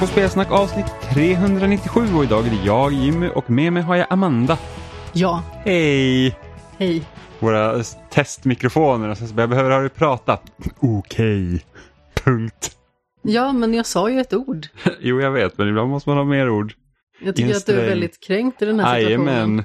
lyssnar 0.00 0.06
på 0.06 0.12
Spelsnack 0.12 0.50
avsnitt 0.50 0.86
397 1.12 2.00
och 2.14 2.24
idag 2.24 2.46
är 2.46 2.50
det 2.50 2.64
jag, 2.64 2.92
Jimmy 2.92 3.28
och 3.28 3.50
med 3.50 3.72
mig 3.72 3.82
har 3.82 3.96
jag 3.96 4.06
Amanda. 4.10 4.58
Ja, 5.12 5.42
Hej! 5.64 6.36
hej. 6.78 7.02
Våra 7.38 7.82
testmikrofoner 8.10 9.08
och 9.08 9.18
sen 9.18 9.28
så 9.28 9.34
bara, 9.34 9.42
jag 9.42 9.50
behöver 9.50 9.70
höra 9.70 9.80
dig 9.80 9.90
prata. 9.90 10.38
Okej. 10.80 11.64
Punkt. 12.14 12.76
Ja, 13.22 13.52
men 13.52 13.74
jag 13.74 13.86
sa 13.86 14.10
ju 14.10 14.20
ett 14.20 14.34
ord. 14.34 14.66
Jo, 15.00 15.20
jag 15.20 15.30
vet, 15.30 15.58
men 15.58 15.68
ibland 15.68 15.90
måste 15.90 16.08
man 16.08 16.18
ha 16.18 16.24
mer 16.24 16.50
ord. 16.50 16.74
Jag 17.20 17.36
tycker 17.36 17.50
En 17.50 17.56
att 17.56 17.66
du 17.66 17.80
är 17.80 17.88
väldigt 17.88 18.20
kränkt 18.20 18.62
i 18.62 18.64
den 18.64 18.80
här 18.80 19.00
situationen. 19.00 19.34
Jajamän. 19.34 19.64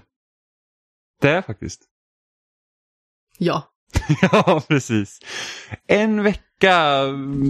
Det 1.21 1.29
är 1.29 1.35
jag 1.35 1.45
faktiskt. 1.45 1.81
Ja, 3.37 3.63
ja, 4.21 4.61
precis. 4.67 5.19
En 5.87 6.23
vecka 6.23 6.41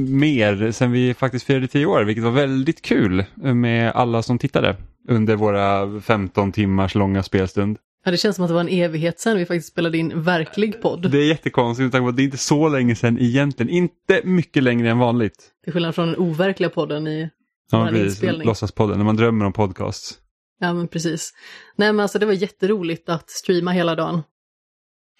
mer 0.07 0.71
sen 0.71 0.91
vi 0.91 1.13
faktiskt 1.13 1.45
firade 1.45 1.67
tio 1.67 1.85
år, 1.85 2.03
vilket 2.03 2.23
var 2.23 2.31
väldigt 2.31 2.81
kul 2.81 3.25
med 3.35 3.91
alla 3.91 4.21
som 4.21 4.37
tittade 4.37 4.75
under 5.09 5.35
våra 5.35 6.01
15 6.01 6.51
timmars 6.51 6.95
långa 6.95 7.23
spelstund. 7.23 7.77
Ja, 8.05 8.11
det 8.11 8.17
känns 8.17 8.35
som 8.35 8.45
att 8.45 8.49
det 8.49 8.53
var 8.53 8.61
en 8.61 8.69
evighet 8.69 9.19
sedan 9.19 9.37
vi 9.37 9.45
faktiskt 9.45 9.67
spelade 9.67 9.97
in 9.97 10.23
verklig 10.23 10.81
podd. 10.81 11.11
Det 11.11 11.17
är 11.17 11.27
jättekonstigt 11.27 11.83
med 11.83 11.91
tanke 11.91 12.03
på 12.03 12.09
att 12.09 12.15
det 12.15 12.21
är 12.21 12.25
inte 12.25 12.37
så 12.37 12.69
länge 12.69 12.95
sedan 12.95 13.17
egentligen. 13.19 13.69
Inte 13.69 14.21
mycket 14.23 14.63
längre 14.63 14.89
än 14.89 14.99
vanligt. 14.99 15.51
Till 15.63 15.73
skillnad 15.73 15.95
från 15.95 16.07
den 16.07 16.17
overkliga 16.17 16.69
podden 16.69 17.07
i 17.07 17.29
Ja, 17.71 17.87
precis. 17.91 18.45
Låtsaspodden, 18.45 18.97
när 18.97 19.05
man 19.05 19.15
drömmer 19.15 19.45
om 19.45 19.53
podcasts. 19.53 20.17
Ja, 20.59 20.73
men 20.73 20.87
precis. 20.87 21.33
Nej, 21.75 21.93
men 21.93 21.99
alltså 21.99 22.19
det 22.19 22.25
var 22.25 22.33
jätteroligt 22.33 23.09
att 23.09 23.29
streama 23.29 23.71
hela 23.71 23.95
dagen. 23.95 24.21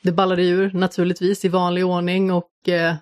Det 0.03 0.11
ballade 0.11 0.43
ur 0.43 0.71
naturligtvis 0.73 1.45
i 1.45 1.49
vanlig 1.49 1.85
ordning 1.85 2.31
och 2.31 2.69
eh, 2.69 2.95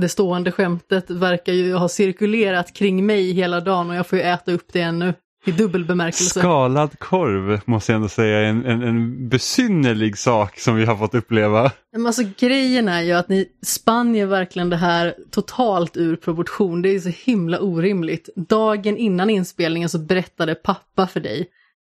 det 0.00 0.08
stående 0.08 0.52
skämtet 0.52 1.10
verkar 1.10 1.52
ju 1.52 1.74
ha 1.74 1.88
cirkulerat 1.88 2.74
kring 2.74 3.06
mig 3.06 3.32
hela 3.32 3.60
dagen 3.60 3.90
och 3.90 3.96
jag 3.96 4.06
får 4.06 4.18
ju 4.18 4.24
äta 4.24 4.52
upp 4.52 4.72
det 4.72 4.80
ännu. 4.80 5.14
I 5.46 5.52
dubbel 5.52 5.84
bemärkelse. 5.84 6.40
Skalad 6.40 6.98
korv 6.98 7.60
måste 7.64 7.92
jag 7.92 7.96
ändå 7.96 8.08
säga 8.08 8.38
är 8.38 8.44
en, 8.44 8.64
en, 8.64 8.82
en 8.82 9.28
besynnerlig 9.28 10.18
sak 10.18 10.58
som 10.58 10.76
vi 10.76 10.84
har 10.84 10.96
fått 10.96 11.14
uppleva. 11.14 11.72
Men 11.92 12.06
alltså 12.06 12.22
grejen 12.38 12.88
är 12.88 13.02
ju 13.02 13.12
att 13.12 13.28
ni 13.28 13.48
spann 13.62 14.28
verkligen 14.28 14.70
det 14.70 14.76
här 14.76 15.14
totalt 15.30 15.96
ur 15.96 16.16
proportion. 16.16 16.82
Det 16.82 16.88
är 16.88 17.00
så 17.00 17.08
himla 17.08 17.60
orimligt. 17.60 18.28
Dagen 18.36 18.96
innan 18.96 19.30
inspelningen 19.30 19.88
så 19.88 19.98
berättade 19.98 20.54
pappa 20.54 21.06
för 21.06 21.20
dig 21.20 21.46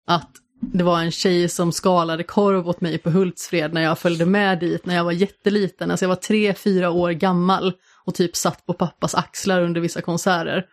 att 0.07 0.31
det 0.61 0.83
var 0.83 0.99
en 0.99 1.11
tjej 1.11 1.49
som 1.49 1.71
skalade 1.71 2.23
korv 2.23 2.67
åt 2.67 2.81
mig 2.81 2.97
på 2.97 3.09
Hultsfred 3.09 3.73
när 3.73 3.81
jag 3.81 3.99
följde 3.99 4.25
med 4.25 4.59
dit 4.59 4.85
när 4.85 4.95
jag 4.95 5.03
var 5.03 5.11
jätteliten. 5.11 5.91
Alltså 5.91 6.05
jag 6.05 6.09
var 6.09 6.15
tre, 6.15 6.53
fyra 6.53 6.89
år 6.89 7.11
gammal 7.11 7.73
och 8.07 8.15
typ 8.15 8.35
satt 8.35 8.65
på 8.65 8.73
pappas 8.73 9.15
axlar 9.15 9.61
under 9.61 9.81
vissa 9.81 10.01
konserter. 10.01 10.65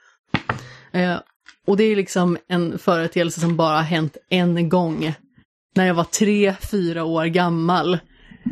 Eh, 0.92 1.16
och 1.66 1.76
det 1.76 1.84
är 1.84 1.96
liksom 1.96 2.38
en 2.48 2.78
företeelse 2.78 3.40
som 3.40 3.56
bara 3.56 3.76
har 3.76 3.82
hänt 3.82 4.16
en 4.30 4.68
gång. 4.68 5.14
När 5.76 5.86
jag 5.86 5.94
var 5.94 6.04
tre, 6.04 6.54
fyra 6.70 7.04
år 7.04 7.24
gammal. 7.24 7.98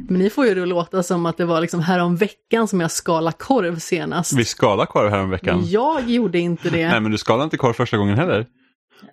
Men 0.09 0.19
ni 0.19 0.31
får 0.31 0.47
ju 0.47 0.55
det 0.55 0.63
att 0.63 0.69
låta 0.69 1.03
som 1.03 1.27
att 1.27 1.37
det 1.37 1.45
var 1.45 1.61
liksom 1.61 1.81
härom 1.81 2.17
veckan 2.17 2.69
som 2.69 2.81
jag 2.81 2.91
skalade 2.91 3.37
korv 3.39 3.79
senast. 3.79 4.33
Vi 4.33 4.45
skalade 4.45 4.87
korv 4.87 5.11
här 5.11 5.19
om 5.19 5.31
veckan. 5.31 5.63
Jag 5.67 6.11
gjorde 6.11 6.39
inte 6.39 6.71
det. 6.71 6.89
Nej, 6.89 7.01
men 7.01 7.11
du 7.11 7.19
skalade 7.19 7.45
inte 7.45 7.57
korv 7.57 7.73
första 7.73 7.97
gången 7.97 8.19
heller. 8.19 8.47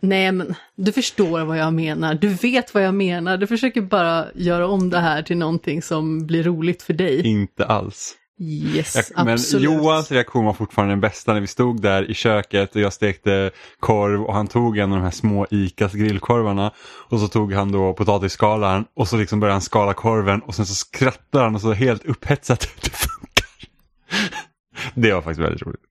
Nej, 0.01 0.31
men 0.31 0.55
du 0.75 0.91
förstår 0.91 1.45
vad 1.45 1.57
jag 1.57 1.73
menar. 1.73 2.13
Du 2.13 2.27
vet 2.27 2.73
vad 2.73 2.83
jag 2.83 2.93
menar. 2.93 3.37
Du 3.37 3.47
försöker 3.47 3.81
bara 3.81 4.25
göra 4.35 4.67
om 4.67 4.89
det 4.89 4.99
här 4.99 5.21
till 5.21 5.37
någonting 5.37 5.81
som 5.81 6.27
blir 6.27 6.43
roligt 6.43 6.81
för 6.81 6.93
dig. 6.93 7.27
Inte 7.27 7.65
alls. 7.65 8.15
Yes, 8.41 8.95
Jag, 8.95 9.25
men 9.25 9.33
absolut. 9.33 9.63
Johans 9.63 10.11
reaktion 10.11 10.45
var 10.45 10.53
fortfarande 10.53 10.91
den 10.91 11.01
bästa 11.01 11.33
när 11.33 11.41
vi 11.41 11.47
stod 11.47 11.81
där 11.81 12.11
i 12.11 12.13
köket 12.13 12.75
och 12.75 12.81
jag 12.81 12.93
stekte 12.93 13.51
korv 13.79 14.23
och 14.23 14.33
han 14.33 14.47
tog 14.47 14.77
en 14.77 14.91
av 14.91 14.97
de 14.97 15.03
här 15.03 15.11
små 15.11 15.47
Icas 15.49 15.93
grillkorvarna 15.93 16.73
och 17.09 17.19
så 17.19 17.27
tog 17.27 17.53
han 17.53 17.71
då 17.71 17.93
potatisskalaren 17.93 18.85
och 18.93 19.07
så 19.07 19.17
liksom 19.17 19.39
började 19.39 19.53
han 19.53 19.61
skala 19.61 19.93
korven 19.93 20.41
och 20.41 20.55
sen 20.55 20.65
så 20.65 20.75
skrattar 20.75 21.43
han 21.43 21.55
och 21.55 21.61
så 21.61 21.73
helt 21.73 22.05
upphetsat 22.05 22.59
det 22.81 22.89
funkar. 22.89 23.45
Det 24.93 25.13
var 25.13 25.21
faktiskt 25.21 25.45
väldigt 25.45 25.61
roligt. 25.61 25.81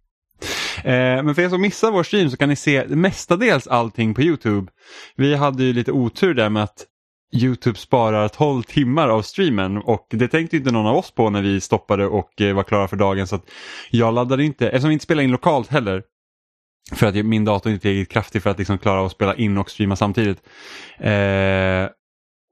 Eh, 0.79 1.23
men 1.25 1.35
för 1.35 1.43
er 1.43 1.49
som 1.49 1.61
missar 1.61 1.91
vår 1.91 2.03
stream 2.03 2.31
så 2.31 2.37
kan 2.37 2.49
ni 2.49 2.57
se 2.57 2.85
mestadels 2.89 3.67
allting 3.67 4.15
på 4.15 4.23
Youtube. 4.23 4.73
Vi 5.17 5.35
hade 5.35 5.65
ju 5.65 5.73
lite 5.73 5.93
otur 5.93 6.35
där 6.35 6.49
med 6.49 6.63
att 6.63 6.87
Youtube 7.33 7.78
sparar 7.78 8.28
12 8.28 8.62
timmar 8.62 9.09
av 9.09 9.22
streamen 9.22 9.77
och 9.77 10.06
det 10.11 10.28
tänkte 10.28 10.56
inte 10.56 10.71
någon 10.71 10.87
av 10.87 10.97
oss 10.97 11.11
på 11.11 11.31
när 11.31 11.43
vi 11.43 11.61
stoppade 11.61 12.06
och 12.06 12.41
eh, 12.41 12.55
var 12.55 12.62
klara 12.62 12.89
för 12.89 12.97
dagen 12.97 13.27
så 13.27 13.37
att 13.37 13.50
jag 13.91 14.15
laddade 14.15 14.44
inte, 14.44 14.66
eftersom 14.66 14.89
vi 14.89 14.93
inte 14.93 15.03
spelar 15.03 15.22
in 15.22 15.31
lokalt 15.31 15.69
heller 15.69 16.03
för 16.93 17.06
att 17.06 17.15
min 17.15 17.44
dator 17.44 17.72
inte 17.72 17.88
är 17.88 17.91
tillräckligt 17.91 18.12
kraftig 18.12 18.43
för 18.43 18.50
att 18.50 18.59
liksom 18.59 18.78
klara 18.78 19.00
av 19.00 19.06
att 19.06 19.12
spela 19.12 19.34
in 19.34 19.59
och 19.59 19.71
streama 19.71 19.97
samtidigt. 19.97 20.38
Eh, 20.99 21.88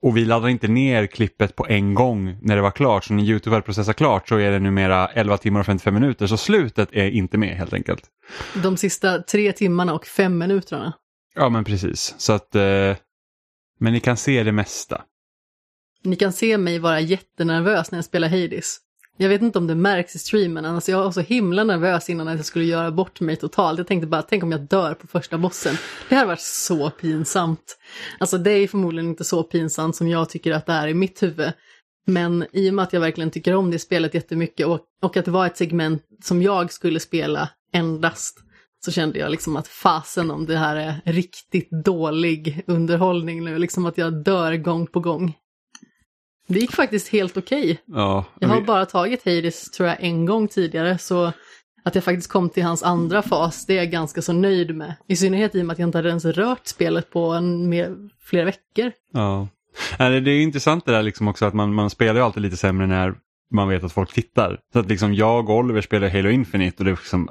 och 0.03 0.16
vi 0.16 0.25
laddade 0.25 0.50
inte 0.50 0.69
ner 0.69 1.06
klippet 1.06 1.56
på 1.56 1.66
en 1.66 1.94
gång 1.94 2.38
när 2.42 2.56
det 2.56 2.62
var 2.62 2.70
klart 2.70 3.04
så 3.04 3.15
när 3.15 3.22
Youtube 3.22 3.56
hade 3.56 3.65
processat 3.65 3.97
klart 3.97 4.28
så 4.28 4.36
är 4.36 4.50
det 4.50 4.59
numera 4.59 5.06
11 5.06 5.36
timmar 5.36 5.60
och 5.60 5.66
55 5.66 5.94
minuter 5.94 6.26
så 6.26 6.36
slutet 6.36 6.88
är 6.92 7.10
inte 7.10 7.38
med 7.38 7.56
helt 7.56 7.72
enkelt. 7.72 8.03
De 8.62 8.76
sista 8.76 9.22
tre 9.22 9.53
timmarna 9.53 9.94
och 9.94 10.06
fem 10.06 10.38
minuterna. 10.38 10.92
Ja 11.34 11.48
men 11.48 11.65
precis 11.65 12.15
så 12.19 12.32
att 12.32 12.54
eh, 12.54 12.97
men 13.78 13.92
ni 13.92 14.00
kan 14.00 14.16
se 14.16 14.42
det 14.42 14.53
mesta. 14.53 15.03
Ni 16.03 16.16
kan 16.16 16.32
se 16.32 16.59
mig 16.59 16.78
vara 16.78 17.00
jättenervös 17.00 17.91
när 17.91 17.98
jag 17.98 18.04
spelar 18.04 18.28
Hades. 18.28 18.78
Jag 19.19 19.28
vet 19.28 19.42
inte 19.42 19.59
om 19.59 19.66
det 19.66 19.75
märks 19.75 20.14
i 20.14 20.19
streamen, 20.19 20.64
alltså 20.64 20.91
jag 20.91 21.04
var 21.04 21.10
så 21.10 21.20
himla 21.20 21.64
nervös 21.64 22.10
innan 22.10 22.28
att 22.28 22.36
jag 22.36 22.47
skulle 22.47 22.65
göra 22.65 22.91
bort 22.91 23.20
mig 23.20 23.36
totalt. 23.36 23.78
Jag 23.78 23.86
tänkte 23.86 24.06
bara, 24.06 24.22
tänk 24.22 24.42
om 24.42 24.53
jag 24.53 24.60
dör 24.60 24.94
på 24.94 25.06
första 25.06 25.38
bossen. 25.38 25.76
Det 26.09 26.15
här 26.15 26.26
varit 26.26 26.41
så 26.41 26.91
pinsamt. 26.91 27.78
Alltså 28.19 28.38
det 28.38 28.50
är 28.50 28.69
förmodligen 28.69 29.10
inte 29.10 29.25
så 29.25 29.42
pinsamt 29.42 29.97
som 29.97 30.09
jag 30.09 30.28
tycker 30.28 30.53
att 30.53 30.66
det 30.66 30.72
är 30.72 30.88
i 30.88 30.94
mitt 30.94 31.22
huvud. 31.22 31.53
Men 32.06 32.47
i 32.53 32.70
och 32.70 32.75
med 32.75 32.82
att 32.82 32.92
jag 32.92 33.00
verkligen 33.00 33.31
tycker 33.31 33.54
om 33.54 33.70
det 33.70 33.78
spelet 33.78 34.15
jättemycket 34.15 34.66
och, 34.66 34.81
och 35.03 35.16
att 35.16 35.25
det 35.25 35.31
var 35.31 35.47
ett 35.47 35.56
segment 35.56 36.03
som 36.22 36.42
jag 36.42 36.72
skulle 36.72 37.00
spela 37.00 37.48
endast, 37.72 38.38
så 38.86 38.92
kände 38.92 39.19
jag 39.19 39.30
liksom 39.30 39.56
att 39.56 39.69
fasen 39.69 40.30
om 40.30 40.47
det 40.47 40.56
här 40.56 40.76
är 40.76 41.12
riktigt 41.12 41.69
dålig 41.84 42.62
underhållning 42.66 43.44
nu, 43.44 43.58
liksom 43.58 43.86
att 43.86 43.98
jag 43.98 44.12
dör 44.24 44.56
gång 44.56 44.86
på 44.86 45.00
gång. 45.00 45.34
Det 46.48 46.58
gick 46.58 46.72
faktiskt 46.72 47.08
helt 47.08 47.36
okej. 47.36 47.78
Ja, 47.86 48.24
Jag 48.41 48.48
har 48.48 48.60
vi- 48.60 48.66
bara 48.66 48.86
tagit 48.86 49.24
Hades 49.24 49.70
tror 49.70 49.88
jag 49.88 49.97
en 50.00 50.26
gång 50.26 50.48
tidigare 50.48 50.98
så 50.98 51.32
att 51.84 51.94
jag 51.94 52.04
faktiskt 52.04 52.30
kom 52.32 52.48
till 52.50 52.62
hans 52.62 52.82
andra 52.82 53.22
fas 53.22 53.66
det 53.66 53.72
är 53.72 53.76
jag 53.76 53.91
ganska 53.91 54.22
så 54.22 54.32
nöjd 54.32 54.76
med. 54.76 54.94
I 55.08 55.16
synnerhet 55.16 55.54
i 55.54 55.62
och 55.62 55.66
med 55.66 55.72
att 55.72 55.78
jag 55.78 55.88
inte 55.88 55.98
hade 55.98 56.08
ens 56.08 56.24
rört 56.24 56.66
spelet 56.66 57.10
på 57.10 57.24
en, 57.32 57.68
mer, 57.68 57.97
flera 58.20 58.44
veckor. 58.44 58.92
Ja. 59.12 59.48
Det 59.98 60.04
är 60.04 60.28
intressant 60.28 60.84
det 60.86 60.92
där 60.92 61.03
liksom 61.03 61.28
också 61.28 61.44
att 61.44 61.54
man, 61.54 61.74
man 61.74 61.91
spelar 61.91 62.15
ju 62.15 62.21
alltid 62.21 62.42
lite 62.42 62.56
sämre 62.56 62.86
när 62.86 63.15
man 63.51 63.69
vet 63.69 63.84
att 63.84 63.93
folk 63.93 64.13
tittar. 64.13 64.60
Så 64.72 64.78
att 64.78 64.89
liksom 64.89 65.15
jag 65.15 65.51
och 65.51 65.57
Oliver 65.57 65.81
spelade 65.81 66.13
Halo 66.13 66.31
Infinite 66.31 66.77
och 66.78 66.84
det, 66.84 66.91
liksom, 66.91 67.28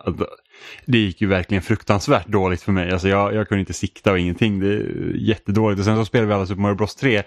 det 0.86 0.98
gick 0.98 1.22
ju 1.22 1.28
verkligen 1.28 1.64
fruktansvärt 1.64 2.28
dåligt 2.28 2.62
för 2.62 2.72
mig. 2.72 2.92
Alltså 2.92 3.08
jag, 3.08 3.34
jag 3.34 3.48
kunde 3.48 3.60
inte 3.60 3.74
sikta 3.74 4.12
och 4.12 4.20
ingenting. 4.20 4.60
Det 4.60 4.68
är 4.68 5.14
jättedåligt. 5.16 5.80
Och 5.80 5.86
sen 5.86 5.96
så 5.96 6.06
spelade 6.06 6.28
vi 6.28 6.34
alla 6.34 6.46
Super 6.46 6.62
Mario 6.62 6.76
Bros 6.76 6.96
3. 6.96 7.24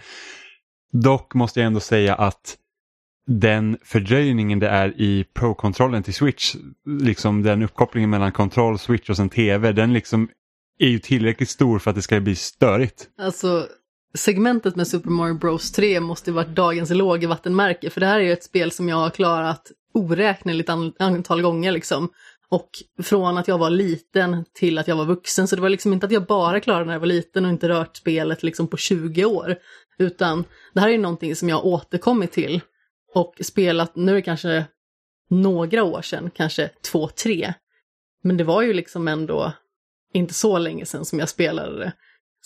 Dock 0.92 1.34
måste 1.34 1.60
jag 1.60 1.66
ändå 1.66 1.80
säga 1.80 2.14
att 2.14 2.56
den 3.26 3.78
fördröjningen 3.84 4.58
det 4.58 4.68
är 4.68 5.00
i 5.00 5.24
Pro-kontrollen 5.34 6.02
till 6.02 6.14
Switch, 6.14 6.54
liksom 6.86 7.42
den 7.42 7.62
uppkopplingen 7.62 8.10
mellan 8.10 8.32
kontroll, 8.32 8.78
Switch 8.78 9.10
och 9.10 9.16
sen 9.16 9.28
TV, 9.28 9.72
den 9.72 9.92
liksom 9.92 10.28
är 10.78 10.88
ju 10.88 10.98
tillräckligt 10.98 11.48
stor 11.48 11.78
för 11.78 11.90
att 11.90 11.96
det 11.96 12.02
ska 12.02 12.20
bli 12.20 12.34
störigt. 12.34 13.08
Alltså 13.18 13.66
segmentet 14.14 14.76
med 14.76 14.88
Super 14.88 15.10
Mario 15.10 15.34
Bros 15.34 15.72
3 15.72 16.00
måste 16.00 16.30
ju 16.30 16.34
varit 16.34 16.56
dagens 16.56 16.90
lågvattenmärke 16.90 17.90
för 17.90 18.00
det 18.00 18.06
här 18.06 18.20
är 18.20 18.24
ju 18.24 18.32
ett 18.32 18.44
spel 18.44 18.70
som 18.70 18.88
jag 18.88 18.96
har 18.96 19.10
klarat 19.10 19.72
oräkneligt 19.94 20.68
antal 20.98 21.42
gånger 21.42 21.72
liksom. 21.72 22.08
Och 22.50 22.70
från 23.02 23.38
att 23.38 23.48
jag 23.48 23.58
var 23.58 23.70
liten 23.70 24.44
till 24.54 24.78
att 24.78 24.88
jag 24.88 24.96
var 24.96 25.04
vuxen, 25.04 25.48
så 25.48 25.56
det 25.56 25.62
var 25.62 25.68
liksom 25.68 25.92
inte 25.92 26.06
att 26.06 26.12
jag 26.12 26.26
bara 26.26 26.60
klarade 26.60 26.84
när 26.84 26.92
jag 26.92 27.00
var 27.00 27.06
liten 27.06 27.44
och 27.44 27.50
inte 27.50 27.68
rört 27.68 27.96
spelet 27.96 28.42
liksom 28.42 28.66
på 28.66 28.76
20 28.76 29.24
år. 29.24 29.56
Utan 29.98 30.44
det 30.74 30.80
här 30.80 30.88
är 30.88 30.92
ju 30.92 30.98
någonting 30.98 31.36
som 31.36 31.48
jag 31.48 31.56
har 31.56 31.66
återkommit 31.66 32.32
till 32.32 32.60
och 33.14 33.34
spelat, 33.40 33.96
nu 33.96 34.12
är 34.12 34.16
det 34.16 34.22
kanske 34.22 34.64
några 35.30 35.82
år 35.82 36.02
sedan, 36.02 36.30
kanske 36.34 36.70
två, 36.82 37.08
tre. 37.08 37.54
Men 38.22 38.36
det 38.36 38.44
var 38.44 38.62
ju 38.62 38.72
liksom 38.72 39.08
ändå 39.08 39.52
inte 40.12 40.34
så 40.34 40.58
länge 40.58 40.86
sedan 40.86 41.04
som 41.04 41.18
jag 41.18 41.28
spelade 41.28 41.78
det. 41.78 41.92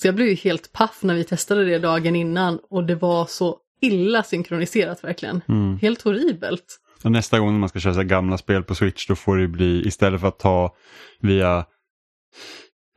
Så 0.03 0.09
jag 0.09 0.15
blev 0.15 0.29
ju 0.29 0.35
helt 0.35 0.73
paff 0.73 0.99
när 1.03 1.15
vi 1.15 1.25
testade 1.25 1.65
det 1.65 1.79
dagen 1.79 2.17
innan 2.17 2.59
och 2.71 2.85
det 2.85 2.95
var 2.95 3.27
så 3.27 3.57
illa 3.81 4.23
synkroniserat 4.23 5.05
verkligen. 5.05 5.43
Mm. 5.49 5.79
Helt 5.79 6.03
horribelt. 6.03 6.65
Och 7.05 7.13
nästa 7.13 7.39
gång 7.39 7.61
man 7.61 7.69
ska 7.69 7.81
köra 7.81 8.05
gamla 8.05 8.39
spel 8.39 8.63
på 8.63 8.75
Switch 8.75 9.07
då 9.07 9.15
får 9.15 9.37
det 9.37 9.49
bli 9.49 9.87
istället 9.87 10.21
för 10.21 10.29
att 10.29 10.39
ta 10.39 10.75
via 11.21 11.65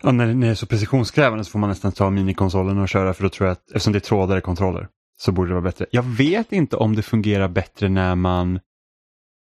Ja, 0.04 0.12
när 0.12 0.34
det 0.34 0.48
är 0.48 0.56
så 0.56 0.66
precisionskrävande 0.66 1.44
så 1.44 1.52
får 1.52 1.60
man 1.60 1.70
nästan 1.70 1.92
ta 1.92 2.10
minikonsolen 2.10 2.78
och 2.78 2.90
köra 2.90 3.14
för 3.14 3.24
då 3.24 3.30
tror 3.30 3.48
jag 3.48 3.52
att 3.52 3.68
eftersom 3.68 3.94
det 3.94 3.98
är 3.98 4.00
trådare 4.00 4.42
kontroller 4.42 4.88
så 5.18 5.32
borde 5.32 5.50
det 5.50 5.54
vara 5.54 5.64
bättre. 5.64 5.86
Jag 5.92 6.04
vet 6.04 6.52
inte 6.52 6.76
om 6.76 6.96
det 6.96 7.02
fungerar 7.02 7.48
bättre 7.48 7.90
när 7.90 8.16
man 8.16 8.60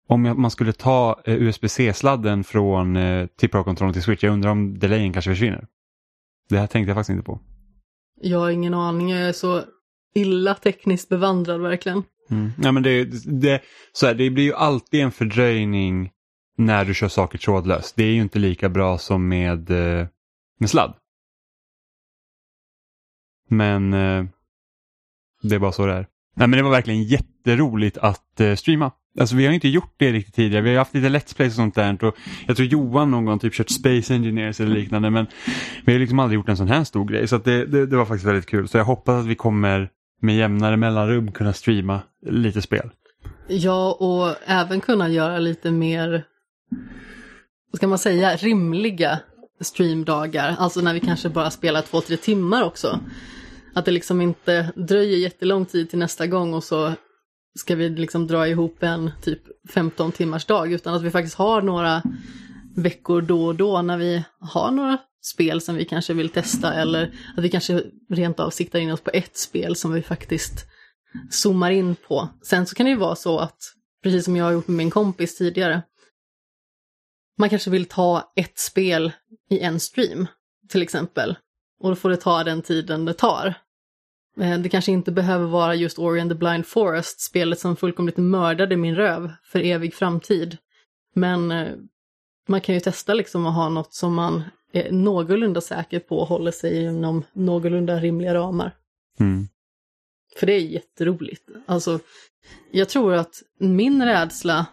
om 0.08 0.22
man 0.22 0.50
skulle 0.50 0.72
ta 0.72 1.20
eh, 1.24 1.34
USB-C-sladden 1.34 2.44
från 2.44 2.96
eh, 2.96 3.26
till 3.26 3.48
Pro-kontrollen 3.48 3.92
till 3.92 4.02
Switch, 4.02 4.24
jag 4.24 4.32
undrar 4.32 4.50
om 4.50 4.78
delayen 4.78 5.12
kanske 5.12 5.30
försvinner. 5.30 5.66
Det 6.48 6.58
här 6.58 6.66
tänkte 6.66 6.90
jag 6.90 6.96
faktiskt 6.96 7.10
inte 7.10 7.24
på. 7.24 7.40
Jag 8.20 8.38
har 8.38 8.50
ingen 8.50 8.74
aning, 8.74 9.10
jag 9.10 9.28
är 9.28 9.32
så 9.32 9.62
illa 10.14 10.54
tekniskt 10.54 11.08
bevandrad 11.08 11.60
verkligen. 11.60 12.02
Mm. 12.30 12.50
Ja, 12.62 12.72
men 12.72 12.82
det, 12.82 13.04
det, 13.40 13.62
så 13.92 14.06
här, 14.06 14.14
det 14.14 14.30
blir 14.30 14.44
ju 14.44 14.54
alltid 14.54 15.00
en 15.00 15.12
fördröjning 15.12 16.10
när 16.56 16.84
du 16.84 16.94
kör 16.94 17.08
saker 17.08 17.38
trådlöst. 17.38 17.96
Det 17.96 18.04
är 18.04 18.12
ju 18.12 18.20
inte 18.20 18.38
lika 18.38 18.68
bra 18.68 18.98
som 18.98 19.28
med, 19.28 19.70
eh, 19.70 20.06
med 20.58 20.70
sladd. 20.70 20.94
Men 23.48 23.92
eh, 23.94 24.24
det 25.42 25.54
är 25.54 25.58
bara 25.58 25.72
så 25.72 25.86
det 25.86 25.92
är. 25.92 26.06
Nej, 26.36 26.48
men 26.48 26.50
det 26.50 26.62
var 26.62 26.70
verkligen 26.70 27.02
jätteroligt 27.02 27.98
att 27.98 28.40
eh, 28.40 28.54
streama. 28.54 28.92
Alltså 29.20 29.36
vi 29.36 29.46
har 29.46 29.52
inte 29.52 29.68
gjort 29.68 29.94
det 29.96 30.12
riktigt 30.12 30.34
tidigare. 30.34 30.62
Vi 30.62 30.70
har 30.70 30.78
haft 30.78 30.94
lite 30.94 31.08
Let's 31.08 31.36
Plays 31.36 31.52
och 31.52 31.56
sånt 31.56 31.74
där. 31.74 32.04
Och 32.04 32.16
jag 32.46 32.56
tror 32.56 32.68
Johan 32.68 33.10
någon 33.10 33.24
gång 33.24 33.38
typ 33.38 33.54
kört 33.54 33.70
Space 33.70 34.14
Engineers 34.14 34.60
eller 34.60 34.74
liknande. 34.74 35.10
Men 35.10 35.26
vi 35.84 35.92
har 35.92 36.00
liksom 36.00 36.18
aldrig 36.18 36.36
gjort 36.36 36.48
en 36.48 36.56
sån 36.56 36.68
här 36.68 36.84
stor 36.84 37.04
grej. 37.04 37.28
Så 37.28 37.38
det, 37.38 37.66
det, 37.66 37.86
det, 37.86 37.96
var 37.96 38.04
faktiskt 38.04 38.26
väldigt 38.26 38.46
kul. 38.46 38.68
Så 38.68 38.78
jag 38.78 38.84
hoppas 38.84 39.20
att 39.20 39.26
vi 39.26 39.34
kommer 39.34 39.88
med 40.20 40.36
jämnare 40.36 40.76
mellanrum 40.76 41.32
kunna 41.32 41.52
streama 41.52 42.00
lite 42.26 42.62
spel. 42.62 42.90
Ja, 43.48 43.92
och 43.92 44.50
även 44.50 44.80
kunna 44.80 45.08
göra 45.08 45.38
lite 45.38 45.70
mer, 45.70 46.24
vad 47.70 47.76
ska 47.76 47.86
man 47.86 47.98
säga, 47.98 48.36
rimliga 48.36 49.18
streamdagar. 49.60 50.56
Alltså 50.58 50.80
när 50.80 50.94
vi 50.94 51.00
kanske 51.00 51.28
bara 51.28 51.50
spelar 51.50 51.82
två, 51.82 52.00
tre 52.00 52.16
timmar 52.16 52.64
också. 52.64 53.00
Att 53.74 53.84
det 53.84 53.90
liksom 53.90 54.20
inte 54.20 54.72
dröjer 54.76 55.18
jättelång 55.18 55.66
tid 55.66 55.90
till 55.90 55.98
nästa 55.98 56.26
gång 56.26 56.54
och 56.54 56.64
så 56.64 56.92
ska 57.58 57.76
vi 57.76 57.88
liksom 57.88 58.26
dra 58.26 58.48
ihop 58.48 58.82
en 58.82 59.10
typ 59.22 59.42
15 59.70 60.12
timmars 60.12 60.44
dag 60.44 60.72
utan 60.72 60.94
att 60.94 61.02
vi 61.02 61.10
faktiskt 61.10 61.36
har 61.36 61.62
några 61.62 62.02
veckor 62.76 63.22
då 63.22 63.46
och 63.46 63.54
då 63.54 63.82
när 63.82 63.98
vi 63.98 64.24
har 64.38 64.70
några 64.70 64.98
spel 65.22 65.60
som 65.60 65.74
vi 65.74 65.84
kanske 65.84 66.14
vill 66.14 66.28
testa 66.28 66.74
eller 66.74 67.14
att 67.36 67.44
vi 67.44 67.50
kanske 67.50 67.82
rent 68.10 68.40
av 68.40 68.50
siktar 68.50 68.78
in 68.78 68.90
oss 68.90 69.00
på 69.00 69.10
ett 69.14 69.36
spel 69.36 69.76
som 69.76 69.92
vi 69.92 70.02
faktiskt 70.02 70.66
zoomar 71.30 71.70
in 71.70 71.96
på. 71.96 72.28
Sen 72.42 72.66
så 72.66 72.74
kan 72.74 72.86
det 72.86 72.90
ju 72.90 72.98
vara 72.98 73.16
så 73.16 73.38
att, 73.38 73.58
precis 74.02 74.24
som 74.24 74.36
jag 74.36 74.44
har 74.44 74.52
gjort 74.52 74.68
med 74.68 74.76
min 74.76 74.90
kompis 74.90 75.36
tidigare, 75.36 75.82
man 77.38 77.50
kanske 77.50 77.70
vill 77.70 77.84
ta 77.84 78.32
ett 78.36 78.58
spel 78.58 79.12
i 79.50 79.60
en 79.60 79.80
stream 79.80 80.26
till 80.68 80.82
exempel. 80.82 81.36
Och 81.80 81.90
då 81.90 81.96
får 81.96 82.10
det 82.10 82.16
ta 82.16 82.44
den 82.44 82.62
tiden 82.62 83.04
det 83.04 83.14
tar. 83.14 83.54
Eh, 84.40 84.58
det 84.58 84.68
kanske 84.68 84.92
inte 84.92 85.12
behöver 85.12 85.46
vara 85.46 85.74
just 85.74 85.98
Ori 85.98 86.20
and 86.20 86.30
the 86.30 86.34
Blind 86.34 86.66
Forest, 86.66 87.20
spelet 87.20 87.58
som 87.58 87.76
fullkomligt 87.76 88.16
mördade 88.16 88.76
min 88.76 88.96
röv 88.96 89.32
för 89.44 89.60
evig 89.60 89.94
framtid. 89.94 90.56
Men 91.14 91.50
eh, 91.50 91.72
man 92.48 92.60
kan 92.60 92.74
ju 92.74 92.80
testa 92.80 93.14
liksom 93.14 93.46
att 93.46 93.54
ha 93.54 93.68
något 93.68 93.94
som 93.94 94.14
man 94.14 94.42
är 94.72 94.92
någorlunda 94.92 95.60
säker 95.60 96.00
på 96.00 96.18
och 96.18 96.28
håller 96.28 96.50
sig 96.50 96.84
inom 96.84 97.24
någorlunda 97.32 98.00
rimliga 98.00 98.34
ramar. 98.34 98.76
Mm. 99.20 99.48
För 100.36 100.46
det 100.46 100.52
är 100.52 100.60
jätteroligt. 100.60 101.48
Alltså, 101.66 101.98
jag 102.70 102.88
tror 102.88 103.14
att 103.14 103.42
min 103.58 104.04
rädsla 104.04 104.66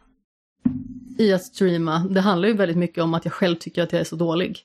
i 1.18 1.34
att 1.34 1.44
streama, 1.44 2.08
det 2.10 2.22
handlar 2.22 2.48
ju 2.48 2.54
väldigt 2.54 2.78
mycket 2.78 3.04
om 3.04 3.14
att 3.14 3.26
jag 3.26 3.34
själv 3.34 3.56
tycker 3.56 3.84
att 3.84 3.92
jag 3.92 4.00
är 4.00 4.06
så 4.06 4.16
dålig. 4.16 4.60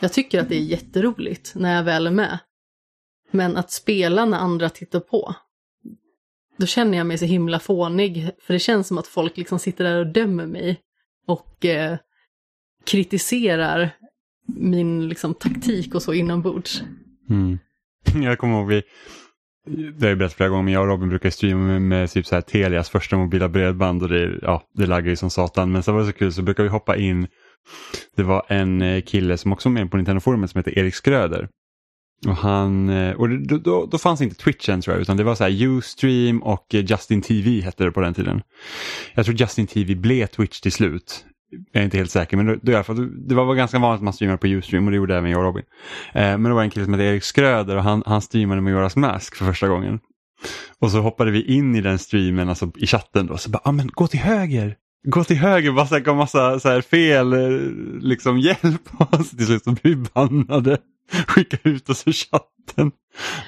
Jag 0.00 0.12
tycker 0.12 0.40
att 0.40 0.48
det 0.48 0.56
är 0.56 0.60
jätteroligt 0.60 1.52
när 1.54 1.76
jag 1.76 1.82
väl 1.82 2.06
är 2.06 2.10
med. 2.10 2.38
Men 3.34 3.56
att 3.56 3.70
spela 3.70 4.24
när 4.24 4.38
andra 4.38 4.70
tittar 4.70 5.00
på, 5.00 5.34
då 6.56 6.66
känner 6.66 6.98
jag 6.98 7.06
mig 7.06 7.18
så 7.18 7.24
himla 7.24 7.58
fånig. 7.58 8.30
För 8.42 8.54
det 8.54 8.60
känns 8.60 8.88
som 8.88 8.98
att 8.98 9.06
folk 9.06 9.36
liksom 9.36 9.58
sitter 9.58 9.84
där 9.84 9.98
och 9.98 10.06
dömer 10.06 10.46
mig 10.46 10.80
och 11.26 11.64
eh, 11.64 11.96
kritiserar 12.86 13.90
min 14.46 15.08
liksom, 15.08 15.34
taktik 15.34 15.94
och 15.94 16.02
så 16.02 16.12
inombords. 16.12 16.82
Mm. 17.30 17.58
Jag 18.24 18.38
kommer 18.38 18.58
ihåg 18.58 18.68
vi, 18.68 18.82
det 19.66 20.06
har 20.06 20.08
jag 20.08 20.18
berättat 20.18 20.36
flera 20.36 20.48
gånger, 20.48 20.62
men 20.62 20.72
jag 20.72 20.82
och 20.82 20.88
Robin 20.88 21.08
brukar 21.08 21.30
streama 21.30 21.64
med, 21.64 21.82
med 21.82 22.10
typ 22.10 22.26
så 22.26 22.34
här 22.34 22.42
Telias 22.42 22.90
första 22.90 23.16
mobila 23.16 23.48
bredband 23.48 24.02
och 24.02 24.08
det, 24.08 24.38
ja, 24.42 24.62
det 24.74 24.86
laggar 24.86 25.10
ju 25.10 25.16
som 25.16 25.30
satan. 25.30 25.72
Men 25.72 25.82
så 25.82 25.92
var 25.92 26.00
det 26.00 26.06
så 26.06 26.12
kul 26.12 26.32
så 26.32 26.42
brukar 26.42 26.62
vi 26.62 26.68
hoppa 26.68 26.96
in, 26.96 27.26
det 28.16 28.22
var 28.22 28.46
en 28.48 28.82
eh, 28.82 29.02
kille 29.02 29.36
som 29.36 29.52
också 29.52 29.68
var 29.68 29.74
med 29.74 29.90
på 29.90 29.96
Nintendo-forumet 29.96 30.50
som 30.50 30.58
heter 30.58 30.78
Erik 30.78 30.94
Skröder. 30.94 31.48
Och, 32.26 32.36
han, 32.36 32.88
eh, 32.88 33.12
och 33.12 33.28
då, 33.28 33.58
då, 33.58 33.86
då 33.86 33.98
fanns 33.98 34.20
inte 34.20 34.36
Twitch 34.36 34.68
än 34.68 34.80
tror 34.80 34.96
jag, 34.96 35.02
utan 35.02 35.16
det 35.16 35.24
var 35.24 35.34
så 35.34 35.44
här 35.44 35.66
Ustream 35.66 36.42
och 36.42 36.74
eh, 36.74 36.84
Justin 36.84 37.22
TV 37.22 37.60
hette 37.60 37.84
det 37.84 37.92
på 37.92 38.00
den 38.00 38.14
tiden. 38.14 38.42
Jag 39.14 39.24
tror 39.24 39.36
Justin 39.36 39.66
TV 39.66 39.94
blev 39.94 40.26
Twitch 40.26 40.60
till 40.60 40.72
slut. 40.72 41.24
Jag 41.72 41.80
är 41.80 41.84
inte 41.84 41.96
helt 41.96 42.10
säker, 42.10 42.36
men 42.36 42.46
då, 42.46 42.54
då, 42.62 42.82
det 43.28 43.34
var 43.34 43.54
ganska 43.54 43.78
vanligt 43.78 43.98
att 43.98 44.04
man 44.04 44.12
streamade 44.12 44.38
på 44.38 44.46
Ustream 44.46 44.84
och 44.84 44.90
det 44.90 44.96
gjorde 44.96 45.16
även 45.16 45.30
jag 45.30 45.38
och 45.38 45.44
Robin. 45.44 45.64
Eh, 46.14 46.22
men 46.22 46.42
det 46.42 46.54
var 46.54 46.62
en 46.62 46.70
kille 46.70 46.84
som 46.84 46.94
hette 46.94 47.04
Erik 47.04 47.24
Skröder 47.24 47.76
och 47.76 47.82
han, 47.82 48.02
han 48.06 48.22
streamade 48.22 48.70
Joras 48.70 48.96
Mask 48.96 49.36
för 49.36 49.44
första 49.44 49.68
gången. 49.68 49.98
Och 50.80 50.90
så 50.90 51.00
hoppade 51.00 51.30
vi 51.30 51.54
in 51.56 51.76
i 51.76 51.80
den 51.80 51.98
streamen, 51.98 52.48
alltså 52.48 52.72
i 52.76 52.86
chatten 52.86 53.26
då, 53.26 53.36
så 53.36 53.50
bara, 53.50 53.60
ah, 53.64 53.72
men 53.72 53.90
gå 53.92 54.06
till 54.06 54.20
höger, 54.20 54.76
gå 55.06 55.24
till 55.24 55.36
höger, 55.36 55.72
bara 55.72 55.86
så 55.86 55.94
här, 55.94 56.14
massa 56.14 56.60
så 56.60 56.68
här 56.68 56.80
fel, 56.80 57.32
eh, 57.32 57.60
liksom 58.00 58.38
hjälp 58.38 59.00
oss. 59.12 59.30
Till 59.30 59.46
slut 59.46 59.64
så 59.64 59.70
blev 59.70 59.98
vi 59.98 60.04
bannade. 60.14 60.78
Skicka 61.28 61.56
ut 61.62 61.88
oss 61.90 62.06
ur 62.06 62.12
chatten. 62.12 62.92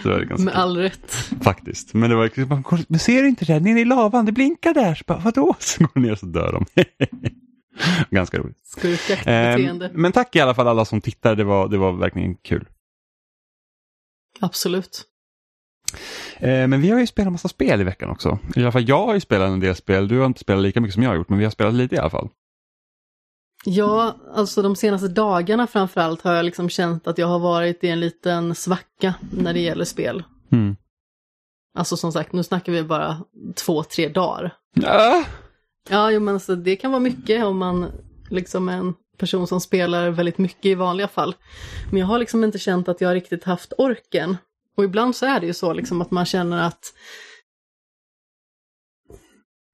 Så 0.02 0.08
var 0.10 0.18
det 0.18 0.24
ganska 0.24 0.44
Med 0.44 0.54
kul. 0.54 0.60
all 0.62 0.76
rätt. 0.76 1.12
Faktiskt. 1.42 1.94
Men 1.94 2.10
det 2.10 2.16
var 2.16 2.24
liksom, 2.24 2.64
men 2.88 3.00
ser 3.00 3.22
du 3.22 3.28
inte 3.28 3.44
det? 3.44 3.60
Nere 3.60 3.80
i 3.80 3.84
lavan, 3.84 4.26
det 4.26 4.32
blinkar 4.32 4.74
där. 4.74 4.94
Så 4.94 5.04
bara, 5.06 5.18
vadå? 5.18 5.54
Så 5.60 5.84
går 5.94 6.00
ner 6.00 6.14
så 6.14 6.26
dör 6.26 6.52
de. 6.52 6.84
ganska 8.10 8.38
roligt. 8.38 8.58
Skurkaktigt 8.64 9.26
Eh, 9.26 9.56
beteende. 9.56 9.90
men 9.94 10.12
tack 10.12 10.36
i 10.36 10.40
alla 10.40 10.54
fall 10.54 10.68
alla 10.68 10.84
som 10.84 11.00
tittade, 11.00 11.34
det 11.34 11.44
var, 11.44 11.68
det 11.68 11.78
var 11.78 11.92
verkligen 11.92 12.34
kul. 12.34 12.68
Absolut. 14.40 15.04
Eh, 16.38 16.66
men 16.68 16.80
vi 16.80 16.90
har 16.90 17.00
ju 17.00 17.06
spelat 17.06 17.32
massa 17.32 17.48
spel 17.48 17.80
i 17.80 17.84
veckan 17.84 18.10
också. 18.10 18.38
I 18.56 18.60
alla 18.62 18.72
fall 18.72 18.88
jag 18.88 19.06
har 19.06 19.14
ju 19.14 19.20
spelat 19.20 19.48
en 19.50 19.60
del 19.60 19.74
spel, 19.74 20.08
du 20.08 20.18
har 20.18 20.26
inte 20.26 20.40
spelat 20.40 20.62
lika 20.62 20.80
mycket 20.80 20.94
som 20.94 21.02
jag 21.02 21.10
har 21.10 21.16
gjort, 21.16 21.28
men 21.28 21.38
vi 21.38 21.44
har 21.44 21.50
spelat 21.50 21.74
lite 21.74 21.94
i 21.94 21.98
alla 21.98 22.10
fall. 22.10 22.28
Ja, 23.68 24.16
alltså 24.34 24.62
de 24.62 24.76
senaste 24.76 25.08
dagarna 25.08 25.66
framförallt 25.66 26.22
har 26.22 26.34
jag 26.34 26.44
liksom 26.44 26.68
känt 26.68 27.06
att 27.06 27.18
jag 27.18 27.26
har 27.26 27.38
varit 27.38 27.84
i 27.84 27.88
en 27.88 28.00
liten 28.00 28.54
svacka 28.54 29.14
när 29.32 29.54
det 29.54 29.60
gäller 29.60 29.84
spel. 29.84 30.24
Mm. 30.52 30.76
Alltså 31.74 31.96
som 31.96 32.12
sagt, 32.12 32.32
nu 32.32 32.42
snackar 32.42 32.72
vi 32.72 32.82
bara 32.82 33.20
två, 33.54 33.82
tre 33.82 34.08
dagar. 34.08 34.54
Ah! 34.84 35.24
Ja, 35.88 36.10
jo, 36.10 36.20
men 36.20 36.34
alltså, 36.34 36.56
det 36.56 36.76
kan 36.76 36.90
vara 36.90 37.00
mycket 37.00 37.44
om 37.44 37.58
man 37.58 37.92
liksom 38.30 38.68
är 38.68 38.76
en 38.76 38.94
person 39.18 39.46
som 39.46 39.60
spelar 39.60 40.10
väldigt 40.10 40.38
mycket 40.38 40.66
i 40.66 40.74
vanliga 40.74 41.08
fall. 41.08 41.34
Men 41.90 42.00
jag 42.00 42.06
har 42.06 42.18
liksom 42.18 42.44
inte 42.44 42.58
känt 42.58 42.88
att 42.88 43.00
jag 43.00 43.14
riktigt 43.14 43.44
haft 43.44 43.72
orken. 43.78 44.36
Och 44.76 44.84
ibland 44.84 45.16
så 45.16 45.26
är 45.26 45.40
det 45.40 45.46
ju 45.46 45.54
så 45.54 45.72
liksom 45.72 46.00
att 46.02 46.10
man 46.10 46.26
känner 46.26 46.66
att 46.66 46.92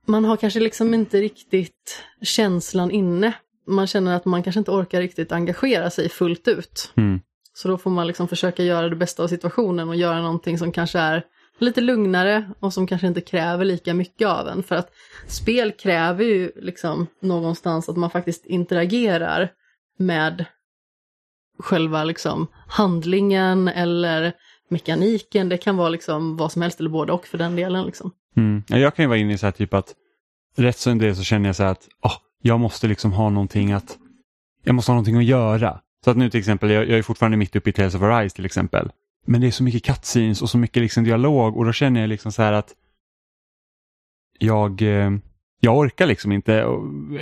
man 0.06 0.24
har 0.24 0.36
kanske 0.36 0.60
liksom 0.60 0.94
inte 0.94 1.20
riktigt 1.20 2.02
känslan 2.22 2.90
inne. 2.90 3.34
Man 3.66 3.86
känner 3.86 4.16
att 4.16 4.24
man 4.24 4.42
kanske 4.42 4.58
inte 4.58 4.70
orkar 4.70 5.00
riktigt 5.00 5.32
engagera 5.32 5.90
sig 5.90 6.08
fullt 6.08 6.48
ut. 6.48 6.92
Mm. 6.96 7.20
Så 7.54 7.68
då 7.68 7.78
får 7.78 7.90
man 7.90 8.06
liksom 8.06 8.28
försöka 8.28 8.62
göra 8.62 8.88
det 8.88 8.96
bästa 8.96 9.22
av 9.22 9.28
situationen 9.28 9.88
och 9.88 9.96
göra 9.96 10.22
någonting 10.22 10.58
som 10.58 10.72
kanske 10.72 10.98
är 10.98 11.24
lite 11.58 11.80
lugnare 11.80 12.50
och 12.60 12.72
som 12.72 12.86
kanske 12.86 13.06
inte 13.06 13.20
kräver 13.20 13.64
lika 13.64 13.94
mycket 13.94 14.28
av 14.28 14.48
en. 14.48 14.62
För 14.62 14.76
att 14.76 14.90
spel 15.26 15.72
kräver 15.72 16.24
ju 16.24 16.52
liksom 16.56 17.06
någonstans 17.20 17.88
att 17.88 17.96
man 17.96 18.10
faktiskt 18.10 18.46
interagerar 18.46 19.52
med 19.98 20.44
själva 21.58 22.04
liksom 22.04 22.46
handlingen 22.68 23.68
eller 23.68 24.32
mekaniken. 24.68 25.48
Det 25.48 25.58
kan 25.58 25.76
vara 25.76 25.88
liksom 25.88 26.36
vad 26.36 26.52
som 26.52 26.62
helst 26.62 26.80
eller 26.80 26.90
både 26.90 27.12
och 27.12 27.26
för 27.26 27.38
den 27.38 27.56
delen. 27.56 27.86
Liksom. 27.86 28.10
Mm. 28.36 28.62
Ja, 28.68 28.78
Jag 28.78 28.94
kan 28.94 29.02
ju 29.02 29.06
vara 29.06 29.18
inne 29.18 29.32
i 29.32 29.38
så 29.38 29.46
här 29.46 29.52
typ 29.52 29.74
att 29.74 29.94
rätt 30.56 30.78
som 30.78 30.98
det 30.98 31.14
så 31.14 31.22
känner 31.22 31.48
jag 31.48 31.56
så 31.56 31.62
här 31.62 31.70
att 31.70 31.88
oh, 32.02 32.16
jag 32.42 32.60
måste 32.60 32.86
liksom 32.86 33.12
ha 33.12 33.30
någonting 33.30 33.72
att 33.72 33.98
jag 34.64 34.74
måste 34.74 34.90
ha 34.92 34.94
någonting 34.94 35.16
att 35.16 35.24
göra. 35.24 35.80
Så 36.04 36.10
att 36.10 36.16
nu 36.16 36.30
till 36.30 36.40
exempel, 36.40 36.70
jag, 36.70 36.88
jag 36.88 36.98
är 36.98 37.02
fortfarande 37.02 37.36
mitt 37.36 37.56
uppe 37.56 37.70
i 37.70 37.72
Tales 37.72 37.94
of 37.94 38.02
Arise 38.02 38.36
till 38.36 38.46
exempel. 38.46 38.92
Men 39.26 39.40
det 39.40 39.46
är 39.46 39.50
så 39.50 39.62
mycket 39.62 39.84
cutscenes 39.84 40.42
och 40.42 40.50
så 40.50 40.58
mycket 40.58 40.82
liksom 40.82 41.04
dialog 41.04 41.56
och 41.56 41.64
då 41.64 41.72
känner 41.72 42.00
jag 42.00 42.08
liksom 42.08 42.32
så 42.32 42.42
här 42.42 42.52
att 42.52 42.74
jag, 44.38 44.82
eh, 44.82 45.10
jag 45.60 45.78
orkar 45.78 46.06
liksom 46.06 46.32
inte 46.32 46.66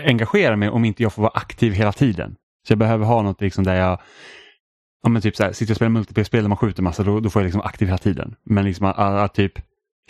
engagera 0.05 0.57
mig 0.57 0.69
om 0.69 0.85
inte 0.85 1.03
jag 1.03 1.13
får 1.13 1.23
vara 1.23 1.33
aktiv 1.35 1.73
hela 1.73 1.93
tiden. 1.93 2.37
Så 2.67 2.73
jag 2.73 2.79
behöver 2.79 3.07
ha 3.07 3.23
något 3.23 3.41
liksom 3.41 3.65
där 3.65 3.75
jag 3.75 4.01
Ja 5.03 5.09
men 5.09 5.23
typ 5.23 5.37
så 5.37 5.43
här, 5.43 5.53
sitter 5.53 5.73
och 5.73 5.77
spelar 5.77 5.91
multiplayer-spel 5.91 6.43
där 6.43 6.49
man 6.49 6.59
skjuter 6.59 6.83
massa, 6.83 7.03
då, 7.03 7.21
då 7.21 7.31
får 7.31 7.43
jag 7.43 7.45
liksom 7.45 7.61
aktiv 7.61 7.89
hela 7.89 7.99
tiden. 7.99 8.35
Men 8.45 8.65
liksom 8.65 8.87
att, 8.87 8.99
att, 8.99 9.15
att 9.15 9.35
typ 9.35 9.53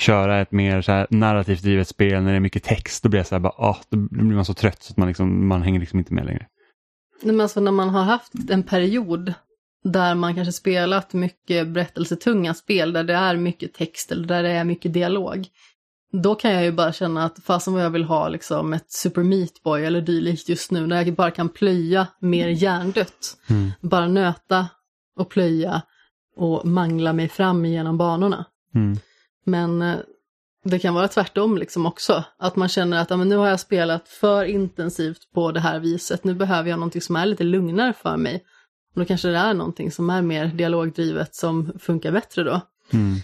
köra 0.00 0.40
ett 0.40 0.52
mer 0.52 0.83
så 0.83 0.92
här 0.92 1.07
narrativt 1.11 1.62
drivet 1.62 1.88
spel 1.88 2.23
när 2.23 2.30
det 2.30 2.37
är 2.37 2.40
mycket 2.40 2.64
text, 2.64 3.02
då 3.02 3.09
blir 3.09 3.23
så 3.23 3.35
här 3.35 3.40
bara, 3.40 3.54
ah, 3.57 3.78
då 3.90 3.97
blir 3.97 4.35
man 4.37 4.45
så 4.45 4.54
trött 4.54 4.83
så 4.83 4.92
att 4.92 4.97
man, 4.97 5.09
liksom, 5.09 5.49
man 5.49 5.62
hänger 5.62 5.80
liksom 5.80 5.99
inte 5.99 6.14
med 6.14 6.26
längre. 6.26 6.47
Nej, 7.23 7.33
Men 7.33 7.40
alltså 7.40 7.61
när 7.61 7.73
man 7.73 7.88
har 7.88 8.02
haft 8.02 8.33
en 8.50 8.62
period 8.62 9.35
där 9.85 10.14
man 10.14 10.35
kanske 10.35 10.52
spelat 10.52 11.12
mycket 11.12 11.69
berättelsetunga 11.69 12.54
spel 12.54 12.92
där 12.92 13.04
det 13.04 13.14
är 13.14 13.37
mycket 13.37 13.75
text 13.75 14.12
eller 14.12 14.26
där 14.26 14.42
det 14.42 14.50
är 14.50 14.64
mycket 14.64 14.92
dialog. 14.92 15.47
då 16.12 16.35
kan 16.35 16.52
jag 16.52 16.64
ju 16.64 16.73
bara 16.73 16.92
känna 16.92 17.25
att 17.25 17.38
fasen 17.45 17.75
vad 17.75 17.85
jag 17.85 17.90
vill 17.90 18.04
ha 18.04 18.28
liksom 18.28 18.73
ett 18.73 18.90
Super 18.92 19.23
Meat 19.23 19.62
Boy 19.64 19.85
eller 19.85 20.00
dylikt 20.00 20.49
just 20.49 20.71
nu, 20.71 20.87
när 20.87 21.04
jag 21.04 21.14
bara 21.14 21.30
kan 21.30 21.49
plöja 21.49 22.07
mer 22.21 22.49
hjärndött. 22.49 23.37
Mm. 23.50 23.71
Bara 23.80 24.09
nöta 24.09 24.69
och 25.16 25.30
plöja 25.30 25.83
och 26.37 26.66
mangla 26.66 27.12
mig 27.12 27.28
fram 27.28 27.64
genom 27.64 27.99
banorna. 27.99 28.45
Mm. 28.75 28.99
Men 29.44 29.82
eh, 29.82 29.99
det 30.64 30.78
kan 30.78 30.94
vara 30.94 31.09
tvärtom 31.09 31.59
liksom 31.59 31.87
också. 31.87 32.25
Att 32.38 32.56
man 32.56 32.68
känner 32.68 33.02
att 33.02 33.11
ja, 33.11 33.16
men 33.16 33.28
nu 33.28 33.37
har 33.37 33.49
jag 33.49 33.61
spelat 33.61 34.09
för 34.09 34.44
intensivt 34.44 35.32
på 35.35 35.52
det 35.52 35.61
här 35.61 35.78
viset. 35.78 36.25
Nu 36.25 36.35
behöver 36.35 36.70
jag 36.70 36.78
någonting 36.78 37.02
som 37.02 37.16
är 37.16 37.26
lite 37.26 37.44
lugnare 37.44 37.92
för 37.92 38.16
mig. 38.16 38.44
Och 38.94 39.00
då 39.00 39.06
kanske 39.06 39.28
det 39.28 39.38
är 39.38 39.54
någonting 39.54 39.90
som 39.90 40.11
är 40.11 40.23
mer 40.23 40.47
dialogdrivet 40.47 41.35
som 41.35 41.73
funkar 41.78 42.12
bättre 42.12 42.42
då. 42.42 42.61
Mm. 42.92 43.16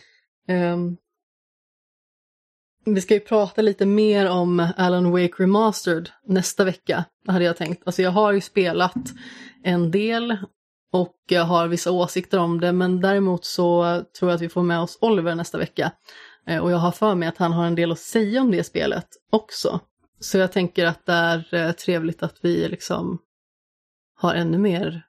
Ehm, 0.49 0.97
vi 2.85 3.01
ska 3.01 3.15
ju 3.15 3.21
prata 3.21 3.63
lite 3.63 3.87
mer 3.87 4.31
om 4.31 4.69
Alan 4.77 5.11
Wake 5.11 5.43
Remastered 5.43 6.11
nästa 6.27 6.65
vecka, 6.65 7.05
hade 7.27 7.45
jag 7.45 7.57
tänkt. 7.57 7.83
Alltså 7.87 8.03
jag 8.03 8.11
har 8.11 8.33
ju 8.33 8.41
spelat 8.41 8.95
en 9.65 9.91
del 9.91 10.37
och 10.93 11.33
har 11.47 11.69
vissa 11.69 11.91
åsikter 11.93 12.39
om 12.39 12.61
det, 12.61 12.73
men 12.73 13.01
däremot 13.01 13.45
så 13.45 13.83
tror 14.19 14.31
jag 14.31 14.37
att 14.37 14.43
vi 14.43 14.49
får 14.49 14.63
med 14.63 14.81
oss 14.81 14.99
Oliver 15.01 15.35
nästa 15.35 15.59
vecka. 15.59 15.93
Eh, 16.47 16.59
Och 16.63 16.71
jag 16.71 16.77
har 16.79 16.93
för 16.93 17.15
mig 17.15 17.29
att 17.29 17.39
han 17.39 17.53
har 17.53 17.67
en 17.67 17.75
del 17.75 17.93
att 17.93 17.99
säga 17.99 18.41
om 18.41 18.51
det 18.51 18.65
spelet 18.65 19.09
också. 19.31 19.81
Så 20.21 20.39
jag 20.39 20.53
tänker 20.53 20.87
att 20.87 21.07
det 21.07 21.13
är 21.13 21.55
eh, 21.55 21.73
trevligt 21.73 22.23
att 22.23 22.37
vi 22.43 22.69
liksom 22.69 23.19
har 24.15 24.35
ännu 24.35 24.59
mer 24.59 25.03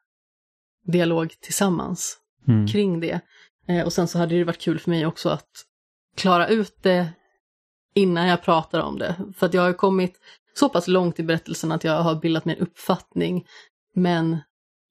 dialog 0.86 1.34
tillsammans 1.42 2.18
Mm. 2.48 2.68
kring 2.68 3.00
det. 3.00 3.20
Eh, 3.68 3.86
och 3.86 3.94
sen 3.94 4.08
så 4.08 4.18
hade 4.18 4.36
det 4.36 4.44
varit 4.44 4.62
kul 4.62 4.80
för 4.80 4.90
mig 4.90 5.06
också 5.06 5.30
att 5.30 5.50
klara 6.16 6.48
ut 6.48 6.78
det 6.84 7.10
innan 7.94 8.28
jag 8.28 8.44
pratar 8.44 8.80
om 8.80 9.00
det. 9.00 9.16
För 9.38 9.46
att 9.46 9.54
jag 9.54 9.62
har 9.62 9.74
kommit 9.74 10.20
så 10.54 10.70
pass 10.70 10.88
långt 10.88 11.20
i 11.20 11.24
berättelsen 11.24 11.72
att 11.72 11.84
jag 11.84 12.02
har 12.02 12.16
bildat 12.16 12.46
mig 12.46 12.56
en 12.56 12.62
uppfattning. 12.62 13.46
Men 13.94 14.38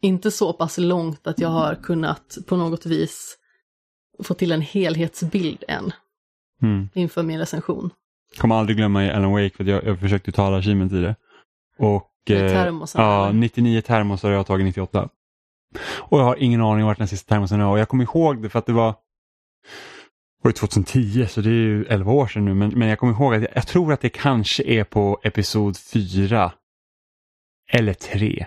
inte 0.03 0.31
så 0.31 0.53
pass 0.53 0.79
långt 0.79 1.27
att 1.27 1.39
jag 1.41 1.49
har 1.49 1.75
kunnat 1.75 2.39
på 2.47 2.57
något 2.57 2.87
vis 2.87 3.37
få 4.25 4.35
till 4.35 4.53
en 4.53 4.61
helhetsbild 4.61 5.65
än 5.69 5.93
Mm. 6.63 6.89
inför 6.95 7.23
min 7.23 7.39
recension. 7.39 7.91
Kommer 8.39 8.55
aldrig 8.55 8.77
glömma 8.77 9.05
i 9.05 9.11
Alan 9.11 9.33
Wake 9.33 9.57
för 9.57 9.65
jag, 9.65 9.85
jag 9.85 10.01
försökte 10.01 10.43
alla 10.43 10.57
achievement 10.57 10.93
i 10.93 11.01
det. 11.01 11.17
Och 11.79 12.11
Det 12.27 12.45
eh, 12.45 12.53
termosar, 12.53 13.03
ja, 13.03 13.29
eller? 13.29 13.39
99 13.39 13.81
termosar 13.81 14.29
har 14.29 14.37
jag 14.37 14.47
tagit 14.47 14.67
98. 14.67 15.09
Och 15.99 16.21
jag 16.21 16.25
har 16.25 16.37
ingen 16.37 16.61
aning 16.63 16.85
vart 16.85 16.99
den 16.99 17.09
sista 17.09 17.35
termosen 17.35 17.61
är 17.61 17.67
och 17.67 17.79
jag 17.79 17.89
kommer 17.89 18.05
ihåg 18.05 18.43
det 18.43 18.49
för 18.49 18.59
att 18.59 18.67
det 18.67 18.73
var 18.73 18.91
det 18.91 20.43
var 20.43 20.49
ju 20.49 20.53
2010 20.53 21.27
så 21.27 21.41
det 21.41 21.49
är 21.49 21.53
ju 21.53 21.85
11 21.85 22.13
år 22.13 22.27
sedan 22.27 22.45
nu 22.45 22.55
men, 22.55 22.71
men 22.79 22.89
jag 22.89 22.99
kommer 22.99 23.13
ihåg 23.13 23.35
att 23.35 23.43
jag, 23.43 23.51
jag 23.55 23.67
tror 23.67 23.93
att 23.93 24.01
det 24.01 24.09
kanske 24.09 24.63
är 24.63 24.85
på 24.85 25.21
episod 25.23 25.77
4 25.77 26.53
eller 27.73 27.95
3. 27.95 28.47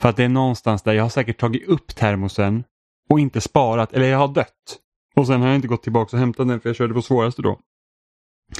För 0.00 0.08
att 0.08 0.16
det 0.16 0.24
är 0.24 0.28
någonstans 0.28 0.82
där 0.82 0.92
jag 0.92 1.04
har 1.04 1.08
säkert 1.08 1.40
tagit 1.40 1.68
upp 1.68 1.96
termosen 1.96 2.64
och 3.10 3.20
inte 3.20 3.40
sparat 3.40 3.92
eller 3.92 4.06
jag 4.06 4.18
har 4.18 4.28
dött. 4.28 4.78
Och 5.16 5.26
sen 5.26 5.40
har 5.40 5.48
jag 5.48 5.56
inte 5.56 5.68
gått 5.68 5.82
tillbaka 5.82 6.16
och 6.16 6.20
hämtat 6.20 6.48
den 6.48 6.60
för 6.60 6.68
jag 6.68 6.76
körde 6.76 6.94
på 6.94 7.02
svåraste 7.02 7.42
då. 7.42 7.58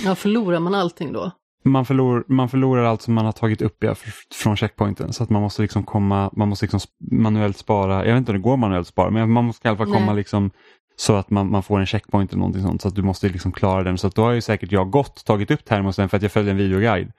Ja, 0.05 0.15
förlorar 0.15 0.61
man 0.61 0.75
allting 0.75 1.13
då? 1.13 1.31
Man, 1.65 1.87
förlor, 1.87 2.25
man 2.29 2.49
förlorar 2.49 2.85
allt 2.85 3.03
som 3.03 3.15
man 3.15 3.25
har 3.25 3.33
tagit 3.33 3.63
upp 3.63 3.77
ja, 3.85 3.95
från 4.35 4.57
checkpointen. 4.57 5.13
Så 5.13 5.23
att 5.23 5.31
man 5.31 5.43
måste 5.43 5.63
liksom 5.63 5.85
komma, 5.85 6.31
man 6.37 6.49
måste 6.49 6.65
liksom 6.65 6.81
manuellt 7.11 7.57
spara. 7.57 8.07
Jag 8.07 8.13
vet 8.13 8.19
inte 8.19 8.33
om 8.33 8.37
det 8.37 8.43
går 8.43 8.57
manuellt 8.57 8.87
spara, 8.87 9.11
men 9.11 9.31
man 9.31 9.45
måste 9.45 9.69
i 9.69 9.71
alla 9.71 9.79
fall 9.79 9.93
komma 9.93 10.07
Nej. 10.07 10.17
liksom 10.17 10.51
så 10.97 11.15
att 11.15 11.31
man, 11.31 11.51
man 11.51 11.63
får 11.63 11.81
en 11.81 11.87
checkpoint 11.87 12.31
eller 12.31 12.39
någonting 12.39 12.63
sånt. 12.63 12.83
Så 12.83 12.89
att 12.89 12.95
du 12.95 13.03
måste 13.03 13.29
liksom 13.29 13.53
klara 13.53 13.83
den. 13.83 13.99
Så 13.99 14.07
att 14.07 14.15
då 14.15 14.23
har 14.23 14.33
ju 14.33 14.41
säkert 14.41 14.73
jag 14.73 14.91
gått, 14.91 15.25
tagit 15.25 15.51
upp 15.51 15.65
termosen 15.65 16.09
för 16.09 16.17
att 16.17 16.23
jag 16.23 16.33
följde 16.33 16.51
en 16.51 16.57
videoguide. 16.57 17.13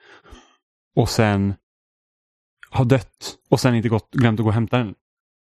Och 0.96 1.10
sen 1.10 1.54
har 2.70 2.86
dött 2.86 3.36
och 3.50 3.60
sen 3.60 3.76
inte 3.76 3.90
gått, 3.90 4.12
glömt 4.12 4.40
att 4.40 4.44
gå 4.44 4.50
och 4.50 4.54
hämta 4.54 4.78
den. 4.78 4.96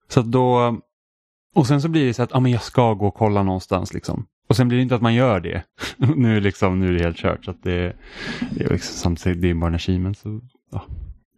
Så 0.10 0.20
att 0.20 0.26
då, 0.26 0.78
och 1.56 1.68
sen 1.68 1.82
så 1.82 1.90
blir 1.90 2.06
det 2.06 2.14
så 2.14 2.24
att 2.24 2.36
ah, 2.36 2.40
men 2.40 2.52
jag 2.52 2.64
ska 2.64 2.94
gå 2.94 3.08
och 3.08 3.16
kolla 3.16 3.44
någonstans 3.44 3.94
liksom. 3.94 4.28
Och 4.50 4.56
sen 4.56 4.68
blir 4.68 4.78
det 4.78 4.82
inte 4.82 4.96
att 4.96 5.02
man 5.02 5.14
gör 5.14 5.40
det. 5.40 5.64
nu, 5.98 6.40
liksom, 6.40 6.80
nu 6.80 6.88
är 6.90 6.94
det 6.94 7.04
helt 7.04 7.18
kört. 7.18 7.46
Så 7.46 7.52
att 7.52 7.64
det, 7.64 7.96
det 8.52 8.64
är 8.64 8.70
liksom, 8.70 8.96
samtidigt 8.96 9.42
det 9.42 9.50
är 9.50 9.54
bara 9.54 9.68
en 9.68 9.76
achievement. 9.76 10.18
Så, 10.18 10.42
ja. 10.72 10.86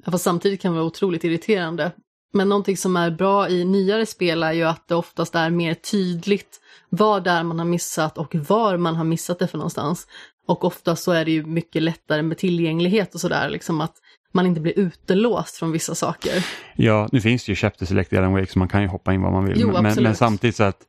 Ja, 0.06 0.12
fast 0.12 0.24
samtidigt 0.24 0.62
kan 0.62 0.72
det 0.72 0.78
vara 0.78 0.88
otroligt 0.88 1.24
irriterande. 1.24 1.92
Men 2.34 2.50
någonting 2.50 2.78
som 2.78 2.96
är 2.96 3.12
bra 3.12 3.50
i 3.50 3.66
nyare 3.66 4.06
spel 4.06 4.44
är 4.44 4.54
ju 4.54 4.64
att 4.64 4.88
det 4.88 4.96
oftast 4.96 5.36
är 5.36 5.50
mer 5.50 5.74
tydligt 5.74 6.60
vad 6.90 7.24
det 7.24 7.30
är 7.30 7.44
man 7.44 7.60
har 7.60 7.66
missat 7.66 8.18
och 8.18 8.36
var 8.36 8.78
man 8.78 8.96
har 8.96 9.04
missat 9.04 9.40
det 9.40 9.48
för 9.48 9.58
någonstans. 9.58 10.08
Och 10.48 10.64
ofta 10.64 10.96
så 10.96 11.12
är 11.12 11.26
det 11.26 11.32
ju 11.32 11.46
mycket 11.46 11.84
lättare 11.84 12.22
med 12.22 12.38
tillgänglighet 12.38 13.16
och 13.16 13.22
sådär, 13.22 13.50
liksom 13.50 13.82
att 13.82 13.96
man 14.34 14.46
inte 14.46 14.62
blir 14.62 14.80
utelåst 14.80 15.56
från 15.58 15.72
vissa 15.72 15.96
saker. 15.96 16.46
ja, 16.76 17.10
nu 17.12 17.22
finns 17.22 17.46
det 17.46 17.52
ju 17.52 17.56
Chapter 17.56 17.86
Select 17.86 18.14
i 18.14 18.18
Alan 18.18 18.34
Wake 18.34 18.52
så 18.52 18.60
man 18.60 18.68
kan 18.68 18.82
ju 18.82 18.88
hoppa 18.88 19.14
in 19.14 19.22
vad 19.22 19.32
man 19.32 19.46
vill. 19.46 19.60
Jo, 19.62 19.82
men, 19.82 20.04
men, 20.04 20.16
samtidigt 20.16 20.56
så 20.56 20.64
att 20.64 20.82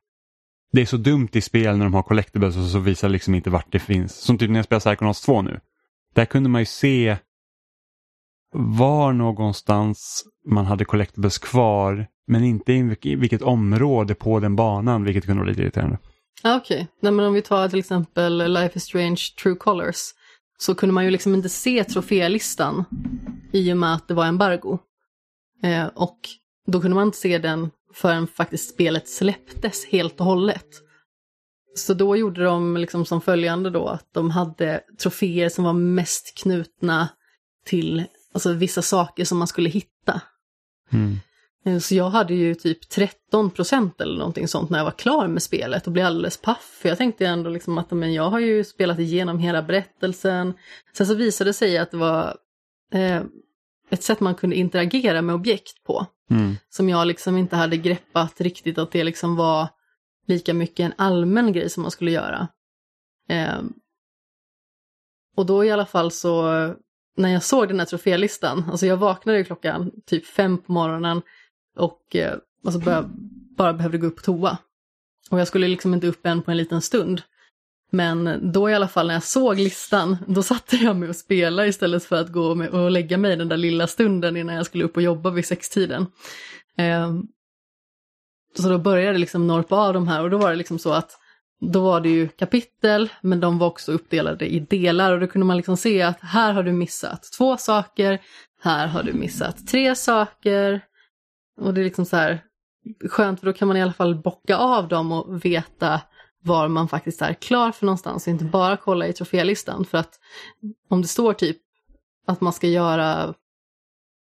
det 0.73 0.80
är 0.80 0.87
så 0.87 0.97
dumt 0.97 1.28
i 1.32 1.40
spel 1.40 1.76
när 1.76 1.85
de 1.85 1.94
har 1.94 2.02
collectibles 2.02 2.56
och 2.56 2.64
så 2.64 2.78
visar 2.78 3.09
liksom 3.09 3.35
inte 3.35 3.50
vart 3.50 3.73
det 3.73 3.78
finns. 3.78 4.14
Som 4.16 4.38
typ 4.38 4.50
när 4.50 4.59
jag 4.59 4.64
spelar 4.64 4.80
Psychonauts 4.80 5.23
2 5.23 5.42
nu. 5.42 5.61
Där 6.14 6.25
kunde 6.25 6.49
man 6.49 6.61
ju 6.61 6.66
se 6.66 7.16
var 8.52 9.12
någonstans 9.12 10.25
man 10.47 10.66
hade 10.66 10.85
collectibles 10.85 11.38
kvar 11.38 12.06
men 12.26 12.44
inte 12.44 12.73
i 12.73 12.82
vilk- 12.82 13.06
i 13.06 13.14
vilket 13.14 13.42
område 13.42 14.14
på 14.14 14.40
den 14.40 14.56
banan 14.56 15.04
vilket 15.04 15.25
kunde 15.26 15.40
vara 15.40 15.49
lite 15.50 15.62
irriterande. 15.62 15.99
Ja, 16.42 16.56
Okej, 16.56 16.88
Nej, 17.00 17.12
men 17.12 17.26
om 17.26 17.35
vi 17.35 17.42
tar 17.42 17.68
till 17.68 17.78
exempel 17.78 18.52
Life 18.52 18.76
is 18.76 18.85
Strange 18.85 19.20
True 19.42 19.54
Colors 19.54 19.97
så 20.61 20.75
kunde 20.75 20.93
man 20.93 21.05
ju 21.05 21.11
liksom 21.11 21.35
inte 21.35 21.49
se 21.49 21.85
trofélistan 21.85 22.85
i 23.52 23.73
och 23.73 23.76
med 23.76 23.95
att 23.95 24.09
det 24.09 24.14
var 24.14 24.26
embargo. 24.26 24.79
Eh, 25.62 25.87
och 25.87 26.19
då 26.67 26.81
kunde 26.81 26.95
man 26.95 27.07
inte 27.07 27.19
se 27.19 27.38
den 27.38 27.71
förrän 27.95 28.26
faktiskt 28.26 28.71
spelet 28.71 29.09
släpptes 29.09 29.87
helt 29.87 30.21
och 30.21 30.26
hållet. 30.26 30.67
Så 31.76 31.95
då 31.95 32.17
gjorde 32.17 32.45
de 32.45 32.76
liksom 32.76 33.05
som 33.05 33.21
följande 33.21 33.71
då 33.71 33.88
att 33.88 34.09
de 34.14 34.31
hade 34.31 34.81
troféer 35.02 35.49
som 35.49 35.64
var 35.64 35.73
mest 35.73 36.35
knutna 36.38 37.09
till 37.67 38.05
alltså, 38.35 38.52
vissa 38.52 38.83
saker 38.83 39.25
som 39.25 39.38
man 39.38 39.49
skulle 39.49 39.69
hitta. 39.69 40.21
Mm. 40.93 41.17
Eh, 41.64 41.79
Så 41.79 41.95
jag 41.95 42.11
hade 42.11 42.35
ju 42.35 42.55
typ 42.55 42.88
13 42.88 43.50
procent 43.50 44.00
eller 44.00 44.19
någonting 44.19 44.49
sånt 44.49 44.71
när 44.71 44.79
jag 44.79 44.85
var 44.85 44.90
klar 44.90 45.29
med 45.29 45.43
spelet 45.43 45.87
och 45.87 45.93
blev 45.93 46.07
alldeles 46.07 46.37
paff. 46.37 46.79
För 46.83 46.88
jag 46.88 46.99
tänkte 46.99 47.26
ändå 47.26 47.50
liksom 47.50 47.79
att 47.79 47.90
men 47.90 48.14
jag 48.14 48.31
har 48.31 48.38
ju 48.40 48.64
spelat 48.64 48.99
igenom 48.99 49.38
hela 49.38 49.62
berättelsen. 49.62 50.55
Sen 50.93 51.07
så 51.07 51.14
visade 51.14 51.50
det 51.50 51.55
sig 51.55 51.79
att 51.79 51.90
det 51.90 51.97
var 51.97 52.37
eh, 52.93 53.23
ett 53.90 54.02
sätt 54.02 54.21
man 54.21 54.35
kunde 54.35 54.57
interagera 54.57 55.23
med 55.23 55.35
objekt 55.35 55.85
på. 55.85 56.07
Mm. 56.31 56.57
Som 56.69 56.88
jag 56.88 57.07
liksom 57.07 57.37
inte 57.37 57.57
hade 57.57 57.76
greppat 57.76 58.40
riktigt 58.40 58.79
att 58.79 58.93
det 58.93 59.05
liksom 59.05 59.37
var 59.37 59.69
lika 60.26 60.55
mycket 60.55 60.85
en 60.85 60.93
allmän 60.97 61.52
grej 61.52 61.71
som 61.71 61.83
man 61.83 61.90
skulle 61.90 62.11
göra. 62.11 62.49
Eh, 63.29 63.61
och 65.37 65.47
då 65.47 65.64
i 65.64 65.71
alla 65.71 65.87
fall 65.87 66.11
så, 66.11 66.43
när 67.17 67.29
jag 67.29 67.43
såg 67.43 67.69
den 67.69 67.79
här 67.79 67.87
trofélistan, 67.87 68.64
alltså 68.71 68.87
jag 68.87 68.97
vaknade 68.97 69.38
ju 69.38 69.45
klockan 69.45 69.90
typ 70.07 70.26
fem 70.26 70.59
på 70.59 70.73
morgonen 70.73 71.23
och 71.81 72.17
eh, 72.17 72.35
alltså 72.65 72.81
bara, 72.81 73.11
bara 73.57 73.73
behövde 73.73 73.99
gå 73.99 74.07
upp 74.07 74.17
på 74.17 74.23
toa. 74.23 74.59
Och 75.31 75.41
jag 75.41 75.49
skulle 75.49 75.69
liksom 75.69 75.95
inte 75.95 76.07
upp 76.07 76.27
än 76.27 76.43
på 76.43 76.51
en 76.51 76.57
liten 76.57 76.83
stund. 76.83 77.23
Men 77.93 78.53
då 78.53 78.71
i 78.71 78.75
alla 78.75 78.89
fall 78.89 79.07
när 79.07 79.15
jag 79.15 79.23
såg 79.23 79.59
listan, 79.59 80.17
då 80.27 80.43
satte 80.43 80.77
jag 80.77 80.97
mig 80.97 81.09
och 81.09 81.17
spelade 81.17 81.69
istället 81.69 82.05
för 82.05 82.17
att 82.17 82.33
gå 82.33 82.55
med 82.55 82.69
och 82.69 82.91
lägga 82.91 83.19
mig 83.19 83.37
den 83.37 83.49
där 83.49 83.57
lilla 83.57 83.87
stunden 83.87 84.37
innan 84.37 84.55
jag 84.55 84.67
skulle 84.67 84.85
upp 84.85 84.97
och 84.97 85.03
jobba 85.03 85.31
vid 85.31 85.47
sextiden. 85.47 86.07
Eh, 86.79 87.13
så 88.59 88.69
då 88.69 88.79
började 88.79 89.13
jag 89.13 89.21
liksom 89.21 89.47
norpa 89.47 89.77
av 89.77 89.95
de 89.95 90.09
här 90.09 90.23
och 90.23 90.31
då 90.31 90.39
var 90.39 90.51
det 90.51 90.57
liksom 90.57 90.79
så 90.79 90.93
att 90.93 91.11
då 91.61 91.81
var 91.85 92.01
det 92.01 92.09
ju 92.09 92.29
kapitel, 92.29 93.09
men 93.23 93.41
de 93.41 93.59
var 93.59 93.67
också 93.67 93.93
uppdelade 93.93 94.47
i 94.47 94.61
delar 94.61 95.13
och 95.13 95.21
då 95.21 95.27
kunde 95.27 95.47
man 95.47 95.57
liksom 95.57 95.77
se 95.77 96.03
att 96.03 96.21
här 96.21 96.53
har 96.53 96.63
du 96.63 96.73
missat 96.73 97.29
två 97.39 97.57
saker, 97.57 98.19
här 98.63 98.87
har 98.87 99.03
du 99.03 99.13
missat 99.13 99.67
tre 99.67 99.95
saker. 99.95 100.81
Och 101.57 101.75
det 101.75 101.80
är 101.80 101.85
liksom 101.85 102.04
så 102.07 102.16
här 102.16 102.45
skönt 103.09 103.40
för 103.40 103.47
då 103.47 103.52
kan 103.52 103.69
man 103.69 103.76
i 103.76 103.83
alla 103.83 103.92
fall 103.92 104.23
bocka 104.23 104.57
av 104.57 104.88
dem 104.88 105.12
och 105.12 105.45
veta 105.45 106.00
var 106.42 106.69
man 106.69 106.88
faktiskt 106.88 107.23
är 107.23 107.35
klar 107.35 107.73
för 107.73 107.87
någonstans 107.87 108.26
och 108.26 108.30
inte 108.30 108.45
bara 108.45 108.76
kolla 108.76 109.07
i 109.07 109.12
trofélistan. 109.12 109.85
För 109.85 109.99
att 109.99 110.19
om 110.88 111.02
det 111.02 111.09
står 111.09 111.33
typ 111.33 111.57
att 112.26 112.40
man 112.40 112.52
ska 112.52 112.66
göra 112.66 113.35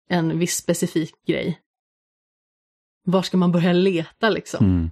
en 0.10 0.40
viss 0.40 0.56
specifik 0.56 1.26
grej, 1.28 1.60
var 3.06 3.22
ska 3.22 3.38
man 3.38 3.52
börja 3.52 3.74
leta 3.74 4.30
liksom? 4.30 4.66
Mm. 4.66 4.92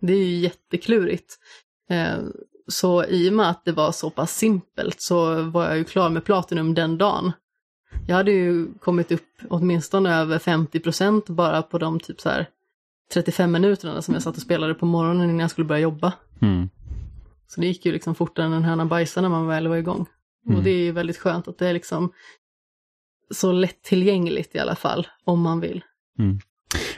Det 0.00 0.12
är 0.12 0.26
ju 0.26 0.36
jätteklurigt. 0.36 1.38
Eh, 1.90 2.18
Så 2.66 3.04
i 3.04 3.28
och 3.28 3.32
med 3.32 3.50
att 3.50 3.64
det 3.64 3.72
var 3.72 3.92
så 3.92 4.10
pass 4.10 4.36
simpelt 4.36 5.00
så 5.00 5.42
var 5.42 5.68
jag 5.68 5.78
ju 5.78 5.84
klar 5.84 6.10
med 6.10 6.24
Platinum 6.24 6.74
den 6.74 6.98
dagen. 6.98 7.32
Jag 8.08 8.16
hade 8.16 8.30
ju 8.30 8.74
kommit 8.80 9.12
upp 9.12 9.28
åtminstone 9.48 10.14
över 10.14 10.38
50% 10.38 11.32
bara 11.32 11.62
på 11.62 11.78
de 11.78 12.00
typ 12.00 12.20
så 12.20 12.28
här 12.28 12.46
35 13.12 13.52
minuterna 13.52 14.02
som 14.02 14.14
jag 14.14 14.22
satt 14.22 14.36
och 14.36 14.42
spelade 14.42 14.74
på 14.74 14.86
morgonen 14.86 15.30
innan 15.30 15.40
jag 15.40 15.50
skulle 15.50 15.64
börja 15.64 15.80
jobba. 15.80 16.12
Mm. 16.42 16.68
Så 17.46 17.60
det 17.60 17.66
gick 17.66 17.86
ju 17.86 17.92
liksom 17.92 18.14
fortare 18.14 18.46
än 18.46 18.52
en 18.52 18.64
höna 18.64 18.86
bajsade 18.86 19.28
när 19.28 19.36
man 19.36 19.46
väl 19.46 19.68
var 19.68 19.76
igång. 19.76 20.06
Mm. 20.46 20.58
Och 20.58 20.64
det 20.64 20.70
är 20.70 20.78
ju 20.78 20.92
väldigt 20.92 21.18
skönt 21.18 21.48
att 21.48 21.58
det 21.58 21.68
är 21.68 21.72
liksom 21.72 22.12
så 23.30 23.52
lättillgängligt 23.52 24.54
i 24.54 24.58
alla 24.58 24.76
fall, 24.76 25.06
om 25.24 25.40
man 25.40 25.60
vill. 25.60 25.84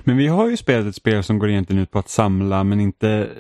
Men 0.05 0.17
vi 0.17 0.27
har 0.27 0.51
ju 0.51 0.57
spelat 0.57 0.87
ett 0.87 0.97
spel 0.97 1.23
som 1.23 1.39
går 1.39 1.51
egentligen 1.51 1.83
ut 1.83 1.91
på 1.91 1.99
att 1.99 2.09
samla 2.09 2.65
men 2.65 2.81
inte 2.81 3.31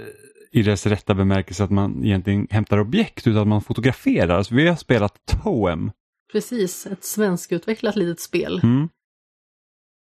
i 0.51 0.63
dess 0.63 0.87
rätta 0.87 1.15
bemärkelse 1.15 1.65
att 1.65 1.71
man 1.71 2.05
egentligen 2.05 2.47
hämtar 2.51 2.79
objekt 2.79 3.27
utan 3.27 3.43
att 3.43 3.49
man 3.49 3.63
fotograferar. 3.63 4.37
Alltså, 4.37 4.55
vi 4.55 4.69
har 4.69 4.77
spelat 4.77 5.27
Toem. 5.27 5.91
Precis, 6.33 6.87
ett 6.87 7.05
svenskutvecklat 7.05 7.97
litet 7.97 8.21
spel. 8.21 8.61
Mm. 8.63 8.89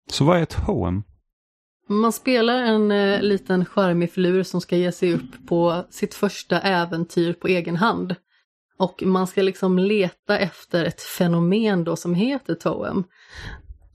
Så 0.09 0.25
vad 0.25 0.37
är 0.37 0.45
Toem? 0.45 1.03
Man 1.87 2.13
spelar 2.13 2.63
en 2.63 2.91
eh, 2.91 3.21
liten 3.21 3.65
charmig 3.65 4.11
filur 4.11 4.43
som 4.43 4.61
ska 4.61 4.77
ge 4.77 4.91
sig 4.91 5.13
upp 5.13 5.47
på 5.47 5.85
sitt 5.89 6.13
första 6.13 6.61
äventyr 6.61 7.33
på 7.33 7.47
egen 7.47 7.75
hand. 7.75 8.15
Och 8.77 9.03
man 9.05 9.27
ska 9.27 9.41
liksom 9.41 9.79
leta 9.79 10.39
efter 10.39 10.85
ett 10.85 11.01
fenomen 11.01 11.83
då 11.83 11.95
som 11.95 12.15
heter 12.15 12.55
Toem. 12.55 13.03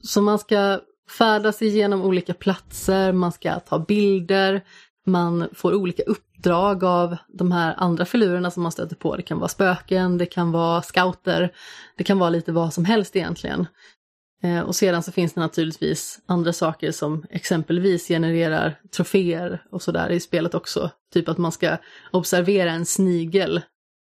Så 0.02 0.22
man 0.22 0.38
ska 0.38 0.80
färdas 1.18 1.62
igenom 1.62 2.02
olika 2.02 2.34
platser, 2.34 3.12
man 3.12 3.32
ska 3.32 3.60
ta 3.60 3.78
bilder, 3.78 4.64
man 5.06 5.48
får 5.52 5.74
olika 5.74 6.02
uppdrag 6.44 6.84
av 6.84 7.16
de 7.28 7.52
här 7.52 7.74
andra 7.76 8.04
filurerna 8.04 8.50
som 8.50 8.62
man 8.62 8.72
stöter 8.72 8.96
på. 8.96 9.16
Det 9.16 9.22
kan 9.22 9.38
vara 9.38 9.48
spöken, 9.48 10.18
det 10.18 10.26
kan 10.26 10.52
vara 10.52 10.82
scouter, 10.82 11.52
det 11.96 12.04
kan 12.04 12.18
vara 12.18 12.30
lite 12.30 12.52
vad 12.52 12.72
som 12.74 12.84
helst 12.84 13.16
egentligen. 13.16 13.66
Eh, 14.42 14.60
Och 14.60 14.74
sedan 14.76 15.02
så 15.02 15.12
finns 15.12 15.32
det 15.32 15.40
naturligtvis 15.40 16.18
andra 16.26 16.52
saker 16.52 16.92
som 16.92 17.24
exempelvis 17.30 18.08
genererar 18.08 18.78
troféer 18.96 19.62
och 19.70 19.82
sådär 19.82 20.10
i 20.10 20.20
spelet 20.20 20.54
också. 20.54 20.90
Typ 21.12 21.28
att 21.28 21.38
man 21.38 21.52
ska 21.52 21.76
observera 22.12 22.70
en 22.70 22.86
snigel 22.86 23.56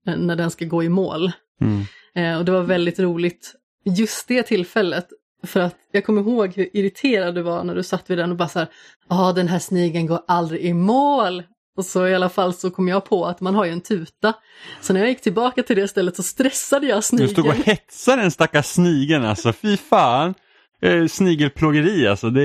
eh, 0.07 0.17
när 0.17 0.37
den 0.37 0.51
ska 0.51 0.65
gå 0.65 0.83
i 0.83 0.89
mål. 0.89 1.33
Mm. 1.61 1.83
Eh, 2.15 2.39
Och 2.39 2.45
det 2.45 2.53
var 2.53 2.63
väldigt 2.63 2.99
roligt 2.99 3.55
just 3.85 4.29
det 4.29 4.43
tillfället. 4.43 5.07
För 5.47 5.61
att 5.61 5.77
jag 5.93 6.05
kommer 6.05 6.21
ihåg 6.21 6.53
hur 6.57 6.77
irriterad 6.77 7.35
du 7.35 7.43
var 7.43 7.65
när 7.65 7.75
du 7.75 7.83
satt 7.83 8.11
vid 8.11 8.19
den 8.19 8.31
och 8.31 8.37
bara 8.37 8.49
så 8.49 8.59
här, 8.59 8.69
ja 9.09 9.33
den 9.33 9.49
här 9.49 9.59
snigeln 9.59 10.07
går 10.07 10.21
aldrig 10.27 10.61
i 10.61 10.75
mål. 10.75 11.43
Och 11.77 11.85
så 11.85 12.07
i 12.07 12.15
alla 12.15 12.29
fall 12.29 12.55
så 12.55 12.71
kom 12.71 12.89
jag 12.89 13.05
på 13.05 13.25
att 13.27 13.41
man 13.41 13.55
har 13.55 13.65
ju 13.65 13.71
en 13.73 13.81
tuta. 13.81 14.35
Så 14.81 14.93
när 14.93 15.01
jag 15.01 15.09
gick 15.09 15.21
tillbaka 15.21 15.63
till 15.63 15.77
det 15.77 15.89
stället 15.89 16.17
så 16.17 16.23
stressade 16.23 16.87
jag 16.87 16.99
Du 16.99 17.03
snigeln. 17.03 17.31
stod 17.31 17.47
och 17.47 17.55
hetsade 17.55 18.23
den 18.23 18.31
stackars 18.31 18.67
snigeln 18.67 19.25
alltså, 19.25 19.53
fy 19.53 19.77
fan. 19.77 20.35
Eh, 20.83 21.07
Snigelplågeri 21.07 22.07
alltså, 22.07 22.31
det, 22.31 22.43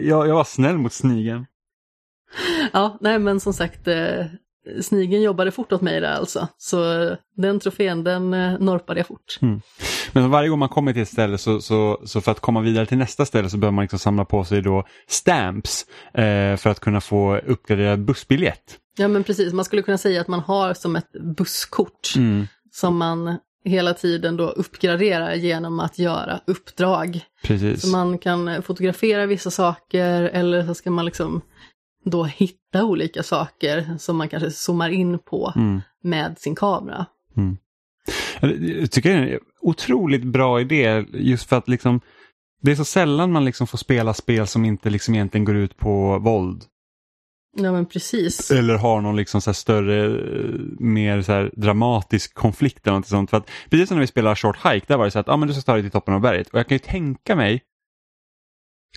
jag, 0.00 0.28
jag 0.28 0.34
var 0.34 0.44
snäll 0.44 0.78
mot 0.78 0.92
snigeln. 0.92 1.46
Ja, 2.72 2.98
nej 3.00 3.18
men 3.18 3.40
som 3.40 3.52
sagt, 3.54 3.88
eh, 3.88 4.24
snigeln 4.82 5.22
jobbade 5.22 5.50
fort 5.50 5.72
åt 5.72 5.80
mig 5.80 6.00
där 6.00 6.12
alltså. 6.14 6.48
Så 6.58 7.02
eh, 7.02 7.16
den 7.36 7.60
trofén, 7.60 8.04
den 8.04 8.34
eh, 8.34 8.58
norpade 8.58 9.00
jag 9.00 9.06
fort. 9.06 9.38
Men 10.12 10.30
varje 10.30 10.48
gång 10.48 10.58
man 10.58 10.68
kommer 10.68 10.92
till 10.92 11.02
ett 11.02 11.08
ställe 11.08 11.38
så, 11.38 11.60
så, 11.60 12.00
så 12.04 12.20
för 12.20 12.32
att 12.32 12.40
komma 12.40 12.60
vidare 12.60 12.86
till 12.86 12.98
nästa 12.98 13.24
ställe 13.26 13.50
så 13.50 13.56
behöver 13.56 13.74
man 13.74 13.82
liksom 13.82 13.98
samla 13.98 14.24
på 14.24 14.44
sig 14.44 14.62
då 14.62 14.84
stamps 15.08 15.86
eh, 16.14 16.56
för 16.56 16.68
att 16.68 16.80
kunna 16.80 17.00
få 17.00 17.36
uppgraderad 17.36 18.04
bussbiljett. 18.04 18.78
Ja 18.96 19.08
men 19.08 19.24
precis, 19.24 19.52
man 19.52 19.64
skulle 19.64 19.82
kunna 19.82 19.98
säga 19.98 20.20
att 20.20 20.28
man 20.28 20.40
har 20.40 20.74
som 20.74 20.96
ett 20.96 21.12
busskort 21.36 22.12
Mm. 22.16 22.46
som 22.72 22.96
man 22.96 23.38
hela 23.64 23.94
tiden 23.94 24.36
då 24.36 24.48
uppgraderar 24.48 25.34
genom 25.34 25.80
att 25.80 25.98
göra 25.98 26.40
uppdrag. 26.46 27.20
Precis. 27.44 27.82
Så 27.82 27.88
man 27.88 28.18
kan 28.18 28.62
fotografera 28.62 29.26
vissa 29.26 29.50
saker 29.50 30.22
eller 30.22 30.66
så 30.66 30.74
ska 30.74 30.90
man 30.90 31.04
liksom 31.04 31.40
då 32.04 32.24
hitta 32.24 32.84
olika 32.84 33.22
saker 33.22 33.96
som 33.98 34.16
man 34.16 34.28
kanske 34.28 34.50
zoomar 34.50 34.88
in 34.88 35.18
på 35.18 35.52
Mm. 35.56 35.80
med 36.02 36.38
sin 36.38 36.54
kamera. 36.54 37.06
Jag 38.80 38.90
tycker 38.90 39.10
det 39.10 39.16
är 39.16 39.34
en 39.34 39.40
otroligt 39.60 40.24
bra 40.24 40.60
idé 40.60 41.04
just 41.12 41.48
för 41.48 41.56
att 41.56 41.68
liksom 41.68 42.00
det 42.62 42.70
är 42.70 42.76
så 42.76 42.84
sällan 42.84 43.32
man 43.32 43.44
liksom 43.44 43.66
får 43.66 43.78
spela 43.78 44.14
spel 44.14 44.46
som 44.46 44.64
inte 44.64 44.90
liksom 44.90 45.14
egentligen 45.14 45.44
går 45.44 45.56
ut 45.56 45.76
på 45.76 46.18
våld. 46.18 46.64
Ja 47.56 47.72
men 47.72 47.86
precis. 47.86 48.50
Eller 48.50 48.74
har 48.74 49.00
någon 49.00 49.16
liksom 49.16 49.40
så 49.40 49.50
här 49.50 49.54
större, 49.54 50.08
mer 50.78 51.22
så 51.22 51.48
dramatisk 51.56 52.34
konflikt 52.34 52.86
eller 52.86 52.96
något 52.96 53.06
sånt. 53.06 53.30
För 53.30 53.36
att, 53.36 53.50
precis 53.70 53.88
som 53.88 53.96
när 53.96 54.00
vi 54.00 54.06
spelade 54.06 54.36
Short 54.36 54.56
Hike, 54.56 54.86
där 54.88 54.96
var 54.96 55.04
det 55.04 55.10
så 55.10 55.18
att 55.18 55.28
ah, 55.28 55.36
men 55.36 55.48
du 55.48 55.54
ska 55.54 55.62
ta 55.62 55.72
dig 55.72 55.82
till 55.82 55.90
toppen 55.90 56.14
av 56.14 56.20
berget. 56.20 56.48
Och 56.48 56.58
jag 56.58 56.68
kan 56.68 56.74
ju 56.74 56.78
tänka 56.78 57.36
mig, 57.36 57.62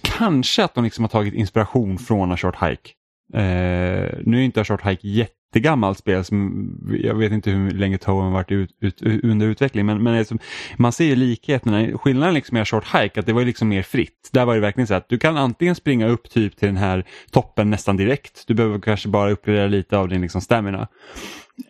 kanske 0.02 0.63
att 0.63 0.76
de 0.76 0.84
liksom 0.84 1.04
har 1.04 1.10
tagit 1.10 1.34
inspiration 1.34 1.98
från 1.98 2.32
A 2.32 2.38
Short 2.38 2.56
Hike. 2.63 2.89
Eh, 3.34 4.10
nu 4.24 4.38
är 4.38 4.42
inte 4.42 4.63
Short 4.63 4.86
Hike 4.86 5.08
jättegammalt 5.08 5.98
spel, 5.98 6.24
som, 6.24 6.68
jag 7.04 7.16
vet 7.16 7.32
inte 7.32 7.52
hur 7.52 7.72
länge 7.72 7.98
Toen 7.98 8.24
har 8.24 8.32
varit 8.32 8.52
ut, 8.52 8.70
ut, 8.82 9.02
under 9.02 9.48
utveckling, 9.48 9.86
men, 9.86 10.04
men 10.04 10.18
liksom, 10.18 10.40
man 10.78 10.92
ser 10.92 11.06
ju 11.06 11.16
likheterna. 11.16 11.98
Skillnaden 11.98 12.34
liksom 12.34 12.58
med 12.58 12.68
Short 12.68 12.86
Hike, 12.96 13.20
att 13.20 13.26
det 13.26 13.34
var 13.34 13.46
liksom 13.46 13.70
mer 13.70 13.82
fritt. 13.82 14.30
Där 14.32 14.46
var 14.46 14.56
det 14.56 14.62
verkligen 14.62 14.88
så 14.88 14.94
att 14.94 15.10
du 15.10 15.18
kan 15.18 15.38
antingen 15.38 15.76
springa 15.76 16.08
upp 16.08 16.30
typ 16.30 16.58
till 16.58 16.68
den 16.68 16.78
här 16.78 17.04
toppen 17.32 17.70
nästan 17.70 17.98
direkt, 17.98 18.44
du 18.48 18.54
behöver 18.54 18.80
kanske 18.80 19.10
bara 19.10 19.32
uppgradera 19.32 19.68
lite 19.68 19.98
av 19.98 20.10
din 20.10 20.22
liksom 20.22 20.42
stamina. 20.42 20.88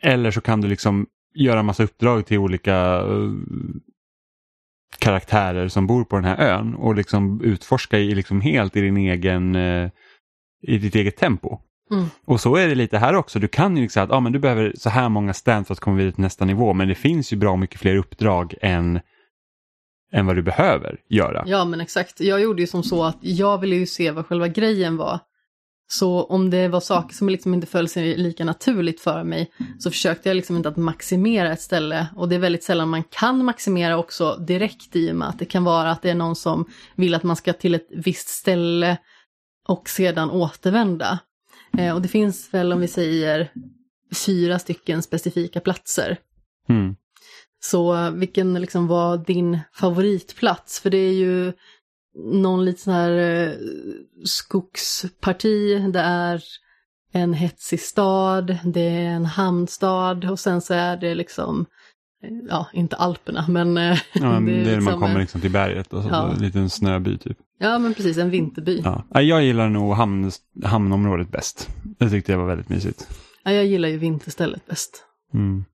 Eller 0.01 0.31
så 0.31 0.41
kan 0.41 0.61
du 0.61 0.67
liksom 0.67 1.07
göra 1.35 1.63
massa 1.63 1.83
uppdrag 1.83 2.25
till 2.25 2.37
olika 2.37 2.75
eh, 2.75 3.31
karaktärer 4.99 5.67
som 5.67 5.87
bor 5.87 6.03
på 6.03 6.15
den 6.15 6.25
här 6.25 6.37
ön 6.37 6.75
och 6.75 6.95
liksom 6.95 7.41
utforska 7.41 7.99
i 7.99 8.15
liksom 8.15 8.41
helt 8.41 8.75
i 8.75 8.81
din 8.81 8.97
egen 8.97 9.55
eh, 9.55 9.89
i 10.67 10.77
ditt 10.77 10.95
eget 10.95 11.17
tempo. 11.17 11.59
Mm. 11.91 12.05
Och 12.25 12.41
så 12.41 12.55
är 12.55 12.67
det 12.67 12.75
lite 12.75 12.97
här 12.97 13.15
också. 13.15 13.39
Du 13.39 13.47
kan 13.47 13.77
ju 13.77 13.83
liksom 13.83 14.03
att 14.03 14.11
ah, 14.11 14.19
men 14.19 14.31
du 14.31 14.39
behöver 14.39 14.73
så 14.77 14.89
här 14.89 15.09
många 15.09 15.33
stand 15.33 15.67
för 15.67 15.73
att 15.73 15.79
komma 15.79 15.97
vidare 15.97 16.11
till 16.11 16.21
nästa 16.21 16.45
nivå. 16.45 16.73
Men 16.73 16.87
det 16.87 16.95
finns 16.95 17.33
ju 17.33 17.37
bra 17.37 17.55
mycket 17.55 17.79
fler 17.79 17.95
uppdrag 17.95 18.55
än, 18.61 18.99
än 20.13 20.25
vad 20.25 20.35
du 20.35 20.41
behöver 20.41 20.99
göra. 21.09 21.43
Ja 21.47 21.65
men 21.65 21.81
exakt, 21.81 22.19
jag 22.19 22.41
gjorde 22.41 22.61
ju 22.61 22.67
som 22.67 22.83
så 22.83 23.03
att 23.03 23.17
jag 23.21 23.57
ville 23.57 23.75
ju 23.75 23.85
se 23.85 24.11
vad 24.11 24.25
själva 24.25 24.47
grejen 24.47 24.97
var. 24.97 25.19
Så 25.89 26.23
om 26.23 26.49
det 26.49 26.67
var 26.67 26.79
saker 26.79 27.15
som 27.15 27.29
liksom 27.29 27.53
inte 27.53 27.67
föll 27.67 27.89
sig 27.89 28.17
lika 28.17 28.45
naturligt 28.45 29.01
för 29.01 29.23
mig 29.23 29.51
så 29.79 29.91
försökte 29.91 30.29
jag 30.29 30.35
liksom 30.35 30.55
inte 30.55 30.69
att 30.69 30.77
maximera 30.77 31.51
ett 31.51 31.61
ställe. 31.61 32.07
Och 32.15 32.29
det 32.29 32.35
är 32.35 32.39
väldigt 32.39 32.63
sällan 32.63 32.89
man 32.89 33.03
kan 33.03 33.45
maximera 33.45 33.97
också 33.97 34.35
direkt 34.35 34.95
i 34.95 35.11
och 35.11 35.15
med 35.15 35.27
att 35.27 35.39
det 35.39 35.45
kan 35.45 35.63
vara 35.63 35.91
att 35.91 36.01
det 36.01 36.09
är 36.09 36.15
någon 36.15 36.35
som 36.35 36.65
vill 36.95 37.15
att 37.15 37.23
man 37.23 37.35
ska 37.35 37.53
till 37.53 37.75
ett 37.75 37.87
visst 37.91 38.29
ställe 38.29 38.97
och 39.67 39.89
sedan 39.89 40.29
återvända. 40.31 41.19
Eh, 41.77 41.95
och 41.95 42.01
det 42.01 42.07
finns 42.07 42.53
väl 42.53 42.73
om 42.73 42.79
vi 42.81 42.87
säger 42.87 43.51
fyra 44.25 44.59
stycken 44.59 45.03
specifika 45.03 45.59
platser. 45.59 46.17
Mm. 46.69 46.95
Så 47.63 47.95
eh, 47.95 48.11
vilken 48.11 48.53
liksom 48.53 48.87
var 48.87 49.17
din 49.17 49.59
favoritplats? 49.73 50.79
För 50.79 50.89
det 50.89 50.97
är 50.97 51.13
ju 51.13 51.53
någon 52.31 52.65
liten 52.65 52.79
sån 52.79 52.93
här 52.93 53.11
eh, 53.11 53.53
skogsparti, 54.25 55.91
det 55.93 55.99
är 55.99 56.43
en 57.13 57.33
hetsig 57.33 57.79
stad, 57.81 58.57
det 58.63 58.81
är 58.89 59.05
en 59.09 59.25
hamnstad 59.25 60.25
och 60.31 60.39
sen 60.39 60.61
så 60.61 60.73
är 60.73 60.97
det 60.97 61.15
liksom, 61.15 61.65
eh, 62.23 62.29
ja 62.49 62.67
inte 62.73 62.95
Alperna 62.95 63.45
men... 63.47 63.77
eh, 63.77 63.97
Ja, 64.13 64.39
men 64.39 64.45
det 64.45 64.51
är 64.51 64.63
när 64.65 64.71
man 64.71 64.75
liksom 64.75 64.93
kommer 64.99 65.15
en- 65.15 65.21
liksom 65.21 65.41
till 65.41 65.51
berget 65.51 65.93
och 65.93 66.03
så, 66.03 66.09
Ja. 66.09 66.31
en 66.33 66.41
liten 66.41 66.69
snöby 66.69 67.17
typ. 67.17 67.37
Ja 67.57 67.79
men 67.79 67.93
precis, 67.93 68.17
en 68.17 68.29
vinterby. 68.29 68.81
Ja. 68.83 69.03
Ja. 69.13 69.21
Jag 69.21 69.43
gillar 69.43 69.69
nog 69.69 69.93
hamn, 69.93 70.31
hamnområdet 70.63 71.31
bäst. 71.31 71.69
Det 71.99 72.09
tyckte 72.09 72.31
jag 72.31 72.39
var 72.39 72.47
väldigt 72.47 72.69
mysigt. 72.69 73.07
jag 73.43 73.65
gillar 73.65 73.89
ju 73.89 73.97
vinterstället 73.97 74.67
bäst. 74.67 75.03
Mm. 75.33 75.65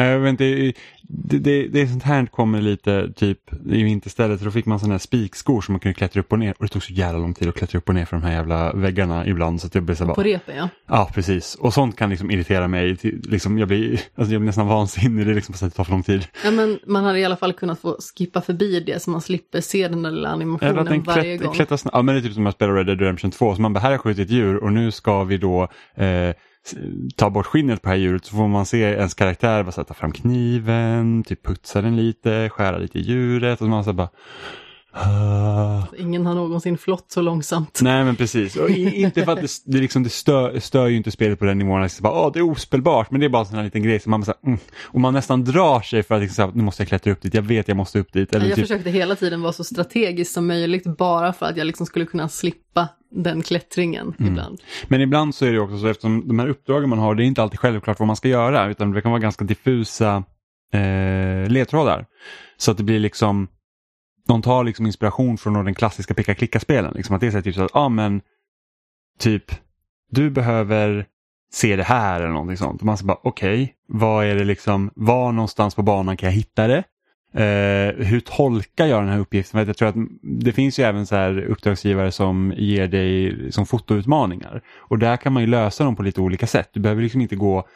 Nej, 0.00 0.10
Jag 0.10 0.18
vet 0.20 0.30
inte, 0.30 0.72
det, 1.02 1.38
det, 1.38 1.68
det 1.68 1.80
är 1.80 1.86
sånt 1.86 2.02
här 2.02 2.26
kommer 2.26 2.60
lite 2.60 3.12
typ 3.16 3.38
i 3.66 3.82
vinterstället. 3.82 4.40
Då 4.40 4.50
fick 4.50 4.66
man 4.66 4.78
sådana 4.78 4.94
här 4.94 4.98
spikskor 4.98 5.60
som 5.60 5.72
man 5.72 5.80
kunde 5.80 5.94
klättra 5.94 6.20
upp 6.20 6.32
och 6.32 6.38
ner. 6.38 6.54
Och 6.58 6.64
det 6.64 6.68
tog 6.68 6.82
så 6.82 6.92
jävla 6.92 7.18
lång 7.18 7.34
tid 7.34 7.48
att 7.48 7.54
klättra 7.54 7.78
upp 7.78 7.88
och 7.88 7.94
ner 7.94 8.04
för 8.04 8.16
de 8.16 8.22
här 8.22 8.32
jävla 8.32 8.72
väggarna 8.72 9.26
ibland. 9.26 9.60
Så 9.60 9.68
jag 9.72 9.82
blev 9.82 9.94
så 9.94 10.04
här 10.04 10.14
På 10.14 10.20
bara, 10.20 10.26
repen 10.26 10.56
ja. 10.56 10.68
ja 10.88 11.10
precis. 11.14 11.54
Och 11.54 11.74
sånt 11.74 11.96
kan 11.96 12.10
liksom 12.10 12.30
irritera 12.30 12.68
mig. 12.68 12.96
Till, 12.96 13.22
liksom, 13.28 13.58
jag, 13.58 13.68
blir, 13.68 13.92
alltså 13.92 14.32
jag 14.32 14.40
blir 14.40 14.46
nästan 14.46 14.66
vansinnig. 14.66 15.26
Det 15.26 15.32
är 15.32 15.34
liksom 15.34 15.54
det 15.60 15.70
tar 15.70 15.84
för 15.84 15.92
lång 15.92 16.02
tid. 16.02 16.26
Ja 16.44 16.50
men 16.50 16.78
man 16.86 17.04
hade 17.04 17.18
i 17.18 17.24
alla 17.24 17.36
fall 17.36 17.52
kunnat 17.52 17.80
få 17.80 17.96
skippa 18.16 18.40
förbi 18.40 18.80
det 18.80 19.02
så 19.02 19.10
man 19.10 19.20
slipper 19.20 19.60
se 19.60 19.88
den 19.88 20.02
där 20.02 20.10
lilla 20.10 20.28
animationen 20.28 20.78
att 20.78 20.86
den 20.86 21.02
varje 21.02 21.22
klätt, 21.22 21.42
gång. 21.42 21.54
klättrar 21.54 21.76
snabbt. 21.76 21.96
Ja 21.96 22.02
men 22.02 22.14
det 22.14 22.20
är 22.20 22.22
typ 22.22 22.34
som 22.34 22.46
att 22.46 22.54
spela 22.54 22.72
Red 22.72 22.86
Dead 22.86 23.00
Redemption 23.00 23.30
2. 23.30 23.54
Så 23.54 23.60
man 23.60 23.72
bara, 23.72 23.80
här 23.80 23.90
har 23.90 23.98
skjutit 23.98 24.30
djur 24.30 24.56
och 24.56 24.72
nu 24.72 24.90
ska 24.90 25.24
vi 25.24 25.36
då 25.36 25.62
eh, 25.94 26.34
ta 27.16 27.30
bort 27.30 27.46
skinnet 27.46 27.82
på 27.82 27.88
det 27.88 27.94
här 27.94 28.00
djuret. 28.00 28.24
Så 28.24 28.36
får 28.36 28.48
man 28.48 28.66
se 28.66 28.80
ens 28.80 29.14
karaktär 29.14 29.62
bara 29.62 29.72
så 29.72 29.80
här, 29.80 29.84
ta 29.86 29.94
fram 29.94 30.12
kniven, 30.12 31.24
typ 31.26 31.46
putsa 31.46 31.82
den 31.82 31.96
lite, 31.96 32.48
skära 32.52 32.78
lite 32.78 32.98
i 32.98 33.02
djuret. 33.02 33.60
Och 33.60 33.64
så 33.64 33.70
man 33.70 33.84
så 33.84 33.92
bara... 33.92 34.08
"Ah." 34.92 35.82
Ingen 35.98 36.26
har 36.26 36.34
någonsin 36.34 36.78
flott 36.78 37.04
så 37.08 37.22
långsamt. 37.22 37.80
Nej 37.82 38.04
men 38.04 38.16
precis, 38.16 38.56
och 38.56 38.70
inte 38.70 39.24
för 39.24 39.32
att 39.32 39.40
det, 39.40 39.48
det, 39.64 39.78
liksom, 39.78 40.02
det 40.02 40.10
stör, 40.10 40.60
stör 40.60 40.86
ju 40.86 40.96
inte 40.96 41.10
spelet 41.10 41.38
på 41.38 41.44
den 41.44 41.58
nivån. 41.58 41.82
Det, 41.82 42.00
bara, 42.00 42.26
Åh, 42.26 42.32
det 42.32 42.38
är 42.38 42.50
ospelbart, 42.50 43.10
men 43.10 43.20
det 43.20 43.26
är 43.26 43.30
bara 43.30 43.40
en 43.42 43.46
sån 43.46 43.56
här 43.56 43.64
liten 43.64 43.82
grej 43.82 44.00
som 44.00 44.10
man 44.10 44.24
så 44.24 44.30
här, 44.30 44.48
mm. 44.48 44.58
Och 44.82 45.00
man 45.00 45.14
nästan 45.14 45.44
drar 45.44 45.80
sig 45.80 46.02
för 46.02 46.14
att 46.14 46.22
liksom, 46.22 46.50
nu 46.54 46.62
måste 46.62 46.82
jag 46.82 46.88
klättra 46.88 47.12
upp 47.12 47.22
dit, 47.22 47.34
jag 47.34 47.42
vet 47.42 47.68
jag 47.68 47.76
måste 47.76 47.98
upp 47.98 48.12
dit. 48.12 48.34
Eller 48.34 48.46
Jag 48.46 48.56
typ, 48.56 48.64
försökte 48.64 48.90
hela 48.90 49.16
tiden 49.16 49.42
vara 49.42 49.52
så 49.52 49.64
strategiskt 49.64 50.32
som 50.34 50.46
möjligt 50.46 50.84
bara 50.98 51.32
för 51.32 51.46
att 51.46 51.56
jag 51.56 51.66
liksom 51.66 51.86
skulle 51.86 52.06
kunna 52.06 52.28
slippa 52.28 52.88
den 53.10 53.42
klättringen 53.42 54.14
Mm. 54.18 54.32
ibland. 54.32 54.60
Men 54.88 55.00
ibland 55.00 55.34
så 55.34 55.46
är 55.46 55.52
det 55.52 55.60
också 55.60 55.78
så 55.78 55.86
eftersom 55.86 56.28
de 56.28 56.38
här 56.38 56.48
uppdragen 56.48 56.88
man 56.88 56.98
har, 56.98 57.14
det 57.14 57.24
är 57.24 57.26
inte 57.26 57.42
alltid 57.42 57.60
självklart 57.60 57.98
vad 57.98 58.06
man 58.06 58.16
ska 58.16 58.28
göra 58.28 58.70
utan 58.70 58.90
det 58.90 59.02
kan 59.02 59.10
vara 59.10 59.20
ganska 59.20 59.44
diffusa 59.44 60.24
eh, 60.72 61.48
ledtrådar. 61.48 62.06
Så 62.56 62.70
att 62.70 62.76
det 62.76 62.82
blir 62.82 62.98
liksom, 62.98 63.48
de 64.26 64.42
tar 64.42 64.64
liksom 64.64 64.86
inspiration 64.86 65.38
från 65.38 65.64
den 65.64 65.74
klassiska 65.74 66.14
picka-klicka-spelen. 66.14 66.92
Liksom 66.94 67.14
att 67.14 67.20
det 67.20 67.34
är 67.34 67.42
typ 67.42 67.54
så 67.54 67.62
att, 67.62 67.70
ja 67.74 67.80
ah, 67.80 67.88
men, 67.88 68.20
typ, 69.18 69.44
du 70.10 70.30
behöver 70.30 71.06
se 71.52 71.76
det 71.76 71.82
här 71.82 72.20
eller 72.20 72.32
någonting 72.32 72.56
sånt. 72.56 72.80
Och 72.80 72.86
man 72.86 72.98
så 72.98 73.04
bara, 73.04 73.18
okej, 73.22 73.74
vad 73.88 74.24
är 74.24 74.34
det 74.34 74.44
liksom, 74.44 74.90
var 74.94 75.32
någonstans 75.32 75.74
på 75.74 75.82
banan 75.82 76.16
kan 76.16 76.26
jag 76.26 76.34
hitta 76.34 76.66
det? 76.66 76.84
Eh, 77.34 78.04
hur 78.06 78.20
tolkar 78.20 78.86
jag 78.86 79.02
den 79.02 79.08
här 79.08 79.18
uppgiften? 79.18 79.58
För 79.58 79.62
att 79.62 79.68
jag 79.68 79.76
tror 79.76 79.88
att 79.88 80.08
det 80.22 80.52
finns 80.52 80.78
ju 80.78 80.84
även 80.84 81.06
så 81.06 81.16
här 81.16 81.42
uppdragsgivare 81.42 82.12
som 82.12 82.54
ger 82.56 82.88
dig 82.88 83.52
som 83.52 83.66
fotoutmaningar. 83.66 84.62
Och 84.78 84.98
där 84.98 85.16
kan 85.16 85.32
man 85.32 85.42
ju 85.42 85.46
lösa 85.46 85.84
dem 85.84 85.96
på 85.96 86.02
lite 86.02 86.20
olika 86.20 86.46
sätt. 86.46 86.70
Du 86.72 86.80
behöver 86.80 87.02
liksom 87.02 87.20
inte 87.20 87.36
gå 87.36 87.66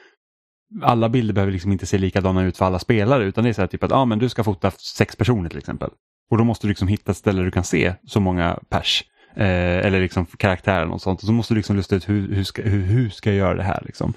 alla 0.82 1.08
bilder 1.08 1.34
behöver 1.34 1.52
liksom 1.52 1.72
inte 1.72 1.86
se 1.86 1.98
likadana 1.98 2.42
ut 2.42 2.56
för 2.56 2.64
alla 2.64 2.78
spelare 2.78 3.24
utan 3.24 3.44
det 3.44 3.50
är 3.50 3.54
så 3.54 3.60
här 3.60 3.68
typ 3.68 3.82
att 3.82 3.92
ah, 3.92 4.04
men 4.04 4.18
du 4.18 4.28
ska 4.28 4.44
fota 4.44 4.70
sex 4.70 5.16
personer 5.16 5.48
till 5.48 5.58
exempel. 5.58 5.90
Och 6.30 6.38
då 6.38 6.44
måste 6.44 6.66
du 6.66 6.68
liksom 6.68 6.88
hitta 6.88 7.10
ett 7.10 7.16
ställe 7.16 7.38
där 7.38 7.44
du 7.44 7.50
kan 7.50 7.64
se 7.64 7.94
så 8.06 8.20
många 8.20 8.58
pers. 8.68 9.04
Eh, 9.36 9.86
eller 9.86 10.00
liksom 10.00 10.26
karaktärer 10.26 10.92
och 10.92 11.02
sånt. 11.02 11.20
Och 11.20 11.26
så 11.26 11.32
måste 11.32 11.54
du 11.54 11.56
liksom 11.56 11.76
lusta 11.76 11.96
ut 11.96 12.08
hur, 12.08 12.34
hur, 12.34 12.44
ska, 12.44 12.62
hur, 12.62 12.82
hur 12.82 13.10
ska 13.10 13.30
jag 13.30 13.36
göra 13.36 13.54
det 13.54 13.62
här 13.62 13.82
liksom. 13.86 14.14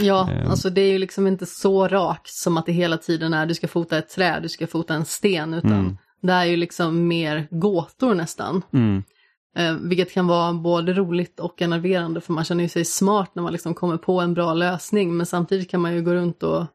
Ja, 0.00 0.30
Eh. 0.32 0.50
alltså 0.50 0.70
det 0.70 0.80
är 0.80 0.92
ju 0.92 0.98
liksom 0.98 1.26
inte 1.26 1.46
så 1.46 1.88
rakt 1.88 2.28
som 2.28 2.56
att 2.56 2.66
det 2.66 2.72
hela 2.72 2.96
tiden 2.98 3.34
är 3.34 3.46
du 3.46 3.54
ska 3.54 3.68
fota 3.68 3.98
ett 3.98 4.08
träd, 4.08 4.42
du 4.42 4.48
ska 4.48 4.66
fota 4.66 4.94
en 4.94 5.04
sten, 5.04 5.54
utan 5.54 5.72
Mm. 5.72 5.96
det 6.22 6.32
är 6.32 6.44
ju 6.44 6.56
liksom 6.56 7.08
mer 7.08 7.48
gåtor 7.50 8.14
nästan. 8.14 8.62
Mm. 8.72 9.02
Eh, 9.56 9.72
vilket 9.74 10.12
kan 10.12 10.26
vara 10.26 10.52
både 10.52 10.92
roligt 10.92 11.40
och 11.40 11.62
enerverande 11.62 12.20
för 12.20 12.32
man 12.32 12.44
känner 12.44 12.62
ju 12.62 12.68
sig 12.68 12.84
smart 12.84 13.30
när 13.34 13.42
man 13.42 13.52
liksom 13.52 13.74
kommer 13.74 13.96
på 13.96 14.20
en 14.20 14.34
bra 14.34 14.54
lösning 14.54 15.16
men 15.16 15.26
samtidigt 15.26 15.70
kan 15.70 15.80
man 15.80 15.94
ju 15.94 16.02
gå 16.02 16.14
runt 16.14 16.42
och 16.42 16.66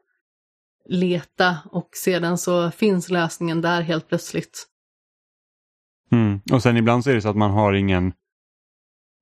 leta 0.88 1.56
och 1.72 1.88
sedan 1.92 2.38
så 2.38 2.70
finns 2.70 3.10
lösningen 3.10 3.60
där 3.60 3.80
helt 3.82 4.08
plötsligt. 4.08 4.66
Mm. 6.12 6.40
Och 6.52 6.62
sen 6.62 6.76
ibland 6.76 7.04
så 7.04 7.10
är 7.10 7.14
det 7.14 7.20
så 7.22 7.28
att 7.28 7.36
man 7.36 7.50
har 7.50 7.72
ingen 7.72 8.12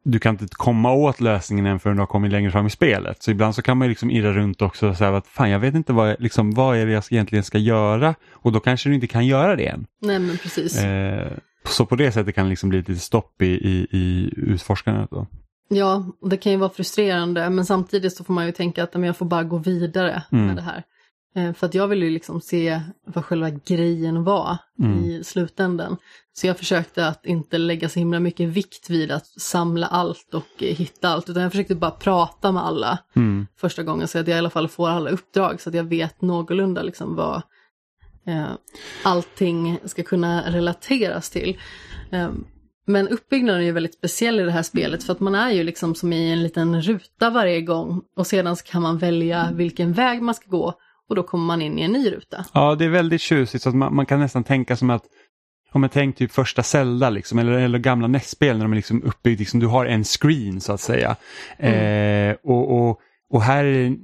du 0.04 0.18
kan 0.18 0.34
inte 0.34 0.46
komma 0.50 0.92
åt 0.92 1.20
lösningen 1.20 1.66
än 1.66 1.80
förrän 1.80 1.96
du 1.96 2.02
har 2.02 2.06
kommit 2.06 2.32
längre 2.32 2.50
fram 2.50 2.66
i 2.66 2.70
spelet. 2.70 3.22
Så 3.22 3.30
ibland 3.30 3.54
så 3.54 3.62
kan 3.62 3.78
man 3.78 3.88
liksom 3.88 4.10
irra 4.10 4.32
runt 4.32 4.62
också 4.62 4.88
och 4.88 4.96
säga 4.96 5.16
att 5.16 5.26
fan 5.26 5.50
jag 5.50 5.58
vet 5.58 5.74
inte 5.74 5.92
vad, 5.92 6.10
jag, 6.10 6.16
liksom, 6.20 6.50
vad 6.50 6.76
är 6.76 6.86
det 6.86 6.92
jag 6.92 7.04
egentligen 7.10 7.44
ska 7.44 7.58
göra 7.58 8.14
och 8.32 8.52
då 8.52 8.60
kanske 8.60 8.88
du 8.88 8.94
inte 8.94 9.06
kan 9.06 9.26
göra 9.26 9.56
det 9.56 9.66
än. 9.66 9.86
Nej 10.00 10.18
men 10.18 10.38
precis. 10.38 10.82
Eh, 10.82 11.32
så 11.64 11.86
på 11.86 11.96
det 11.96 12.12
sättet 12.12 12.34
kan 12.34 12.44
det 12.44 12.50
liksom 12.50 12.68
bli 12.68 12.78
lite 12.78 12.96
stopp 12.96 13.42
i, 13.42 13.46
i, 13.46 13.86
i 13.90 14.32
utforskandet. 14.36 15.10
Då. 15.10 15.26
Ja, 15.68 16.06
det 16.30 16.36
kan 16.36 16.52
ju 16.52 16.58
vara 16.58 16.70
frustrerande 16.70 17.50
men 17.50 17.66
samtidigt 17.66 18.16
så 18.16 18.24
får 18.24 18.34
man 18.34 18.46
ju 18.46 18.52
tänka 18.52 18.82
att 18.82 18.94
men 18.94 19.02
jag 19.02 19.16
får 19.16 19.26
bara 19.26 19.44
gå 19.44 19.58
vidare 19.58 20.22
Mm. 20.32 20.46
med 20.46 20.56
det 20.56 20.62
här. 20.62 20.82
Eh, 21.36 21.52
För 21.52 21.66
att 21.66 21.74
jag 21.74 21.88
vill 21.88 22.02
ju 22.02 22.10
liksom 22.10 22.40
se 22.40 22.80
vad 23.06 23.24
själva 23.24 23.50
grejen 23.50 24.24
var 24.24 24.56
Mm. 24.78 25.04
i 25.04 25.24
slutändan. 25.24 25.96
Så 26.32 26.46
jag 26.46 26.58
försökte 26.58 27.06
att 27.08 27.26
inte 27.26 27.58
lägga 27.58 27.88
så 27.88 27.98
himla 27.98 28.20
mycket 28.20 28.48
vikt 28.48 28.90
vid 28.90 29.10
att 29.10 29.26
samla 29.26 29.86
allt 29.86 30.34
och 30.34 30.62
eh, 30.62 30.76
hitta 30.76 31.08
allt 31.08 31.28
utan 31.30 31.42
jag 31.42 31.52
försökte 31.52 31.74
bara 31.74 31.90
prata 31.90 32.52
med 32.52 32.64
alla 32.66 32.98
Mm. 33.16 33.46
första 33.56 33.82
gången 33.82 34.08
så 34.08 34.18
att 34.18 34.28
jag 34.28 34.36
i 34.36 34.38
alla 34.38 34.50
fall 34.50 34.68
får 34.68 34.88
alla 34.88 35.10
uppdrag 35.10 35.60
så 35.60 35.68
att 35.68 35.74
jag 35.74 35.84
vet 35.84 36.22
någorlunda 36.22 36.82
liksom 36.82 37.16
vad 37.16 37.42
eh, 38.26 38.46
allting 39.02 39.78
ska 39.84 40.02
kunna 40.02 40.52
relateras 40.52 41.30
till. 41.30 41.58
Eh, 42.10 42.30
men 42.86 43.08
uppbyggnaden 43.08 43.60
är 43.60 43.64
ju 43.66 43.72
väldigt 43.72 43.94
speciell 43.94 44.40
i 44.40 44.42
det 44.42 44.50
här 44.50 44.62
spelet 44.62 45.04
för 45.04 45.12
att 45.12 45.20
man 45.20 45.34
är 45.34 45.50
ju 45.50 45.62
liksom 45.64 45.94
som 45.94 46.12
i 46.12 46.32
en 46.32 46.42
liten 46.42 46.82
ruta 46.82 47.30
varje 47.30 47.60
gång 47.60 48.02
och 48.16 48.26
sedan 48.26 48.56
så 48.56 48.64
kan 48.64 48.82
man 48.82 48.98
välja 48.98 49.48
vilken 49.52 49.92
väg 49.92 50.22
man 50.22 50.34
ska 50.34 50.50
gå 50.50 50.74
och 51.08 51.14
då 51.14 51.22
kommer 51.22 51.44
man 51.44 51.62
in 51.62 51.78
i 51.78 51.82
en 51.82 51.92
ny 51.92 52.10
ruta. 52.10 52.44
Ja, 52.52 52.74
det 52.74 52.84
är 52.84 52.88
väldigt 52.88 53.20
tjusigt 53.20 53.62
så 53.62 53.68
att 53.68 53.74
man, 53.74 53.94
man 53.94 54.06
kan 54.06 54.20
nästan 54.20 54.44
tänka 54.44 54.76
som 54.76 54.90
att 54.90 55.02
om 55.72 55.80
man 55.80 55.90
tänker 55.90 56.18
typ 56.18 56.32
första 56.32 56.62
Zelda 56.62 57.10
liksom, 57.10 57.38
eller, 57.38 57.52
eller 57.52 57.78
gamla 57.78 58.08
NES-spel 58.08 58.56
när 58.56 58.64
de 58.64 58.72
är 58.72 58.76
liksom 58.76 59.02
uppbyggda, 59.02 59.40
liksom, 59.40 59.60
du 59.60 59.66
har 59.66 59.86
en 59.86 60.04
screen 60.04 60.60
så 60.60 60.72
att 60.72 60.80
säga. 60.80 61.16
Eh, 61.58 62.36
och, 62.42 62.78
och, 62.78 63.00
och 63.30 63.42
här 63.42 63.64
är 63.64 63.96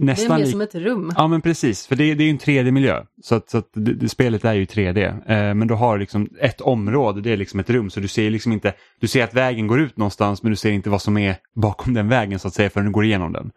det 0.00 0.06
Det 0.06 0.12
är 0.12 0.16
nästan... 0.16 0.40
mer 0.40 0.46
som 0.46 0.60
ett 0.60 0.74
rum. 0.74 1.12
Ja 1.16 1.26
men 1.26 1.40
precis, 1.40 1.86
för 1.86 1.96
det, 1.96 2.14
det 2.14 2.22
är 2.22 2.24
ju 2.24 2.30
en 2.30 2.38
3D-miljö. 2.38 3.04
Så 3.22 3.34
att, 3.34 3.50
så 3.50 3.58
att 3.58 3.70
det, 3.74 3.94
det, 3.94 4.08
spelet 4.08 4.44
är 4.44 4.54
ju 4.54 4.64
3D. 4.64 5.06
Eh, 5.06 5.54
men 5.54 5.68
du 5.68 5.74
har 5.74 5.98
liksom 5.98 6.28
ett 6.40 6.60
område, 6.60 7.20
det 7.20 7.32
är 7.32 7.36
liksom 7.36 7.60
ett 7.60 7.70
rum. 7.70 7.90
Så 7.90 8.00
du 8.00 8.08
ser 8.08 8.30
liksom 8.30 8.52
inte, 8.52 8.72
du 9.00 9.06
ser 9.06 9.24
att 9.24 9.34
vägen 9.34 9.66
går 9.66 9.80
ut 9.80 9.96
någonstans 9.96 10.42
men 10.42 10.50
du 10.50 10.56
ser 10.56 10.70
inte 10.70 10.90
vad 10.90 11.02
som 11.02 11.18
är 11.18 11.36
bakom 11.54 11.94
den 11.94 12.08
vägen 12.08 12.38
så 12.38 12.48
att 12.48 12.54
säga 12.54 12.70
förrän 12.70 12.86
du 12.86 12.92
går 12.92 13.04
igenom 13.04 13.32
den. 13.32 13.50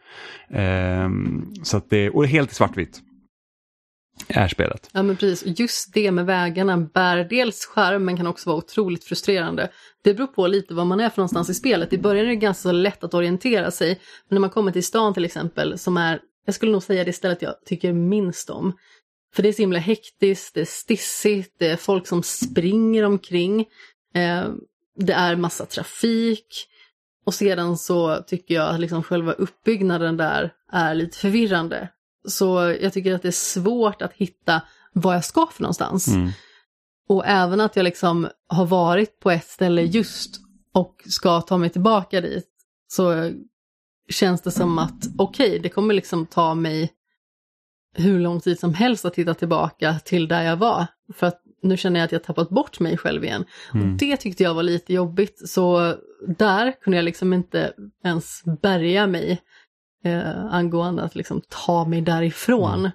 Eh, 0.60 1.10
så 1.64 1.78
att 1.78 1.90
det, 1.90 2.10
och 2.10 2.28
helt 2.28 2.52
i 2.52 2.56
svartvitt. 2.56 3.02
Är 4.28 4.48
spelet. 4.48 4.90
Ja 4.94 5.04
men 5.04 5.18
precis, 5.18 5.60
just 5.60 5.94
det 5.94 6.12
med 6.12 6.26
vägarna 6.26 6.78
bär 6.78 7.18
dels 7.30 7.66
skärm 7.66 8.06
men 8.06 8.18
kan 8.18 8.28
också 8.28 8.50
vara 8.50 8.58
otroligt 8.58 9.04
frustrerande. 9.04 9.70
Det 10.04 10.14
beror 10.14 10.28
på 10.28 10.48
lite 10.48 10.74
var 10.74 10.86
man 10.86 11.00
är 11.00 11.10
för 11.10 11.18
någonstans 11.18 11.50
i 11.50 11.54
spelet. 11.54 11.94
I 11.94 11.98
början 11.98 12.26
är 12.26 12.30
det 12.30 12.36
ganska 12.36 12.62
så 12.62 12.72
lätt 12.72 13.04
att 13.04 13.14
orientera 13.14 13.72
sig. 13.72 13.88
Men 14.30 14.36
när 14.36 14.40
man 14.40 14.50
kommer 14.50 14.72
till 14.72 14.84
stan 14.84 15.14
till 15.14 15.26
exempel, 15.26 15.78
som 15.78 15.98
är, 15.98 16.20
jag 16.46 16.56
skulle 16.56 16.72
nog 16.72 16.84
säga 16.84 17.04
det 17.04 17.14
stället 17.14 17.42
jag 17.42 17.56
tycker 17.66 17.94
minst 17.94 18.50
om. 18.50 18.78
För 19.36 19.44
det 19.44 19.50
är 19.50 19.54
så 19.54 19.62
himla 19.62 19.80
hektiskt, 19.80 20.54
det 20.54 20.62
är 20.62 20.66
stissigt, 20.66 21.56
det 21.60 21.68
är 21.68 21.78
folk 21.78 22.08
som 22.08 22.24
springer 22.24 23.04
omkring. 23.04 23.60
Eh, 24.16 24.50
det 24.96 25.14
är 25.14 25.36
massa 25.36 25.66
trafik. 25.66 26.68
Och 27.26 27.34
sedan 27.34 27.78
så 27.78 28.24
tycker 28.28 28.56
jag 28.56 28.70
att 28.70 28.80
liksom 28.80 29.04
själva 29.04 29.32
uppbyggnaden 29.32 30.18
där 30.18 30.54
är 30.72 30.96
lite 30.96 31.18
förvirrande. 31.18 31.90
Så 32.28 32.76
jag 32.82 32.94
tycker 32.94 33.14
att 33.14 33.22
det 33.22 33.28
är 33.28 33.32
svårt 33.32 34.02
att 34.02 34.14
hitta 34.14 34.62
vad 34.94 35.16
jag 35.16 35.26
ska 35.26 35.48
för 35.48 35.62
någonstans. 35.62 36.08
Mm. 36.08 36.30
Och 37.08 37.26
även 37.26 37.62
att 37.62 37.76
jag 37.76 37.84
liksom 37.84 38.28
har 38.48 38.66
varit 38.66 39.20
på 39.20 39.32
ett 39.32 39.48
ställe 39.48 39.82
just 39.82 40.40
och 40.74 40.96
ska 41.06 41.42
ta 41.42 41.58
mig 41.58 41.70
tillbaka 41.70 42.22
dit 42.22 42.50
så 42.88 43.32
känns 44.10 44.42
det 44.42 44.52
som 44.52 44.80
att 44.80 45.08
okej, 45.18 45.60
det 45.60 45.70
kommer 45.70 45.94
liksom 45.94 46.26
ta 46.26 46.56
mig 46.56 46.92
hur 47.96 48.20
lång 48.20 48.40
tid 48.40 48.60
som 48.60 48.74
helst 48.74 49.06
att 49.06 49.16
hitta 49.16 49.34
tillbaka 49.34 50.00
till 50.06 50.28
där 50.28 50.44
jag 50.44 50.58
var. 50.58 50.86
För 51.14 51.28
att 51.28 51.42
nu 51.62 51.78
känner 51.78 52.00
jag 52.00 52.06
att 52.06 52.12
jag 52.12 52.24
tappat 52.24 52.50
bort 52.50 52.80
mig 52.80 52.98
själv 52.98 53.24
igen. 53.24 53.46
Mm. 53.74 53.92
Och 53.92 53.98
det 53.98 54.18
tyckte 54.18 54.44
jag 54.44 54.54
var 54.54 54.64
lite 54.64 54.94
jobbigt, 54.94 55.50
så 55.50 55.96
där 56.28 56.74
kunde 56.82 56.98
jag 56.98 57.04
liksom 57.04 57.34
inte 57.34 57.74
ens 58.04 58.44
bärga 58.62 59.08
mig 59.08 59.42
eh, 60.04 60.46
angående 60.46 61.04
att 61.04 61.16
liksom 61.16 61.42
ta 61.50 61.86
mig 61.86 62.02
därifrån. 62.02 62.90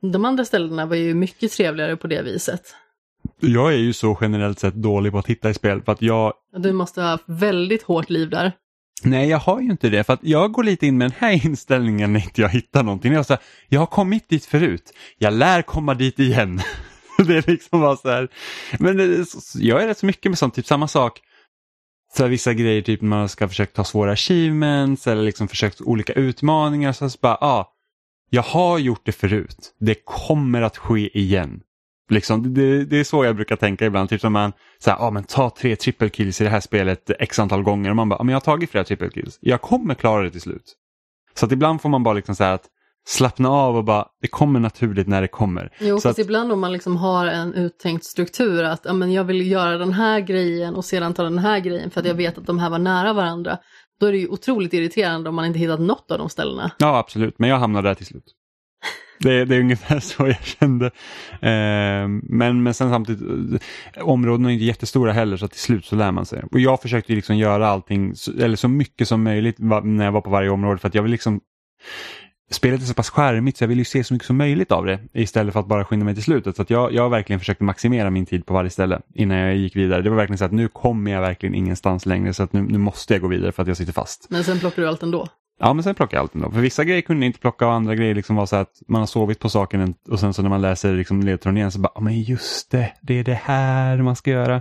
De 0.00 0.24
andra 0.24 0.44
ställena 0.44 0.86
var 0.86 0.96
ju 0.96 1.14
mycket 1.14 1.52
trevligare 1.52 1.96
på 1.96 2.06
det 2.06 2.22
viset. 2.22 2.74
Jag 3.40 3.72
är 3.72 3.78
ju 3.78 3.92
så 3.92 4.18
generellt 4.20 4.58
sett 4.58 4.74
dålig 4.74 5.12
på 5.12 5.18
att 5.18 5.26
hitta 5.26 5.50
i 5.50 5.54
spel 5.54 5.82
för 5.82 5.92
att 5.92 6.02
jag 6.02 6.32
Du 6.56 6.72
måste 6.72 7.00
ha 7.00 7.08
haft 7.08 7.24
väldigt 7.26 7.82
hårt 7.82 8.10
liv 8.10 8.30
där. 8.30 8.52
Nej, 9.04 9.28
jag 9.28 9.38
har 9.38 9.60
ju 9.60 9.70
inte 9.70 9.88
det. 9.88 10.04
För 10.04 10.12
att 10.12 10.20
jag 10.22 10.52
går 10.52 10.62
lite 10.62 10.86
in 10.86 10.98
med 10.98 11.10
den 11.10 11.16
här 11.18 11.46
inställningen 11.46 12.12
när 12.12 12.20
inte 12.20 12.40
jag 12.40 12.48
hittar 12.48 12.82
någonting. 12.82 13.12
Jag, 13.12 13.26
så 13.26 13.32
här, 13.32 13.42
jag 13.68 13.80
har 13.80 13.86
kommit 13.86 14.28
dit 14.28 14.44
förut. 14.44 14.92
Jag 15.18 15.32
lär 15.32 15.62
komma 15.62 15.94
dit 15.94 16.18
igen. 16.18 16.60
det 17.18 17.36
är 17.36 17.50
liksom 17.50 17.80
bara 17.80 17.96
så 17.96 18.08
här. 18.08 18.28
Men 18.78 19.00
eh, 19.00 19.06
det, 19.06 19.26
jag 19.54 19.82
är 19.82 19.86
rätt 19.86 19.98
så 19.98 20.06
mycket 20.06 20.30
med 20.30 20.38
sånt. 20.38 20.54
Typ 20.54 20.66
samma 20.66 20.88
sak. 20.88 21.20
Så 22.16 22.22
här, 22.22 22.30
vissa 22.30 22.54
grejer, 22.54 22.82
typ 22.82 23.00
när 23.00 23.08
man 23.08 23.28
ska 23.28 23.48
försöka 23.48 23.72
ta 23.72 23.84
svåra 23.84 24.12
achievements 24.12 25.06
eller 25.06 25.22
liksom 25.22 25.48
försökt 25.48 25.80
olika 25.80 26.12
utmaningar. 26.12 26.92
Så, 26.92 27.10
så 27.10 27.18
bara, 27.22 27.34
ah, 27.34 27.72
jag 28.30 28.42
har 28.42 28.78
gjort 28.78 29.02
det 29.04 29.12
förut. 29.12 29.74
Det 29.80 29.94
kommer 30.04 30.62
att 30.62 30.76
ske 30.76 31.18
igen. 31.18 31.60
Liksom, 32.10 32.54
det, 32.54 32.84
det 32.84 33.00
är 33.00 33.04
så 33.04 33.24
jag 33.24 33.36
brukar 33.36 33.56
tänka 33.56 33.86
ibland. 33.86 34.08
Typ 34.08 34.20
som 34.20 34.32
man, 34.32 34.52
så 34.78 34.90
här, 34.90 34.98
ah, 35.00 35.10
men 35.10 35.24
ta 35.24 35.50
tre 35.50 35.76
triple 35.76 36.08
kills 36.08 36.40
i 36.40 36.44
det 36.44 36.50
här 36.50 36.60
spelet 36.60 37.10
x 37.18 37.38
antal 37.38 37.62
gånger. 37.62 37.90
Och 37.90 37.96
man 37.96 38.08
bara, 38.08 38.20
ah, 38.20 38.22
men 38.22 38.32
jag 38.32 38.36
har 38.36 38.44
tagit 38.44 38.70
flera 38.70 38.84
triple 38.84 39.10
kills. 39.10 39.38
Jag 39.40 39.60
kommer 39.60 39.94
klara 39.94 40.22
det 40.22 40.30
till 40.30 40.40
slut. 40.40 40.74
Så 41.34 41.46
att 41.46 41.52
ibland 41.52 41.82
får 41.82 41.88
man 41.88 42.02
bara 42.02 42.14
liksom 42.14 42.34
så 42.34 42.44
att 42.44 42.64
slappna 43.08 43.48
av 43.48 43.76
och 43.76 43.84
bara, 43.84 44.06
det 44.20 44.28
kommer 44.28 44.60
naturligt 44.60 45.08
när 45.08 45.20
det 45.20 45.28
kommer. 45.28 45.72
Jo, 45.80 45.96
så 45.96 46.08
fast 46.08 46.18
att, 46.18 46.24
ibland 46.24 46.52
om 46.52 46.60
man 46.60 46.72
liksom 46.72 46.96
har 46.96 47.26
en 47.26 47.54
uttänkt 47.54 48.04
struktur 48.04 48.64
att 48.64 48.80
ja, 48.84 48.92
men 48.92 49.12
jag 49.12 49.24
vill 49.24 49.50
göra 49.50 49.78
den 49.78 49.92
här 49.92 50.20
grejen 50.20 50.74
och 50.74 50.84
sedan 50.84 51.14
ta 51.14 51.22
den 51.22 51.38
här 51.38 51.60
grejen 51.60 51.90
för 51.90 52.00
att 52.00 52.06
jag 52.06 52.14
vet 52.14 52.38
att 52.38 52.46
de 52.46 52.58
här 52.58 52.70
var 52.70 52.78
nära 52.78 53.12
varandra. 53.12 53.58
Då 54.00 54.06
är 54.06 54.12
det 54.12 54.18
ju 54.18 54.28
otroligt 54.28 54.72
irriterande 54.72 55.28
om 55.28 55.34
man 55.34 55.44
inte 55.44 55.58
hittat 55.58 55.80
något 55.80 56.10
av 56.10 56.18
de 56.18 56.28
ställena. 56.28 56.70
ja, 56.78 56.98
absolut, 56.98 57.38
men 57.38 57.50
jag 57.50 57.58
hamnade 57.58 57.88
där 57.88 57.94
till 57.94 58.06
slut. 58.06 58.24
Det, 59.20 59.44
det 59.44 59.56
är 59.56 59.60
ungefär 59.60 60.00
så 60.00 60.26
jag 60.26 60.44
kände. 60.44 60.86
Eh, 61.40 62.08
men, 62.22 62.62
men 62.62 62.74
sen 62.74 62.90
samtidigt, 62.90 63.62
eh, 63.94 64.08
områdena 64.08 64.48
är 64.48 64.52
inte 64.52 64.64
jättestora 64.64 65.12
heller 65.12 65.36
så 65.36 65.48
till 65.48 65.60
slut 65.60 65.84
så 65.84 65.96
lär 65.96 66.12
man 66.12 66.26
sig. 66.26 66.42
Och 66.52 66.60
jag 66.60 66.82
försökte 66.82 67.12
liksom 67.12 67.36
göra 67.36 67.68
allting, 67.68 68.14
eller 68.40 68.56
så 68.56 68.68
mycket 68.68 69.08
som 69.08 69.22
möjligt 69.22 69.56
när 69.58 70.04
jag 70.04 70.12
var 70.12 70.20
på 70.20 70.30
varje 70.30 70.50
område 70.50 70.78
för 70.78 70.88
att 70.88 70.94
jag 70.94 71.02
vill 71.02 71.12
liksom 71.12 71.40
spelet 72.50 72.82
är 72.82 72.86
så 72.86 72.94
pass 72.94 73.10
skärmigt 73.10 73.58
så 73.58 73.64
jag 73.64 73.68
vill 73.68 73.78
ju 73.78 73.84
se 73.84 74.04
så 74.04 74.14
mycket 74.14 74.26
som 74.26 74.36
möjligt 74.36 74.72
av 74.72 74.86
det 74.86 75.00
istället 75.12 75.52
för 75.52 75.60
att 75.60 75.66
bara 75.66 75.84
skynda 75.84 76.04
mig 76.04 76.14
till 76.14 76.24
slutet. 76.24 76.56
Så 76.56 76.62
att 76.62 76.70
jag, 76.70 76.92
jag 76.92 77.02
har 77.02 77.10
verkligen 77.10 77.40
försökt 77.40 77.60
maximera 77.60 78.10
min 78.10 78.26
tid 78.26 78.46
på 78.46 78.54
varje 78.54 78.70
ställe 78.70 79.00
innan 79.14 79.38
jag 79.38 79.56
gick 79.56 79.76
vidare. 79.76 80.02
Det 80.02 80.10
var 80.10 80.16
verkligen 80.16 80.38
så 80.38 80.44
att 80.44 80.52
nu 80.52 80.68
kommer 80.68 81.10
jag 81.10 81.20
verkligen 81.20 81.54
ingenstans 81.54 82.06
längre 82.06 82.34
så 82.34 82.42
att 82.42 82.52
nu, 82.52 82.62
nu 82.62 82.78
måste 82.78 83.14
jag 83.14 83.20
gå 83.22 83.28
vidare 83.28 83.52
för 83.52 83.62
att 83.62 83.68
jag 83.68 83.76
sitter 83.76 83.92
fast. 83.92 84.26
Men 84.30 84.44
sen 84.44 84.58
plockar 84.58 84.82
du 84.82 84.88
allt 84.88 85.02
ändå? 85.02 85.28
Ja, 85.60 85.72
men 85.72 85.82
sen 85.82 85.94
plockar 85.94 86.16
jag 86.16 86.22
allt 86.22 86.34
ändå. 86.34 86.50
För 86.50 86.60
vissa 86.60 86.84
grejer 86.84 87.00
kunde 87.00 87.26
jag 87.26 87.28
inte 87.28 87.40
plocka 87.40 87.66
och 87.66 87.72
andra 87.72 87.94
grejer 87.94 88.14
liksom 88.14 88.36
var 88.36 88.46
så 88.46 88.56
att 88.56 88.82
man 88.88 89.00
har 89.00 89.06
sovit 89.06 89.38
på 89.38 89.48
saken 89.48 89.94
och 90.08 90.20
sen 90.20 90.34
så 90.34 90.42
när 90.42 90.48
man 90.48 90.60
läser 90.60 90.94
liksom 90.94 91.20
ledtråden 91.20 91.56
igen 91.56 91.70
så 91.70 91.78
bara, 91.78 91.92
ja 91.94 92.00
men 92.00 92.22
just 92.22 92.70
det, 92.70 92.92
det 93.00 93.18
är 93.18 93.24
det 93.24 93.40
här 93.44 94.02
man 94.02 94.16
ska 94.16 94.30
göra. 94.30 94.54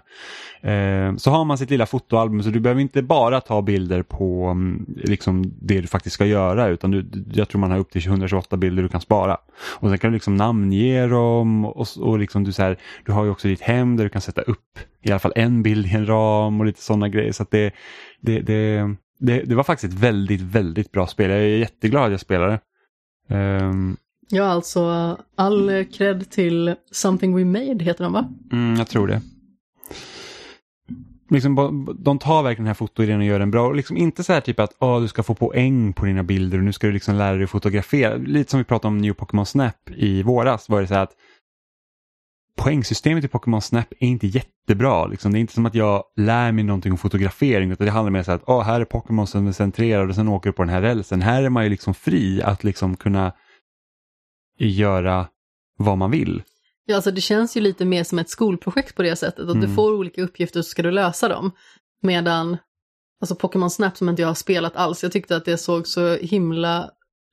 Eh, 0.61 1.15
så 1.15 1.31
har 1.31 1.45
man 1.45 1.57
sitt 1.57 1.69
lilla 1.69 1.85
fotoalbum 1.85 2.43
så 2.43 2.49
du 2.49 2.59
behöver 2.59 2.81
inte 2.81 3.01
bara 3.01 3.41
ta 3.41 3.61
bilder 3.61 4.03
på 4.03 4.45
mm, 4.45 4.85
liksom 5.03 5.53
det 5.61 5.81
du 5.81 5.87
faktiskt 5.87 6.13
ska 6.13 6.25
göra 6.25 6.67
utan 6.67 6.91
du, 6.91 7.09
jag 7.33 7.49
tror 7.49 7.61
man 7.61 7.71
har 7.71 7.77
upp 7.77 7.91
till 7.91 8.07
128 8.07 8.57
bilder 8.57 8.83
du 8.83 8.89
kan 8.89 9.01
spara. 9.01 9.37
Och 9.79 9.89
sen 9.89 9.97
kan 9.97 10.11
du 10.11 10.13
liksom 10.13 10.35
namnge 10.35 11.07
dem 11.07 11.65
och, 11.65 11.87
och 11.99 12.19
liksom 12.19 12.43
du, 12.43 12.51
så 12.51 12.63
här, 12.63 12.77
du 13.05 13.11
har 13.11 13.23
ju 13.23 13.29
också 13.29 13.47
ditt 13.47 13.61
hem 13.61 13.97
där 13.97 14.03
du 14.03 14.09
kan 14.09 14.21
sätta 14.21 14.41
upp 14.41 14.79
i 15.01 15.11
alla 15.11 15.19
fall 15.19 15.33
en 15.35 15.63
bild 15.63 15.87
i 15.87 15.95
en 15.95 16.07
ram 16.07 16.59
och 16.59 16.65
lite 16.65 16.81
sådana 16.81 17.09
grejer. 17.09 17.31
Så 17.31 17.43
att 17.43 17.51
det, 17.51 17.73
det, 18.21 18.39
det 18.39 18.95
det, 19.17 19.41
det, 19.41 19.55
var 19.55 19.63
faktiskt 19.63 19.93
ett 19.93 19.99
väldigt, 19.99 20.41
väldigt 20.41 20.91
bra 20.91 21.07
spel. 21.07 21.29
Jag 21.29 21.39
är 21.39 21.57
jätteglad 21.57 22.03
att 22.05 22.11
jag 22.11 22.19
spelade. 22.19 22.59
Um, 23.29 23.97
ja, 24.29 24.43
alltså 24.43 25.17
all 25.35 25.85
cred 25.85 26.29
till 26.29 26.75
Something 26.91 27.35
We 27.35 27.45
Made 27.45 27.83
heter 27.83 28.03
de 28.03 28.13
va? 28.13 28.29
Mm, 28.51 28.75
jag 28.75 28.87
tror 28.87 29.07
det. 29.07 29.21
Liksom, 31.29 31.95
de 31.99 32.19
tar 32.19 32.43
verkligen 32.43 32.63
den 32.63 32.67
här 32.67 32.73
fotoidén 32.73 33.19
och 33.19 33.25
gör 33.25 33.39
den 33.39 33.51
bra. 33.51 33.71
Liksom 33.71 33.97
inte 33.97 34.23
så 34.23 34.33
här 34.33 34.41
typ 34.41 34.59
att 34.59 34.75
oh, 34.79 35.01
du 35.01 35.07
ska 35.07 35.23
få 35.23 35.35
poäng 35.35 35.93
på 35.93 36.05
dina 36.05 36.23
bilder 36.23 36.57
och 36.57 36.63
nu 36.63 36.73
ska 36.73 36.87
du 36.87 36.93
liksom 36.93 37.15
lära 37.15 37.37
dig 37.37 37.47
fotografera. 37.47 38.15
Lite 38.15 38.51
som 38.51 38.57
vi 38.57 38.63
pratade 38.63 38.87
om 38.87 38.97
New 38.97 39.13
Pokémon 39.13 39.45
Snap 39.45 39.89
i 39.95 40.23
våras. 40.23 40.69
var 40.69 40.81
det 40.81 40.87
så 40.87 40.93
här 40.93 41.03
att 41.03 41.15
poängsystemet 42.57 43.23
i 43.23 43.27
Pokémon 43.27 43.61
Snap 43.61 43.91
är 43.99 44.07
inte 44.07 44.27
jättebra. 44.27 45.05
Liksom. 45.05 45.31
Det 45.31 45.37
är 45.37 45.41
inte 45.41 45.53
som 45.53 45.65
att 45.65 45.75
jag 45.75 46.03
lär 46.15 46.51
mig 46.51 46.63
någonting 46.63 46.91
om 46.91 46.97
fotografering 46.97 47.71
utan 47.71 47.85
det 47.85 47.91
handlar 47.91 48.11
mer 48.11 48.29
om 48.29 48.35
att 48.35 48.43
oh, 48.43 48.61
här 48.61 48.81
är 48.81 48.85
Pokémon 48.85 49.27
som 49.27 49.47
är 49.47 49.51
centrerad 49.51 50.09
och 50.09 50.15
sen 50.15 50.27
åker 50.27 50.49
du 50.49 50.53
på 50.53 50.61
den 50.61 50.73
här 50.73 50.81
rälsen. 50.81 51.21
Här 51.21 51.43
är 51.43 51.49
man 51.49 51.63
ju 51.63 51.69
liksom 51.69 51.93
fri 51.93 52.41
att 52.41 52.63
liksom 52.63 52.97
kunna 52.97 53.33
göra 54.59 55.27
vad 55.77 55.97
man 55.97 56.11
vill. 56.11 56.43
Ja, 56.85 56.95
alltså 56.95 57.11
det 57.11 57.21
känns 57.21 57.57
ju 57.57 57.61
lite 57.61 57.85
mer 57.85 58.03
som 58.03 58.19
ett 58.19 58.29
skolprojekt 58.29 58.95
på 58.95 59.01
det 59.01 59.15
sättet. 59.15 59.39
Att 59.39 59.55
mm. 59.55 59.61
du 59.61 59.75
får 59.75 59.93
olika 59.93 60.21
uppgifter 60.21 60.61
så 60.61 60.69
ska 60.69 60.83
du 60.83 60.91
lösa 60.91 61.27
dem. 61.27 61.51
Medan 62.01 62.57
alltså 63.21 63.35
Pokémon 63.35 63.69
Snap 63.69 63.97
som 63.97 64.09
inte 64.09 64.21
jag 64.21 64.29
har 64.29 64.35
spelat 64.35 64.75
alls, 64.75 65.03
jag 65.03 65.11
tyckte 65.11 65.35
att 65.35 65.45
det 65.45 65.57
såg 65.57 65.87
så 65.87 66.15
himla 66.15 66.89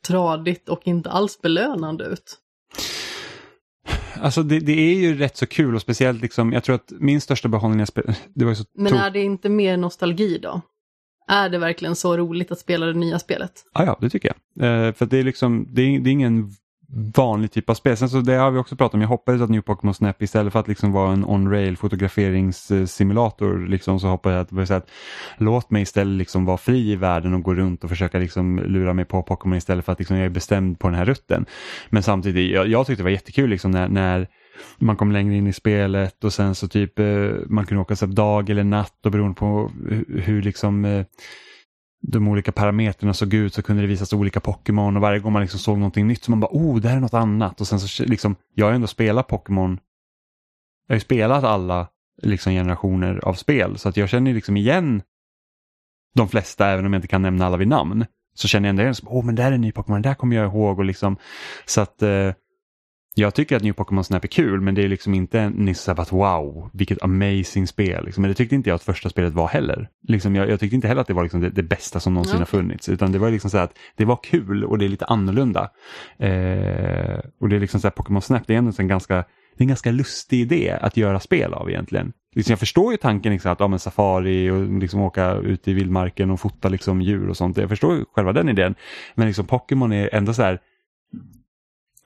tradigt 0.06 0.68
och 0.68 0.80
inte 0.84 1.10
alls 1.10 1.40
belönande 1.42 2.04
ut. 2.04 2.38
Alltså 4.20 4.42
det, 4.42 4.58
det, 4.58 4.72
är 4.72 4.94
ju 4.94 5.18
rätt 5.18 5.36
så 5.36 5.46
kul 5.46 5.74
och 5.74 5.80
speciellt 5.80 6.22
liksom, 6.22 6.52
jag 6.52 6.64
tror 6.64 6.74
att 6.74 6.92
min 6.98 7.20
största 7.20 7.48
behållning 7.48 7.78
jag 7.78 8.14
det 8.34 8.44
var 8.44 8.54
så 8.54 8.64
Men 8.74 8.94
är 8.94 9.10
det 9.10 9.22
inte 9.22 9.48
mer 9.48 9.76
nostalgi 9.76 10.38
då? 10.38 10.60
Är 11.28 11.48
det 11.48 11.58
verkligen 11.58 11.96
så 11.96 12.16
roligt 12.16 12.52
att 12.52 12.58
spela 12.58 12.86
det 12.86 12.94
nya 12.94 13.18
spelet? 13.18 13.52
Ja, 13.74 13.84
ja 13.84 13.98
det 14.00 14.10
tycker 14.10 14.32
jag. 14.54 14.86
Eh, 14.86 14.92
för 14.92 15.06
det 15.06 15.18
är 15.18 15.22
liksom, 15.22 15.68
det 15.70 15.82
är, 15.82 16.00
det 16.00 16.10
är 16.10 16.12
ingen 16.12 16.50
vanlig 17.16 17.52
typ 17.52 17.70
av 17.70 17.74
spel. 17.74 17.96
Sen 17.96 18.08
så 18.08 18.20
det 18.20 18.34
har 18.34 18.50
vi 18.50 18.58
också 18.58 18.76
pratat 18.76 18.94
om, 18.94 19.00
jag 19.00 19.08
hoppades 19.08 19.42
att 19.42 19.50
New 19.50 19.60
Pokémon 19.60 19.94
Snap 19.94 20.22
istället 20.22 20.52
för 20.52 20.60
att 20.60 20.68
liksom 20.68 20.92
vara 20.92 21.12
en 21.12 21.24
on-rail 21.24 21.76
fotograferingssimulator 21.76 23.66
liksom, 23.68 24.00
så 24.00 24.06
hoppades 24.06 24.50
jag 24.50 24.60
att, 24.60 24.70
att 24.70 24.90
låt 25.38 25.70
mig 25.70 25.82
istället 25.82 26.18
liksom 26.18 26.44
vara 26.44 26.56
fri 26.56 26.92
i 26.92 26.96
världen 26.96 27.34
och 27.34 27.42
gå 27.42 27.54
runt 27.54 27.84
och 27.84 27.90
försöka 27.90 28.18
liksom 28.18 28.58
lura 28.58 28.94
mig 28.94 29.04
på 29.04 29.22
Pokémon 29.22 29.56
istället 29.56 29.84
för 29.84 29.92
att 29.92 29.98
liksom 29.98 30.16
jag 30.16 30.26
är 30.26 30.30
bestämd 30.30 30.78
på 30.78 30.88
den 30.88 30.98
här 30.98 31.04
rutten. 31.04 31.46
Men 31.90 32.02
samtidigt, 32.02 32.52
jag, 32.52 32.66
jag 32.68 32.86
tyckte 32.86 33.00
det 33.00 33.04
var 33.04 33.10
jättekul 33.10 33.50
liksom 33.50 33.70
när, 33.70 33.88
när 33.88 34.28
man 34.78 34.96
kom 34.96 35.12
längre 35.12 35.34
in 35.34 35.46
i 35.46 35.52
spelet 35.52 36.24
och 36.24 36.32
sen 36.32 36.54
så 36.54 36.68
typ 36.68 36.98
eh, 36.98 37.06
man 37.46 37.66
kunde 37.66 37.80
åka 37.80 37.96
så 37.96 38.06
dag 38.06 38.50
eller 38.50 38.64
natt 38.64 39.06
och 39.06 39.10
beroende 39.10 39.34
på 39.34 39.70
hur, 39.88 40.20
hur 40.20 40.42
liksom 40.42 40.84
eh, 40.84 41.06
de 42.08 42.28
olika 42.28 42.52
parametrarna 42.52 43.14
såg 43.14 43.34
ut 43.34 43.54
så 43.54 43.62
kunde 43.62 43.82
det 43.82 43.88
visas 43.88 44.12
olika 44.12 44.40
Pokémon 44.40 44.96
och 44.96 45.02
varje 45.02 45.20
gång 45.20 45.32
man 45.32 45.42
liksom 45.42 45.60
såg 45.60 45.78
någonting 45.78 46.06
nytt 46.06 46.24
så 46.24 46.30
man 46.30 46.40
bara 46.40 46.50
oh, 46.50 46.80
det 46.80 46.88
här 46.88 46.96
är 46.96 47.00
något 47.00 47.14
annat. 47.14 47.60
Och 47.60 47.66
sen 47.66 47.80
så 47.80 48.04
liksom, 48.04 48.36
jag 48.54 48.66
har 48.66 48.70
ju 48.70 48.74
ändå 48.74 48.86
spelat 48.86 49.28
Pokémon. 49.28 49.80
Jag 50.86 50.94
har 50.94 50.96
ju 50.96 51.00
spelat 51.00 51.44
alla 51.44 51.88
liksom 52.22 52.52
generationer 52.52 53.24
av 53.24 53.34
spel 53.34 53.78
så 53.78 53.88
att 53.88 53.96
jag 53.96 54.08
känner 54.08 54.34
liksom 54.34 54.56
igen 54.56 55.02
de 56.14 56.28
flesta 56.28 56.68
även 56.68 56.86
om 56.86 56.92
jag 56.92 56.98
inte 56.98 57.08
kan 57.08 57.22
nämna 57.22 57.46
alla 57.46 57.56
vid 57.56 57.68
namn. 57.68 58.06
Så 58.34 58.48
känner 58.48 58.68
jag 58.68 58.70
ändå 58.70 58.82
igen, 58.82 58.94
åh 59.06 59.20
oh, 59.20 59.24
men 59.24 59.34
det 59.34 59.42
här 59.42 59.50
är 59.50 59.54
en 59.54 59.60
ny 59.60 59.72
Pokémon, 59.72 60.02
det 60.02 60.08
här 60.08 60.16
kommer 60.16 60.36
jag 60.36 60.46
ihåg 60.46 60.78
och 60.78 60.84
liksom 60.84 61.16
så 61.66 61.80
att 61.80 62.02
eh, 62.02 62.30
jag 63.14 63.34
tycker 63.34 63.56
att 63.56 63.62
New 63.62 63.72
Pokémon 63.72 64.04
Snap 64.04 64.24
är 64.24 64.28
kul 64.28 64.60
men 64.60 64.74
det 64.74 64.84
är 64.84 64.88
liksom 64.88 65.14
inte 65.14 65.48
nyss 65.48 65.88
att 65.88 66.12
wow, 66.12 66.70
vilket 66.72 67.02
amazing 67.02 67.66
spel. 67.66 68.04
Liksom. 68.04 68.22
Men 68.22 68.28
det 68.28 68.34
tyckte 68.34 68.54
inte 68.54 68.70
jag 68.70 68.74
att 68.74 68.82
första 68.82 69.08
spelet 69.08 69.32
var 69.32 69.48
heller. 69.48 69.88
Liksom, 70.08 70.36
jag, 70.36 70.50
jag 70.50 70.60
tyckte 70.60 70.76
inte 70.76 70.88
heller 70.88 71.00
att 71.00 71.06
det 71.06 71.14
var 71.14 71.22
liksom 71.22 71.40
det, 71.40 71.50
det, 71.50 71.62
bästa 71.62 72.00
som 72.00 72.14
någonsin 72.14 72.34
ja. 72.34 72.40
har 72.40 72.46
funnits. 72.46 72.88
Utan 72.88 73.12
det 73.12 73.18
var 73.18 73.30
liksom 73.30 73.50
så 73.50 73.58
att 73.58 73.78
det 73.96 74.04
var 74.04 74.18
kul 74.22 74.64
och 74.64 74.78
det 74.78 74.84
är 74.84 74.88
lite 74.88 75.04
annorlunda. 75.04 75.70
Eh, 76.18 77.18
och 77.40 77.48
det 77.48 77.56
är 77.56 77.60
liksom 77.60 77.80
så 77.80 77.86
här 77.86 77.92
Pokémon 77.92 78.22
Snap, 78.22 78.46
det 78.46 78.54
är 78.54 78.58
ändå 78.58 78.72
en 78.78 78.88
ganska, 78.88 79.14
det 79.14 79.60
är 79.60 79.64
en 79.64 79.68
ganska 79.68 79.90
lustig 79.90 80.40
idé 80.40 80.78
att 80.80 80.96
göra 80.96 81.20
spel 81.20 81.54
av 81.54 81.70
egentligen. 81.70 82.12
Liksom 82.34 82.52
jag 82.52 82.58
förstår 82.58 82.92
ju 82.92 82.96
tanken 82.96 83.32
liksom 83.32 83.52
att 83.52 83.60
ja, 83.60 83.78
safari 83.78 84.50
och 84.50 84.80
liksom 84.80 85.00
åka 85.00 85.34
ut 85.34 85.68
i 85.68 85.72
vildmarken 85.72 86.30
och 86.30 86.40
fota 86.40 86.68
liksom 86.68 87.02
djur 87.02 87.28
och 87.28 87.36
sånt. 87.36 87.56
Jag 87.56 87.68
förstår 87.68 87.94
ju 87.94 88.04
själva 88.12 88.32
den 88.32 88.48
idén. 88.48 88.74
Men 89.14 89.26
liksom 89.26 89.46
Pokémon 89.46 89.92
är 89.92 90.14
ändå 90.14 90.34
så 90.34 90.42
här 90.42 90.60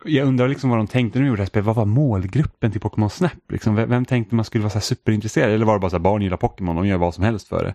jag 0.09 0.27
undrar 0.27 0.49
liksom 0.49 0.71
vad 0.71 0.79
de 0.79 0.87
tänkte 0.87 1.19
när 1.19 1.25
de 1.25 1.29
gjorde 1.29 1.39
det 1.39 1.43
här 1.43 1.49
spelet. 1.49 1.67
Vad 1.67 1.77
var 1.77 1.85
målgruppen 1.85 2.73
till 2.73 2.81
Pokémon 2.81 3.11
Snap? 3.11 3.33
Liksom, 3.49 3.75
vem, 3.75 3.91
vem, 3.91 4.05
tänkte 4.05 4.35
man 4.35 4.45
skulle 4.45 4.63
vara 4.65 4.71
så 4.71 4.81
superintresserad? 4.81 5.51
Eller 5.51 5.67
var 5.67 5.75
det 5.75 5.81
bara 5.81 5.91
så 5.91 5.97
här, 5.97 6.03
barn 6.03 6.23
gillar 6.23 6.37
Pokémon, 6.37 6.77
de 6.77 6.87
gör 6.87 6.99
vad 6.99 7.15
som 7.15 7.25
helst 7.25 7.49
för 7.49 7.75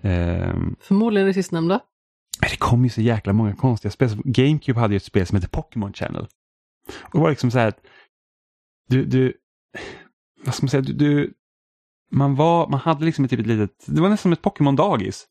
det? 0.00 0.08
Um, 0.08 0.76
Förmodligen 0.80 1.28
det 1.28 1.34
sistnämnda. 1.34 1.80
Det 2.40 2.56
kom 2.56 2.84
ju 2.84 2.90
så 2.90 3.00
jäkla 3.00 3.32
många 3.32 3.54
konstiga 3.54 3.92
spel. 3.92 4.08
GameCube 4.24 4.80
hade 4.80 4.94
ju 4.94 4.96
ett 4.96 5.04
spel 5.04 5.26
som 5.26 5.36
hette 5.36 5.48
Pokémon 5.48 5.92
Channel. 5.92 6.26
Och 7.00 7.12
det 7.12 7.18
var 7.18 7.30
liksom 7.30 7.50
så 7.50 7.58
här 7.58 7.68
att 7.68 7.80
du, 8.88 9.04
du, 9.04 9.32
vad 10.44 10.54
ska 10.54 10.64
man 10.64 10.70
säga, 10.70 10.80
du, 10.80 10.92
du 10.92 11.32
man 12.10 12.34
var, 12.34 12.68
man 12.68 12.80
hade 12.80 13.04
liksom 13.04 13.24
ett, 13.24 13.30
typ 13.30 13.40
ett 13.40 13.46
litet, 13.46 13.84
det 13.86 14.00
var 14.00 14.08
nästan 14.08 14.22
som 14.22 14.32
ett 14.32 14.42
Pokémon-dagis. 14.42 15.26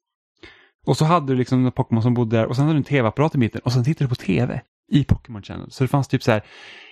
Och 0.85 0.97
så 0.97 1.05
hade 1.05 1.33
du 1.33 1.37
liksom 1.37 1.65
en 1.65 1.71
Pokémon 1.71 2.03
som 2.03 2.13
bodde 2.13 2.37
där 2.37 2.45
och 2.45 2.55
sen 2.55 2.65
hade 2.65 2.75
du 2.75 2.77
en 2.77 2.83
tv-apparat 2.83 3.35
i 3.35 3.37
mitten 3.37 3.61
och 3.63 3.73
sen 3.73 3.83
tittade 3.83 4.05
du 4.05 4.09
på 4.09 4.15
tv 4.15 4.61
i 4.91 5.03
Pokémon 5.03 5.43
Channel. 5.43 5.71
Så 5.71 5.83
det 5.83 5.87
fanns 5.87 6.07
typ 6.07 6.23
så 6.23 6.31
här 6.31 6.41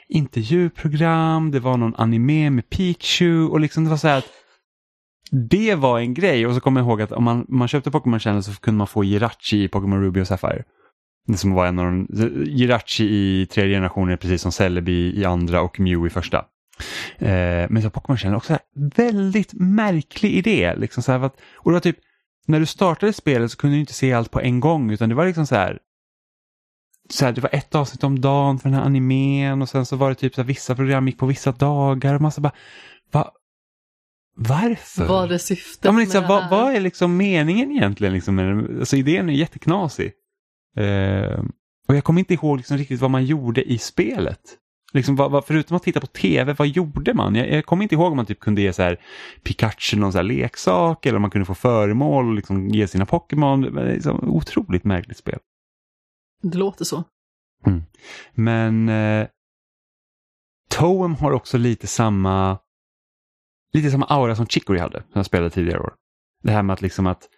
intervjuprogram, 0.10 1.52
det 1.52 1.60
var 1.60 1.78
någon 1.78 1.96
anime 1.96 2.50
med 2.50 2.70
Pikachu 2.70 3.48
och 3.48 3.60
liksom 3.60 3.84
det 3.84 3.90
var 3.90 3.98
så 3.98 4.08
här 4.08 4.18
att 4.18 4.32
det 5.32 5.76
var 5.76 6.00
en 6.00 6.14
grej 6.14 6.48
och 6.48 6.54
så 6.54 6.60
kommer 6.60 6.82
jag 6.82 6.88
ihåg 6.88 7.02
att 7.02 7.12
om 7.12 7.24
man, 7.24 7.46
man 7.50 7.68
köpte 7.68 7.92
Pokémon 7.92 8.20
Channel 8.20 8.44
så 8.44 8.52
kunde 8.54 8.78
man 8.78 8.88
få 8.88 9.04
Jirachi 9.04 9.64
i 9.64 9.68
Pokémon 9.68 10.02
Ruby 10.02 10.22
och 10.22 10.28
Sapphire. 10.28 10.64
Det 11.28 11.38
som 11.38 11.54
var 11.54 11.68
en 11.68 11.80
av 11.80 11.86
de, 11.86 12.08
Jirachi 12.46 13.04
i 13.04 13.46
tredje 13.46 13.76
generationen 13.76 14.18
precis 14.18 14.42
som 14.42 14.52
Celebi 14.52 15.20
i 15.20 15.26
andra 15.26 15.62
och 15.62 15.80
Mew 15.80 16.08
i 16.08 16.10
första. 16.10 16.38
Eh, 17.18 17.66
men 17.70 17.82
så 17.82 17.90
Pokémon 17.90 18.18
Channel 18.18 18.38
också 18.38 18.54
här, 18.54 18.62
väldigt 18.96 19.54
märklig 19.54 20.32
idé. 20.32 20.76
Liksom 20.76 21.04
så 21.04 21.12
här, 21.12 21.20
att, 21.20 21.36
och 21.56 21.72
det 21.72 21.76
var 21.76 21.80
typ, 21.80 21.98
när 22.48 22.60
du 22.60 22.66
startade 22.66 23.14
spelet 23.14 23.52
så 23.52 23.58
kunde 23.58 23.76
du 23.76 23.80
inte 23.80 23.94
se 23.94 24.14
allt 24.14 24.32
på 24.32 24.42
en 24.42 24.60
gång 24.60 24.92
utan 24.92 25.10
det 25.10 25.16
var 25.16 25.26
liksom 25.26 25.48
så 25.48 25.56
här, 25.56 25.80
så 27.10 27.26
här, 27.26 27.32
det 27.32 27.42
var 27.42 27.56
ett 27.56 27.76
avsnitt 27.76 28.04
om 28.04 28.22
dagen 28.22 28.60
för 28.60 28.70
den 28.70 28.80
här 28.80 28.86
animen 28.86 29.62
och 29.62 29.70
sen 29.70 29.86
så 29.86 29.96
var 29.96 30.10
det 30.10 30.16
typ 30.16 30.36
så 30.36 30.42
här, 30.42 30.48
vissa 30.48 30.76
program 30.76 31.08
gick 31.08 31.18
på 31.18 31.26
vissa 31.26 31.52
dagar 31.52 32.16
och 32.16 32.22
man 32.22 32.32
så 32.32 32.42
bara, 32.42 32.54
va, 33.12 33.32
varför? 34.36 35.08
Vad 35.08 35.32
är 35.32 35.38
syftet 35.38 35.86
ja, 35.86 35.92
men 35.92 36.02
liksom, 36.02 36.22
med 36.22 36.30
det 36.30 36.34
här? 36.34 36.50
Vad, 36.50 36.64
vad 36.64 36.76
är 36.76 36.80
liksom 36.80 37.18
meningen 37.18 37.72
egentligen? 37.72 38.14
Liksom, 38.14 38.68
alltså 38.80 38.96
idén 38.96 39.30
är 39.30 39.34
jätteknasig. 39.34 40.12
Eh, 40.78 41.44
och 41.88 41.96
jag 41.96 42.04
kommer 42.04 42.20
inte 42.20 42.34
ihåg 42.34 42.58
liksom 42.58 42.78
riktigt 42.78 43.02
vad 43.02 43.12
man 43.12 43.26
gjorde 43.26 43.72
i 43.72 43.78
spelet. 43.78 44.42
Liksom, 44.94 45.16
vad, 45.16 45.32
vad, 45.32 45.46
förutom 45.46 45.78
att 45.78 45.84
titta 45.84 46.00
på 46.00 46.08
tv, 46.08 46.56
vad 46.58 46.68
gjorde 46.68 47.14
man? 47.14 47.36
Jag, 47.36 47.52
jag 47.52 47.66
kommer 47.66 47.84
inte 47.84 47.96
ihåg 47.96 48.12
om 48.12 48.18
man 48.18 48.26
typ 48.26 48.40
kunde 48.40 48.62
ge 48.62 48.74
så 48.74 48.84
här, 48.84 49.00
Pikachu 49.44 49.98
någon 49.98 50.12
så 50.12 50.18
här 50.18 50.24
leksak 50.24 51.06
eller 51.06 51.16
om 51.16 51.22
man 51.22 51.32
kunde 51.32 51.46
få 51.46 51.56
föremål 51.56 52.28
och 52.28 52.34
liksom 52.34 52.70
ge 52.70 52.88
sina 52.88 53.06
Pokémon. 53.06 54.00
Så 54.02 54.12
otroligt 54.12 54.84
märkligt 54.84 55.18
spel. 55.18 55.40
Det 56.42 56.58
låter 56.58 56.86
så. 56.86 57.04
Mm. 57.66 57.82
Men 58.34 58.90
eh, 58.90 59.28
Toem 60.70 61.16
har 61.16 61.32
också 61.32 61.58
lite 61.58 61.88
samma 61.88 62.60
lite 63.74 63.92
samma 63.92 64.06
aura 64.06 64.36
som 64.36 64.48
Chicory 64.48 64.80
hade, 64.80 65.00
som 65.00 65.12
jag 65.14 65.26
spelade 65.26 65.50
tidigare 65.50 65.80
år. 65.80 65.94
Det 66.44 66.52
här 66.52 66.64
med 66.64 66.74
att 66.74 66.82
liksom 66.82 67.08
att 67.08 67.30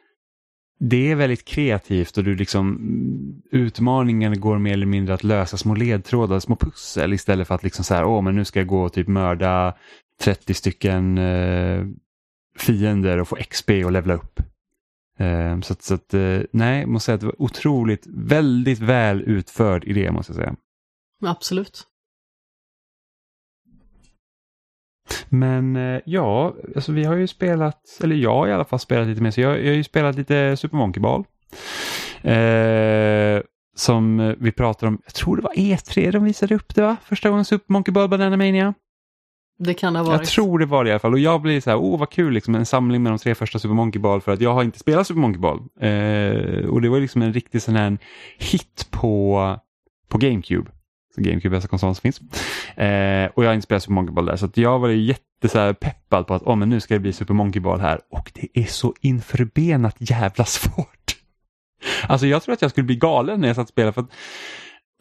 det 0.79 1.11
är 1.11 1.15
väldigt 1.15 1.45
kreativt 1.45 2.17
och 2.17 2.23
du 2.23 2.35
liksom 2.35 2.75
mm, 2.75 3.41
utmaningen 3.51 4.39
går 4.39 4.57
mer 4.57 4.73
eller 4.73 4.85
mindre 4.85 5.13
att 5.13 5.23
lösa 5.23 5.57
små 5.57 5.75
ledtrådar, 5.75 6.39
små 6.39 6.55
pussel 6.55 7.13
istället 7.13 7.47
för 7.47 7.55
att 7.55 7.63
liksom 7.63 7.85
så 7.85 7.93
här, 7.93 8.05
åh 8.05 8.21
men 8.21 8.35
nu 8.35 8.45
ska 8.45 8.59
jag 8.59 8.67
gå 8.67 8.81
och 8.81 8.93
typ 8.93 9.07
mörda 9.07 9.75
30 10.21 10.53
stycken 10.53 11.17
eh, 11.17 11.85
fiender 12.57 13.17
och 13.17 13.27
få 13.27 13.35
XP 13.35 13.69
och 13.85 13.91
levla 13.91 14.13
upp. 14.13 14.39
Eh, 15.19 15.59
så 15.59 15.73
att, 15.73 15.81
så 15.81 15.93
att 15.93 16.13
eh, 16.13 16.39
nej, 16.51 16.85
måste 16.85 17.05
säga 17.05 17.15
att 17.15 17.21
det 17.21 17.27
var 17.27 17.41
otroligt, 17.41 18.07
väldigt 18.07 18.79
väl 18.79 19.21
utförd 19.21 19.83
idé 19.83 20.11
måste 20.11 20.31
jag 20.31 20.37
säga. 20.37 20.55
Absolut. 21.25 21.83
Men 25.29 25.75
eh, 25.75 26.01
ja, 26.05 26.55
alltså 26.75 26.91
vi 26.91 27.03
har 27.03 27.15
ju 27.15 27.27
spelat, 27.27 27.99
eller 28.03 28.15
jag 28.15 28.33
har 28.33 28.47
i 28.47 28.53
alla 28.53 28.65
fall 28.65 28.79
spelat 28.79 29.07
lite 29.07 29.21
mer, 29.21 29.31
så 29.31 29.41
jag, 29.41 29.59
jag 29.59 29.67
har 29.67 29.75
ju 29.75 29.83
spelat 29.83 30.15
lite 30.15 30.57
Super 30.57 30.77
Monkey 30.77 31.01
Ball. 31.01 31.25
Eh, 32.21 33.41
som 33.75 34.35
vi 34.39 34.51
pratade 34.51 34.87
om, 34.87 35.01
jag 35.05 35.13
tror 35.13 35.35
det 35.35 35.41
var 35.41 35.53
E3 35.53 36.11
de 36.11 36.23
visade 36.23 36.55
upp 36.55 36.75
det 36.75 36.81
va? 36.81 36.97
Första 37.03 37.29
gången 37.29 37.45
Super 37.45 37.73
Monkey 37.73 37.91
Ball 37.91 38.09
Banana 38.09 38.37
Mania. 38.37 38.73
Det 39.61 39.73
kan 39.73 39.95
ha 39.95 40.03
varit. 40.03 40.19
Jag 40.19 40.27
tror 40.27 40.59
det 40.59 40.65
var 40.65 40.83
det 40.83 40.87
i 40.87 40.91
alla 40.91 40.99
fall 40.99 41.13
och 41.13 41.19
jag 41.19 41.41
blir 41.41 41.61
så 41.61 41.69
här, 41.69 41.77
åh 41.77 41.99
vad 41.99 42.09
kul, 42.09 42.33
liksom 42.33 42.55
en 42.55 42.65
samling 42.65 43.03
med 43.03 43.11
de 43.11 43.17
tre 43.19 43.35
första 43.35 43.59
Super 43.59 43.75
Monkey 43.75 44.01
Ball 44.01 44.21
för 44.21 44.31
att 44.31 44.41
jag 44.41 44.53
har 44.53 44.63
inte 44.63 44.79
spelat 44.79 45.07
Super 45.07 45.21
Monkey 45.21 45.39
Ball. 45.39 45.57
Eh, 45.79 46.69
och 46.69 46.81
det 46.81 46.89
var 46.89 46.99
liksom 46.99 47.21
en 47.21 47.33
riktig 47.33 47.61
sån 47.61 47.75
här 47.75 47.97
hit 48.37 48.87
på, 48.91 49.55
på 50.07 50.17
GameCube. 50.17 50.71
Så 51.15 51.21
GameCube 51.21 51.47
är 51.47 51.57
bästa 51.57 51.67
konsolen 51.67 51.95
som 51.95 52.01
finns. 52.01 52.21
Eh, 52.77 53.31
och 53.33 53.43
jag 53.43 53.49
har 53.49 53.53
inte 53.53 53.65
spelat 53.65 53.83
Super 53.83 53.93
Monkey 53.93 54.13
Ball 54.13 54.25
där 54.25 54.35
så 54.35 54.45
att 54.45 54.57
jag 54.57 54.79
var 54.79 54.89
jätte 54.89 55.49
så 55.49 55.59
här, 55.59 55.73
peppad 55.73 56.27
på 56.27 56.33
att 56.33 56.43
oh, 56.43 56.55
men 56.55 56.69
nu 56.69 56.79
ska 56.79 56.93
det 56.93 56.99
bli 56.99 57.13
Super 57.13 57.33
Monkey 57.33 57.61
Ball 57.61 57.79
här 57.79 57.99
och 58.11 58.31
det 58.33 58.47
är 58.53 58.65
så 58.65 58.93
införbenat 59.01 59.95
jävla 59.99 60.45
svårt. 60.45 61.15
Alltså 62.07 62.27
jag 62.27 62.43
tror 62.43 62.53
att 62.53 62.61
jag 62.61 62.71
skulle 62.71 62.85
bli 62.85 62.95
galen 62.95 63.41
när 63.41 63.47
jag 63.47 63.55
satt 63.55 63.63
och 63.63 63.69
spelade 63.69 63.93
för 63.93 64.01
att 64.01 64.11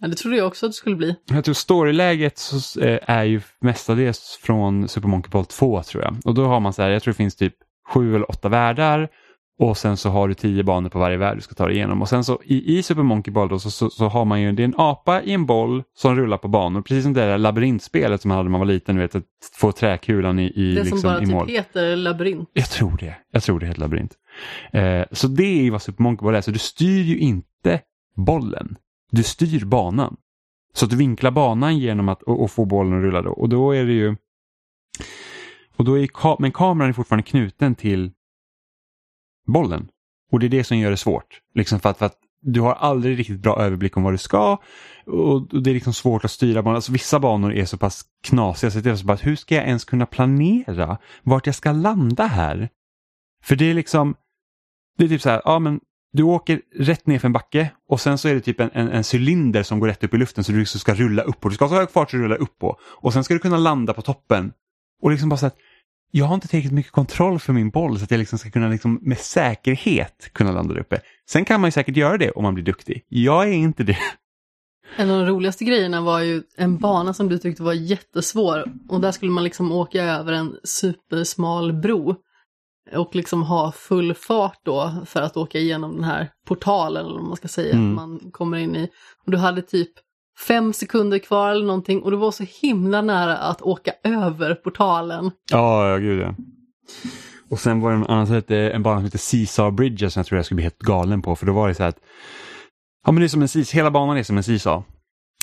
Ja, 0.01 0.09
det 0.09 0.17
trodde 0.17 0.37
jag 0.37 0.47
också 0.47 0.67
att 0.67 0.73
det 0.73 0.77
skulle 0.77 0.97
bli. 0.97 1.17
jag 1.31 1.45
tror 1.45 1.55
storyläget 1.55 2.39
så, 2.39 2.81
eh, 2.81 2.99
är 3.03 3.25
ju 3.25 3.41
mestadels 3.61 4.39
från 4.43 4.89
Super 4.89 5.09
Monkey 5.09 5.31
Ball 5.31 5.45
2 5.45 5.83
tror 5.83 6.05
jag. 6.05 6.17
Och 6.25 6.35
då 6.35 6.45
har 6.45 6.61
man 6.61 6.73
så 6.73 6.83
här, 6.83 6.91
jag 6.91 7.03
tror 7.03 7.13
det 7.13 7.17
finns 7.17 7.37
typ 7.37 7.55
sju 7.95 8.15
eller 8.15 8.31
åtta 8.31 8.49
världar 8.49 9.09
och 9.61 9.77
sen 9.77 9.97
så 9.97 10.09
har 10.09 10.29
du 10.29 10.35
tio 10.35 10.63
banor 10.63 10.89
på 10.89 10.99
varje 10.99 11.17
värld 11.17 11.37
du 11.37 11.41
ska 11.41 11.55
ta 11.55 11.67
dig 11.67 11.77
igenom. 11.77 12.03
Och 12.03 12.09
sen 12.09 12.25
så 12.25 12.41
i, 12.45 12.79
i 12.79 12.83
Super 12.83 13.03
Monkey 13.03 13.33
Ball 13.33 13.49
då 13.49 13.59
så, 13.59 13.71
så, 13.71 13.91
så 13.91 14.09
har 14.09 14.25
man 14.25 14.43
ju, 14.43 14.53
det 14.53 14.63
är 14.63 14.65
en 14.65 14.75
apa 14.77 15.23
i 15.23 15.33
en 15.33 15.47
boll 15.47 15.83
som 15.95 16.17
rullar 16.17 16.37
på 16.37 16.49
banor. 16.49 16.83
Precis 16.83 17.05
som 17.05 17.13
det 17.13 17.21
där 17.21 17.39
labyrintspelet 17.39 18.23
som 18.23 18.29
man 18.29 18.37
hade 18.37 18.45
när 18.45 18.51
man 18.51 18.61
var 18.61 18.67
liten, 18.67 18.95
du 18.97 19.03
vet 19.03 19.15
att 19.15 19.25
få 19.53 19.73
träkulan 19.73 20.39
i, 20.39 20.53
i, 20.55 20.75
Det 20.75 20.81
liksom, 20.81 20.99
som 20.99 21.11
bara 21.11 21.21
mål. 21.21 21.47
typ 21.47 21.57
heter 21.57 21.97
labyrint. 21.97 22.51
Jag 22.53 22.71
tror 22.71 22.97
det. 23.01 23.15
Jag 23.33 23.43
tror 23.43 23.61
det 23.61 23.67
heter 23.67 23.81
labyrint. 23.81 24.13
Eh, 24.73 25.03
så 25.13 25.29
det 25.29 25.59
är 25.59 25.63
ju 25.63 25.71
vad 25.71 25.83
Super 25.83 26.03
Monkey 26.03 26.25
Ball 26.25 26.35
är. 26.35 26.41
Så 26.41 26.51
du 26.51 26.59
styr 26.59 27.03
ju 27.03 27.19
inte 27.19 27.81
bollen. 28.17 28.77
Du 29.11 29.23
styr 29.23 29.65
banan. 29.65 30.17
Så 30.73 30.85
att 30.85 30.91
du 30.91 30.97
vinklar 30.97 31.31
banan 31.31 31.79
genom 31.79 32.09
att 32.09 32.23
och, 32.23 32.43
och 32.43 32.51
få 32.51 32.65
bollen 32.65 32.99
att 32.99 33.03
rulla 33.03 33.23
då. 33.23 33.31
Och 33.31 33.49
då 33.49 33.73
är 33.73 33.85
det 33.85 33.93
ju... 33.93 34.17
Och 35.77 35.85
då 35.85 35.99
är 35.99 36.07
ka 36.07 36.37
men 36.39 36.53
kameran 36.53 36.89
är 36.89 36.93
fortfarande 36.93 37.23
knuten 37.23 37.75
till 37.75 38.13
bollen. 39.47 39.89
Och 40.33 40.41
det 40.41 40.47
är 40.47 40.51
det 40.51 40.65
som 40.65 40.79
gör 40.79 40.91
det 40.91 40.97
svårt. 40.97 41.41
Liksom 41.55 41.81
för 41.81 41.91
att, 41.91 41.99
för 41.99 42.07
att 42.07 42.19
du 42.41 42.61
har 42.61 42.75
aldrig 42.75 43.19
riktigt 43.19 43.41
bra 43.41 43.61
överblick 43.61 43.97
om 43.97 44.03
vad 44.03 44.13
du 44.13 44.19
ska. 44.19 44.59
Och, 45.07 45.33
och 45.33 45.63
det 45.63 45.71
är 45.71 45.75
liksom 45.75 45.95
svårt 45.95 46.25
att 46.25 46.31
styra 46.31 46.63
banan. 46.63 46.77
Alltså 46.77 46.93
vissa 46.93 47.21
banor 47.21 47.53
är 47.53 47.65
så 47.65 47.79
pass 47.79 48.05
knasiga 48.23 48.71
så 48.71 48.81
det 48.81 48.91
är 48.91 48.97
så 48.97 49.07
bara, 49.07 49.17
hur 49.17 49.37
ska 49.37 49.55
jag 49.55 49.67
ens 49.67 49.85
kunna 49.85 50.07
planera 50.07 50.99
vart 51.23 51.47
jag 51.47 51.55
ska 51.55 51.73
landa 51.73 52.27
här? 52.27 52.69
För 53.43 53.57
det 53.57 53.71
är 53.71 53.75
liksom, 53.75 54.15
det 54.99 55.05
är 55.05 55.09
typ 55.09 55.23
så 55.23 55.31
här, 55.31 55.43
ja 55.45 55.59
men 55.59 55.81
du 56.13 56.23
åker 56.23 56.61
rätt 56.75 57.07
ner 57.07 57.19
för 57.19 57.29
en 57.29 57.33
backe 57.33 57.71
och 57.89 58.01
sen 58.01 58.19
så 58.19 58.29
är 58.29 58.35
det 58.35 58.41
typ 58.41 58.61
en, 58.61 58.71
en, 58.73 58.89
en 58.89 59.05
cylinder 59.13 59.63
som 59.63 59.81
går 59.81 59.87
rätt 59.87 60.05
upp 60.05 60.15
i 60.15 60.17
luften 60.17 60.45
så 60.45 60.53
du 60.53 60.59
liksom 60.59 60.81
ska 60.81 60.95
rulla 60.95 61.23
upp 61.23 61.45
och 61.45 61.51
Du 61.51 61.55
ska 61.55 61.65
ha 61.65 61.71
så 61.71 61.75
hög 61.75 61.91
fart 61.91 62.11
så 62.11 62.17
du 62.17 62.23
rullar 62.23 62.37
upp 62.37 62.59
på. 62.59 62.77
Och 62.83 63.13
sen 63.13 63.25
ska 63.25 63.35
du 63.35 63.41
kunna 63.41 63.57
landa 63.57 63.93
på 63.93 64.03
toppen. 64.03 64.53
Och 65.03 65.11
liksom 65.11 65.29
bara 65.29 65.37
så 65.37 65.47
att 65.47 65.57
jag 66.11 66.25
har 66.25 66.35
inte 66.35 66.49
tillräckligt 66.49 66.73
mycket 66.73 66.93
kontroll 66.93 67.39
för 67.39 67.53
min 67.53 67.71
boll 67.71 67.99
så 67.99 68.05
att 68.05 68.11
jag 68.11 68.19
liksom 68.19 68.39
ska 68.39 68.51
kunna 68.51 68.69
liksom 68.69 68.99
med 69.03 69.19
säkerhet 69.19 70.31
kunna 70.33 70.53
landa 70.53 70.75
där 70.75 70.81
uppe. 70.81 71.01
Sen 71.31 71.45
kan 71.45 71.61
man 71.61 71.69
ju 71.69 71.73
säkert 71.73 71.97
göra 71.97 72.19
det 72.19 72.31
om 72.31 72.43
man 72.43 72.55
blir 72.55 72.65
duktig. 72.65 73.05
Jag 73.09 73.49
är 73.49 73.53
inte 73.53 73.83
det. 73.83 73.99
En 74.97 75.11
av 75.11 75.19
de 75.19 75.27
roligaste 75.27 75.65
grejerna 75.65 76.01
var 76.01 76.21
ju 76.21 76.43
en 76.57 76.79
bana 76.79 77.15
som 77.15 77.29
du 77.29 77.39
tyckte 77.39 77.63
var 77.63 77.73
jättesvår. 77.73 78.65
Och 78.89 79.01
där 79.01 79.13
skulle 79.13 79.33
man 79.33 79.45
liksom 79.45 79.73
åka 79.73 80.05
över 80.05 80.33
en 80.33 80.57
supersmal 80.65 81.73
bro. 81.73 82.17
Och 82.97 83.15
liksom 83.17 83.43
ha 83.43 83.73
full 83.73 84.15
fart 84.15 84.61
då 84.65 84.93
för 85.07 85.23
att 85.23 85.37
åka 85.37 85.59
igenom 85.59 85.95
den 85.95 86.05
här 86.05 86.31
portalen, 86.47 87.07
eller 87.07 87.15
vad 87.19 87.25
man 87.29 87.37
ska 87.37 87.49
säga, 87.49 87.75
Mm. 87.75 87.95
man 87.95 88.21
kommer 88.33 88.59
in 88.59 88.77
i. 88.77 88.89
Och 89.27 89.33
du 89.33 89.39
hade 89.39 89.63
typ 89.63 89.91
fem 90.49 90.73
sekunder 90.73 91.19
kvar 91.19 91.51
eller 91.51 91.67
någonting 91.67 92.03
och 92.03 92.11
du 92.11 92.17
var 92.17 92.31
så 92.31 92.45
himla 92.63 93.03
nära 93.03 93.37
att 93.37 93.63
åka 93.63 93.93
över 94.05 94.55
portalen. 94.55 95.31
Ja, 95.51 95.89
ja 95.91 95.97
gud 95.97 96.21
ja. 96.23 96.35
Och 97.51 97.61
sen 97.61 97.81
var 97.81 97.91
det 97.91 97.97
en 97.97 98.07
annan 98.07 98.27
som 98.27 98.35
hette, 98.35 98.57
en 98.57 98.83
bana 98.83 98.97
som 98.97 99.05
heter 99.05 99.19
Seesaw 99.19 99.77
Bridges 99.77 100.13
som 100.13 100.21
jag 100.21 100.27
tror 100.27 100.37
jag 100.39 100.45
skulle 100.47 100.57
bli 100.57 100.63
helt 100.65 100.79
galen 100.79 101.23
på. 101.23 101.37
För 101.37 101.47
då 101.47 101.53
var 101.53 101.69
det 101.69 101.75
så 101.75 101.83
här 101.83 101.89
att 101.91 101.99
ja, 103.07 103.13
men 103.13 103.21
det 103.21 103.27
är 103.27 103.29
som 103.29 103.43
en 103.43 103.49
seas- 103.49 103.75
hela 103.75 103.91
banan 103.91 104.17
är 104.17 104.23
som 104.23 104.37
en 104.37 104.43
seesaw. 104.43 104.85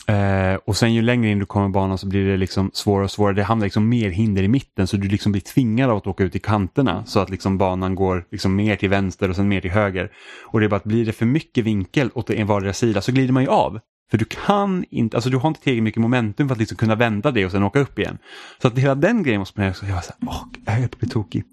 Eh, 0.08 0.56
och 0.66 0.78
sen 0.78 0.94
ju 0.94 1.02
längre 1.02 1.32
in 1.32 1.40
du 1.40 1.46
kommer 1.46 1.66
i 1.66 1.70
banan 1.70 1.98
så 1.98 2.08
blir 2.08 2.28
det 2.28 2.38
liksom 2.38 2.72
svårare 2.74 3.04
och 3.04 3.12
svårare. 3.12 3.36
Det 3.36 3.44
hamnar 3.44 3.66
liksom 3.66 3.90
mer 3.90 4.10
hinder 4.10 4.44
i 4.44 4.48
mitten 4.48 4.88
så 4.88 4.98
du 4.98 5.08
liksom 5.08 5.32
blir 5.32 5.42
tvingad 5.42 5.90
av 5.90 5.98
att 5.98 6.08
åka 6.08 6.24
ut 6.24 6.36
i 6.36 6.40
kanterna 6.40 7.06
så 7.06 7.20
att 7.20 7.30
liksom 7.30 7.58
banan 7.58 7.96
går 7.96 8.26
liksom 8.32 8.56
mer 8.56 8.76
till 8.76 8.90
vänster 8.90 9.30
och 9.30 9.36
sen 9.36 9.48
mer 9.48 9.62
till 9.62 9.72
höger. 9.72 10.12
Och 10.46 10.60
det 10.60 10.66
är 10.66 10.70
bara 10.70 10.76
att 10.76 10.84
blir 10.84 11.06
det 11.06 11.14
för 11.14 11.26
mycket 11.26 11.64
vinkel 11.64 12.10
åt 12.14 12.30
en 12.30 12.48
vardera 12.48 12.74
sida 12.74 13.02
så 13.02 13.12
glider 13.12 13.34
man 13.34 13.44
ju 13.44 13.50
av. 13.50 13.80
För 14.12 14.18
du 14.18 14.26
kan 14.26 14.86
inte, 14.90 15.18
alltså 15.18 15.30
du 15.30 15.38
har 15.38 15.48
inte 15.48 15.62
tillräckligt 15.62 15.84
mycket 15.84 16.02
momentum 16.02 16.48
för 16.48 16.54
att 16.54 16.60
liksom 16.60 16.78
kunna 16.78 16.96
vända 16.96 17.32
det 17.32 17.46
och 17.46 17.52
sen 17.52 17.64
åka 17.64 17.80
upp 17.80 18.00
igen. 18.00 18.18
Så 18.62 18.68
att 18.68 18.78
hela 18.78 18.96
den 18.96 19.24
grejen 19.24 19.40
måste 19.40 19.62
man 19.62 19.74
så 19.74 19.86
jag 19.86 19.96
var 19.96 20.02
så 20.02 20.14
här, 20.20 20.30
åh, 20.30 20.44
jag 20.66 20.74
höll 20.74 20.88
på 20.90 20.96
att 20.96 21.00
bli 21.00 21.10
tokig. 21.10 21.44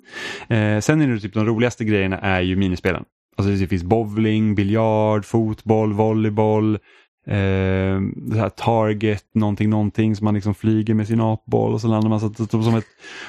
Eh, 0.48 0.80
sen 0.80 1.00
är 1.00 1.08
det 1.08 1.20
typ 1.20 1.34
de 1.34 1.46
roligaste 1.46 1.84
grejerna 1.84 2.18
är 2.18 2.40
ju 2.40 2.56
minispelen. 2.56 3.04
Alltså 3.36 3.52
det 3.52 3.68
finns 3.68 3.82
bowling, 3.82 4.54
biljard, 4.54 5.24
fotboll, 5.24 5.92
volleyboll, 5.92 6.78
eh, 7.26 8.00
det 8.16 8.38
här 8.38 8.48
target, 8.48 9.24
någonting, 9.34 9.70
någonting 9.70 10.16
som 10.16 10.24
man 10.24 10.34
liksom 10.34 10.54
flyger 10.54 10.94
med 10.94 11.06
sin 11.06 11.20
apboll 11.20 11.72
och 11.72 11.80
så 11.80 11.88
landar 11.88 12.08
man 12.08 12.20
så, 12.20 12.34
så, 12.34 12.46
som 12.46 12.74
ett, 12.74 12.86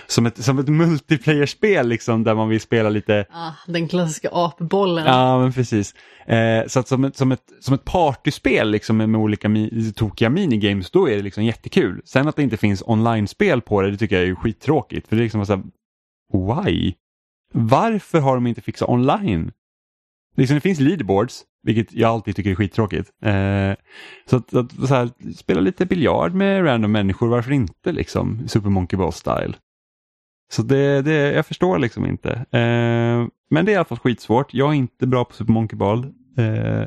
som 0.07 0.25
ett, 0.25 0.43
som 0.43 0.59
ett 0.59 0.67
multiplayer-spel 0.67 1.87
liksom 1.87 2.23
där 2.23 2.35
man 2.35 2.49
vill 2.49 2.61
spela 2.61 2.89
lite 2.89 3.25
Ah, 3.31 3.51
den 3.67 3.87
klassiska 3.87 4.29
apbollen. 4.31 5.05
Ja, 5.05 5.39
men 5.39 5.53
precis. 5.53 5.95
Eh, 6.25 6.67
så 6.67 6.79
att 6.79 6.87
som 6.87 7.03
ett, 7.03 7.17
som 7.17 7.31
ett, 7.31 7.43
som 7.59 7.73
ett 7.73 7.85
partyspel 7.85 8.71
liksom 8.71 8.97
med, 8.97 9.09
med 9.09 9.21
olika 9.21 9.49
mi, 9.49 9.93
tokiga 9.95 10.29
minigames, 10.29 10.91
då 10.91 11.09
är 11.09 11.15
det 11.15 11.23
liksom 11.23 11.43
jättekul. 11.43 12.01
Sen 12.05 12.27
att 12.27 12.35
det 12.35 12.43
inte 12.43 12.57
finns 12.57 12.83
online-spel 12.85 13.61
på 13.61 13.81
det, 13.81 13.91
det 13.91 13.97
tycker 13.97 14.19
jag 14.19 14.29
är 14.29 14.35
skittråkigt. 14.35 15.07
För 15.07 15.15
det 15.15 15.21
är 15.21 15.23
liksom 15.23 15.45
så 15.45 15.53
här, 15.53 15.63
why? 16.33 16.93
Varför 17.53 18.19
har 18.19 18.35
de 18.35 18.47
inte 18.47 18.61
fixat 18.61 18.89
online? 18.89 19.51
Liksom 20.35 20.55
det 20.55 20.61
finns 20.61 20.79
leaderboards, 20.79 21.43
vilket 21.63 21.93
jag 21.93 22.09
alltid 22.09 22.35
tycker 22.35 22.51
är 22.51 22.55
skittråkigt. 22.55 23.11
Eh, 23.23 23.73
så 24.25 24.35
att, 24.35 24.53
att 24.53 24.71
så 24.87 24.95
här, 24.95 25.09
spela 25.35 25.61
lite 25.61 25.85
biljard 25.85 26.33
med 26.33 26.65
random 26.65 26.91
människor, 26.91 27.27
varför 27.27 27.51
inte 27.51 27.91
liksom? 27.91 28.47
Super 28.47 28.69
Monkey 28.69 28.97
Ball 28.97 29.13
style. 29.13 29.53
Så 30.51 30.61
det, 30.61 31.01
det, 31.01 31.33
jag 31.33 31.45
förstår 31.45 31.79
liksom 31.79 32.05
inte. 32.05 32.31
Eh, 32.31 33.27
men 33.49 33.65
det 33.65 33.71
är 33.71 33.73
i 33.73 33.75
alla 33.75 33.85
fall 33.85 33.99
skitsvårt. 33.99 34.53
Jag 34.53 34.69
är 34.69 34.73
inte 34.73 35.07
bra 35.07 35.25
på 35.25 35.33
Super 35.33 35.53
Monkey 35.53 35.77
Ball. 35.77 36.05
Eh, 36.37 36.83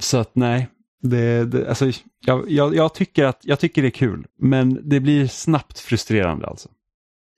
så 0.00 0.18
att 0.18 0.34
nej, 0.34 0.68
det, 1.02 1.44
det, 1.44 1.68
alltså, 1.68 1.90
jag, 2.26 2.50
jag, 2.50 2.74
jag, 2.74 2.94
tycker 2.94 3.24
att, 3.24 3.40
jag 3.42 3.60
tycker 3.60 3.82
det 3.82 3.88
är 3.88 3.90
kul. 3.90 4.26
Men 4.38 4.88
det 4.88 5.00
blir 5.00 5.26
snabbt 5.26 5.78
frustrerande 5.78 6.46
alltså. 6.46 6.68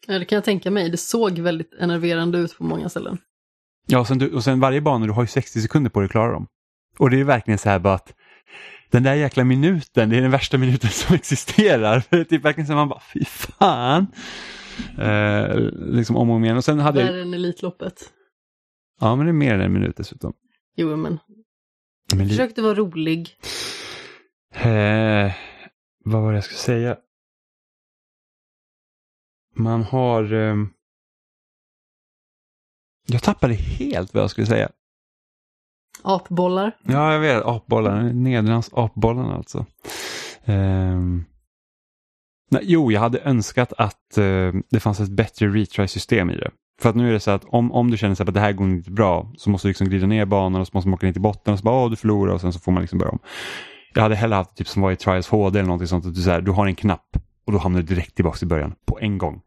Ja, 0.06 0.18
det 0.18 0.24
kan 0.24 0.36
jag 0.36 0.44
tänka 0.44 0.70
mig. 0.70 0.90
Det 0.90 0.96
såg 0.96 1.38
väldigt 1.38 1.74
enerverande 1.74 2.38
ut 2.38 2.58
på 2.58 2.64
många 2.64 2.88
ställen. 2.88 3.18
Ja, 3.90 3.98
och 4.00 4.06
sen, 4.06 4.18
du, 4.18 4.34
och 4.34 4.44
sen 4.44 4.60
varje 4.60 4.80
bana, 4.80 5.06
du 5.06 5.12
har 5.12 5.22
ju 5.22 5.26
60 5.26 5.60
sekunder 5.60 5.90
på 5.90 6.00
dig 6.00 6.04
att 6.04 6.10
klara 6.10 6.32
dem. 6.32 6.46
Och 6.98 7.10
det 7.10 7.20
är 7.20 7.24
verkligen 7.24 7.58
så 7.58 7.68
här 7.68 7.78
bara 7.78 7.94
att 7.94 8.14
den 8.90 9.02
där 9.02 9.14
jäkla 9.14 9.44
minuten, 9.44 10.10
det 10.10 10.16
är 10.16 10.22
den 10.22 10.30
värsta 10.30 10.58
minuten 10.58 10.90
som 10.92 11.14
existerar. 11.14 12.00
För 12.00 12.16
det 12.16 12.22
är 12.22 12.24
typ 12.24 12.44
verkligen 12.44 12.66
så 12.66 12.72
man 12.74 12.88
bara, 12.88 13.02
fy 13.14 13.24
fan. 13.24 14.06
Eh, 14.98 15.56
liksom 15.76 16.16
om 16.16 16.30
och 16.30 16.36
om 16.36 16.44
igen. 16.44 16.56
Och 16.56 16.64
sen 16.64 16.78
hade 16.78 17.00
jag, 17.00 17.06
Värre 17.12 17.22
än 17.22 17.34
Elitloppet. 17.34 18.12
ja 19.00 19.16
men 19.16 19.26
det 19.26 19.30
är 19.30 19.32
mer 19.32 19.54
än 19.54 19.60
en 19.60 19.72
minut 19.72 19.96
dessutom. 19.96 20.32
Jo, 20.76 20.96
men 20.96 21.18
Men 22.14 22.24
li- 22.26 22.28
försökte 22.30 22.62
vara 22.62 22.74
rolig. 22.74 23.28
Eh, 24.54 25.32
vad 26.04 26.22
var 26.22 26.30
det 26.32 26.36
jag 26.36 26.44
skulle 26.44 26.58
säga? 26.58 26.96
Man 29.56 29.82
har... 29.82 30.32
ehm, 30.32 30.68
jag 33.12 33.22
tappade 33.22 33.54
helt 33.54 34.14
vad 34.14 34.22
jag 34.22 34.30
skulle 34.30 34.46
säga. 34.46 34.68
Apbollar. 36.02 36.76
Ja, 36.82 37.12
jag 37.12 37.20
vet. 37.20 37.44
Apbollarna. 37.44 38.02
Nederlands 38.02 38.70
apbollarna 38.72 39.34
alltså. 39.34 39.66
Ehm, 40.44 41.24
nej, 42.50 42.62
jo, 42.64 42.92
jag 42.92 43.00
hade 43.00 43.18
önskat 43.18 43.72
att 43.78 44.18
eh, 44.18 44.52
det 44.70 44.80
fanns 44.80 45.00
ett 45.00 45.10
bättre 45.10 45.48
retry-system 45.48 46.30
i 46.30 46.36
det. 46.36 46.50
För 46.80 46.88
att 46.88 46.96
nu 46.96 47.08
är 47.08 47.12
det 47.12 47.20
så 47.20 47.30
att 47.30 47.44
om, 47.44 47.72
om 47.72 47.90
du 47.90 47.96
känner 47.96 48.14
så 48.14 48.22
att 48.22 48.34
det 48.34 48.40
här 48.40 48.52
går 48.52 48.66
inte 48.66 48.90
bra 48.90 49.32
så 49.36 49.50
måste 49.50 49.68
du 49.68 49.70
liksom 49.70 49.88
glida 49.88 50.06
ner 50.06 50.24
banan 50.24 50.60
och 50.60 50.66
så 50.66 50.70
måste 50.74 50.88
man 50.88 50.94
åka 50.94 51.06
ner 51.06 51.12
till 51.12 51.22
botten 51.22 51.52
och 51.52 51.58
så 51.58 51.64
bara 51.64 51.84
åh 51.84 51.90
du 51.90 51.96
förlorar 51.96 52.32
och 52.32 52.40
sen 52.40 52.52
så 52.52 52.58
får 52.58 52.72
man 52.72 52.80
liksom 52.82 52.98
börja 52.98 53.12
om. 53.12 53.18
Jag 53.94 54.02
hade 54.02 54.14
hellre 54.14 54.34
haft 54.34 54.56
typ 54.56 54.68
som 54.68 54.82
var 54.82 54.92
i 54.92 54.96
Trials 54.96 55.28
HD 55.28 55.58
eller 55.58 55.66
någonting 55.66 55.88
sånt 55.88 56.06
att 56.06 56.14
du, 56.14 56.22
så 56.22 56.30
här, 56.30 56.40
du 56.40 56.50
har 56.50 56.66
en 56.66 56.74
knapp 56.74 57.16
och 57.46 57.52
då 57.52 57.58
hamnar 57.58 57.80
du 57.80 57.86
direkt 57.86 58.14
tillbaka 58.14 58.38
till 58.38 58.48
början 58.48 58.74
på 58.86 58.98
en 59.00 59.18
gång. 59.18 59.40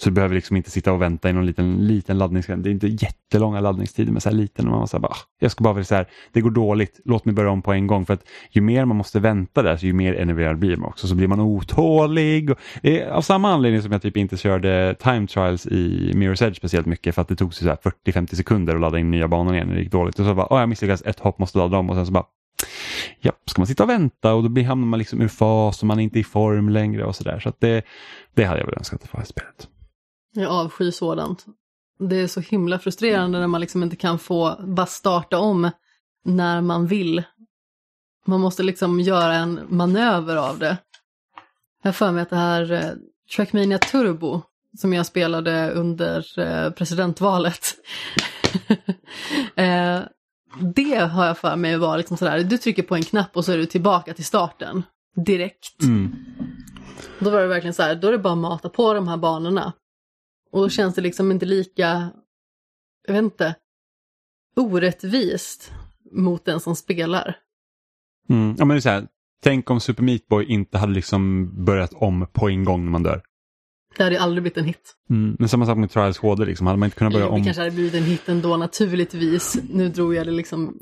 Så 0.00 0.08
du 0.08 0.14
behöver 0.14 0.34
liksom 0.34 0.56
inte 0.56 0.70
sitta 0.70 0.92
och 0.92 1.02
vänta 1.02 1.30
i 1.30 1.32
någon 1.32 1.46
liten, 1.46 1.86
liten 1.86 2.18
laddningsgräns. 2.18 2.64
Det 2.64 2.70
är 2.70 2.72
inte 2.72 2.86
jättelånga 2.86 3.60
laddningstider 3.60 4.12
men 4.12 4.20
så 4.20 4.28
här 4.28 4.36
liten. 4.36 4.68
Och 4.68 4.78
man 4.78 4.88
så 4.88 4.96
här, 4.96 5.02
bara, 5.02 5.12
ah, 5.12 5.18
jag 5.38 5.50
ska 5.50 5.64
bara 5.64 5.72
vara 5.72 5.84
så 5.84 5.94
här, 5.94 6.08
det 6.32 6.40
går 6.40 6.50
dåligt, 6.50 7.00
låt 7.04 7.24
mig 7.24 7.34
börja 7.34 7.50
om 7.50 7.62
på 7.62 7.72
en 7.72 7.86
gång. 7.86 8.06
För 8.06 8.14
att 8.14 8.24
ju 8.50 8.60
mer 8.60 8.84
man 8.84 8.96
måste 8.96 9.20
vänta 9.20 9.62
där 9.62 9.76
så 9.76 9.86
ju 9.86 9.92
mer 9.92 10.14
enerverad 10.14 10.58
blir 10.58 10.76
man 10.76 10.88
också. 10.88 11.08
Så 11.08 11.14
blir 11.14 11.28
man 11.28 11.40
otålig. 11.40 12.50
Och, 12.50 12.58
det 12.82 13.00
är 13.00 13.10
av 13.10 13.22
samma 13.22 13.52
anledning 13.52 13.82
som 13.82 13.92
jag 13.92 14.02
typ 14.02 14.16
inte 14.16 14.36
körde 14.36 14.94
time 14.98 15.26
trials 15.26 15.66
i 15.66 16.12
Mirror's 16.14 16.46
Edge 16.46 16.56
speciellt 16.56 16.86
mycket. 16.86 17.14
För 17.14 17.22
att 17.22 17.28
det 17.28 17.36
tog 17.36 17.54
så 17.54 17.64
här 17.64 17.78
40-50 18.06 18.34
sekunder 18.34 18.74
att 18.74 18.80
ladda 18.80 18.98
in 18.98 19.10
nya 19.10 19.28
banor 19.28 19.54
igen 19.54 19.68
när 19.68 19.74
det 19.74 19.80
gick 19.80 19.92
dåligt. 19.92 20.18
Och 20.18 20.26
så 20.26 20.34
bara, 20.34 20.46
oh, 20.50 20.60
jag 20.60 20.68
misslyckades 20.68 21.02
ett 21.02 21.20
hopp, 21.20 21.38
måste 21.38 21.58
ladda 21.58 21.78
om. 21.78 21.90
Och 21.90 21.96
sen 21.96 22.06
så 22.06 22.12
bara, 22.12 22.24
ja, 23.20 23.32
ska 23.46 23.60
man 23.60 23.66
sitta 23.66 23.82
och 23.82 23.90
vänta 23.90 24.34
och 24.34 24.42
då 24.42 24.48
blir, 24.48 24.64
hamnar 24.64 24.86
man 24.86 24.98
liksom 24.98 25.20
ur 25.20 25.28
fas 25.28 25.82
och 25.82 25.86
man 25.86 25.98
är 25.98 26.02
inte 26.02 26.18
i 26.18 26.24
form 26.24 26.68
längre 26.68 27.04
och 27.04 27.16
sådär. 27.16 27.40
Så 27.40 27.48
att 27.48 27.60
det, 27.60 27.82
det 28.34 28.44
hade 28.44 28.60
jag 28.60 28.66
väl 28.66 28.78
önskat 28.78 29.02
att 29.02 29.08
få 29.08 29.22
i 29.22 29.26
spelet. 29.26 29.68
Jag 30.38 30.50
avskyr 30.50 30.90
sådant. 30.90 31.46
Det 31.98 32.16
är 32.16 32.26
så 32.26 32.40
himla 32.40 32.78
frustrerande 32.78 33.38
när 33.38 33.46
man 33.46 33.60
liksom 33.60 33.82
inte 33.82 33.96
kan 33.96 34.18
få 34.18 34.56
bara 34.60 34.86
starta 34.86 35.38
om 35.38 35.70
när 36.24 36.60
man 36.60 36.86
vill. 36.86 37.22
Man 38.26 38.40
måste 38.40 38.62
liksom 38.62 39.00
göra 39.00 39.34
en 39.34 39.60
manöver 39.68 40.36
av 40.36 40.58
det. 40.58 40.76
Jag 41.82 41.88
har 41.88 41.92
för 41.92 42.12
mig 42.12 42.22
att 42.22 42.30
det 42.30 42.36
här 42.36 42.72
eh, 42.72 42.90
Trackmania 43.36 43.78
Turbo 43.78 44.42
som 44.78 44.92
jag 44.92 45.06
spelade 45.06 45.70
under 45.70 46.40
eh, 46.40 46.70
presidentvalet. 46.70 47.74
eh, 49.54 50.00
det 50.60 50.94
har 50.94 51.26
jag 51.26 51.38
för 51.38 51.56
mig 51.56 51.76
var 51.76 51.98
liksom 51.98 52.16
sådär, 52.16 52.44
du 52.44 52.58
trycker 52.58 52.82
på 52.82 52.94
en 52.94 53.02
knapp 53.02 53.36
och 53.36 53.44
så 53.44 53.52
är 53.52 53.58
du 53.58 53.66
tillbaka 53.66 54.14
till 54.14 54.24
starten 54.24 54.82
direkt. 55.26 55.82
Mm. 55.82 56.16
Då 57.18 57.30
var 57.30 57.40
det 57.40 57.46
verkligen 57.46 57.74
så 57.74 57.82
här, 57.82 57.94
då 57.94 58.08
är 58.08 58.12
det 58.12 58.18
bara 58.18 58.32
att 58.32 58.38
mata 58.38 58.68
på 58.68 58.94
de 58.94 59.08
här 59.08 59.16
banorna. 59.16 59.72
Och 60.52 60.60
då 60.60 60.68
känns 60.68 60.94
det 60.94 61.00
liksom 61.00 61.30
inte 61.30 61.46
lika, 61.46 62.10
jag 63.06 63.14
vet 63.14 63.22
inte, 63.22 63.54
orättvist 64.56 65.72
mot 66.12 66.44
den 66.44 66.60
som 66.60 66.76
spelar. 66.76 67.36
Mm. 68.28 68.54
Ja, 68.58 68.64
men 68.64 68.68
det 68.68 68.78
är 68.78 68.80
så 68.80 68.88
här, 68.88 69.06
tänk 69.42 69.70
om 69.70 69.80
Super 69.80 70.02
Meat 70.02 70.26
Boy 70.28 70.44
inte 70.44 70.78
hade 70.78 70.92
liksom 70.92 71.50
börjat 71.64 71.92
om 71.94 72.26
på 72.32 72.48
en 72.48 72.64
gång 72.64 72.84
när 72.84 72.90
man 72.90 73.02
dör. 73.02 73.22
Det 73.96 74.04
hade 74.04 74.20
aldrig 74.20 74.42
blivit 74.42 74.56
en 74.58 74.64
hit. 74.64 74.94
Mm. 75.10 75.36
Men 75.38 75.48
samma 75.48 75.66
sak 75.66 75.78
med 75.78 75.90
Trials 75.90 76.18
HD, 76.18 76.44
liksom. 76.44 76.66
hade 76.66 76.78
man 76.78 76.86
inte 76.86 76.96
kunnat 76.96 77.12
börja 77.12 77.26
Det 77.26 77.32
om? 77.32 77.44
kanske 77.44 77.62
hade 77.62 77.74
blivit 77.74 77.94
en 77.94 78.02
hit 78.02 78.28
ändå 78.28 78.56
naturligtvis. 78.56 79.58
Nu 79.70 79.88
drog 79.88 80.14
jag 80.14 80.26
det 80.26 80.32
liksom 80.32 80.78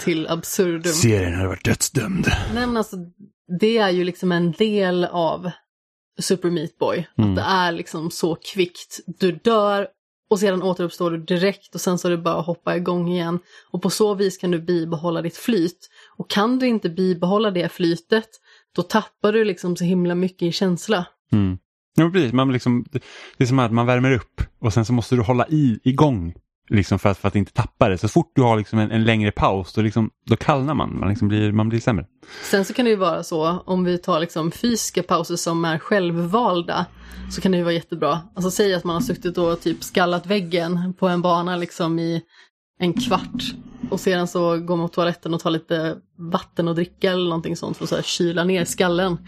till 0.00 0.28
absurdum. 0.28 0.92
Serien 0.92 1.34
hade 1.34 1.48
varit 1.48 1.64
dödsdömd. 1.64 2.26
Nej 2.54 2.66
men 2.66 2.76
alltså, 2.76 2.96
det 3.60 3.78
är 3.78 3.90
ju 3.90 4.04
liksom 4.04 4.32
en 4.32 4.52
del 4.52 5.04
av 5.04 5.50
Super 6.18 6.50
Meat 6.50 6.78
Boy. 6.78 7.06
Mm. 7.18 7.30
Att 7.30 7.36
det 7.36 7.42
är 7.42 7.72
liksom 7.72 8.10
så 8.10 8.34
kvickt. 8.34 9.00
Du 9.06 9.32
dör 9.32 9.88
och 10.30 10.38
sedan 10.38 10.62
återuppstår 10.62 11.10
du 11.10 11.18
direkt 11.18 11.74
och 11.74 11.80
sen 11.80 11.98
så 11.98 12.08
är 12.08 12.10
det 12.10 12.18
bara 12.18 12.38
att 12.38 12.46
hoppa 12.46 12.76
igång 12.76 13.08
igen. 13.08 13.38
Och 13.70 13.82
på 13.82 13.90
så 13.90 14.14
vis 14.14 14.38
kan 14.38 14.50
du 14.50 14.60
bibehålla 14.60 15.22
ditt 15.22 15.36
flyt. 15.36 15.88
Och 16.16 16.30
kan 16.30 16.58
du 16.58 16.66
inte 16.66 16.88
bibehålla 16.90 17.50
det 17.50 17.72
flytet, 17.72 18.28
då 18.76 18.82
tappar 18.82 19.32
du 19.32 19.44
liksom 19.44 19.76
så 19.76 19.84
himla 19.84 20.14
mycket 20.14 20.42
i 20.42 20.52
känsla. 20.52 21.06
Mm. 21.32 21.58
Ja, 21.94 22.10
precis. 22.10 22.32
Man 22.32 22.52
liksom, 22.52 22.84
det 22.92 23.02
det 23.36 23.44
är 23.44 23.48
som 23.48 23.58
att 23.58 23.72
man 23.72 23.86
värmer 23.86 24.12
upp 24.12 24.40
och 24.58 24.72
sen 24.72 24.84
så 24.84 24.92
måste 24.92 25.14
du 25.14 25.22
hålla 25.22 25.46
i 25.48 25.80
igång 25.84 26.34
liksom 26.72 26.98
för, 26.98 27.08
att, 27.08 27.18
för 27.18 27.28
att 27.28 27.36
inte 27.36 27.52
tappa 27.52 27.88
det. 27.88 27.98
Så 27.98 28.08
fort 28.08 28.32
du 28.34 28.42
har 28.42 28.56
liksom 28.56 28.78
en, 28.78 28.90
en 28.90 29.04
längre 29.04 29.30
paus 29.30 29.72
då, 29.72 29.82
liksom, 29.82 30.10
då 30.26 30.36
kallnar 30.36 30.74
man. 30.74 30.98
Man, 30.98 31.08
liksom 31.08 31.28
blir, 31.28 31.52
man 31.52 31.68
blir 31.68 31.80
sämre. 31.80 32.06
Sen 32.42 32.64
så 32.64 32.74
kan 32.74 32.84
det 32.84 32.90
ju 32.90 32.96
vara 32.96 33.22
så, 33.22 33.62
om 33.66 33.84
vi 33.84 33.98
tar 33.98 34.20
liksom 34.20 34.50
fysiska 34.50 35.02
pauser 35.02 35.36
som 35.36 35.64
är 35.64 35.78
självvalda, 35.78 36.86
så 37.30 37.40
kan 37.40 37.52
det 37.52 37.58
ju 37.58 37.64
vara 37.64 37.74
jättebra. 37.74 38.20
Alltså 38.34 38.50
säg 38.50 38.74
att 38.74 38.84
man 38.84 38.94
har 38.94 39.00
suttit 39.00 39.38
och 39.38 39.60
typ 39.60 39.84
skallat 39.84 40.26
väggen 40.26 40.94
på 40.98 41.08
en 41.08 41.22
bana 41.22 41.56
liksom 41.56 41.98
i 41.98 42.22
en 42.78 42.92
kvart 42.92 43.54
och 43.90 44.00
sedan 44.00 44.28
så 44.28 44.58
går 44.58 44.76
man 44.76 44.88
på 44.88 44.94
toaletten 44.94 45.34
och 45.34 45.40
tar 45.40 45.50
lite 45.50 45.96
vatten 46.32 46.68
och 46.68 46.74
dricka 46.74 47.12
eller 47.12 47.24
någonting 47.24 47.56
sånt 47.56 47.76
för 47.76 47.84
att 47.84 47.90
så 47.90 47.96
här 47.96 48.02
kyla 48.02 48.44
ner 48.44 48.64
skallen. 48.64 49.18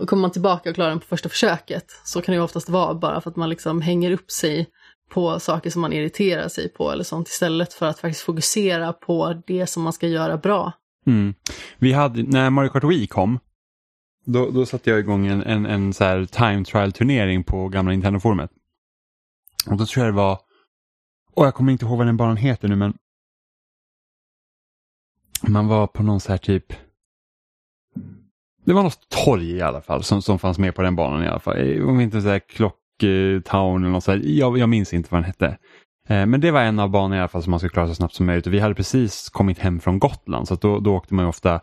Och 0.00 0.08
kommer 0.08 0.20
man 0.20 0.30
tillbaka 0.30 0.70
och 0.70 0.74
klarar 0.74 0.90
den 0.90 1.00
på 1.00 1.06
första 1.06 1.28
försöket 1.28 1.84
så 2.04 2.22
kan 2.22 2.32
det 2.32 2.36
ju 2.36 2.42
oftast 2.42 2.68
vara 2.68 2.94
bara 2.94 3.20
för 3.20 3.30
att 3.30 3.36
man 3.36 3.48
liksom 3.48 3.80
hänger 3.80 4.10
upp 4.10 4.30
sig 4.30 4.66
på 5.10 5.40
saker 5.40 5.70
som 5.70 5.82
man 5.82 5.92
irriterar 5.92 6.48
sig 6.48 6.68
på 6.68 6.90
eller 6.90 7.04
sånt 7.04 7.28
istället 7.28 7.72
för 7.72 7.86
att 7.86 7.98
faktiskt 7.98 8.24
fokusera 8.24 8.92
på 8.92 9.42
det 9.46 9.66
som 9.66 9.82
man 9.82 9.92
ska 9.92 10.08
göra 10.08 10.36
bra. 10.36 10.72
Mm. 11.06 11.34
Vi 11.78 11.92
hade, 11.92 12.22
när 12.22 12.50
Mario 12.50 12.68
Kart 12.68 12.84
Wii 12.84 13.06
kom, 13.06 13.38
då, 14.24 14.50
då 14.50 14.66
satte 14.66 14.90
jag 14.90 14.98
igång 14.98 15.26
en, 15.26 15.42
en, 15.42 15.66
en 15.66 15.92
så 15.94 16.04
här 16.04 16.24
time 16.24 16.64
trial 16.64 16.92
turnering 16.92 17.44
på 17.44 17.68
gamla 17.68 17.92
Nintendo-forumet. 17.92 18.50
Och 19.70 19.76
då 19.76 19.86
tror 19.86 20.04
jag 20.04 20.14
det 20.14 20.16
var, 20.16 20.40
och 21.32 21.46
jag 21.46 21.54
kommer 21.54 21.72
inte 21.72 21.84
ihåg 21.84 21.98
vad 21.98 22.06
den 22.06 22.16
banan 22.16 22.36
heter 22.36 22.68
nu 22.68 22.76
men 22.76 22.94
man 25.42 25.68
var 25.68 25.86
på 25.86 26.02
någon 26.02 26.20
så 26.20 26.32
här 26.32 26.38
typ 26.38 26.72
det 28.66 28.72
var 28.72 28.82
något 28.82 29.08
torg 29.08 29.50
i 29.50 29.62
alla 29.62 29.80
fall 29.80 30.02
som, 30.02 30.22
som 30.22 30.38
fanns 30.38 30.58
med 30.58 30.74
på 30.74 30.82
den 30.82 30.96
banan 30.96 31.24
i 31.24 31.28
alla 31.28 31.38
fall. 31.38 31.82
Om 31.82 32.00
inte 32.00 32.22
så 32.22 32.28
här 32.28 32.40
Town 33.44 33.82
eller 33.82 33.92
något 33.92 34.04
så. 34.04 34.20
Jag, 34.22 34.58
jag 34.58 34.68
minns 34.68 34.94
inte 34.94 35.08
vad 35.10 35.20
den 35.20 35.24
hette. 35.24 35.58
Eh, 36.08 36.26
men 36.26 36.40
det 36.40 36.50
var 36.50 36.62
en 36.62 36.78
av 36.78 36.90
banorna 36.90 37.16
i 37.16 37.18
alla 37.18 37.28
fall 37.28 37.42
som 37.42 37.50
man 37.50 37.60
skulle 37.60 37.70
klara 37.70 37.88
så 37.88 37.94
snabbt 37.94 38.14
som 38.14 38.26
möjligt. 38.26 38.46
Och 38.46 38.54
vi 38.54 38.58
hade 38.58 38.74
precis 38.74 39.28
kommit 39.28 39.58
hem 39.58 39.80
från 39.80 39.98
Gotland 39.98 40.48
så 40.48 40.54
att 40.54 40.60
då, 40.60 40.80
då 40.80 40.94
åkte 40.94 41.14
man 41.14 41.24
ju 41.24 41.28
ofta, 41.28 41.60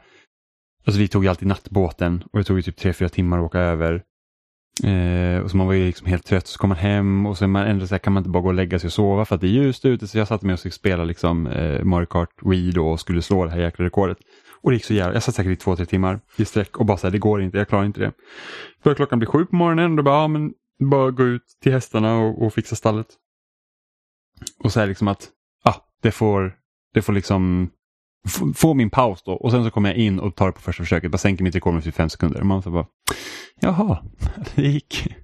alltså 0.85 0.99
vi 0.99 1.07
tog 1.07 1.23
ju 1.23 1.29
alltid 1.29 1.47
nattbåten 1.47 2.23
och 2.31 2.39
det 2.39 2.43
tog 2.43 2.57
ju 2.57 2.61
typ 2.61 2.79
3-4 2.79 3.07
timmar 3.07 3.39
att 3.39 3.45
åka 3.45 3.59
över. 3.59 4.03
Eh, 4.83 5.39
och 5.39 5.51
så 5.51 5.57
man 5.57 5.67
var 5.67 5.73
ju 5.73 5.85
liksom 5.85 6.07
helt 6.07 6.25
trött 6.25 6.47
så 6.47 6.59
kom 6.59 6.69
man 6.69 6.77
hem 6.77 7.25
och 7.25 7.37
så 7.37 7.47
man 7.47 7.67
ändå 7.67 7.87
så 7.87 7.93
här, 7.93 7.99
kan 7.99 8.13
man 8.13 8.21
inte 8.21 8.29
bara 8.29 8.43
gå 8.43 8.47
och 8.47 8.53
lägga 8.53 8.79
sig 8.79 8.87
och 8.87 8.93
sova 8.93 9.25
för 9.25 9.35
att 9.35 9.41
det 9.41 9.47
är 9.47 9.51
ljust 9.51 9.85
ute. 9.85 10.07
Så 10.07 10.17
jag 10.17 10.27
satte 10.27 10.45
mig 10.45 10.53
och 10.53 10.59
fick 10.59 10.73
spela 10.73 11.03
liksom 11.03 11.47
eh, 11.47 11.83
Mario 11.83 12.05
Kart 12.05 12.29
Wii 12.41 12.71
då 12.71 12.87
och 12.87 12.99
skulle 12.99 13.21
slå 13.21 13.45
det 13.45 13.51
här 13.51 13.59
jäkla 13.59 13.85
rekordet. 13.85 14.17
Och 14.61 14.71
det 14.71 14.75
gick 14.75 14.85
så 14.85 14.93
jävla, 14.93 15.13
jag 15.13 15.23
satt 15.23 15.35
säkert 15.35 15.51
i 15.51 15.55
två, 15.55 15.75
tre 15.75 15.85
timmar 15.85 16.19
i 16.37 16.45
sträck 16.45 16.77
och 16.77 16.85
bara 16.85 16.97
så 16.97 17.07
här, 17.07 17.11
det 17.11 17.17
går 17.17 17.41
inte, 17.41 17.57
jag 17.57 17.67
klarar 17.67 17.85
inte 17.85 17.99
det. 17.99 18.11
Började 18.83 18.95
klockan 18.95 19.19
bli 19.19 19.25
sju 19.25 19.45
på 19.45 19.55
morgonen 19.55 19.91
och 19.91 19.97
då 19.97 20.03
bara, 20.03 20.21
ja 20.21 20.27
men 20.27 20.53
bara 20.79 21.11
gå 21.11 21.23
ut 21.23 21.57
till 21.61 21.71
hästarna 21.71 22.17
och, 22.17 22.45
och 22.45 22.53
fixa 22.53 22.75
stallet. 22.75 23.07
Och 24.63 24.77
är 24.77 24.87
liksom 24.87 25.07
att, 25.07 25.29
ah, 25.63 25.75
det 26.01 26.11
får, 26.11 26.57
det 26.93 27.01
får 27.01 27.13
liksom 27.13 27.69
få 28.55 28.73
min 28.73 28.89
paus 28.89 29.23
då 29.23 29.33
och 29.33 29.51
sen 29.51 29.63
så 29.63 29.71
kommer 29.71 29.89
jag 29.89 29.97
in 29.97 30.19
och 30.19 30.35
tar 30.35 30.45
det 30.45 30.51
på 30.51 30.61
första 30.61 30.83
försöket, 30.83 31.11
bara 31.11 31.17
sänker 31.17 31.43
mitt 31.43 31.55
rekord 31.55 31.73
med 31.73 31.83
typ 31.83 31.95
fem 31.95 32.09
sekunder. 32.09 32.39
Och 32.39 32.45
man 32.45 32.61
så 32.61 32.71
bara, 32.71 32.87
jaha, 33.59 34.03
det 34.55 34.61
gick. 34.61 35.15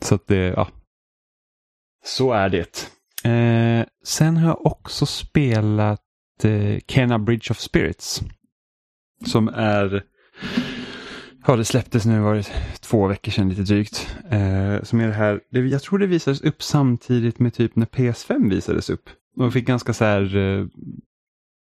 Så 0.00 0.14
att 0.14 0.26
det, 0.26 0.36
ja. 0.36 0.68
Så 2.04 2.32
är 2.32 2.48
det. 2.48 2.90
Eh, 3.24 3.86
sen 4.04 4.36
har 4.36 4.48
jag 4.48 4.66
också 4.66 5.06
spelat 5.06 6.00
eh, 6.42 6.78
Kena 6.88 7.18
Bridge 7.18 7.50
of 7.50 7.58
Spirits. 7.58 8.22
Som 9.26 9.48
är, 9.48 10.04
ja 11.48 11.56
det 11.56 11.64
släpptes 11.64 12.06
nu 12.06 12.20
var 12.20 12.34
det 12.34 12.42
två 12.80 13.06
veckor 13.06 13.32
sedan 13.32 13.48
lite 13.48 13.62
drygt. 13.62 14.16
Eh, 14.30 14.82
som 14.82 15.00
är 15.00 15.06
det 15.06 15.14
här, 15.14 15.40
det, 15.50 15.60
jag 15.60 15.82
tror 15.82 15.98
det 15.98 16.06
visades 16.06 16.40
upp 16.40 16.62
samtidigt 16.62 17.38
med 17.38 17.54
typ 17.54 17.76
när 17.76 17.86
PS5 17.86 18.50
visades 18.50 18.90
upp. 18.90 19.10
Och 19.36 19.52
fick 19.52 19.66
ganska 19.66 19.92
så 19.92 20.04
här, 20.04 20.36
eh, 20.36 20.66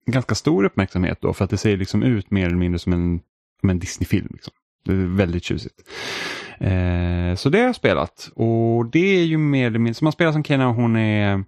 ganska 0.06 0.36
stor 0.36 0.64
uppmärksamhet 0.64 1.18
då 1.22 1.34
för 1.34 1.44
att 1.44 1.50
det 1.50 1.58
ser 1.58 1.78
liksom 1.78 2.04
ut 2.04 2.32
mer 2.32 2.46
eller 2.46 2.58
mindre 2.58 2.80
som 2.80 2.94
en, 2.94 3.20
som 3.60 3.70
en 3.70 3.80
Disney-film. 3.80 4.28
Liksom. 4.32 4.54
Det 4.86 4.92
är 4.92 5.16
väldigt 5.18 5.44
tjusigt. 5.44 5.90
Eh, 6.60 7.36
så 7.36 7.50
det 7.50 7.60
har 7.60 7.66
jag 7.66 7.76
spelat 7.76 8.32
och 8.36 8.86
det 8.86 9.20
är 9.20 9.26
ju 9.26 9.38
mer 9.38 9.68
eller 9.68 9.80
mindre, 9.80 9.94
så 9.94 10.06
man 10.06 10.14
spelar 10.14 10.32
som 10.32 10.44
Kena 10.44 10.72
hon 10.72 10.96
är 10.96 11.44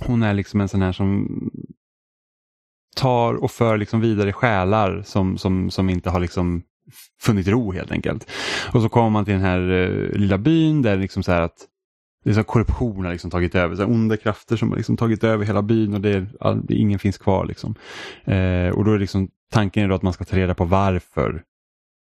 hon 0.00 0.22
är 0.22 0.34
liksom 0.34 0.60
en 0.60 0.68
sån 0.68 0.82
här 0.82 0.92
som 0.92 1.28
tar 2.96 3.34
och 3.34 3.50
för 3.50 3.78
liksom 3.78 4.00
vidare 4.00 4.32
själar 4.32 5.02
som, 5.02 5.38
som, 5.38 5.70
som 5.70 5.90
inte 5.90 6.10
har 6.10 6.20
liksom 6.20 6.62
funnit 7.20 7.48
ro 7.48 7.72
helt 7.72 7.92
enkelt. 7.92 8.30
Och 8.72 8.82
så 8.82 8.88
kommer 8.88 9.10
man 9.10 9.24
till 9.24 9.34
den 9.34 9.42
här 9.42 9.70
eh, 9.70 10.18
lilla 10.18 10.38
byn 10.38 10.82
där 10.82 10.96
liksom 10.96 11.22
så 11.22 11.32
här 11.32 11.42
att 11.42 11.68
det 12.24 12.30
är 12.30 12.34
så 12.34 12.44
korruption 12.44 13.04
har 13.04 13.12
liksom 13.12 13.30
tagit 13.30 13.54
över, 13.54 13.76
så 13.76 13.84
onda 13.84 14.16
krafter 14.16 14.56
som 14.56 14.70
har 14.70 14.76
liksom 14.76 14.96
tagit 14.96 15.24
över 15.24 15.44
hela 15.44 15.62
byn 15.62 15.94
och 15.94 16.00
det 16.00 16.10
är, 16.10 16.26
all, 16.40 16.62
ingen 16.68 16.98
finns 16.98 17.18
kvar. 17.18 17.46
Liksom. 17.46 17.74
Eh, 18.24 18.68
och 18.68 18.84
då 18.84 18.92
är 18.92 18.98
liksom, 18.98 19.28
tanken 19.52 19.84
är 19.84 19.88
då 19.88 19.94
att 19.94 20.02
man 20.02 20.12
ska 20.12 20.24
ta 20.24 20.36
reda 20.36 20.54
på 20.54 20.64
varför 20.64 21.42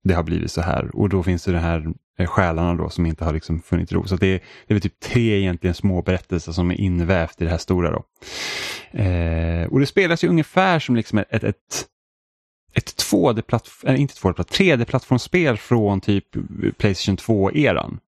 det 0.04 0.14
har 0.14 0.22
blivit 0.22 0.50
så 0.50 0.60
här 0.60 0.96
och 0.96 1.08
då 1.08 1.22
finns 1.22 1.44
det 1.44 1.52
de 1.52 1.58
här 1.58 1.86
eh, 2.18 2.26
själarna 2.26 2.74
då 2.74 2.88
som 2.88 3.06
inte 3.06 3.24
har 3.24 3.32
liksom 3.32 3.60
funnit 3.60 3.92
ro. 3.92 4.06
Så 4.06 4.16
det 4.16 4.26
är, 4.26 4.40
det 4.66 4.74
är 4.74 4.80
typ 4.80 5.00
tre 5.00 5.38
egentligen 5.38 5.74
små 5.74 6.02
berättelser 6.02 6.52
som 6.52 6.70
är 6.70 6.80
invävt 6.80 7.40
i 7.40 7.44
det 7.44 7.50
här 7.50 7.58
stora. 7.58 7.90
Då. 7.90 8.04
Eh, 8.98 9.66
och 9.66 9.80
det 9.80 9.86
spelas 9.86 10.24
ju 10.24 10.28
ungefär 10.28 10.78
som 10.78 10.96
liksom 10.96 11.18
ett, 11.18 11.28
ett, 11.30 11.44
ett 11.44 11.86
ett 12.74 12.94
2D-plattform, 13.10 13.88
eller 13.88 13.98
inte 13.98 14.14
2D, 14.14 14.42
3D-plattformsspel 14.42 15.56
från 15.56 16.00
typ 16.00 16.24
Playstation 16.78 17.16
2-eran. 17.16 17.98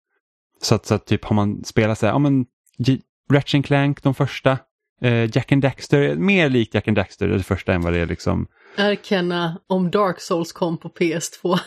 Så 0.63 0.75
att, 0.75 0.87
så 0.87 0.95
att 0.95 1.07
typ 1.07 1.25
har 1.25 1.37
man 1.37 1.65
spelat 1.65 1.99
så 1.99 2.07
här, 2.07 2.13
ja 2.13 2.19
men 2.19 2.45
G- 2.79 3.01
Ratchet 3.33 3.65
Clank 3.67 4.03
de 4.03 4.15
första, 4.15 4.59
eh, 5.03 5.37
Jack 5.37 5.53
and 5.53 5.63
Daxter, 5.63 6.15
mer 6.15 6.49
likt 6.49 6.75
Jack 6.75 6.89
and 6.89 6.97
Daxter 6.97 7.29
det 7.29 7.43
första 7.43 7.73
än 7.73 7.81
vad 7.81 7.93
det 7.93 7.99
är 7.99 8.07
liksom 8.07 8.47
Är 8.77 8.97
Kenna 9.03 9.61
om 9.67 9.91
Dark 9.91 10.21
Souls 10.21 10.53
kom 10.53 10.79
på 10.79 10.89
PS2? 10.89 11.59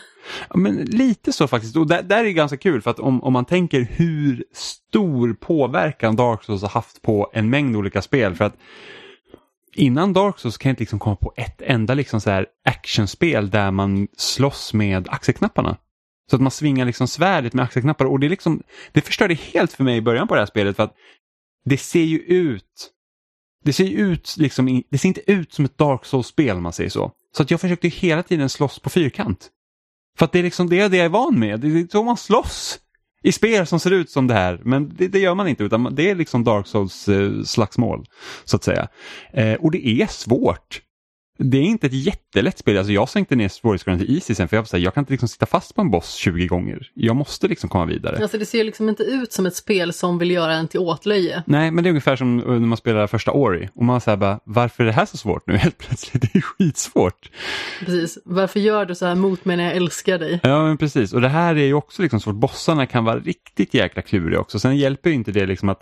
Ja, 0.48 0.56
men 0.56 0.76
lite 0.76 1.32
så 1.32 1.48
faktiskt. 1.48 1.76
Och 1.76 1.86
där, 1.86 2.02
där 2.02 2.18
är 2.18 2.24
det 2.24 2.32
ganska 2.32 2.56
kul 2.56 2.82
för 2.82 2.90
att 2.90 3.00
om, 3.00 3.22
om 3.22 3.32
man 3.32 3.44
tänker 3.44 3.80
hur 3.90 4.44
stor 4.52 5.34
påverkan 5.34 6.16
Dark 6.16 6.44
Souls 6.44 6.62
har 6.62 6.68
haft 6.68 7.02
på 7.02 7.30
en 7.32 7.50
mängd 7.50 7.76
olika 7.76 8.02
spel. 8.02 8.34
För 8.34 8.44
att 8.44 8.56
innan 9.76 10.12
Dark 10.12 10.38
Souls 10.38 10.58
kan 10.58 10.68
jag 10.68 10.72
inte 10.72 10.82
liksom 10.82 10.98
komma 10.98 11.16
på 11.16 11.32
ett 11.36 11.62
enda 11.62 11.94
liksom 11.94 12.20
så 12.20 12.30
här 12.30 12.46
actionspel 12.64 13.50
där 13.50 13.70
man 13.70 14.08
slåss 14.16 14.74
med 14.74 15.08
axelknapparna. 15.08 15.76
Så 16.30 16.36
att 16.36 16.42
man 16.42 16.50
svingar 16.50 16.84
liksom 16.84 17.08
svärdet 17.08 17.52
med 17.52 17.64
axelknappar 17.64 18.04
och 18.04 18.20
det, 18.20 18.28
liksom, 18.28 18.62
det 18.92 19.00
förstörde 19.00 19.34
helt 19.34 19.72
för 19.72 19.84
mig 19.84 19.96
i 19.96 20.02
början 20.02 20.28
på 20.28 20.34
det 20.34 20.40
här 20.40 20.46
spelet 20.46 20.76
för 20.76 20.82
att 20.82 20.94
det 21.64 21.78
ser 21.78 22.02
ju 22.02 22.18
ut 22.18 22.92
det 23.64 23.72
ser 23.72 23.84
ju 23.84 23.96
ut 23.96 24.36
liksom, 24.36 24.82
det 24.90 24.98
ser 24.98 25.08
inte 25.08 25.32
ut 25.32 25.52
som 25.52 25.64
ett 25.64 25.78
Dark 25.78 26.04
Souls-spel 26.04 26.56
om 26.56 26.62
man 26.62 26.72
säger 26.72 26.90
så. 26.90 27.12
Så 27.36 27.42
att 27.42 27.50
jag 27.50 27.60
försökte 27.60 27.88
hela 27.88 28.22
tiden 28.22 28.48
slåss 28.48 28.78
på 28.78 28.90
fyrkant. 28.90 29.50
För 30.18 30.24
att 30.24 30.32
det 30.32 30.38
är 30.38 30.42
liksom 30.42 30.68
det, 30.68 30.88
det 30.88 30.96
jag 30.96 31.04
är 31.04 31.10
van 31.10 31.38
med. 31.38 31.60
Det 31.60 31.68
är 31.68 31.86
så 31.90 32.02
man 32.02 32.16
slåss 32.16 32.78
i 33.22 33.32
spel 33.32 33.66
som 33.66 33.80
ser 33.80 33.90
ut 33.90 34.10
som 34.10 34.26
det 34.26 34.34
här. 34.34 34.60
Men 34.64 34.88
det, 34.96 35.08
det 35.08 35.18
gör 35.18 35.34
man 35.34 35.48
inte 35.48 35.64
utan 35.64 35.94
det 35.94 36.10
är 36.10 36.14
liksom 36.14 36.44
Dark 36.44 36.66
Souls 36.66 37.08
eh, 37.08 37.42
slagsmål. 37.42 38.06
Så 38.44 38.56
att 38.56 38.64
säga. 38.64 38.88
Eh, 39.32 39.54
och 39.54 39.70
det 39.70 39.88
är 39.88 40.06
svårt. 40.06 40.80
Det 41.38 41.58
är 41.58 41.62
inte 41.62 41.86
ett 41.86 41.92
jättelätt 41.92 42.58
spel. 42.58 42.78
Alltså 42.78 42.92
jag 42.92 43.08
sänkte 43.08 43.36
ner 43.36 43.48
svårighetsgraden 43.48 44.00
till 44.00 44.14
easy 44.14 44.34
sen 44.34 44.48
för 44.48 44.56
jag, 44.56 44.68
säga, 44.68 44.84
jag 44.84 44.94
kan 44.94 45.02
inte 45.02 45.12
liksom 45.12 45.28
sitta 45.28 45.46
fast 45.46 45.74
på 45.74 45.80
en 45.80 45.90
boss 45.90 46.14
20 46.14 46.46
gånger. 46.46 46.90
Jag 46.94 47.16
måste 47.16 47.48
liksom 47.48 47.68
komma 47.68 47.84
vidare. 47.86 48.22
Alltså 48.22 48.38
det 48.38 48.46
ser 48.46 48.64
liksom 48.64 48.88
inte 48.88 49.02
ut 49.02 49.32
som 49.32 49.46
ett 49.46 49.56
spel 49.56 49.92
som 49.92 50.18
vill 50.18 50.30
göra 50.30 50.54
en 50.54 50.68
till 50.68 50.80
åtlöje. 50.80 51.42
Nej, 51.46 51.70
men 51.70 51.84
det 51.84 51.88
är 51.88 51.90
ungefär 51.90 52.16
som 52.16 52.36
när 52.36 52.58
man 52.58 52.78
spelar 52.78 53.06
första 53.06 53.32
Ori 53.32 53.68
och 53.74 53.84
man 53.84 54.00
säger 54.00 54.16
bara 54.16 54.40
varför 54.44 54.82
är 54.82 54.86
det 54.86 54.92
här 54.92 55.06
så 55.06 55.16
svårt 55.16 55.46
nu 55.46 55.56
helt 55.56 55.78
plötsligt? 55.78 56.22
Det 56.22 56.38
är 56.38 56.40
skitsvårt. 56.40 57.30
Precis, 57.80 58.18
varför 58.24 58.60
gör 58.60 58.84
du 58.84 58.94
så 58.94 59.06
här 59.06 59.14
mot 59.14 59.44
mig 59.44 59.56
när 59.56 59.64
jag 59.64 59.76
älskar 59.76 60.18
dig? 60.18 60.40
Ja, 60.42 60.64
men 60.64 60.78
precis. 60.78 61.12
Och 61.12 61.20
det 61.20 61.28
här 61.28 61.54
är 61.56 61.64
ju 61.64 61.74
också 61.74 62.02
liksom 62.02 62.20
svårt. 62.20 62.34
Bossarna 62.34 62.86
kan 62.86 63.04
vara 63.04 63.18
riktigt 63.18 63.74
jäkla 63.74 64.02
kluriga 64.02 64.40
också. 64.40 64.58
Sen 64.58 64.76
hjälper 64.76 65.10
ju 65.10 65.16
inte 65.16 65.32
det 65.32 65.46
liksom 65.46 65.68
att 65.68 65.80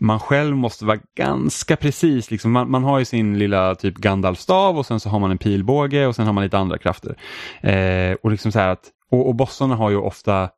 man 0.00 0.20
själv 0.20 0.56
måste 0.56 0.84
vara 0.84 0.98
ganska 1.16 1.76
precis. 1.76 2.30
Liksom. 2.30 2.52
Man, 2.52 2.70
man, 2.70 2.84
har 2.84 2.98
ju 2.98 3.04
sin 3.04 3.38
lilla 3.38 3.74
typ 3.74 3.94
Gandalf-stav 3.94 4.78
och 4.78 4.86
sen 4.86 5.00
så 5.00 5.08
har 5.08 5.18
man 5.18 5.30
en 5.30 5.38
pilbåge 5.38 6.06
och 6.06 6.16
sen 6.16 6.26
har 6.26 6.32
man 6.32 6.44
lite 6.44 6.58
andra 6.58 6.78
krafter. 6.78 7.16
Eh, 7.60 8.16
och, 8.22 8.30
liksom 8.30 8.52
så 8.52 8.60
att, 8.60 8.80
och, 9.10 9.28
och 9.28 9.34
bossarna 9.34 9.76
har 9.76 9.90
ju 9.90 9.96
ofta 9.96 10.48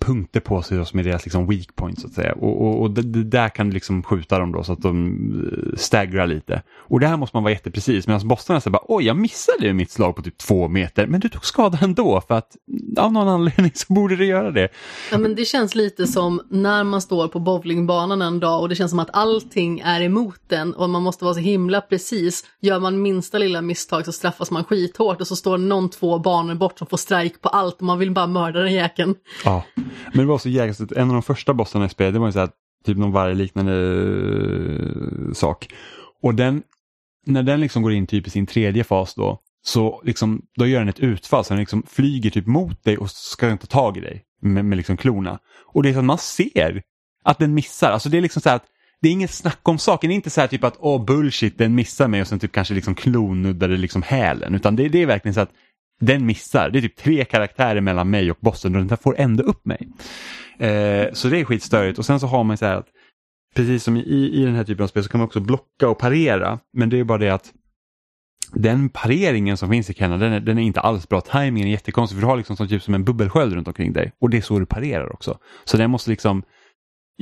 punkter 0.00 0.40
på 0.40 0.62
sig 0.62 0.86
som 0.86 0.98
är 0.98 1.04
deras 1.04 1.24
liksom 1.24 1.46
weak 1.46 1.76
points 1.76 2.02
så 2.02 2.08
att 2.08 2.14
säga. 2.14 2.32
Och, 2.32 2.62
och, 2.62 2.82
och 2.82 2.90
det, 2.90 3.02
det, 3.02 3.24
där 3.24 3.48
kan 3.48 3.66
du 3.66 3.74
liksom 3.74 4.02
skjuta 4.02 4.38
dem 4.38 4.52
då 4.52 4.62
så 4.62 4.72
att 4.72 4.82
de 4.82 5.06
eh, 5.72 5.76
stagrar 5.76 6.26
lite. 6.26 6.62
Och 6.72 7.00
där 7.00 7.16
måste 7.16 7.36
man 7.36 7.42
vara 7.42 7.52
jätteprecis 7.52 8.06
medan 8.06 8.28
bossarna 8.28 8.60
säger 8.60 8.72
bara 8.72 8.84
oj 8.88 9.04
jag 9.04 9.16
missade 9.16 9.72
mitt 9.72 9.90
slag 9.90 10.16
på 10.16 10.22
typ 10.22 10.38
två 10.38 10.68
meter 10.68 11.06
men 11.06 11.20
du 11.20 11.28
tog 11.28 11.44
skada 11.44 11.78
ändå 11.82 12.20
för 12.28 12.34
att 12.34 12.56
av 12.98 13.12
någon 13.12 13.28
anledning 13.28 13.72
så 13.74 13.92
borde 13.92 14.16
du 14.16 14.26
göra 14.26 14.50
det. 14.50 14.68
Ja 15.10 15.18
men 15.18 15.34
det 15.34 15.44
känns 15.44 15.74
lite 15.74 16.06
som 16.06 16.40
när 16.50 16.84
man 16.84 17.00
står 17.00 17.28
på 17.28 17.40
bowlingbanan 17.40 18.22
en 18.22 18.40
dag 18.40 18.60
och 18.60 18.68
det 18.68 18.74
känns 18.74 18.90
som 18.90 18.98
att 18.98 19.10
allting 19.12 19.80
är 19.80 20.00
emot 20.00 20.40
den 20.46 20.74
och 20.74 20.90
man 20.90 21.02
måste 21.02 21.24
vara 21.24 21.34
så 21.34 21.40
himla 21.40 21.80
precis. 21.80 22.44
Gör 22.60 22.80
man 22.80 23.02
minsta 23.02 23.38
lilla 23.38 23.62
misstag 23.62 24.04
så 24.04 24.12
straffas 24.12 24.50
man 24.50 24.64
skithårt 24.64 25.20
och 25.20 25.26
så 25.26 25.36
står 25.36 25.58
någon 25.58 25.90
två 25.90 26.18
banor 26.18 26.54
bort 26.54 26.78
som 26.78 26.86
får 26.86 26.96
strike 26.96 27.38
på 27.38 27.48
allt 27.48 27.76
och 27.76 27.82
man 27.82 27.98
vill 27.98 28.10
bara 28.10 28.26
mörda 28.26 28.60
den 28.60 28.72
jäkeln. 28.72 29.14
Ja. 29.44 29.64
Men 30.12 30.18
det 30.18 30.26
var 30.26 30.38
så 30.38 30.48
jäkligt, 30.48 30.92
en 30.92 31.08
av 31.08 31.12
de 31.12 31.22
första 31.22 31.54
bossarna 31.54 31.84
i 31.84 31.88
spelet, 31.88 32.14
det 32.14 32.18
var 32.18 32.26
ju 32.28 32.32
så 32.32 32.38
här, 32.38 32.50
typ 32.84 32.96
någon 32.96 33.12
vargliknande 33.12 33.72
uh, 33.72 35.32
sak. 35.32 35.68
Och 36.22 36.34
den, 36.34 36.62
när 37.26 37.42
den 37.42 37.60
liksom 37.60 37.82
går 37.82 37.92
in 37.92 38.06
typ 38.06 38.26
i 38.26 38.30
sin 38.30 38.46
tredje 38.46 38.84
fas 38.84 39.14
då, 39.14 39.40
så 39.62 40.02
liksom, 40.04 40.42
då 40.58 40.66
gör 40.66 40.78
den 40.78 40.88
ett 40.88 41.00
utfall, 41.00 41.44
så 41.44 41.54
den 41.54 41.60
liksom 41.60 41.82
flyger 41.88 42.30
typ 42.30 42.46
mot 42.46 42.84
dig 42.84 42.98
och 42.98 43.10
ska 43.10 43.46
den 43.46 43.58
ta 43.58 43.66
tag 43.66 43.96
i 43.96 44.00
dig 44.00 44.22
med, 44.42 44.64
med 44.64 44.76
liksom 44.76 44.96
klorna. 44.96 45.38
Och 45.66 45.82
det 45.82 45.88
är 45.88 45.92
så 45.92 45.98
att 45.98 46.04
man 46.04 46.18
ser 46.18 46.82
att 47.24 47.38
den 47.38 47.54
missar, 47.54 47.90
alltså 47.90 48.08
det 48.08 48.16
är 48.16 48.22
liksom 48.22 48.42
så 48.42 48.48
här 48.48 48.56
att 48.56 48.66
det 49.02 49.08
är 49.08 49.12
inget 49.12 49.30
snack 49.30 49.68
om 49.68 49.78
saken, 49.78 50.08
det 50.08 50.14
är 50.14 50.16
inte 50.16 50.30
så 50.30 50.40
här 50.40 50.48
typ 50.48 50.64
att 50.64 50.76
åh 50.78 50.96
oh, 50.96 51.04
bullshit 51.04 51.58
den 51.58 51.74
missar 51.74 52.08
mig 52.08 52.20
och 52.20 52.26
sen 52.26 52.38
typ 52.38 52.52
kanske 52.52 52.74
liksom 52.74 52.94
klonuddade 52.94 53.76
liksom 53.76 54.02
hälen 54.02 54.54
utan 54.54 54.76
det, 54.76 54.88
det 54.88 55.02
är 55.02 55.06
verkligen 55.06 55.34
så 55.34 55.40
att 55.40 55.52
den 56.00 56.26
missar. 56.26 56.70
Det 56.70 56.78
är 56.78 56.80
typ 56.80 56.96
tre 56.96 57.24
karaktärer 57.24 57.80
mellan 57.80 58.10
mig 58.10 58.30
och 58.30 58.38
bossen 58.40 58.76
och 58.76 58.86
den 58.86 58.98
får 58.98 59.14
ändå 59.18 59.42
upp 59.42 59.66
mig. 59.66 59.88
Eh, 60.58 61.12
så 61.12 61.28
det 61.28 61.40
är 61.40 61.44
skitstörigt 61.44 61.98
och 61.98 62.06
sen 62.06 62.20
så 62.20 62.26
har 62.26 62.44
man 62.44 62.56
så 62.56 62.66
här 62.66 62.76
att 62.76 62.88
precis 63.54 63.84
som 63.84 63.96
i, 63.96 64.30
i 64.34 64.44
den 64.44 64.54
här 64.54 64.64
typen 64.64 64.82
av 64.82 64.88
spel 64.88 65.02
så 65.02 65.08
kan 65.08 65.18
man 65.18 65.26
också 65.26 65.40
blocka 65.40 65.88
och 65.88 65.98
parera. 65.98 66.58
Men 66.72 66.90
det 66.90 66.98
är 66.98 67.04
bara 67.04 67.18
det 67.18 67.30
att 67.30 67.52
den 68.52 68.88
pareringen 68.88 69.56
som 69.56 69.70
finns 69.70 69.90
i 69.90 69.94
Kenna 69.94 70.16
den 70.16 70.32
är, 70.32 70.40
den 70.40 70.58
är 70.58 70.62
inte 70.62 70.80
alls 70.80 71.08
bra. 71.08 71.20
Timingen 71.20 71.68
är 71.68 71.72
jättekonstig 71.72 72.16
för 72.16 72.20
du 72.20 72.26
har 72.26 72.36
liksom 72.36 72.56
som, 72.56 72.68
typ 72.68 72.82
som 72.82 72.94
en 72.94 73.04
bubbelsköld 73.04 73.52
runt 73.52 73.68
omkring 73.68 73.92
dig 73.92 74.12
och 74.20 74.30
det 74.30 74.36
är 74.36 74.42
så 74.42 74.58
du 74.58 74.66
parerar 74.66 75.12
också. 75.12 75.38
Så 75.64 75.76
den 75.76 75.90
måste 75.90 76.10
liksom 76.10 76.42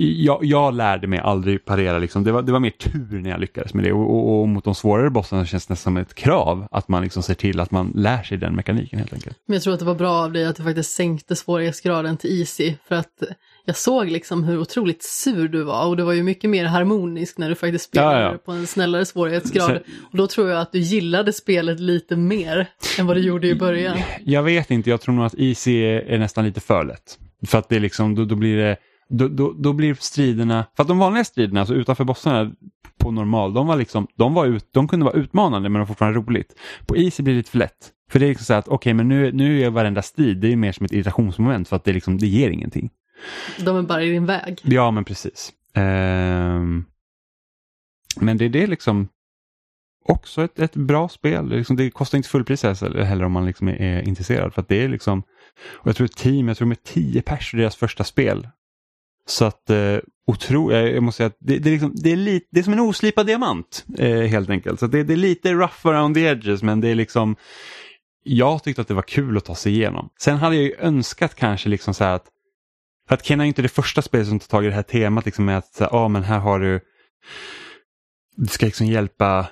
jag, 0.00 0.44
jag, 0.44 0.74
lärde 0.74 1.06
mig 1.06 1.18
aldrig 1.18 1.64
parera, 1.64 1.98
liksom. 1.98 2.24
det, 2.24 2.32
var, 2.32 2.42
det 2.42 2.52
var 2.52 2.60
mer 2.60 2.70
tur 2.70 3.20
när 3.20 3.30
jag 3.30 3.40
lyckades 3.40 3.74
med 3.74 3.84
det 3.84 3.92
och, 3.92 4.10
och, 4.10 4.40
och 4.40 4.48
mot 4.48 4.64
de 4.64 4.74
svårare 4.74 5.10
bossarna 5.10 5.46
känns 5.46 5.66
det 5.66 5.72
nästan 5.72 5.92
som 5.92 5.96
ett 5.96 6.14
krav 6.14 6.68
att 6.70 6.88
man 6.88 7.02
liksom 7.02 7.22
ser 7.22 7.34
till 7.34 7.60
att 7.60 7.70
man 7.70 7.92
lär 7.94 8.22
sig 8.22 8.38
den 8.38 8.56
mekaniken 8.56 8.98
helt 8.98 9.12
enkelt. 9.12 9.38
Men 9.46 9.54
jag 9.54 9.62
tror 9.62 9.74
att 9.74 9.78
det 9.78 9.84
var 9.84 9.94
bra 9.94 10.12
av 10.12 10.32
dig 10.32 10.46
att 10.46 10.56
du 10.56 10.62
faktiskt 10.62 10.90
sänkte 10.90 11.36
svårighetsgraden 11.36 12.16
till 12.16 12.40
easy 12.40 12.74
för 12.88 12.94
att 12.94 13.22
jag 13.64 13.76
såg 13.76 14.10
liksom 14.10 14.44
hur 14.44 14.60
otroligt 14.60 15.02
sur 15.02 15.48
du 15.48 15.62
var 15.62 15.86
och 15.86 15.96
det 15.96 16.04
var 16.04 16.12
ju 16.12 16.22
mycket 16.22 16.50
mer 16.50 16.64
harmonisk 16.64 17.38
när 17.38 17.48
du 17.48 17.54
faktiskt 17.54 17.84
spelade 17.84 18.20
ja, 18.20 18.32
ja. 18.32 18.38
på 18.38 18.52
en 18.52 18.66
snällare 18.66 19.04
svårighetsgrad. 19.04 19.66
Så... 19.66 19.92
Och 20.10 20.16
då 20.16 20.26
tror 20.26 20.48
jag 20.48 20.60
att 20.60 20.72
du 20.72 20.78
gillade 20.78 21.32
spelet 21.32 21.80
lite 21.80 22.16
mer 22.16 22.66
än 22.98 23.06
vad 23.06 23.16
du 23.16 23.20
gjorde 23.20 23.48
i 23.48 23.54
början. 23.54 23.98
Jag 24.24 24.42
vet 24.42 24.70
inte, 24.70 24.90
jag 24.90 25.00
tror 25.00 25.14
nog 25.14 25.26
att 25.26 25.34
easy 25.38 25.84
är 25.84 26.18
nästan 26.18 26.44
lite 26.44 26.60
för 26.60 26.84
lätt. 26.84 27.18
För 27.46 27.58
att 27.58 27.68
det 27.68 27.78
liksom, 27.78 28.14
då, 28.14 28.24
då 28.24 28.34
blir 28.34 28.56
det 28.56 28.76
då, 29.08 29.28
då, 29.28 29.52
då, 29.52 29.72
blir 29.72 29.94
striderna, 29.94 30.64
för 30.76 30.82
att 30.82 30.88
de 30.88 30.98
vanliga 30.98 31.24
striderna, 31.24 31.60
alltså 31.60 31.74
utanför 31.74 32.04
bossarna 32.04 32.52
på 32.98 33.10
normal, 33.10 33.54
de 33.54 33.66
var 33.66 33.76
liksom, 33.76 34.06
de, 34.16 34.34
var 34.34 34.46
ut, 34.46 34.68
de 34.72 34.88
kunde 34.88 35.04
vara 35.04 35.14
utmanande 35.14 35.68
men 35.68 35.72
de 35.72 35.78
var 35.78 35.86
fortfarande 35.86 36.18
roligt. 36.18 36.54
På 36.86 36.96
Easy 36.96 37.22
blir 37.22 37.34
det 37.34 37.38
lite 37.38 37.50
för 37.50 37.58
lätt. 37.58 37.92
För 38.10 38.18
det 38.18 38.26
är 38.26 38.28
liksom 38.28 38.44
så 38.44 38.54
att 38.54 38.68
okej 38.68 38.74
okay, 38.74 38.94
men 38.94 39.08
nu, 39.08 39.32
nu 39.32 39.62
är 39.62 39.70
varenda 39.70 40.02
strid, 40.02 40.36
det 40.36 40.52
är 40.52 40.56
mer 40.56 40.72
som 40.72 40.84
ett 40.84 40.92
irritationsmoment 40.92 41.68
för 41.68 41.76
att 41.76 41.84
det, 41.84 41.92
liksom, 41.92 42.18
det 42.18 42.26
ger 42.26 42.50
ingenting. 42.50 42.90
De 43.64 43.76
är 43.76 43.82
bara 43.82 44.02
i 44.02 44.10
din 44.10 44.26
väg. 44.26 44.60
Ja 44.62 44.90
men 44.90 45.04
precis. 45.04 45.52
Um, 45.76 46.84
men 48.20 48.36
det, 48.38 48.44
är 48.44 48.48
det 48.48 48.66
liksom 48.66 49.08
också 50.04 50.44
ett, 50.44 50.58
ett 50.58 50.76
bra 50.76 51.08
spel. 51.08 51.48
Det, 51.48 51.56
liksom, 51.56 51.76
det 51.76 51.90
kostar 51.90 52.18
inte 52.18 52.28
fullpris 52.28 52.62
heller 52.62 53.24
om 53.24 53.32
man 53.32 53.46
liksom 53.46 53.68
är, 53.68 53.80
är, 53.80 54.08
intresserad. 54.08 54.54
För 54.54 54.64
det 54.68 54.84
är 54.84 54.88
liksom, 54.88 55.22
och 55.60 55.88
jag 55.88 55.96
tror 55.96 56.04
ett 56.04 56.16
team, 56.16 56.48
jag 56.48 56.56
tror 56.56 56.68
med 56.68 56.82
tio 56.82 57.22
pers 57.22 57.52
deras 57.52 57.76
första 57.76 58.04
spel. 58.04 58.48
Så 59.28 59.44
att 59.44 59.70
eh, 59.70 59.98
otro, 60.26 60.72
jag 60.72 61.02
måste 61.02 61.16
säga 61.16 61.26
att 61.26 61.36
det, 61.40 61.58
det, 61.58 61.70
är 61.70 61.72
liksom, 61.72 61.92
det, 61.94 62.12
är 62.12 62.16
lite, 62.16 62.46
det 62.50 62.60
är 62.60 62.64
som 62.64 62.72
en 62.72 62.80
oslipad 62.80 63.26
diamant 63.26 63.84
eh, 63.98 64.20
helt 64.20 64.50
enkelt. 64.50 64.80
Så 64.80 64.86
det, 64.86 65.02
det, 65.02 65.12
är 65.12 65.16
lite 65.16 65.52
rough 65.52 65.86
around 65.86 66.14
the 66.14 66.20
edges 66.20 66.62
men 66.62 66.80
det 66.80 66.88
är 66.88 66.94
liksom 66.94 67.36
jag 68.22 68.62
tyckte 68.62 68.82
att 68.82 68.88
det 68.88 68.94
var 68.94 69.02
kul 69.02 69.36
att 69.36 69.44
ta 69.44 69.54
sig 69.54 69.72
igenom. 69.72 70.10
Sen 70.20 70.36
hade 70.36 70.56
jag 70.56 70.64
ju 70.64 70.74
önskat 70.78 71.34
kanske 71.34 71.68
liksom 71.68 71.94
så 71.94 72.04
här 72.04 72.14
att 72.14 72.26
för 73.08 73.14
att 73.14 73.22
Ken 73.22 73.40
är 73.40 73.44
inte 73.44 73.62
det 73.62 73.68
första 73.68 74.02
spelet 74.02 74.28
som 74.28 74.38
tar 74.38 74.48
tag 74.48 74.64
i 74.64 74.68
det 74.68 74.74
här 74.74 74.82
temat 74.82 75.24
liksom 75.24 75.44
med 75.44 75.58
att 75.58 75.76
ja 75.80 75.88
ah, 75.92 76.08
men 76.08 76.22
här 76.22 76.38
har 76.38 76.60
du 76.60 76.80
du 78.36 78.46
ska 78.46 78.66
liksom 78.66 78.86
hjälpa 78.86 79.46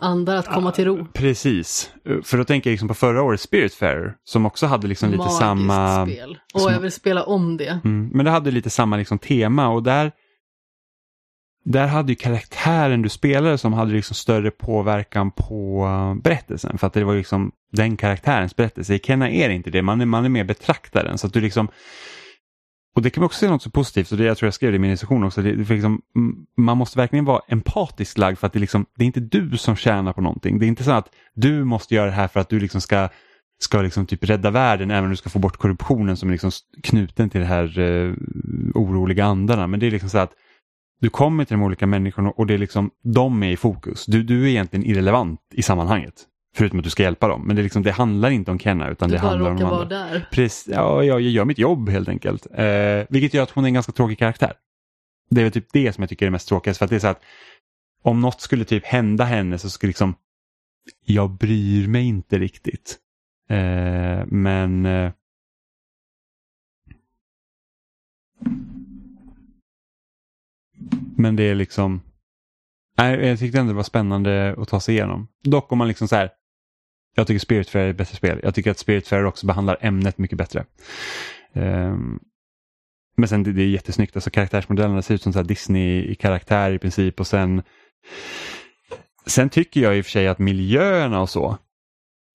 andar 0.00 0.36
att 0.36 0.46
komma 0.46 0.72
till 0.72 0.84
ro. 0.84 1.06
Precis, 1.12 1.90
för 2.22 2.38
då 2.38 2.44
tänker 2.44 2.70
jag 2.70 2.72
liksom 2.72 2.88
på 2.88 2.94
förra 2.94 3.22
året 3.22 3.40
Spiritfarer 3.40 4.14
som 4.24 4.46
också 4.46 4.66
hade 4.66 4.86
liksom 4.86 5.10
lite 5.10 5.18
Magiskt 5.18 5.38
samma... 5.38 6.06
spel. 6.06 6.38
Och 6.54 6.60
som... 6.60 6.72
jag 6.72 6.80
vill 6.80 6.92
spela 6.92 7.22
om 7.22 7.56
det. 7.56 7.80
Mm, 7.84 8.10
men 8.12 8.24
det 8.24 8.30
hade 8.30 8.50
lite 8.50 8.70
samma 8.70 8.96
liksom 8.96 9.18
tema 9.18 9.68
och 9.68 9.82
där 9.82 10.12
där 11.64 11.86
hade 11.86 12.12
ju 12.12 12.16
karaktären 12.16 13.02
du 13.02 13.08
spelade 13.08 13.58
som 13.58 13.72
hade 13.72 13.92
liksom 13.92 14.14
större 14.14 14.50
påverkan 14.50 15.30
på 15.30 15.84
uh, 15.86 16.22
berättelsen 16.22 16.78
för 16.78 16.86
att 16.86 16.92
det 16.92 17.04
var 17.04 17.14
liksom 17.14 17.52
den 17.72 17.96
karaktärens 17.96 18.56
berättelse. 18.56 18.94
I 18.94 18.98
Kenna 18.98 19.30
är 19.30 19.48
det 19.48 19.54
inte 19.54 19.70
det, 19.70 19.82
man 19.82 20.00
är, 20.00 20.06
man 20.06 20.24
är 20.24 20.28
mer 20.28 20.44
betraktaren 20.44 21.18
så 21.18 21.26
att 21.26 21.32
du 21.32 21.40
liksom 21.40 21.68
och 22.94 23.02
det 23.02 23.10
kan 23.10 23.20
man 23.20 23.26
också 23.26 23.38
se 23.38 23.50
något 23.50 23.62
så 23.62 23.70
positivt, 23.70 24.12
och 24.12 24.18
det 24.18 24.24
jag 24.24 24.36
tror 24.36 24.46
jag 24.46 24.54
skrev 24.54 24.72
det 24.72 24.76
i 24.76 24.78
min 24.78 24.90
instruktion 24.90 25.24
också, 25.24 25.42
det, 25.42 25.52
det 25.56 25.74
liksom, 25.74 26.00
man 26.56 26.76
måste 26.76 26.98
verkligen 26.98 27.24
vara 27.24 27.40
empatiskt 27.48 28.18
lagd 28.18 28.38
för 28.38 28.46
att 28.46 28.52
det, 28.52 28.58
liksom, 28.58 28.86
det 28.96 29.04
är 29.04 29.06
inte 29.06 29.20
du 29.20 29.56
som 29.56 29.76
tjänar 29.76 30.12
på 30.12 30.20
någonting. 30.20 30.58
Det 30.58 30.66
är 30.66 30.68
inte 30.68 30.84
så 30.84 30.90
att 30.90 31.08
du 31.34 31.64
måste 31.64 31.94
göra 31.94 32.06
det 32.06 32.12
här 32.12 32.28
för 32.28 32.40
att 32.40 32.48
du 32.48 32.60
liksom 32.60 32.80
ska, 32.80 33.08
ska 33.60 33.82
liksom 33.82 34.06
typ 34.06 34.24
rädda 34.24 34.50
världen 34.50 34.90
även 34.90 35.04
om 35.04 35.10
du 35.10 35.16
ska 35.16 35.30
få 35.30 35.38
bort 35.38 35.56
korruptionen 35.56 36.16
som 36.16 36.28
är 36.28 36.32
liksom 36.32 36.50
knuten 36.82 37.30
till 37.30 37.40
de 37.40 37.46
här 37.46 37.78
eh, 37.78 38.14
oroliga 38.74 39.24
andarna. 39.24 39.66
Men 39.66 39.80
det 39.80 39.86
är 39.86 39.90
liksom 39.90 40.10
så 40.10 40.18
att 40.18 40.32
du 41.00 41.10
kommer 41.10 41.44
till 41.44 41.56
de 41.56 41.62
olika 41.62 41.86
människorna 41.86 42.30
och 42.30 42.46
det 42.46 42.54
är 42.54 42.58
liksom, 42.58 42.90
de 43.14 43.42
är 43.42 43.50
i 43.50 43.56
fokus. 43.56 44.06
Du, 44.06 44.22
du 44.22 44.44
är 44.44 44.48
egentligen 44.48 44.86
irrelevant 44.86 45.40
i 45.54 45.62
sammanhanget. 45.62 46.14
Förutom 46.56 46.78
att 46.78 46.84
du 46.84 46.90
ska 46.90 47.02
hjälpa 47.02 47.28
dem. 47.28 47.42
Men 47.46 47.56
det, 47.56 47.62
liksom, 47.62 47.82
det 47.82 47.92
handlar 47.92 48.30
inte 48.30 48.50
om 48.50 48.58
Kenna 48.58 48.90
utan 48.90 49.08
du 49.08 49.14
det 49.14 49.20
handlar 49.20 49.50
om 49.50 49.56
de 49.56 49.64
andra. 49.64 49.84
där. 49.84 50.28
Precis, 50.30 50.74
ja, 50.74 51.04
jag 51.04 51.20
gör 51.20 51.44
mitt 51.44 51.58
jobb 51.58 51.88
helt 51.88 52.08
enkelt. 52.08 52.46
Eh, 52.54 53.06
vilket 53.08 53.34
gör 53.34 53.42
att 53.42 53.50
hon 53.50 53.64
är 53.64 53.68
en 53.68 53.74
ganska 53.74 53.92
tråkig 53.92 54.18
karaktär. 54.18 54.52
Det 55.30 55.40
är 55.40 55.44
väl 55.44 55.52
typ 55.52 55.72
det 55.72 55.92
som 55.92 56.02
jag 56.02 56.08
tycker 56.08 56.26
är 56.26 56.30
mest 56.30 56.48
tråkigt. 56.48 56.76
För 56.76 56.84
att 56.84 56.90
det 56.90 56.96
är 56.96 57.00
så 57.00 57.06
att 57.06 57.22
om 58.02 58.20
något 58.20 58.40
skulle 58.40 58.64
typ 58.64 58.84
hända 58.84 59.24
henne 59.24 59.58
så 59.58 59.70
skulle 59.70 59.88
liksom 59.88 60.14
jag 61.04 61.30
bryr 61.30 61.88
mig 61.88 62.06
inte 62.06 62.38
riktigt. 62.38 62.98
Eh, 63.50 64.26
men 64.26 64.86
eh, 64.86 65.12
Men 71.16 71.36
det 71.36 71.42
är 71.42 71.54
liksom 71.54 72.00
Nej, 72.96 73.26
jag 73.26 73.38
tyckte 73.38 73.58
ändå 73.58 73.72
det 73.72 73.76
var 73.76 73.82
spännande 73.82 74.54
att 74.58 74.68
ta 74.68 74.80
sig 74.80 74.94
igenom. 74.94 75.28
Dock 75.42 75.72
om 75.72 75.78
man 75.78 75.88
liksom 75.88 76.08
så 76.08 76.16
här 76.16 76.30
jag 77.14 77.26
tycker 77.26 77.38
Spiritfarer 77.38 77.84
är 77.84 77.90
ett 77.90 77.96
bättre 77.96 78.16
spel. 78.16 78.40
Jag 78.42 78.54
tycker 78.54 78.70
att 78.70 78.78
Spiritfarer 78.78 79.24
också 79.24 79.46
behandlar 79.46 79.76
ämnet 79.80 80.18
mycket 80.18 80.38
bättre. 80.38 80.64
Um, 81.52 82.20
men 83.16 83.28
sen 83.28 83.42
det, 83.42 83.52
det 83.52 83.62
är 83.62 83.66
jättesnyggt, 83.66 84.16
alltså 84.16 84.30
karaktärsmodellerna 84.30 85.02
ser 85.02 85.14
ut 85.14 85.22
som 85.22 85.46
Disney-karaktär 85.46 86.70
i 86.70 86.78
princip 86.78 87.20
och 87.20 87.26
sen 87.26 87.62
Sen 89.26 89.50
tycker 89.50 89.80
jag 89.80 89.98
i 89.98 90.00
och 90.00 90.04
för 90.04 90.10
sig 90.10 90.28
att 90.28 90.38
miljöerna 90.38 91.20
och 91.20 91.30
så, 91.30 91.58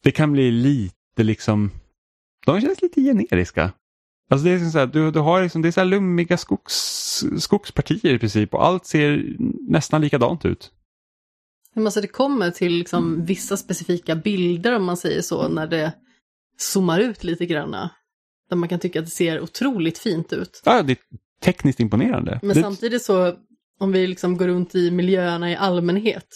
det 0.03 0.11
kan 0.11 0.31
bli 0.31 0.51
lite 0.51 1.23
liksom, 1.23 1.71
de 2.45 2.61
känns 2.61 2.81
lite 2.81 3.01
generiska. 3.01 3.71
Alltså 4.29 4.45
det 4.45 4.51
är 4.51 4.53
liksom 4.53 4.71
så 4.71 4.79
här, 4.79 4.87
du, 4.87 5.11
du 5.11 5.19
har 5.19 5.43
liksom, 5.43 5.61
det 5.61 5.67
är 5.67 5.71
så 5.71 5.79
här 5.79 5.87
lummiga 5.87 6.37
skogs, 6.37 7.23
skogspartier 7.37 8.13
i 8.13 8.19
princip 8.19 8.53
och 8.53 8.65
allt 8.65 8.85
ser 8.85 9.35
nästan 9.69 10.01
likadant 10.01 10.45
ut. 10.45 10.71
Alltså 11.75 12.01
det 12.01 12.07
kommer 12.07 12.51
till 12.51 12.73
liksom 12.73 13.25
vissa 13.25 13.57
specifika 13.57 14.15
bilder 14.15 14.75
om 14.75 14.85
man 14.85 14.97
säger 14.97 15.21
så, 15.21 15.47
när 15.47 15.67
det 15.67 15.93
zoomar 16.57 16.99
ut 16.99 17.23
lite 17.23 17.45
grann. 17.45 17.71
Där 18.49 18.55
man 18.55 18.69
kan 18.69 18.79
tycka 18.79 18.99
att 18.99 19.05
det 19.05 19.11
ser 19.11 19.41
otroligt 19.41 19.97
fint 19.97 20.33
ut. 20.33 20.61
Ja, 20.65 20.81
det 20.81 20.93
är 20.93 20.97
tekniskt 21.41 21.79
imponerande. 21.79 22.39
Men 22.41 22.55
det... 22.55 22.61
samtidigt 22.61 23.03
så, 23.03 23.35
om 23.79 23.91
vi 23.91 24.07
liksom 24.07 24.37
går 24.37 24.47
runt 24.47 24.75
i 24.75 24.91
miljöerna 24.91 25.51
i 25.51 25.55
allmänhet, 25.55 26.27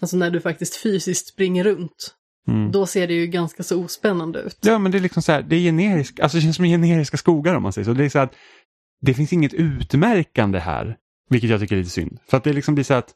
alltså 0.00 0.16
när 0.16 0.30
du 0.30 0.40
faktiskt 0.40 0.76
fysiskt 0.76 1.28
springer 1.28 1.64
runt, 1.64 2.14
mm. 2.48 2.72
då 2.72 2.86
ser 2.86 3.06
det 3.06 3.14
ju 3.14 3.26
ganska 3.26 3.62
så 3.62 3.84
ospännande 3.84 4.40
ut. 4.40 4.58
Ja, 4.60 4.78
men 4.78 4.92
det 4.92 4.98
är 4.98 5.02
liksom 5.02 5.22
så 5.22 5.32
här, 5.32 5.42
det 5.42 5.56
är 5.56 5.60
generisk, 5.60 6.20
alltså 6.20 6.38
det 6.38 6.42
känns 6.42 6.56
som 6.56 6.64
generiska 6.64 7.16
skogar 7.16 7.54
om 7.54 7.62
man 7.62 7.72
säger 7.72 7.84
så. 7.84 7.92
Det 7.92 8.04
är 8.04 8.08
så 8.08 8.18
att 8.18 8.34
det 9.00 9.14
finns 9.14 9.32
inget 9.32 9.54
utmärkande 9.54 10.58
här, 10.58 10.96
vilket 11.28 11.50
jag 11.50 11.60
tycker 11.60 11.74
är 11.74 11.78
lite 11.78 11.90
synd. 11.90 12.18
För 12.26 12.36
att 12.36 12.44
det 12.44 12.52
liksom 12.52 12.74
blir 12.74 12.84
så 12.84 12.94
att 12.94 13.14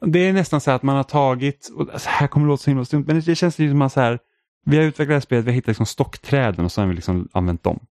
det 0.00 0.18
är 0.18 0.32
nästan 0.32 0.60
så 0.60 0.70
att 0.70 0.82
man 0.82 0.96
har 0.96 1.02
tagit, 1.02 1.70
och 1.74 1.92
alltså 1.92 2.08
här 2.08 2.26
kommer 2.26 2.46
det 2.46 2.50
låta 2.50 2.62
så 2.62 2.70
himla 2.70 2.84
stumt, 2.84 3.04
men 3.06 3.20
det 3.20 3.34
känns 3.34 3.58
lite 3.58 3.70
som 3.70 3.82
att 3.82 3.92
så 3.92 4.00
här, 4.00 4.18
vi 4.64 4.76
har 4.76 4.84
utvecklat 4.84 5.08
det 5.08 5.14
här 5.14 5.20
spelet, 5.20 5.44
vi 5.44 5.50
har 5.50 5.54
hittat 5.54 5.68
liksom 5.68 5.86
stockträden 5.86 6.64
och 6.64 6.72
så 6.72 6.80
har 6.80 6.88
vi 6.88 6.94
liksom 6.94 7.28
använt 7.32 7.62
dem. 7.62 7.86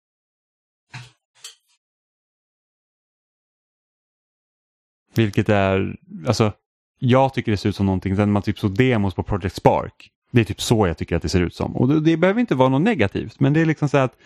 Vilket 5.14 5.48
är, 5.48 5.96
alltså, 6.26 6.52
jag 6.98 7.34
tycker 7.34 7.52
det 7.52 7.56
ser 7.56 7.68
ut 7.68 7.76
som 7.76 7.86
någonting, 7.86 8.14
när 8.14 8.26
man 8.26 8.42
typ 8.42 8.58
så 8.58 8.68
demos 8.68 9.14
på 9.14 9.22
Project 9.22 9.56
Spark. 9.56 10.10
Det 10.30 10.40
är 10.40 10.44
typ 10.44 10.60
så 10.60 10.86
jag 10.86 10.98
tycker 10.98 11.16
att 11.16 11.22
det 11.22 11.28
ser 11.28 11.40
ut 11.40 11.54
som. 11.54 11.76
Och 11.76 11.88
det, 11.88 12.00
det 12.00 12.16
behöver 12.16 12.40
inte 12.40 12.54
vara 12.54 12.68
något 12.68 12.82
negativt, 12.82 13.40
men 13.40 13.52
det 13.52 13.60
är 13.60 13.66
liksom 13.66 13.88
så 13.88 13.98
att 13.98 14.16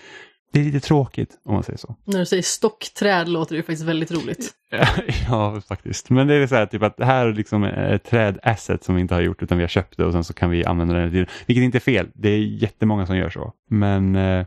det 0.57 0.61
är 0.61 0.65
lite 0.65 0.87
tråkigt 0.87 1.41
om 1.45 1.55
man 1.55 1.63
säger 1.63 1.79
så. 1.79 1.97
När 2.05 2.19
du 2.19 2.27
säger 2.27 2.43
stockträd 2.43 3.29
låter 3.29 3.57
det 3.57 3.63
faktiskt 3.63 3.83
väldigt 3.83 4.11
roligt. 4.11 4.55
ja, 5.29 5.61
faktiskt. 5.61 6.11
Men 6.11 6.27
det 6.27 6.35
är 6.35 6.47
så 6.47 6.55
här 6.55 6.67
typ 6.67 6.83
att 6.83 6.97
det 6.97 7.05
här 7.05 7.27
är 7.27 7.33
liksom 7.33 7.65
ett 7.65 8.05
trädasset 8.05 8.85
som 8.85 8.95
vi 8.95 9.01
inte 9.01 9.15
har 9.15 9.21
gjort 9.21 9.43
utan 9.43 9.59
vi 9.59 9.65
har 9.65 9.69
köpt 9.69 9.97
det 9.97 10.05
och 10.05 10.13
sen 10.13 10.25
så 10.25 10.35
kan 10.35 10.51
vi 10.51 10.65
använda 10.65 10.95
det 10.95 11.11
till 11.11 11.27
Vilket 11.47 11.63
inte 11.63 11.79
är 11.79 11.81
fel. 11.81 12.11
Det 12.15 12.29
är 12.29 12.39
jättemånga 12.39 13.07
som 13.07 13.17
gör 13.17 13.31
så. 13.31 13.53
Men 13.71 14.17
eh, 14.17 14.47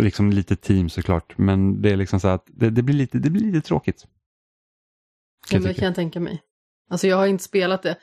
liksom 0.00 0.30
lite 0.30 0.56
team 0.56 0.88
såklart. 0.88 1.38
Men 1.38 1.82
det 1.82 1.90
är 1.90 1.96
liksom 1.96 2.20
så 2.20 2.28
att 2.28 2.44
det, 2.46 2.70
det, 2.70 2.82
blir, 2.82 2.94
lite, 2.94 3.18
det 3.18 3.30
blir 3.30 3.52
lite 3.52 3.68
tråkigt. 3.68 4.06
Ja, 5.50 5.58
det 5.58 5.74
kan 5.74 5.84
jag 5.84 5.94
tänka 5.94 6.20
mig. 6.20 6.42
Alltså 6.90 7.06
jag 7.06 7.16
har 7.16 7.26
inte 7.26 7.44
spelat 7.44 7.82
det. 7.82 7.96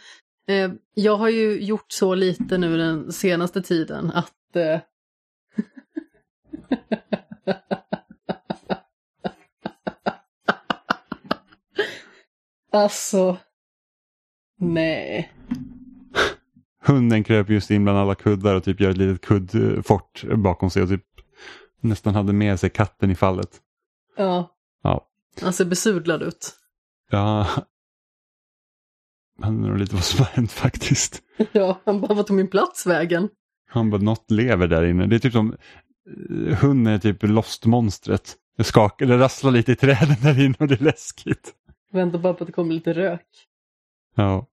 Eh, 0.47 0.71
jag 0.93 1.17
har 1.17 1.29
ju 1.29 1.61
gjort 1.61 1.91
så 1.91 2.15
lite 2.15 2.57
nu 2.57 2.77
den 2.77 3.11
senaste 3.11 3.61
tiden 3.61 4.11
att 4.11 4.55
eh, 4.55 4.79
alltså, 12.71 13.37
nej. 14.57 15.33
Hunden 16.85 17.23
kröp 17.23 17.49
just 17.49 17.71
in 17.71 17.83
bland 17.83 17.99
alla 17.99 18.15
kuddar 18.15 18.55
och 18.55 18.63
typ 18.63 18.81
gör 18.81 18.89
ett 18.89 18.97
litet 18.97 19.21
kuddfort 19.21 20.23
bakom 20.23 20.69
sig 20.69 20.83
och 20.83 20.89
typ 20.89 21.05
nästan 21.81 22.15
hade 22.15 22.33
med 22.33 22.59
sig 22.59 22.69
katten 22.69 23.11
i 23.11 23.15
fallet. 23.15 23.61
Ja. 24.17 24.55
Ja. 24.83 25.07
Han 25.41 25.53
ser 25.53 25.65
besudlad 25.65 26.21
ut. 26.21 26.55
Ja. 27.09 27.47
Han 29.41 29.55
undrar 29.55 29.77
lite 29.77 29.95
vad 29.95 30.03
som 30.03 30.19
har 30.19 30.31
hänt 30.31 30.51
faktiskt. 30.51 31.21
Ja, 31.51 31.81
han 31.85 32.01
bara, 32.01 32.13
vad 32.13 32.27
tog 32.27 32.37
min 32.37 32.49
plats 32.49 32.87
vägen? 32.87 33.29
Han 33.69 33.89
bara, 33.89 34.01
något 34.01 34.31
lever 34.31 34.67
där 34.67 34.83
inne. 34.83 35.07
Det 35.07 35.15
är 35.15 35.19
typ 35.19 35.33
som 35.33 35.55
hunden 36.61 36.93
är 36.93 36.99
typ 36.99 37.23
Lost-monstret. 37.23 38.35
Det 38.57 38.63
skakar, 38.63 39.05
det 39.05 39.17
rasslar 39.17 39.51
lite 39.51 39.71
i 39.71 39.75
träden 39.75 40.15
där 40.21 40.45
inne 40.45 40.55
och 40.59 40.67
det 40.67 40.81
är 40.81 40.83
läskigt. 40.83 41.53
Väntar 41.91 42.19
bara 42.19 42.33
på 42.33 42.43
att 42.43 42.47
det 42.47 42.53
kommer 42.53 42.73
lite 42.73 42.93
rök. 42.93 43.27
Ja. 44.15 44.47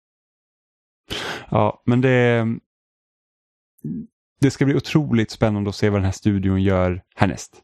Ja, 1.50 1.82
men 1.86 2.00
det... 2.00 2.46
Det 4.40 4.50
ska 4.50 4.64
bli 4.64 4.74
otroligt 4.74 5.30
spännande 5.30 5.70
att 5.70 5.76
se 5.76 5.90
vad 5.90 6.00
den 6.00 6.04
här 6.04 6.12
studion 6.12 6.62
gör 6.62 7.02
härnäst. 7.14 7.62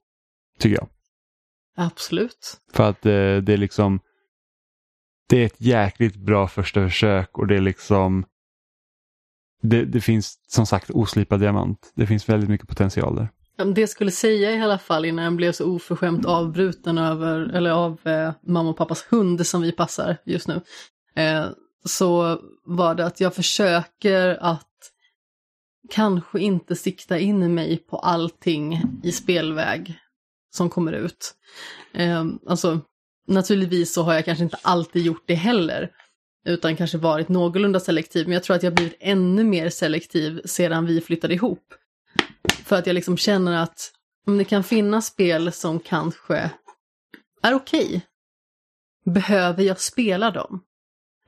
Tycker 0.58 0.76
jag. 0.76 0.88
Absolut. 1.76 2.60
För 2.72 2.90
att 2.90 3.02
det, 3.02 3.40
det 3.40 3.52
är 3.52 3.56
liksom... 3.56 4.00
Det 5.28 5.36
är 5.36 5.46
ett 5.46 5.60
jäkligt 5.60 6.16
bra 6.16 6.48
första 6.48 6.88
försök 6.88 7.38
och 7.38 7.46
det 7.46 7.56
är 7.56 7.60
liksom... 7.60 8.24
Det, 9.62 9.84
det 9.84 10.00
finns 10.00 10.34
som 10.48 10.66
sagt 10.66 10.90
oslipad 10.90 11.40
diamant. 11.40 11.92
Det 11.94 12.06
finns 12.06 12.28
väldigt 12.28 12.50
mycket 12.50 12.68
potential 12.68 13.16
där. 13.16 13.28
Det 13.74 13.80
jag 13.80 13.90
skulle 13.90 14.10
säga 14.10 14.50
i 14.50 14.60
alla 14.60 14.78
fall 14.78 15.04
innan 15.04 15.24
jag 15.24 15.36
blev 15.36 15.52
så 15.52 15.66
oförskämt 15.66 16.26
avbruten 16.26 16.98
över, 16.98 17.40
eller 17.40 17.70
av 17.70 17.98
eh, 18.04 18.32
mamma 18.46 18.70
och 18.70 18.76
pappas 18.76 19.06
hund 19.10 19.46
som 19.46 19.62
vi 19.62 19.72
passar 19.72 20.16
just 20.24 20.48
nu. 20.48 20.60
Eh, 21.16 21.46
så 21.84 22.40
var 22.64 22.94
det 22.94 23.06
att 23.06 23.20
jag 23.20 23.34
försöker 23.34 24.38
att 24.40 24.68
kanske 25.90 26.40
inte 26.40 26.76
sikta 26.76 27.18
in 27.18 27.54
mig 27.54 27.76
på 27.76 27.96
allting 27.96 28.82
i 29.02 29.12
spelväg 29.12 29.98
som 30.50 30.70
kommer 30.70 30.92
ut. 30.92 31.34
Eh, 31.94 32.24
alltså, 32.46 32.80
naturligtvis 33.28 33.92
så 33.92 34.02
har 34.02 34.14
jag 34.14 34.24
kanske 34.24 34.44
inte 34.44 34.58
alltid 34.62 35.02
gjort 35.02 35.22
det 35.26 35.34
heller, 35.34 35.90
utan 36.44 36.76
kanske 36.76 36.98
varit 36.98 37.28
någorlunda 37.28 37.80
selektiv, 37.80 38.26
men 38.26 38.34
jag 38.34 38.42
tror 38.42 38.56
att 38.56 38.62
jag 38.62 38.74
blivit 38.74 38.96
ännu 39.00 39.44
mer 39.44 39.70
selektiv 39.70 40.40
sedan 40.44 40.86
vi 40.86 41.00
flyttade 41.00 41.34
ihop. 41.34 41.74
För 42.64 42.76
att 42.76 42.86
jag 42.86 42.94
liksom 42.94 43.16
känner 43.16 43.62
att 43.62 43.92
om 44.26 44.38
det 44.38 44.44
kan 44.44 44.64
finnas 44.64 45.06
spel 45.06 45.52
som 45.52 45.80
kanske 45.80 46.50
är 47.42 47.54
okej, 47.54 47.86
okay, 47.86 48.00
behöver 49.04 49.62
jag 49.62 49.80
spela 49.80 50.30
dem? 50.30 50.62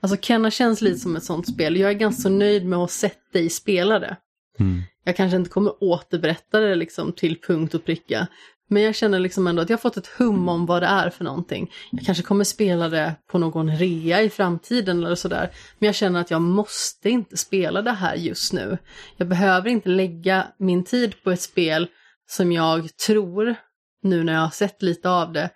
Alltså 0.01 0.19
Kenna 0.21 0.51
känns 0.51 0.81
lite 0.81 0.99
som 0.99 1.17
ett 1.17 1.25
sånt 1.25 1.49
spel. 1.49 1.77
Jag 1.77 1.91
är 1.91 1.95
ganska 1.95 2.29
nöjd 2.29 2.67
med 2.67 2.77
att 2.77 2.83
ha 2.83 2.89
sett 2.89 3.33
dig 3.33 3.51
spela 3.51 3.99
det. 3.99 4.17
Mm. 4.59 4.83
Jag 5.05 5.17
kanske 5.17 5.37
inte 5.37 5.51
kommer 5.51 5.85
återberätta 5.85 6.61
det 6.61 6.75
liksom 6.75 7.13
till 7.13 7.41
punkt 7.41 7.75
och 7.75 7.85
pricka. 7.85 8.27
Men 8.69 8.83
jag 8.83 8.95
känner 8.95 9.19
liksom 9.19 9.47
ändå 9.47 9.63
att 9.63 9.71
jag 9.71 9.77
har 9.77 9.81
fått 9.81 9.97
ett 9.97 10.07
hum 10.07 10.49
om 10.49 10.67
vad 10.67 10.83
det 10.83 10.87
är 10.87 11.11
för 11.11 11.25
någonting. 11.25 11.73
Jag 11.91 12.05
kanske 12.05 12.25
kommer 12.25 12.45
spela 12.45 12.89
det 12.89 13.15
på 13.27 13.39
någon 13.39 13.77
rea 13.77 14.23
i 14.23 14.31
framtiden 14.31 15.05
eller 15.05 15.15
sådär. 15.15 15.51
Men 15.79 15.87
jag 15.87 15.95
känner 15.95 16.21
att 16.21 16.31
jag 16.31 16.43
måste 16.43 17.11
inte 17.11 17.37
spela 17.37 17.83
det 17.83 17.93
här 17.93 18.15
just 18.15 18.53
nu. 18.53 18.79
Jag 19.17 19.29
behöver 19.29 19.69
inte 19.69 19.89
lägga 19.89 20.47
min 20.59 20.85
tid 20.85 21.23
på 21.23 21.31
ett 21.31 21.41
spel 21.41 21.89
som 22.27 22.53
jag 22.53 22.97
tror, 22.97 23.55
nu 24.03 24.25
när 24.25 24.33
jag 24.33 24.41
har 24.41 24.51
sett 24.51 24.83
lite 24.83 25.11
av 25.11 25.33
det, 25.33 25.51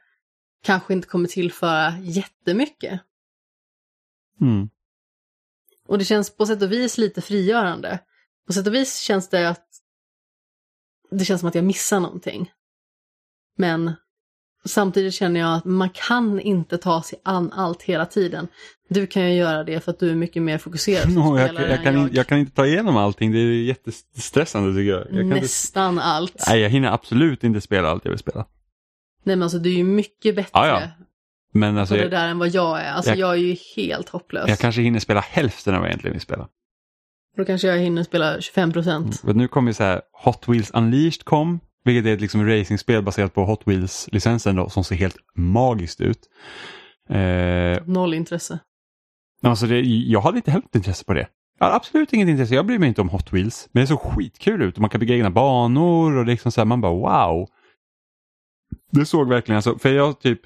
kanske 0.62 0.92
inte 0.92 1.08
kommer 1.08 1.28
tillföra 1.28 1.98
jättemycket. 1.98 3.00
Mm. 4.40 4.68
Och 5.86 5.98
det 5.98 6.04
känns 6.04 6.36
på 6.36 6.46
sätt 6.46 6.62
och 6.62 6.72
vis 6.72 6.98
lite 6.98 7.20
frigörande. 7.20 7.98
På 8.46 8.52
sätt 8.52 8.66
och 8.66 8.74
vis 8.74 9.00
känns 9.00 9.28
det 9.28 9.48
att 9.48 9.66
det 11.10 11.24
känns 11.24 11.40
som 11.40 11.48
att 11.48 11.54
jag 11.54 11.64
missar 11.64 12.00
någonting. 12.00 12.50
Men 13.58 13.92
samtidigt 14.64 15.14
känner 15.14 15.40
jag 15.40 15.54
att 15.54 15.64
man 15.64 15.90
kan 15.90 16.40
inte 16.40 16.78
ta 16.78 17.02
sig 17.02 17.20
an 17.22 17.52
allt 17.52 17.82
hela 17.82 18.06
tiden. 18.06 18.48
Du 18.88 19.06
kan 19.06 19.30
ju 19.30 19.34
göra 19.34 19.64
det 19.64 19.80
för 19.80 19.90
att 19.90 19.98
du 19.98 20.10
är 20.10 20.14
mycket 20.14 20.42
mer 20.42 20.58
fokuserad 20.58 21.12
no, 21.14 21.38
jag, 21.38 21.54
jag, 21.54 21.82
kan 21.82 21.94
jag. 21.94 22.14
jag, 22.14 22.26
kan 22.26 22.38
inte 22.38 22.52
ta 22.52 22.66
igenom 22.66 22.96
allting, 22.96 23.32
det 23.32 23.38
är 23.38 23.62
jättestressande 23.62 24.80
tycker 24.80 24.90
jag. 24.90 25.06
jag 25.10 25.26
Nästan 25.26 25.92
inte... 25.92 26.04
allt. 26.04 26.44
Nej, 26.48 26.60
jag 26.60 26.70
hinner 26.70 26.88
absolut 26.92 27.44
inte 27.44 27.60
spela 27.60 27.88
allt 27.88 28.04
jag 28.04 28.10
vill 28.10 28.18
spela. 28.18 28.46
Nej 29.24 29.36
men 29.36 29.42
alltså 29.42 29.58
du 29.58 29.70
är 29.70 29.76
ju 29.76 29.84
mycket 29.84 30.36
bättre 30.36 30.50
ja, 30.52 30.66
ja. 30.66 30.82
Men 31.52 31.78
alltså, 31.78 31.94
på 31.94 32.00
det 32.00 32.08
där 32.08 32.28
än 32.28 32.38
vad 32.38 32.48
jag 32.48 32.80
är. 32.80 32.92
Alltså 32.92 33.10
jag, 33.10 33.18
jag 33.18 33.30
är 33.30 33.36
ju 33.36 33.56
helt 33.76 34.08
hopplös. 34.08 34.48
Jag 34.48 34.58
kanske 34.58 34.82
hinner 34.82 35.00
spela 35.00 35.20
hälften 35.20 35.74
av 35.74 35.80
vad 35.80 35.86
jag 35.86 35.90
egentligen 35.90 36.12
vill 36.12 36.20
spela. 36.20 36.48
Då 37.36 37.44
kanske 37.44 37.68
jag 37.68 37.78
hinner 37.78 38.02
spela 38.02 38.40
25 38.40 38.72
procent. 38.72 39.22
Mm. 39.22 39.36
Nu 39.36 39.48
kommer 39.48 39.70
ju 39.70 39.74
så 39.74 39.84
här, 39.84 40.00
Hot 40.24 40.48
Wheels 40.48 40.70
Unleashed 40.70 41.24
kom 41.24 41.60
vilket 41.84 42.06
är 42.06 42.14
ett 42.14 42.20
liksom 42.20 42.46
racingspel 42.46 43.02
baserat 43.02 43.34
på 43.34 43.44
Hot 43.44 43.66
Wheels-licensen 43.66 44.70
som 44.70 44.84
ser 44.84 44.96
helt 44.96 45.16
magiskt 45.34 46.00
ut. 46.00 46.28
Eh, 47.08 47.86
Noll 47.86 48.14
intresse. 48.14 48.58
alltså 49.42 49.66
det, 49.66 49.80
jag 49.80 50.20
hade 50.20 50.36
inte 50.36 50.50
heller 50.50 50.66
intresse 50.72 51.04
på 51.04 51.14
det. 51.14 51.28
Jag 51.58 51.66
hade 51.66 51.76
absolut 51.76 52.12
inget 52.12 52.28
intresse. 52.28 52.54
Jag 52.54 52.66
bryr 52.66 52.78
mig 52.78 52.88
inte 52.88 53.00
om 53.00 53.08
Hot 53.08 53.32
Wheels. 53.32 53.68
Men 53.72 53.80
det 53.80 53.86
såg 53.86 54.00
skitkul 54.00 54.62
ut 54.62 54.74
och 54.74 54.80
man 54.80 54.90
kan 54.90 55.00
bygga 55.00 55.14
egna 55.14 55.30
banor 55.30 56.16
och 56.16 56.26
liksom 56.26 56.52
så 56.52 56.60
här, 56.60 56.66
man 56.66 56.80
bara 56.80 56.92
wow. 56.92 57.48
Det 58.90 59.06
såg 59.06 59.28
verkligen, 59.28 59.56
alltså, 59.56 59.78
för 59.78 59.92
jag 59.92 60.20
typ 60.20 60.40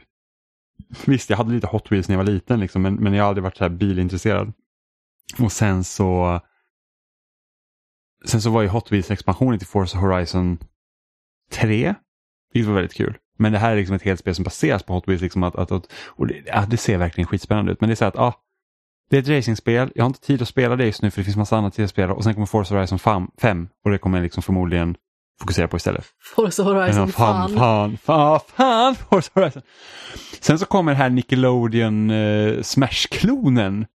Visst, 1.06 1.30
jag 1.30 1.36
hade 1.36 1.52
lite 1.52 1.66
Hot 1.66 1.92
Wheels 1.92 2.08
när 2.08 2.16
jag 2.16 2.24
var 2.24 2.32
liten 2.32 2.60
liksom, 2.60 2.82
men, 2.82 2.94
men 2.94 3.12
jag 3.14 3.24
har 3.24 3.28
aldrig 3.28 3.44
varit 3.44 3.56
så 3.56 3.64
här 3.64 3.70
bilintresserad. 3.70 4.52
Och 5.38 5.52
sen 5.52 5.84
så 5.84 6.40
Sen 8.24 8.42
så 8.42 8.50
var 8.50 8.62
ju 8.62 8.68
Hot 8.68 8.92
Wheels 8.92 9.10
expansionen 9.10 9.58
till 9.58 9.68
Forza 9.68 9.98
Horizon 9.98 10.58
3. 11.52 11.94
Vilket 12.52 12.68
var 12.68 12.74
väldigt 12.74 12.94
kul. 12.94 13.18
Men 13.38 13.52
det 13.52 13.58
här 13.58 13.72
är 13.72 13.76
liksom 13.76 13.96
ett 13.96 14.02
helt 14.02 14.20
spel 14.20 14.34
som 14.34 14.44
baseras 14.44 14.82
på 14.82 14.92
Hot 14.92 15.08
Wheels. 15.08 15.22
Liksom 15.22 15.42
att, 15.42 15.56
att, 15.56 15.72
att, 15.72 15.92
och 16.06 16.26
det, 16.26 16.42
ja, 16.46 16.64
det 16.68 16.76
ser 16.76 16.98
verkligen 16.98 17.26
skitspännande 17.26 17.72
ut. 17.72 17.80
Men 17.80 17.88
det 17.88 17.94
är 17.94 17.96
så 17.96 18.04
att 18.04 18.14
ja, 18.14 18.34
det 19.10 19.16
är 19.16 19.20
ett 19.20 19.28
racingspel. 19.28 19.92
Jag 19.94 20.04
har 20.04 20.06
inte 20.06 20.20
tid 20.20 20.42
att 20.42 20.48
spela 20.48 20.76
det 20.76 20.86
just 20.86 21.02
nu 21.02 21.10
för 21.10 21.20
det 21.20 21.24
finns 21.24 21.36
massa 21.36 21.56
annat 21.56 21.74
till 21.74 21.84
att 21.84 21.90
spela. 21.90 22.12
Och 22.12 22.24
sen 22.24 22.34
kommer 22.34 22.46
Forza 22.46 22.74
Horizon 22.74 22.98
5 23.38 23.68
och 23.84 23.90
det 23.90 23.98
kommer 23.98 24.18
jag 24.18 24.22
liksom 24.22 24.42
förmodligen 24.42 24.96
fokusera 25.40 25.68
på 25.68 25.76
istället. 25.76 26.04
Forza 26.36 26.62
Horizon, 26.62 27.00
Ja, 27.00 27.06
fan, 27.06 27.56
fan, 27.56 27.96
fan, 27.96 28.40
fan, 28.46 28.94
Forza 28.94 29.30
Horizon. 29.34 29.62
Sen 30.40 30.58
så 30.58 30.66
kommer 30.66 30.92
den 30.92 31.00
här 31.00 31.10
Nickelodeon 31.10 32.10
eh, 32.10 32.62
Smash-klonen. 32.62 33.86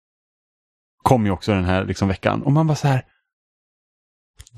Kom 1.02 1.26
ju 1.26 1.32
också 1.32 1.52
den 1.52 1.64
här 1.64 1.84
liksom, 1.84 2.08
veckan. 2.08 2.42
Och 2.42 2.52
man 2.52 2.66
bara 2.66 2.76
så 2.76 2.88
här. 2.88 3.02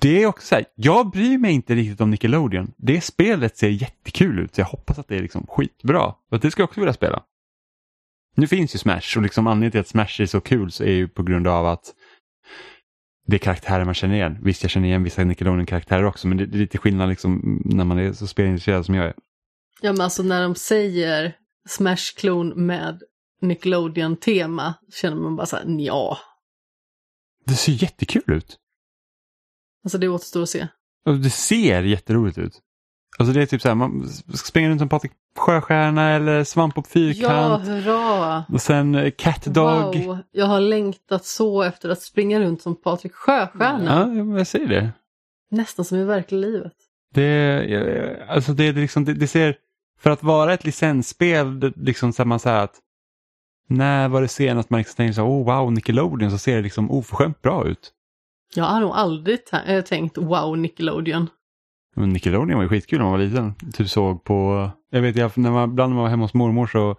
Det 0.01 0.22
är 0.22 0.26
också 0.26 0.47
så 0.47 0.55
här, 0.55 0.64
jag 0.74 1.11
bryr 1.11 1.39
mig 1.39 1.53
inte 1.53 1.74
riktigt 1.74 2.01
om 2.01 2.11
Nickelodeon. 2.11 2.72
Det 2.76 3.01
spelet 3.01 3.57
ser 3.57 3.68
jättekul 3.68 4.39
ut 4.39 4.55
så 4.55 4.61
jag 4.61 4.66
hoppas 4.66 4.99
att 4.99 5.09
det 5.09 5.16
är 5.16 5.22
liksom 5.22 5.47
skitbra. 5.47 6.14
Och 6.31 6.41
det 6.41 6.51
ska 6.51 6.62
jag 6.62 6.68
också 6.68 6.81
vilja 6.81 6.93
spela. 6.93 7.22
Nu 8.35 8.47
finns 8.47 8.74
ju 8.74 8.79
Smash 8.79 9.16
och 9.16 9.22
liksom 9.22 9.47
anledningen 9.47 9.70
till 9.70 9.81
att 9.81 9.89
Smash 9.89 10.20
är 10.20 10.26
så 10.26 10.41
kul 10.41 10.72
så 10.72 10.85
är 10.85 10.93
ju 10.93 11.09
på 11.09 11.22
grund 11.22 11.47
av 11.47 11.66
att 11.66 11.95
det 13.26 13.37
är 13.37 13.39
karaktärer 13.39 13.85
man 13.85 13.95
känner 13.95 14.14
igen. 14.14 14.39
Visst, 14.43 14.62
jag 14.62 14.70
känner 14.70 14.89
igen 14.89 15.03
vissa 15.03 15.24
Nickelodeon-karaktärer 15.24 16.05
också 16.05 16.29
men 16.29 16.39
det, 16.39 16.47
det 16.47 16.57
är 16.57 16.61
lite 16.61 16.79
skillnad 16.79 17.09
liksom 17.09 17.62
när 17.64 17.85
man 17.85 17.99
är 17.99 18.12
så 18.12 18.26
spelintresserad 18.26 18.87
som 18.87 18.95
jag 18.95 19.07
är. 19.07 19.14
Ja 19.81 19.93
men 19.93 20.01
alltså 20.01 20.22
när 20.22 20.43
de 20.43 20.55
säger 20.55 21.37
Smash-klon 21.68 22.66
med 22.66 23.03
Nickelodeon-tema 23.41 24.74
känner 24.95 25.16
man 25.16 25.37
bara 25.37 25.47
såhär 25.47 25.64
ja. 25.79 26.18
Det 27.47 27.55
ser 27.55 27.72
jättekul 27.83 28.22
ut. 28.26 28.57
Alltså 29.85 29.99
det 29.99 30.09
återstår 30.09 30.43
att 30.43 30.49
se. 30.49 30.68
Alltså, 31.07 31.22
det 31.22 31.31
ser 31.31 31.83
jätteroligt 31.83 32.39
ut. 32.39 32.62
Alltså 33.18 33.33
det 33.35 33.43
är 33.43 33.47
typ 33.47 33.62
så 33.62 33.68
här, 33.68 33.74
man 33.74 34.09
springer 34.35 34.70
runt 34.70 34.81
som 34.81 34.89
Patrik 34.89 35.12
Sjöstjärna 35.37 36.11
eller 36.11 36.45
Svampbob 36.45 36.85
Ja, 36.85 36.91
Fyrkant. 36.91 37.66
hurra! 37.66 38.45
Och 38.53 38.62
sen 38.62 38.95
eh, 38.95 39.11
Cat 39.11 39.45
Dog. 39.45 39.97
Wow, 39.97 40.18
jag 40.31 40.47
har 40.47 40.61
längtat 40.61 41.24
så 41.24 41.62
efter 41.62 41.89
att 41.89 42.03
springa 42.03 42.41
runt 42.41 42.62
som 42.62 42.76
Patrik 42.83 43.14
Sjöstjärna. 43.14 44.14
Ja, 44.16 44.39
jag 44.39 44.47
säger 44.47 44.68
det. 44.68 44.91
Nästan 45.51 45.85
som 45.85 45.99
i 45.99 46.05
verkliga 46.05 46.41
livet. 46.41 46.72
Det, 47.14 48.26
alltså 48.29 48.53
det, 48.53 48.64
är 48.64 48.72
liksom, 48.72 49.05
det, 49.05 49.14
det 49.14 49.26
ser, 49.26 49.57
för 50.01 50.11
att 50.11 50.22
vara 50.22 50.55
ett 50.55 50.64
licensspel, 50.64 51.61
det, 51.61 51.72
liksom 51.76 52.12
så 52.12 52.24
man 52.24 52.39
säger 52.41 52.57
att 52.57 52.74
när 53.68 54.09
var 54.09 54.22
det 54.22 54.29
senast 54.29 54.70
man 54.70 54.79
liksom 54.79 55.12
så 55.12 55.20
här, 55.20 55.29
oh 55.29 55.45
wow, 55.45 55.72
Nickelodeon, 55.72 56.31
så 56.31 56.39
ser 56.39 56.57
det 56.57 56.62
liksom 56.62 56.91
oförskämt 56.91 57.43
bra 57.43 57.66
ut. 57.66 57.93
Jag 58.55 58.65
har 58.65 58.81
nog 58.81 58.91
aldrig 58.91 59.39
äh, 59.67 59.85
tänkt 59.85 60.19
wow 60.19 60.59
Nickelodeon. 60.59 61.31
Men 61.97 62.11
Nickelodeon 62.11 62.55
var 62.55 62.63
ju 62.63 62.69
skitkul 62.69 62.99
när 62.99 63.05
man 63.05 63.13
var 63.13 63.19
liten. 63.19 63.55
Typ 63.73 63.89
såg 63.89 64.25
på, 64.25 64.71
jag 64.91 65.03
vet 65.03 65.17
jag, 65.17 65.39
när 65.39 65.51
man, 65.51 65.71
ibland 65.71 65.91
när 65.91 65.95
man 65.95 66.03
var 66.03 66.11
hemma 66.11 66.25
hos 66.25 66.35
mormor 66.35 66.67
så, 66.67 66.97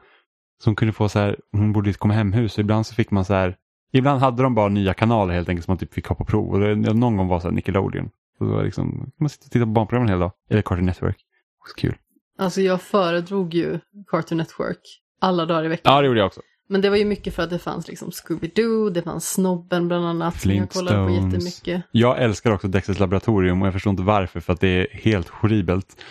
som 0.63 0.75
kunde 0.75 0.93
få 0.93 1.09
så 1.09 1.19
här, 1.19 1.39
hon 1.51 1.73
bodde 1.73 1.89
i 1.89 1.91
ett 1.91 1.97
komma 1.97 2.13
hem-hus, 2.13 2.53
så 2.53 2.61
ibland 2.61 2.85
så 2.85 2.95
fick 2.95 3.11
man 3.11 3.25
så 3.25 3.33
här, 3.33 3.55
ibland 3.91 4.21
hade 4.21 4.43
de 4.43 4.55
bara 4.55 4.69
nya 4.69 4.93
kanaler 4.93 5.33
helt 5.33 5.49
enkelt 5.49 5.65
som 5.65 5.71
man 5.71 5.77
typ 5.77 5.93
fick 5.93 6.07
ha 6.07 6.15
på 6.15 6.25
prov. 6.25 6.53
Och 6.53 6.59
det, 6.59 6.75
någon 6.75 7.17
gång 7.17 7.27
var 7.27 7.39
så 7.39 7.47
här 7.47 7.55
Nickelodeon. 7.55 8.09
Så 8.37 8.43
det 8.43 8.51
var 8.51 8.63
liksom, 8.63 9.11
man 9.19 9.29
sitta 9.29 9.45
och 9.45 9.51
titta 9.51 9.65
på 9.65 9.71
barnprogram 9.71 10.03
en 10.03 10.09
hel 10.09 10.19
dag. 10.19 10.31
Eller 10.49 10.61
Cartoon 10.61 10.85
Network. 10.85 11.17
Också 11.61 11.75
kul. 11.77 11.95
Alltså 12.37 12.61
jag 12.61 12.81
föredrog 12.81 13.53
ju 13.53 13.79
Cartoon 14.07 14.37
Network 14.37 14.79
alla 15.21 15.45
dagar 15.45 15.65
i 15.65 15.67
veckan. 15.67 15.93
Ja, 15.93 16.01
det 16.01 16.07
gjorde 16.07 16.19
jag 16.19 16.27
också. 16.27 16.41
Men 16.71 16.81
det 16.81 16.89
var 16.89 16.97
ju 16.97 17.05
mycket 17.05 17.35
för 17.35 17.43
att 17.43 17.49
det 17.49 17.59
fanns 17.59 17.87
liksom 17.87 18.09
Scooby-Doo, 18.09 18.89
det 18.89 19.01
fanns 19.01 19.29
Snobben 19.29 19.87
bland 19.87 20.05
annat. 20.05 20.41
Som 20.41 20.51
jag 20.51 20.69
kollade 20.69 21.07
på 21.07 21.13
jättemycket. 21.25 21.83
Jag 21.91 22.21
älskar 22.21 22.51
också 22.51 22.67
Dexters 22.67 22.99
laboratorium 22.99 23.61
och 23.61 23.67
jag 23.67 23.73
förstår 23.73 23.91
inte 23.91 24.03
varför 24.03 24.39
för 24.39 24.53
att 24.53 24.59
det 24.61 24.67
är 24.67 24.87
helt 24.91 25.29
horribelt. 25.29 26.01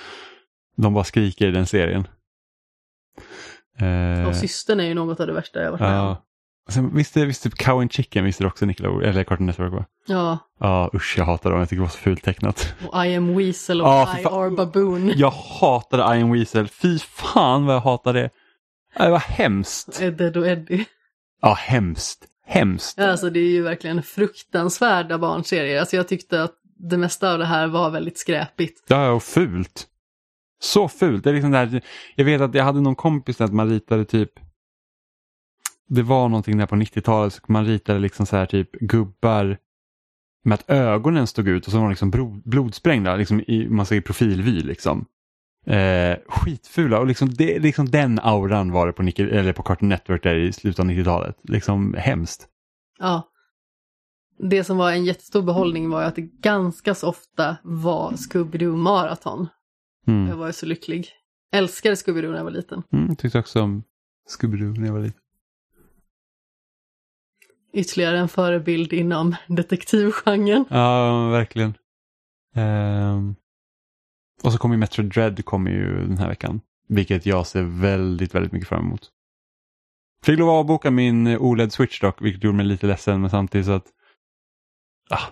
De 0.76 0.94
bara 0.94 1.04
skriker 1.04 1.48
i 1.48 1.50
den 1.50 1.66
serien. 1.66 2.06
Eh, 3.78 4.28
Och 4.28 4.36
systern 4.36 4.80
är 4.80 4.84
ju 4.84 4.94
något 4.94 5.20
av 5.20 5.26
det 5.26 5.32
värsta 5.32 5.62
jag 5.62 5.70
varit 5.70 5.80
med 5.80 5.98
ja. 5.98 6.24
Sen, 6.70 6.94
visst, 6.96 7.16
är- 7.16 7.26
visst 7.26 7.42
typ 7.42 7.54
Cow 7.54 7.80
and 7.80 7.92
Chicken, 7.92 8.24
visst 8.24 8.40
är 8.40 8.44
det 8.44 8.48
också 8.48 8.66
Nickelodeon, 8.66 9.02
eller 9.02 9.24
Cartoon 9.24 9.46
Network 9.46 9.72
va? 9.72 9.84
Ja, 10.06 10.38
Ja 10.60 10.90
usch 10.94 11.14
jag 11.18 11.24
hatar 11.24 11.50
dem, 11.50 11.58
jag 11.58 11.68
tycker 11.68 11.80
det 11.80 11.84
var 11.86 11.90
så 11.90 11.98
fult 11.98 12.22
tecknat. 12.24 12.74
och 12.88 13.06
I 13.06 13.14
am 13.16 13.36
Weasel 13.36 13.80
och 13.80 13.86
Ja, 13.88 14.18
I 14.18 14.24
are 14.24 14.50
Baboon. 14.50 15.12
Jag 15.16 15.30
hatade 15.30 16.16
Iron 16.18 16.32
Weasel, 16.32 16.68
fy 16.68 16.98
fan 16.98 17.66
vad 17.66 17.74
jag 17.76 17.80
hatade 17.80 18.20
det. 18.20 18.30
Det 18.98 19.10
var 19.10 19.18
hemskt. 19.18 20.00
Edded 20.02 20.36
och 20.36 20.46
Eddie. 20.46 20.84
Ja, 21.40 21.54
hemskt. 21.54 22.26
Hemskt. 22.46 22.98
Alltså 22.98 23.30
det 23.30 23.40
är 23.40 23.50
ju 23.50 23.62
verkligen 23.62 24.02
fruktansvärda 24.02 25.18
barnserier. 25.18 25.80
Alltså 25.80 25.96
jag 25.96 26.08
tyckte 26.08 26.42
att 26.42 26.54
det 26.78 26.98
mesta 26.98 27.32
av 27.32 27.38
det 27.38 27.44
här 27.44 27.66
var 27.66 27.90
väldigt 27.90 28.18
skräpigt. 28.18 28.84
Ja, 28.88 29.10
och 29.10 29.22
fult. 29.22 29.86
Så 30.60 30.88
fult. 30.88 31.24
Det 31.24 31.30
är 31.30 31.34
liksom 31.34 31.50
där, 31.50 31.82
jag 32.16 32.24
vet 32.24 32.40
att 32.40 32.54
jag 32.54 32.64
hade 32.64 32.80
någon 32.80 32.96
kompis 32.96 33.36
där 33.36 33.44
att 33.44 33.52
man 33.52 33.70
ritade 33.70 34.04
typ 34.04 34.30
det 35.88 36.02
var 36.02 36.28
någonting 36.28 36.58
där 36.58 36.66
på 36.66 36.76
90-talet 36.76 37.32
så 37.32 37.40
man 37.46 37.66
ritade 37.66 37.98
liksom 37.98 38.26
så 38.26 38.36
här 38.36 38.46
typ 38.46 38.72
gubbar 38.72 39.58
med 40.44 40.54
att 40.54 40.70
ögonen 40.70 41.26
stod 41.26 41.48
ut 41.48 41.66
och 41.66 41.72
så 41.72 41.78
var 41.78 41.84
de 41.84 41.90
liksom 41.90 42.40
blodsprängda 42.44 43.16
liksom 43.16 43.40
i, 43.40 43.68
man 43.68 43.86
i 43.92 44.00
profilvy 44.00 44.60
liksom. 44.60 45.06
Eh, 45.66 46.18
skitfula 46.28 46.98
och 46.98 47.06
liksom, 47.06 47.28
det, 47.34 47.58
liksom 47.58 47.90
den 47.90 48.18
auran 48.22 48.72
var 48.72 48.86
det 48.86 48.92
på, 48.92 49.02
Nickel, 49.02 49.28
eller 49.28 49.52
på 49.52 49.62
Cartoon 49.62 49.88
Network 49.88 50.22
där 50.22 50.34
i 50.34 50.52
slutet 50.52 50.80
av 50.80 50.86
90-talet. 50.86 51.36
Liksom 51.42 51.94
hemskt. 51.98 52.48
Ja. 52.98 53.28
Det 54.38 54.64
som 54.64 54.76
var 54.76 54.92
en 54.92 55.04
jättestor 55.04 55.42
behållning 55.42 55.90
var 55.90 56.02
att 56.02 56.16
det 56.16 56.22
ganska 56.22 56.94
så 56.94 57.08
ofta 57.08 57.56
var 57.62 58.10
Scooby-Doo 58.12 58.76
maraton. 58.76 59.48
Jag 60.06 60.14
Mm. 60.14 60.38
var 60.38 60.46
ju 60.46 60.52
så 60.52 60.66
lycklig. 60.66 61.08
Älskade 61.52 61.94
Scooby-Doo 61.94 62.30
när 62.30 62.36
jag 62.36 62.44
var 62.44 62.50
liten. 62.50 62.82
Mm, 62.92 63.06
jag 63.08 63.18
tyckte 63.18 63.38
också 63.38 63.62
om 63.62 63.82
Scooby-Doo 64.38 64.78
när 64.80 64.86
jag 64.86 64.92
var 64.94 65.00
liten. 65.00 65.20
Ytterligare 67.72 68.18
en 68.18 68.28
förebild 68.28 68.92
inom 68.92 69.36
detektivgenren. 69.48 70.64
Ja, 70.70 71.28
verkligen. 71.28 71.74
Ehm, 72.54 73.34
och 74.42 74.52
så 74.52 74.58
kommer 74.58 74.74
ju 74.74 74.78
Metro 74.78 75.02
Dread 75.02 75.44
kommer 75.44 75.70
ju 75.70 76.06
den 76.06 76.18
här 76.18 76.28
veckan. 76.28 76.60
Vilket 76.88 77.26
jag 77.26 77.46
ser 77.46 77.62
väldigt, 77.62 78.34
väldigt 78.34 78.52
mycket 78.52 78.68
fram 78.68 78.86
emot. 78.86 79.10
Fick 80.22 80.38
lov 80.38 80.48
att 80.48 80.54
avboka 80.54 80.90
min 80.90 81.26
OLED 81.26 81.72
Switch 81.72 82.00
dock, 82.00 82.22
vilket 82.22 82.44
gjorde 82.44 82.56
mig 82.56 82.66
lite 82.66 82.86
ledsen, 82.86 83.20
men 83.20 83.30
samtidigt 83.30 83.66
så 83.66 83.72
att 83.72 83.86
ah, 85.10 85.26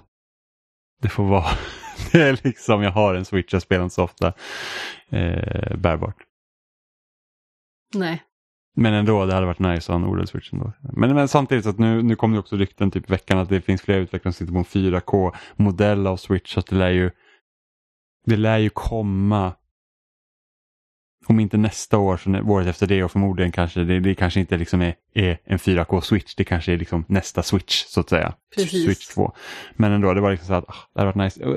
det 1.03 1.09
får 1.09 1.25
vara. 1.25 1.47
det 2.13 2.23
är 2.23 2.41
liksom, 2.45 2.83
jag 2.83 2.91
har 2.91 3.15
en 3.15 3.25
Switch, 3.25 3.53
jag 3.53 3.63
spelar 3.63 3.85
inte 3.85 3.95
så 3.95 4.03
ofta 4.03 4.33
eh, 5.09 5.77
bärbart. 5.77 6.17
Nej. 7.95 8.23
Men 8.77 8.95
ändå, 8.95 9.27
det 9.27 9.35
hade 9.35 9.47
varit 9.47 9.59
nice 9.59 9.93
att 9.93 10.01
ha 10.01 10.09
en 10.09 10.15
OLED-switch 10.15 10.53
ändå. 10.53 10.73
Men, 10.93 11.15
men 11.15 11.29
samtidigt 11.29 11.65
så 11.65 11.71
att 11.71 11.79
nu, 11.79 12.03
nu 12.03 12.17
kommer 12.17 12.35
det 12.35 12.41
också 12.41 12.57
rykten 12.57 12.91
typ 12.91 13.11
veckan 13.11 13.39
att 13.39 13.49
det 13.49 13.61
finns 13.61 13.83
flera 13.83 13.99
utvecklare 13.99 14.33
som 14.33 14.47
sitter 14.47 14.53
på 14.53 14.59
en 14.59 15.01
4K-modell 15.01 16.07
av 16.07 16.17
switch. 16.17 16.55
Så 16.55 16.61
att 16.61 16.67
det 16.67 16.77
lär 16.77 16.91
ju, 16.91 17.11
det 18.27 18.37
lär 18.37 18.59
ju 18.59 18.71
komma, 18.71 19.53
om 21.27 21.41
inte 21.41 21.57
nästa 21.57 21.99
år 21.99 22.17
så 22.17 22.31
året 22.31 22.67
efter 22.67 22.87
det 22.87 23.05
och 23.05 23.13
förmodligen 23.13 23.53
kanske 23.53 23.85
det, 23.85 24.01
det 24.01 24.15
kanske 24.15 24.41
inte 24.41 24.57
liksom 24.57 24.83
är, 24.83 24.95
är 25.15 25.39
en 25.45 25.59
4K-switch. 25.59 26.35
Det 26.37 26.45
kanske 26.45 26.73
är 26.73 26.77
liksom 26.77 27.05
nästa 27.09 27.43
switch 27.43 27.85
så 27.85 28.01
att 28.01 28.09
säga. 28.09 28.35
Precis. 28.57 28.85
Switch 28.85 29.07
2. 29.07 29.33
Men 29.77 29.93
ändå, 29.93 30.15
det 30.15 30.21
var 30.21 30.31
liksom 30.31 30.47
så 30.47 30.55
att 30.55 30.65
ah, 30.69 30.75
det 30.95 31.01
hade 31.01 31.13
varit 31.13 31.25
nice. 31.25 31.45
Och, 31.45 31.57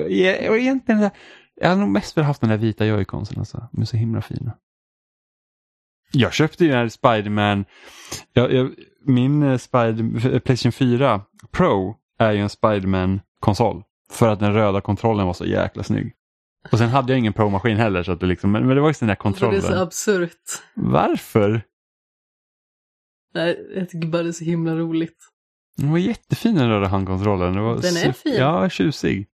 och 0.50 0.58
egentligen, 0.58 1.10
jag 1.54 1.68
hade 1.68 1.80
nog 1.80 1.90
mest 1.90 2.16
velat 2.16 2.26
haft 2.26 2.40
den 2.40 2.50
där 2.50 2.56
vita 2.56 2.86
joyconsen 2.86 3.38
alltså. 3.38 3.68
De 3.72 3.80
är 3.80 3.86
så 3.86 3.96
himla 3.96 4.22
fina. 4.22 4.56
Jag 6.12 6.32
köpte 6.32 6.64
ju 6.64 6.72
här 6.72 6.88
Spiderman, 6.88 7.64
jag, 8.32 8.52
jag, 8.52 8.74
min 9.06 9.42
eh, 9.42 9.56
Spider, 9.56 10.38
Playstation 10.38 10.72
4 10.72 11.22
Pro 11.50 11.96
är 12.18 12.32
ju 12.32 12.38
en 12.38 12.48
Spiderman-konsol. 12.48 13.82
För 14.10 14.28
att 14.28 14.40
den 14.40 14.54
röda 14.54 14.80
kontrollen 14.80 15.26
var 15.26 15.32
så 15.32 15.46
jäkla 15.46 15.82
snygg. 15.82 16.12
Och 16.72 16.78
sen 16.78 16.88
hade 16.88 17.12
jag 17.12 17.18
ingen 17.18 17.32
Pro-maskin 17.32 17.76
heller, 17.76 18.02
så 18.02 18.12
att 18.12 18.20
det 18.20 18.26
liksom, 18.26 18.52
men, 18.52 18.66
men 18.66 18.76
det 18.76 18.80
var 18.82 18.88
just 18.88 19.00
den 19.00 19.06
där 19.08 19.14
För 19.14 19.22
det 19.24 19.28
är 19.28 19.32
kontrollen. 19.32 19.62
så 19.62 19.82
absurt. 19.82 20.62
Varför? 20.74 21.62
Nej, 23.34 23.72
jag 23.76 23.88
tycker 23.88 24.08
bara 24.08 24.22
det 24.22 24.28
är 24.28 24.32
så 24.32 24.44
himla 24.44 24.76
roligt. 24.76 25.16
Den 25.76 25.90
var 25.90 25.98
jättefin 25.98 26.54
den 26.54 26.68
röda 26.68 26.86
handkontrollen. 26.86 27.54
Det 27.54 27.60
var 27.60 27.74
Den 27.74 27.96
är 27.96 28.12
fin. 28.12 28.34
Ja, 28.34 28.68
tjusig. 28.68 29.26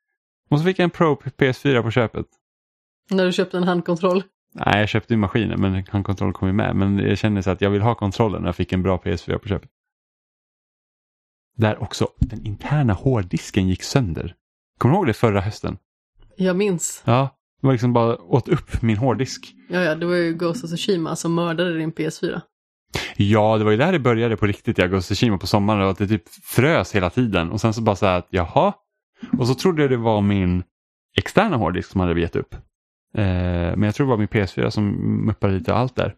Och 0.50 0.60
så 0.60 0.66
fick 0.66 0.80
jag 0.80 0.84
en 0.84 0.90
Pro 0.90 1.16
PS4 1.16 1.82
på 1.82 1.92
köpet. 1.92 2.26
När 3.10 3.26
du 3.26 3.32
köpte 3.32 3.58
en 3.58 3.64
handkontroll. 3.64 4.24
Nej, 4.54 4.80
jag 4.80 4.90
köpte 4.90 5.14
ju 5.14 5.18
maskinen 5.18 5.62
men 5.62 5.86
handkontrollen 5.90 6.34
kom 6.34 6.48
ju 6.48 6.54
med. 6.54 6.76
Men 6.76 6.98
jag 7.00 7.18
kände 7.18 7.44
så 7.44 7.50
att 7.52 7.62
jag 7.62 7.70
vill 7.70 7.82
ha 7.82 7.96
kontrollen 7.96 8.42
när 8.42 8.48
jag 8.48 8.56
fick 8.56 8.74
en 8.74 8.84
bra 8.84 8.98
PS4 8.98 9.38
på 9.38 9.48
köpet. 9.48 9.70
Där 11.58 11.82
också 11.84 12.10
den 12.18 12.46
interna 12.46 12.94
hårddisken 12.94 13.68
gick 13.68 13.84
sönder. 13.84 14.36
Kommer 14.78 14.94
du 14.94 14.98
ihåg 14.98 15.08
det 15.08 15.14
förra 15.14 15.42
hösten? 15.42 15.78
Jag 16.38 16.56
minns. 16.56 17.02
Ja, 17.06 17.30
det 17.62 17.68
var 17.68 17.74
liksom 17.74 17.94
bara 17.94 18.18
åt 18.18 18.48
upp 18.48 18.82
min 18.82 18.98
hårddisk. 18.98 19.54
Ja, 19.70 19.84
ja, 19.84 19.96
det 19.96 20.06
var 20.06 20.16
ju 20.16 20.34
Ghost 20.34 20.64
of 20.64 20.70
Tsushima 20.70 21.16
som 21.16 21.36
mördade 21.36 21.78
din 21.78 21.92
PS4. 21.92 22.42
Ja, 23.18 23.58
det 23.58 23.64
var 23.64 23.72
ju 23.72 23.78
där 23.78 23.92
det 23.92 24.00
började 24.00 24.38
på 24.38 24.46
riktigt. 24.46 24.78
Jag 24.78 24.92
Ghost 24.92 25.12
of 25.12 25.18
Tsushima 25.18 25.38
på 25.38 25.48
sommaren 25.48 25.82
och 25.82 25.90
att 25.90 25.98
det 25.98 26.08
typ 26.08 26.30
frös 26.44 26.96
hela 26.96 27.10
tiden. 27.10 27.52
Och 27.52 27.62
sen 27.62 27.74
så 27.74 27.82
bara 27.82 27.96
så 27.96 28.06
här 28.06 28.18
att 28.18 28.28
jaha. 28.30 28.74
Och 29.38 29.48
så 29.48 29.56
trodde 29.56 29.82
jag 29.82 29.92
det 29.92 29.98
var 29.98 30.22
min 30.22 30.64
externa 31.18 31.58
hårddisk 31.58 31.90
som 31.90 32.02
hade 32.02 32.22
gett 32.22 32.36
upp. 32.36 32.54
Eh, 33.18 33.22
men 33.76 33.84
jag 33.84 33.96
tror 33.96 34.08
det 34.08 34.10
var 34.10 34.18
min 34.18 34.28
PS4 34.28 34.70
som 34.70 34.86
muppade 35.26 35.54
lite 35.54 35.74
allt 35.74 35.96
där. 35.96 36.16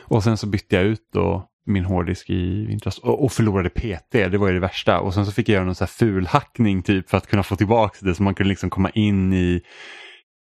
Och 0.00 0.24
sen 0.24 0.36
så 0.36 0.46
bytte 0.46 0.76
jag 0.76 0.84
ut 0.84 1.08
då 1.12 1.48
min 1.68 1.84
hårddisk 1.84 2.30
i 2.30 2.66
vintras 2.66 2.98
och, 2.98 3.24
och 3.24 3.32
förlorade 3.32 3.70
PT, 3.70 4.12
det 4.12 4.38
var 4.38 4.48
ju 4.48 4.54
det 4.54 4.60
värsta. 4.60 5.00
Och 5.00 5.14
sen 5.14 5.26
så 5.26 5.32
fick 5.32 5.48
jag 5.48 5.54
göra 5.54 5.64
någon 5.64 5.74
så 5.74 5.84
här 5.84 5.88
fulhackning 5.88 6.82
typ 6.82 7.10
för 7.10 7.16
att 7.16 7.26
kunna 7.26 7.42
få 7.42 7.56
tillbaka 7.56 7.98
det 8.00 8.14
så 8.14 8.22
man 8.22 8.34
kunde 8.34 8.48
liksom 8.48 8.70
komma 8.70 8.90
in 8.90 9.32
i 9.32 9.62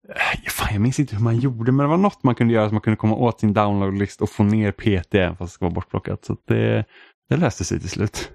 äh, 0.08 0.50
Fan, 0.50 0.68
jag 0.72 0.80
minns 0.80 1.00
inte 1.00 1.16
hur 1.16 1.22
man 1.22 1.38
gjorde 1.38 1.72
men 1.72 1.84
det 1.84 1.90
var 1.90 1.96
något 1.96 2.22
man 2.22 2.34
kunde 2.34 2.54
göra 2.54 2.68
så 2.68 2.74
man 2.74 2.80
kunde 2.80 2.96
komma 2.96 3.14
åt 3.14 3.40
sin 3.40 3.52
downloadlist 3.52 4.20
och 4.20 4.30
få 4.30 4.42
ner 4.42 4.72
PT 4.72 5.14
även 5.14 5.36
fast 5.36 5.52
det 5.52 5.54
ska 5.54 5.64
vara 5.64 5.74
bortplockat. 5.74 6.24
Så 6.24 6.36
det, 6.46 6.84
det 7.28 7.36
löste 7.36 7.64
sig 7.64 7.80
till 7.80 7.90
slut. 7.90 8.30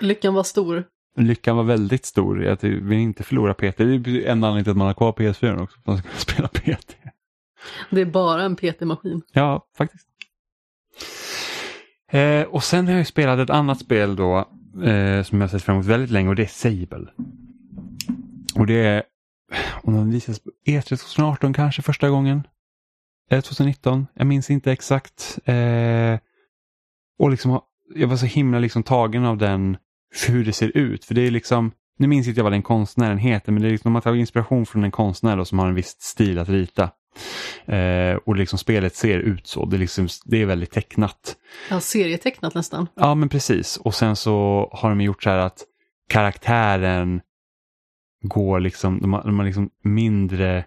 Lyckan 0.00 0.34
var 0.34 0.42
stor. 0.42 0.84
Lyckan 1.16 1.56
var 1.56 1.64
väldigt 1.64 2.04
stor. 2.04 2.44
Jag 2.44 2.58
vill 2.62 2.98
inte 2.98 3.22
förlora 3.22 3.54
PT. 3.54 3.76
Det 3.76 3.82
är 3.84 3.96
enda 3.96 4.48
anledningen 4.48 4.64
till 4.64 4.70
att 4.70 4.76
man 4.76 4.86
har 4.86 4.94
kvar 4.94 5.12
PS4 5.12 5.62
också. 5.62 5.74
För 5.74 5.80
att 5.80 5.86
man 5.86 5.98
ska 5.98 6.08
spela 6.32 6.48
PT. 6.48 6.96
Det 7.90 8.00
är 8.00 8.04
bara 8.04 8.42
en 8.42 8.56
PT-maskin. 8.56 9.22
Ja, 9.32 9.66
faktiskt. 9.76 10.08
Eh, 12.10 12.42
och 12.42 12.64
sen 12.64 12.86
har 12.88 12.94
jag 12.94 13.06
spelat 13.06 13.38
ett 13.38 13.50
annat 13.50 13.80
spel 13.80 14.16
då 14.16 14.38
eh, 14.84 15.22
som 15.22 15.40
jag 15.40 15.50
sett 15.50 15.62
fram 15.62 15.76
emot 15.76 15.86
väldigt 15.86 16.10
länge 16.10 16.28
och 16.28 16.36
det 16.36 16.42
är 16.42 16.46
Sable. 16.46 17.06
Och 18.54 18.66
det 18.66 18.74
är, 18.86 19.02
om 19.82 19.94
den 19.94 20.10
visas 20.10 20.38
på 20.38 20.50
E3 20.66 20.82
2018 20.82 21.52
kanske 21.52 21.82
första 21.82 22.08
gången. 22.08 22.38
Eh, 22.38 22.44
Eller 23.30 23.42
2019, 23.42 24.06
jag 24.14 24.26
minns 24.26 24.50
inte 24.50 24.72
exakt. 24.72 25.38
Eh, 25.44 26.18
och 27.18 27.30
liksom, 27.30 27.60
jag 27.94 28.08
var 28.08 28.16
så 28.16 28.26
himla 28.26 28.58
liksom 28.58 28.82
tagen 28.82 29.24
av 29.24 29.36
den, 29.38 29.76
hur 30.28 30.44
det 30.44 30.52
ser 30.52 30.76
ut. 30.76 31.04
För 31.04 31.14
det 31.14 31.20
är 31.26 31.30
liksom, 31.30 31.72
nu 31.98 32.06
minns 32.06 32.28
inte 32.28 32.38
jag 32.38 32.44
vad 32.44 32.52
den 32.52 32.62
konstnären 32.62 33.18
heter, 33.18 33.52
men 33.52 33.62
det 33.62 33.68
är 33.68 33.72
liksom, 33.72 33.92
man 33.92 34.02
tar 34.02 34.14
inspiration 34.14 34.66
från 34.66 34.84
en 34.84 34.90
konstnär 34.90 35.36
då, 35.36 35.44
som 35.44 35.58
har 35.58 35.68
en 35.68 35.74
viss 35.74 35.96
stil 36.00 36.38
att 36.38 36.48
rita. 36.48 36.90
Eh, 37.66 38.16
och 38.26 38.36
liksom 38.36 38.58
spelet 38.58 38.96
ser 38.96 39.18
ut 39.18 39.46
så, 39.46 39.64
det 39.64 39.76
är, 39.76 39.78
liksom, 39.78 40.08
det 40.24 40.42
är 40.42 40.46
väldigt 40.46 40.70
tecknat. 40.70 41.36
Ja, 41.70 41.80
serietecknat 41.80 42.54
nästan. 42.54 42.88
Ja, 42.94 43.14
men 43.14 43.28
precis. 43.28 43.76
Och 43.76 43.94
sen 43.94 44.16
så 44.16 44.68
har 44.72 44.88
de 44.88 45.00
gjort 45.00 45.22
så 45.22 45.30
här 45.30 45.38
att 45.38 45.64
karaktären 46.08 47.20
går 48.22 48.60
liksom, 48.60 49.00
de 49.00 49.12
har, 49.12 49.24
de 49.24 49.38
har 49.38 49.46
liksom 49.46 49.70
mindre 49.84 50.64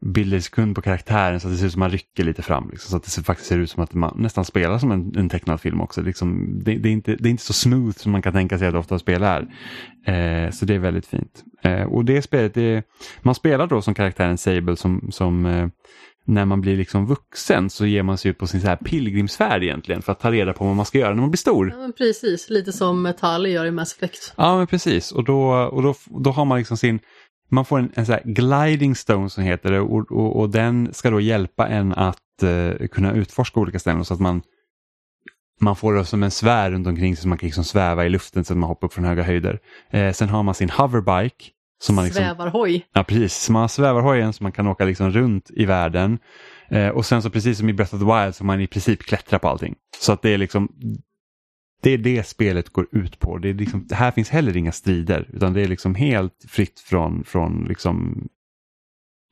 bilder 0.00 0.36
i 0.36 0.42
sekund 0.42 0.74
på 0.74 0.82
karaktären 0.82 1.40
så 1.40 1.48
att 1.48 1.54
det 1.54 1.58
ser 1.58 1.66
ut 1.66 1.72
som 1.72 1.82
att 1.82 1.90
man 1.90 1.90
rycker 1.90 2.24
lite 2.24 2.42
fram. 2.42 2.70
Liksom, 2.70 2.90
så 2.90 2.96
att 2.96 3.16
det 3.16 3.22
faktiskt 3.22 3.48
ser 3.48 3.58
ut 3.58 3.70
som 3.70 3.82
att 3.82 3.94
man 3.94 4.14
nästan 4.16 4.44
spelar 4.44 4.78
som 4.78 4.92
en, 4.92 5.16
en 5.16 5.28
tecknad 5.28 5.60
film 5.60 5.80
också. 5.80 6.02
Liksom, 6.02 6.58
det, 6.64 6.74
det, 6.74 6.88
är 6.88 6.92
inte, 6.92 7.16
det 7.16 7.28
är 7.28 7.30
inte 7.30 7.42
så 7.42 7.52
smooth 7.52 7.96
som 7.96 8.12
man 8.12 8.22
kan 8.22 8.32
tänka 8.32 8.58
sig 8.58 8.68
att 8.68 8.74
ofta 8.74 8.98
spel 8.98 9.22
är. 9.22 9.40
Eh, 10.06 10.50
så 10.50 10.64
det 10.64 10.74
är 10.74 10.78
väldigt 10.78 11.06
fint. 11.06 11.44
Eh, 11.62 11.82
och 11.82 12.04
det 12.04 12.22
spelet, 12.22 12.54
det, 12.54 12.82
man 13.22 13.34
spelar 13.34 13.66
då 13.66 13.82
som 13.82 13.94
karaktären 13.94 14.38
Sable 14.38 14.76
som, 14.76 15.08
som 15.10 15.46
eh, 15.46 15.68
när 16.28 16.44
man 16.44 16.60
blir 16.60 16.76
liksom 16.76 17.06
vuxen 17.06 17.70
så 17.70 17.86
ger 17.86 18.02
man 18.02 18.18
sig 18.18 18.30
ut 18.30 18.38
på 18.38 18.46
sin 18.46 18.60
så 18.60 18.66
här 18.66 18.76
pilgrimsfärd 18.76 19.62
egentligen 19.62 20.02
för 20.02 20.12
att 20.12 20.20
ta 20.20 20.30
reda 20.32 20.52
på 20.52 20.64
vad 20.64 20.76
man 20.76 20.86
ska 20.86 20.98
göra 20.98 21.14
när 21.14 21.20
man 21.20 21.30
blir 21.30 21.38
stor. 21.38 21.74
Ja, 21.78 21.92
precis, 21.98 22.50
lite 22.50 22.72
som 22.72 23.02
Metall 23.02 23.46
gör 23.46 23.66
i 23.66 23.70
Mass 23.70 23.96
Effect. 23.96 24.34
Ja, 24.36 24.56
men 24.56 24.66
precis. 24.66 25.12
Och 25.12 25.24
då, 25.24 25.50
och 25.50 25.82
då, 25.82 25.94
då 26.06 26.30
har 26.30 26.44
man 26.44 26.58
liksom 26.58 26.76
sin 26.76 27.00
man 27.50 27.64
får 27.64 27.78
en, 27.78 27.92
en 27.94 28.06
så 28.06 28.18
gliding 28.24 28.94
stone 28.94 29.30
som 29.30 29.44
heter 29.44 29.70
det 29.72 29.80
och, 29.80 30.12
och, 30.12 30.40
och, 30.40 30.50
den 30.50 30.94
ska 30.94 31.10
då 31.10 31.20
hjälpa 31.20 31.68
en 31.68 31.92
att 31.92 32.18
uh, 32.42 32.86
kunna 32.88 33.12
utforska 33.12 33.60
olika 33.60 33.78
ställen 33.78 34.04
så 34.04 34.14
att 34.14 34.20
man 34.20 34.42
man 35.60 35.76
får 35.76 35.94
det 35.94 36.04
som 36.04 36.22
en 36.22 36.30
svär 36.30 36.70
runt 36.70 36.86
omkring 36.86 37.16
sig 37.16 37.22
så 37.22 37.28
man 37.28 37.38
kan 37.38 37.46
liksom 37.46 37.64
sväva 37.64 38.06
i 38.06 38.08
luften 38.08 38.44
så 38.44 38.52
att 38.52 38.58
man 38.58 38.68
hoppar 38.68 38.86
upp 38.86 38.92
från 38.92 39.04
höga 39.04 39.22
höjder. 39.22 39.60
Eh, 39.90 40.12
sen 40.12 40.28
har 40.28 40.42
man 40.42 40.54
sin 40.54 40.70
hoverbike. 40.70 41.44
Som 41.80 41.94
man 41.94 42.04
liksom, 42.04 42.24
svävarhoj. 42.24 42.86
Ja 42.92 43.04
precis, 43.04 43.36
så 43.36 43.52
man 43.52 43.60
har 43.60 43.68
svävarhojen 43.68 44.32
så 44.32 44.42
man 44.42 44.52
kan 44.52 44.66
åka 44.66 44.84
liksom 44.84 45.10
runt 45.10 45.50
i 45.50 45.64
världen. 45.64 46.18
Eh, 46.70 46.88
och 46.88 47.06
sen 47.06 47.22
så 47.22 47.30
precis 47.30 47.58
som 47.58 47.68
i 47.68 47.72
Breath 47.72 47.94
of 47.94 48.00
the 48.00 48.06
Wild 48.06 48.34
så 48.34 48.44
man 48.44 48.60
i 48.60 48.66
princip 48.66 49.02
klättrar 49.02 49.38
på 49.38 49.48
allting. 49.48 49.74
Så 50.00 50.12
att 50.12 50.22
det 50.22 50.30
är 50.30 50.38
liksom 50.38 50.68
det 51.82 51.90
är 51.90 51.98
det 51.98 52.26
spelet 52.26 52.68
går 52.68 52.88
ut 52.92 53.18
på. 53.18 53.38
Det 53.38 53.48
är 53.48 53.54
liksom, 53.54 53.86
här 53.90 54.10
finns 54.10 54.28
heller 54.28 54.56
inga 54.56 54.72
strider 54.72 55.30
utan 55.32 55.52
det 55.52 55.60
är 55.60 55.68
liksom 55.68 55.94
helt 55.94 56.44
fritt 56.48 56.80
från, 56.80 57.24
från 57.24 57.64
liksom 57.64 58.28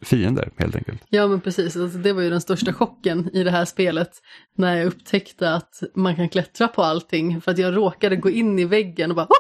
fiender 0.05 0.53
helt 0.57 0.77
enkelt. 0.77 1.03
Ja 1.09 1.29
men 1.29 1.41
precis, 1.41 1.77
alltså, 1.77 1.99
det 1.99 2.13
var 2.13 2.23
ju 2.23 2.31
den 2.31 2.41
största 2.41 2.73
chocken 2.73 3.31
i 3.33 3.43
det 3.43 3.51
här 3.51 3.65
spelet 3.65 4.11
när 4.57 4.77
jag 4.77 4.87
upptäckte 4.87 5.55
att 5.55 5.83
man 5.95 6.17
kan 6.17 6.29
klättra 6.29 6.69
på 6.69 6.83
allting 6.83 7.41
för 7.41 7.51
att 7.51 7.59
jag 7.59 7.77
råkade 7.77 8.17
gå 8.17 8.31
in 8.31 8.59
i 8.59 8.65
väggen 8.65 9.11
och 9.11 9.17
bara 9.17 9.23
Hopp! 9.23 9.37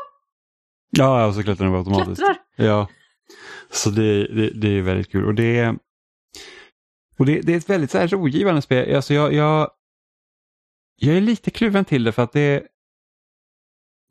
Ja, 0.90 1.26
och 1.26 1.34
så 1.34 1.42
klättrar 1.42 1.66
den 1.66 1.76
automatiskt. 1.76 2.22
Klättrar! 2.22 2.36
Ja, 2.56 2.88
så 3.70 3.90
det, 3.90 4.26
det, 4.26 4.50
det 4.50 4.68
är 4.68 4.82
väldigt 4.82 5.12
kul 5.12 5.24
och 5.24 5.34
det, 5.34 5.76
och 7.18 7.26
det, 7.26 7.40
det 7.40 7.52
är 7.52 7.56
ett 7.56 7.70
väldigt 7.70 7.90
så 7.90 7.98
här 7.98 8.08
rogivande 8.08 8.62
spel. 8.62 8.96
Alltså 8.96 9.14
jag, 9.14 9.32
jag, 9.32 9.70
jag 10.96 11.16
är 11.16 11.20
lite 11.20 11.50
kluven 11.50 11.84
till 11.84 12.04
det 12.04 12.12
för 12.12 12.22
att 12.22 12.32
det 12.32 12.66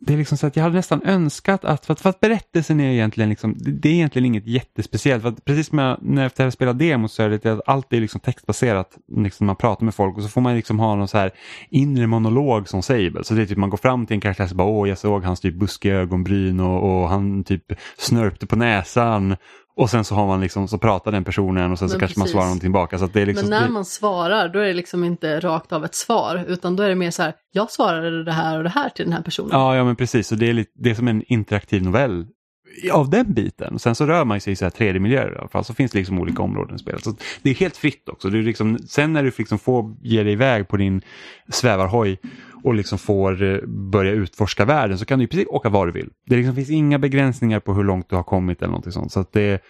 det 0.05 0.13
är 0.13 0.17
liksom 0.17 0.37
så 0.37 0.47
att 0.47 0.55
jag 0.55 0.63
hade 0.63 0.75
nästan 0.75 1.01
önskat 1.03 1.65
att, 1.65 1.85
för 1.85 1.93
att, 1.93 2.01
för 2.01 2.09
att 2.09 2.19
berättelsen 2.19 2.79
är 2.79 2.91
egentligen 2.91 3.29
liksom, 3.29 3.55
det 3.57 3.89
är 3.89 3.93
egentligen 3.93 4.25
inget 4.25 4.47
jättespeciellt. 4.47 5.21
För 5.21 5.29
att 5.29 5.45
precis 5.45 5.67
som 5.67 5.79
jag, 5.79 5.97
när 6.01 6.31
jag 6.37 6.53
spelade 6.53 6.85
demo 6.85 7.07
så 7.07 7.23
är 7.23 7.29
det 7.29 7.45
att 7.45 7.61
allt 7.65 7.93
är 7.93 8.01
liksom 8.01 8.19
textbaserat. 8.19 8.97
Liksom 9.17 9.47
man 9.47 9.55
pratar 9.55 9.85
med 9.85 9.95
folk 9.95 10.17
och 10.17 10.23
så 10.23 10.29
får 10.29 10.41
man 10.41 10.55
liksom 10.55 10.79
ha 10.79 10.95
någon 10.95 11.07
så 11.07 11.17
här 11.17 11.31
inre 11.69 12.07
monolog 12.07 12.69
som 12.69 12.83
Sable. 12.83 13.23
Så 13.23 13.33
det 13.33 13.41
är 13.41 13.45
typ 13.45 13.57
man 13.57 13.69
går 13.69 13.77
fram 13.77 14.05
till 14.05 14.13
en 14.13 14.21
karaktär 14.21 14.47
och 14.49 14.55
bara 14.55 14.67
åh 14.67 14.89
jag 14.89 14.97
såg 14.97 15.23
hans 15.23 15.39
typ 15.39 15.55
buskiga 15.55 15.95
ögonbryn 15.95 16.59
och, 16.59 17.01
och 17.01 17.09
han 17.09 17.43
typ 17.43 17.63
snörpte 17.97 18.47
på 18.47 18.55
näsan 18.55 19.35
och 19.77 19.89
sen 19.89 20.03
så 20.03 20.15
har 20.15 20.27
man 20.27 20.41
liksom, 20.41 20.67
så 20.67 20.77
pratar 20.77 21.11
den 21.11 21.23
personen 21.23 21.71
och 21.71 21.79
sen 21.79 21.89
så 21.89 21.93
Men 21.93 21.99
kanske 21.99 22.19
man 22.19 22.25
precis. 22.25 22.31
svarar 22.31 22.45
någonting 22.45 22.65
tillbaka. 22.67 22.99
Så 22.99 23.07
det 23.07 23.21
är 23.21 23.25
liksom, 23.25 23.49
Men 23.49 23.61
när 23.61 23.69
man 23.69 23.85
svarar 23.85 24.49
då 24.49 24.59
är 24.59 24.65
det 24.65 24.73
liksom 24.73 25.03
inte 25.03 25.39
rakt 25.39 25.71
av 25.71 25.85
ett 25.85 25.95
svar 25.95 26.45
utan 26.47 26.75
då 26.75 26.83
är 26.83 26.89
det 26.89 26.95
mer 26.95 27.11
så 27.11 27.23
här, 27.23 27.33
jag 27.51 27.71
svarade 27.71 28.23
det 28.23 28.31
här 28.31 28.57
och 28.57 28.63
det 28.63 28.69
här 28.69 28.89
till 28.89 29.05
den 29.05 29.13
här 29.13 29.21
personen. 29.21 29.49
Ja, 29.51 29.75
ja 29.75 29.83
men 29.83 29.95
precis. 29.95 30.27
Så 30.27 30.35
det 30.35 30.49
är, 30.49 30.53
lite, 30.53 30.71
det 30.75 30.89
är 30.89 30.95
som 30.95 31.07
en 31.07 31.23
interaktiv 31.27 31.83
novell 31.83 32.25
av 32.91 33.09
den 33.09 33.33
biten. 33.33 33.79
Sen 33.79 33.95
så 33.95 34.05
rör 34.05 34.25
man 34.25 34.41
sig 34.41 34.53
i 34.53 34.55
så 34.55 34.65
här 34.65 34.69
3D-miljöer 34.69 35.33
i 35.33 35.37
alla 35.37 35.47
fall. 35.47 35.63
Så 35.63 35.73
finns 35.73 35.91
det 35.91 35.97
liksom 35.97 36.19
olika 36.19 36.41
områden 36.41 36.75
i 36.75 36.79
spelet. 36.79 37.03
Så 37.03 37.15
det 37.41 37.49
är 37.49 37.53
helt 37.53 37.77
fritt 37.77 38.09
också. 38.09 38.29
Du 38.29 38.41
liksom, 38.41 38.77
sen 38.87 39.13
när 39.13 39.23
du 39.23 39.31
liksom 39.37 39.59
får 39.59 39.95
ge 40.01 40.23
dig 40.23 40.33
iväg 40.33 40.67
på 40.67 40.77
din 40.77 41.01
svävarhoj 41.49 42.19
och 42.63 42.73
liksom 42.73 42.97
får 42.97 43.43
eh, 43.43 43.59
börja 43.67 44.11
utforska 44.11 44.65
världen 44.65 44.97
så 44.97 45.05
kan 45.05 45.19
du 45.19 45.25
i 45.25 45.27
princip 45.27 45.49
åka 45.49 45.69
var 45.69 45.85
du 45.85 45.91
vill. 45.91 46.09
Det 46.25 46.35
liksom 46.35 46.55
finns 46.55 46.69
inga 46.69 46.99
begränsningar 46.99 47.59
på 47.59 47.73
hur 47.73 47.83
långt 47.83 48.09
du 48.09 48.15
har 48.15 48.23
kommit 48.23 48.57
eller 48.57 48.67
någonting 48.67 48.91
sånt. 48.91 49.11
Så 49.11 49.19
att 49.19 49.33
det 49.33 49.61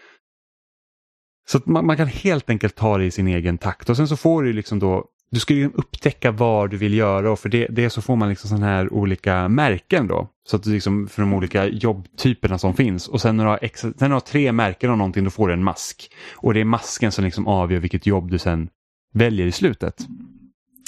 så 1.47 1.57
att 1.57 1.65
man, 1.65 1.85
man 1.85 1.97
kan 1.97 2.07
helt 2.07 2.49
enkelt 2.49 2.75
ta 2.75 2.97
det 2.97 3.05
i 3.05 3.11
sin 3.11 3.27
egen 3.27 3.57
takt 3.57 3.89
och 3.89 3.97
sen 3.97 4.07
så 4.07 4.17
får 4.17 4.43
du 4.43 4.53
liksom 4.53 4.79
då 4.79 5.05
du 5.35 5.39
ska 5.39 5.53
ju 5.53 5.71
upptäcka 5.73 6.31
vad 6.31 6.69
du 6.69 6.77
vill 6.77 6.93
göra 6.93 7.31
och 7.31 7.39
för 7.39 7.49
det, 7.49 7.67
det 7.69 7.89
så 7.89 8.01
får 8.01 8.15
man 8.15 8.29
liksom 8.29 8.49
sådana 8.49 8.65
här 8.65 8.93
olika 8.93 9.47
märken 9.47 10.07
då. 10.07 10.27
Så 10.47 10.55
att 10.55 10.63
du 10.63 10.73
liksom 10.73 11.07
för 11.07 11.21
de 11.21 11.33
olika 11.33 11.65
jobbtyperna 11.65 12.57
som 12.57 12.73
finns 12.73 13.07
och 13.07 13.21
sen 13.21 13.37
när 13.37 13.43
du 13.43 13.49
har, 13.49 13.59
ex, 13.61 13.79
sen 13.79 13.93
när 13.99 14.07
du 14.07 14.13
har 14.13 14.19
tre 14.19 14.51
märken 14.51 14.91
av 14.91 14.97
någonting 14.97 15.23
då 15.23 15.29
får 15.29 15.47
du 15.47 15.53
en 15.53 15.63
mask. 15.63 16.11
Och 16.35 16.53
det 16.53 16.59
är 16.59 16.65
masken 16.65 17.11
som 17.11 17.23
liksom 17.25 17.47
avgör 17.47 17.79
vilket 17.79 18.05
jobb 18.05 18.31
du 18.31 18.37
sen 18.37 18.69
väljer 19.13 19.45
i 19.45 19.51
slutet. 19.51 20.07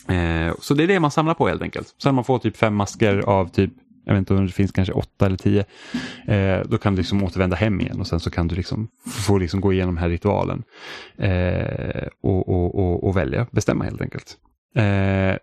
Eh, 0.08 0.56
så 0.60 0.74
det 0.74 0.84
är 0.84 0.88
det 0.88 1.00
man 1.00 1.12
samlar 1.12 1.34
på 1.34 1.48
helt 1.48 1.62
enkelt. 1.62 1.96
Sen 2.04 2.16
man 2.16 2.24
får 2.24 2.40
typ 2.40 2.58
fem 2.58 2.76
masker 2.76 3.18
av 3.18 3.48
typ, 3.48 3.72
jag 4.08 4.14
vet 4.14 4.20
inte 4.20 4.34
om 4.34 4.46
det 4.46 4.52
finns 4.52 4.72
kanske 4.72 4.94
åtta 4.94 5.26
eller 5.26 5.38
tio. 5.38 5.66
Eh, 6.28 6.62
då 6.68 6.78
kan 6.78 6.96
du 6.96 6.98
liksom 6.98 7.24
återvända 7.24 7.56
hem 7.56 7.82
igen 7.82 8.00
och 8.00 8.08
sen 8.08 8.20
så 8.20 8.30
kan 8.30 8.48
du 8.48 8.56
liksom 8.56 8.88
få 9.06 9.38
liksom 9.38 9.62
gå 9.62 9.74
igenom 9.74 9.96
den 9.96 10.02
här 10.02 10.10
ritualen. 10.10 10.64
Eh, 11.18 12.08
och, 12.22 12.50
och, 12.50 12.76
och, 12.76 13.04
och 13.04 13.18
välja, 13.18 13.48
bestämma 13.52 13.84
helt 13.84 14.02
enkelt. 14.02 14.38
Eh, 14.76 15.38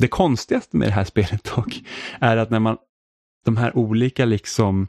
det 0.00 0.08
konstigaste 0.10 0.76
med 0.76 0.88
det 0.88 0.92
här 0.92 1.04
spelet 1.14 1.44
dock 1.56 1.82
är 2.20 2.36
att 2.36 2.50
när 2.50 2.60
man 2.60 2.76
de 3.44 3.56
här 3.56 3.76
olika 3.76 4.24
liksom 4.24 4.88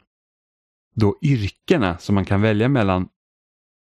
då 0.94 1.18
yrkena 1.22 1.98
som 1.98 2.14
man 2.14 2.24
kan 2.24 2.42
välja 2.42 2.68
mellan 2.68 3.08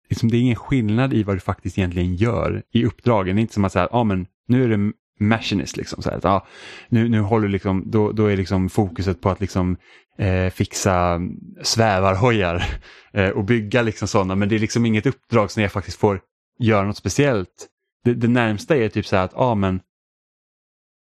liksom 0.08 0.30
det 0.30 0.36
är 0.36 0.40
ingen 0.40 0.56
skillnad 0.56 1.14
i 1.14 1.22
vad 1.22 1.36
du 1.36 1.40
faktiskt 1.40 1.78
egentligen 1.78 2.16
gör 2.16 2.62
i 2.72 2.84
uppdragen. 2.84 3.36
Det 3.36 3.40
är 3.40 3.42
inte 3.42 3.54
som 3.54 3.64
att 3.64 3.72
säga, 3.72 3.88
ah, 3.90 4.04
men 4.04 4.26
nu 4.48 4.64
är 4.64 4.68
det 4.68 4.92
machinist 5.20 5.76
liksom. 5.76 6.02
Så 6.02 6.10
här, 6.10 6.16
att, 6.16 6.24
ah, 6.24 6.46
nu, 6.88 7.08
nu 7.08 7.20
håller 7.20 7.46
du 7.46 7.52
liksom, 7.52 7.82
då, 7.86 8.12
då 8.12 8.26
är 8.26 8.36
liksom 8.36 8.68
fokuset 8.68 9.20
på 9.20 9.30
att 9.30 9.40
liksom 9.40 9.76
eh, 10.18 10.50
fixa 10.50 11.20
svävarhojar 11.62 12.64
eh, 13.12 13.28
och 13.28 13.44
bygga 13.44 13.82
liksom 13.82 14.08
sådana. 14.08 14.34
Men 14.34 14.48
det 14.48 14.54
är 14.54 14.58
liksom 14.58 14.86
inget 14.86 15.06
uppdrag 15.06 15.50
som 15.50 15.62
jag 15.62 15.72
faktiskt 15.72 15.98
får 15.98 16.20
göra 16.58 16.86
något 16.86 16.96
speciellt. 16.96 17.68
Det, 18.04 18.14
det 18.14 18.28
närmsta 18.28 18.76
är 18.76 18.88
typ 18.88 19.06
så 19.06 19.16
här 19.16 19.24
att, 19.24 19.34
ah, 19.34 19.54
men 19.54 19.80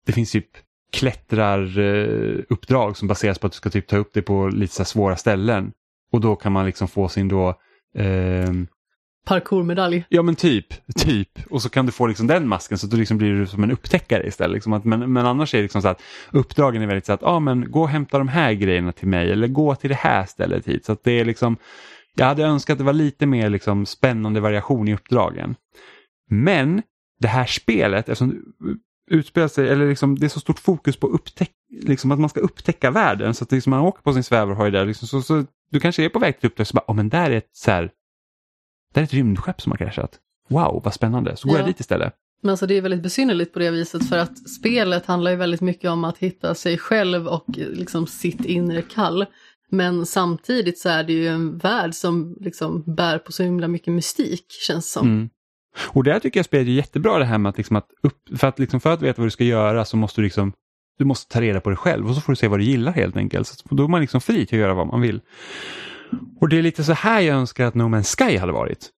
det 0.05 0.11
finns 0.11 0.31
typ 0.31 0.49
klättraruppdrag 0.91 2.89
eh, 2.89 2.93
som 2.93 3.07
baseras 3.07 3.39
på 3.39 3.47
att 3.47 3.53
du 3.53 3.57
ska 3.57 3.69
typ 3.69 3.87
ta 3.87 3.97
upp 3.97 4.13
det 4.13 4.21
på 4.21 4.47
lite 4.47 4.73
så 4.73 4.85
svåra 4.85 5.15
ställen. 5.15 5.71
Och 6.11 6.21
då 6.21 6.35
kan 6.35 6.51
man 6.51 6.65
liksom 6.65 6.87
få 6.87 7.09
sin 7.09 7.27
då 7.27 7.49
eh, 7.95 8.51
Parkourmedalj. 9.25 10.05
Ja 10.09 10.21
men 10.21 10.35
typ, 10.35 10.65
typ. 10.95 11.29
Och 11.49 11.61
så 11.61 11.69
kan 11.69 11.85
du 11.85 11.91
få 11.91 12.07
liksom 12.07 12.27
den 12.27 12.47
masken 12.47 12.77
så 12.77 12.85
att 12.87 12.91
du 12.91 12.97
liksom 12.97 13.17
blir 13.17 13.45
som 13.45 13.63
en 13.63 13.71
upptäckare 13.71 14.27
istället. 14.27 14.53
Liksom 14.53 14.73
att, 14.73 14.85
men, 14.85 15.13
men 15.13 15.25
annars 15.25 15.53
är 15.53 15.57
det 15.57 15.61
liksom 15.61 15.81
så 15.81 15.87
att 15.87 16.01
uppdragen 16.31 16.81
är 16.81 16.87
väldigt 16.87 17.05
så 17.05 17.13
att, 17.13 17.21
ja 17.21 17.27
ah, 17.27 17.39
men 17.39 17.71
gå 17.71 17.81
och 17.81 17.89
hämta 17.89 18.17
de 18.17 18.27
här 18.27 18.53
grejerna 18.53 18.91
till 18.91 19.07
mig 19.07 19.31
eller 19.31 19.47
gå 19.47 19.75
till 19.75 19.89
det 19.89 19.95
här 19.95 20.25
stället 20.25 20.67
hit. 20.67 20.85
Så 20.85 20.91
att 20.91 21.03
det 21.03 21.11
är 21.11 21.25
liksom, 21.25 21.57
jag 22.15 22.25
hade 22.25 22.43
önskat 22.43 22.73
att 22.73 22.77
det 22.77 22.83
var 22.83 22.93
lite 22.93 23.25
mer 23.25 23.49
liksom 23.49 23.85
spännande 23.85 24.39
variation 24.39 24.87
i 24.87 24.93
uppdragen. 24.93 25.55
Men 26.29 26.81
det 27.19 27.27
här 27.27 27.45
spelet, 27.45 28.09
eftersom 28.09 28.43
utspelar 29.11 29.47
sig, 29.47 29.69
eller 29.69 29.89
liksom, 29.89 30.19
det 30.19 30.25
är 30.25 30.29
så 30.29 30.39
stort 30.39 30.59
fokus 30.59 30.97
på 30.97 31.07
upptäck, 31.07 31.51
liksom 31.81 32.11
att 32.11 32.19
man 32.19 32.29
ska 32.29 32.39
upptäcka 32.39 32.91
världen. 32.91 33.33
Så 33.33 33.43
att 33.43 33.51
liksom 33.51 33.69
man 33.69 33.79
åker 33.79 34.01
på 34.01 34.13
sin 34.13 34.23
svävarhoj 34.23 34.71
där, 34.71 34.85
liksom, 34.85 35.07
så, 35.07 35.21
så, 35.21 35.45
du 35.71 35.79
kanske 35.79 36.05
är 36.05 36.09
på 36.09 36.19
väg 36.19 36.39
till 36.39 36.47
uppdrag 36.47 36.67
så 36.67 36.73
bara, 36.73 36.85
oh, 36.87 36.95
men 36.95 37.09
där 37.09 37.31
är 37.31 37.37
ett 37.37 37.49
så 37.51 37.71
här, 37.71 37.91
där 38.93 39.01
är 39.01 39.05
ett 39.05 39.13
rymdskepp 39.13 39.61
som 39.61 39.71
har 39.71 39.77
kraschat. 39.77 40.19
Wow, 40.49 40.81
vad 40.83 40.93
spännande. 40.93 41.35
Så 41.35 41.47
går 41.47 41.57
ja. 41.57 41.61
jag 41.61 41.69
dit 41.69 41.79
istället. 41.79 42.13
Men 42.41 42.51
alltså 42.51 42.67
det 42.67 42.77
är 42.77 42.81
väldigt 42.81 43.03
besynnerligt 43.03 43.53
på 43.53 43.59
det 43.59 43.71
viset 43.71 44.09
för 44.09 44.17
att 44.17 44.49
spelet 44.49 45.05
handlar 45.05 45.31
ju 45.31 45.37
väldigt 45.37 45.61
mycket 45.61 45.89
om 45.89 46.03
att 46.03 46.17
hitta 46.17 46.55
sig 46.55 46.77
själv 46.77 47.27
och 47.27 47.45
liksom 47.47 48.07
sitt 48.07 48.45
inre 48.45 48.81
kall. 48.81 49.25
Men 49.69 50.05
samtidigt 50.05 50.79
så 50.79 50.89
är 50.89 51.03
det 51.03 51.13
ju 51.13 51.27
en 51.27 51.57
värld 51.57 51.93
som 51.93 52.37
liksom 52.39 52.95
bär 52.95 53.17
på 53.17 53.31
så 53.31 53.43
himla 53.43 53.67
mycket 53.67 53.93
mystik 53.93 54.45
känns 54.67 54.91
som. 54.91 55.07
Mm. 55.07 55.29
Och 55.87 56.03
där 56.03 56.19
tycker 56.19 56.39
jag 56.39 56.45
spelet 56.45 56.67
är 56.67 56.71
jättebra 56.71 57.19
det 57.19 57.25
här 57.25 57.37
med 57.37 57.49
att, 57.49 57.57
liksom 57.57 57.75
att 57.75 57.87
upp, 58.03 58.39
för, 58.39 58.47
att 58.47 58.59
liksom 58.59 58.79
för 58.79 58.93
att 58.93 59.01
veta 59.01 59.21
vad 59.21 59.25
du 59.27 59.31
ska 59.31 59.43
göra 59.43 59.85
så 59.85 59.97
måste 59.97 60.21
du 60.21 60.25
liksom 60.25 60.53
du 60.97 61.05
måste 61.05 61.33
ta 61.33 61.41
reda 61.41 61.61
på 61.61 61.69
det 61.69 61.75
själv 61.75 62.09
och 62.09 62.15
så 62.15 62.21
får 62.21 62.31
du 62.31 62.35
se 62.35 62.47
vad 62.47 62.59
du 62.59 62.63
gillar 62.63 62.91
helt 62.91 63.15
enkelt. 63.15 63.47
Så 63.47 63.75
då 63.75 63.83
är 63.83 63.87
man 63.87 64.01
liksom 64.01 64.21
fri 64.21 64.45
till 64.45 64.57
att 64.57 64.61
göra 64.61 64.73
vad 64.73 64.87
man 64.87 65.01
vill. 65.01 65.21
Och 66.39 66.49
det 66.49 66.57
är 66.57 66.61
lite 66.61 66.83
så 66.83 66.93
här 66.93 67.21
jag 67.21 67.37
önskar 67.37 67.65
att 67.65 67.75
No 67.75 67.83
Man's 67.83 68.17
Sky 68.17 68.37
hade 68.37 68.51
varit. 68.51 68.89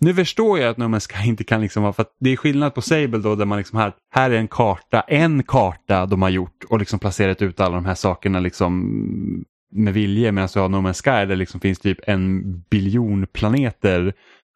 Nu 0.00 0.14
förstår 0.14 0.58
jag 0.58 0.70
att 0.70 0.76
No 0.76 0.84
Man's 0.84 1.12
Sky 1.12 1.28
inte 1.28 1.44
kan 1.44 1.60
liksom 1.60 1.82
vara, 1.82 1.92
för 1.92 2.02
att 2.02 2.16
det 2.20 2.30
är 2.30 2.36
skillnad 2.36 2.74
på 2.74 2.82
Sable 2.82 3.18
då 3.18 3.34
där 3.34 3.44
man 3.44 3.58
liksom 3.58 3.78
här, 3.78 3.92
här 4.10 4.30
är 4.30 4.38
en 4.38 4.48
karta, 4.48 5.00
en 5.00 5.42
karta 5.42 6.06
de 6.06 6.22
har 6.22 6.28
gjort 6.28 6.64
och 6.68 6.78
liksom 6.78 6.98
placerat 6.98 7.42
ut 7.42 7.60
alla 7.60 7.74
de 7.74 7.84
här 7.84 7.94
sakerna 7.94 8.40
liksom 8.40 9.44
med 9.70 9.94
vilje 9.94 10.32
medan 10.32 10.48
du 10.54 10.60
har 10.60 10.68
No 10.68 10.76
Man's 10.76 11.02
Sky 11.02 11.10
där 11.10 11.26
det 11.26 11.36
liksom 11.36 11.60
finns 11.60 11.78
typ 11.78 11.98
en 12.06 12.58
biljon 12.60 13.26
planeter 13.32 14.12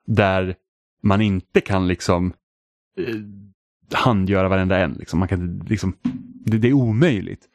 där 0.06 0.54
man 1.02 1.20
inte 1.20 1.60
kan 1.60 1.88
liksom 1.88 2.32
eh, 2.98 3.14
handgöra 3.92 4.48
varenda 4.48 4.78
en. 4.78 4.92
Liksom. 4.92 5.18
Man 5.18 5.28
kan, 5.28 5.62
liksom, 5.68 5.96
det, 6.44 6.58
det 6.58 6.68
är 6.68 6.72
omöjligt. 6.72 7.48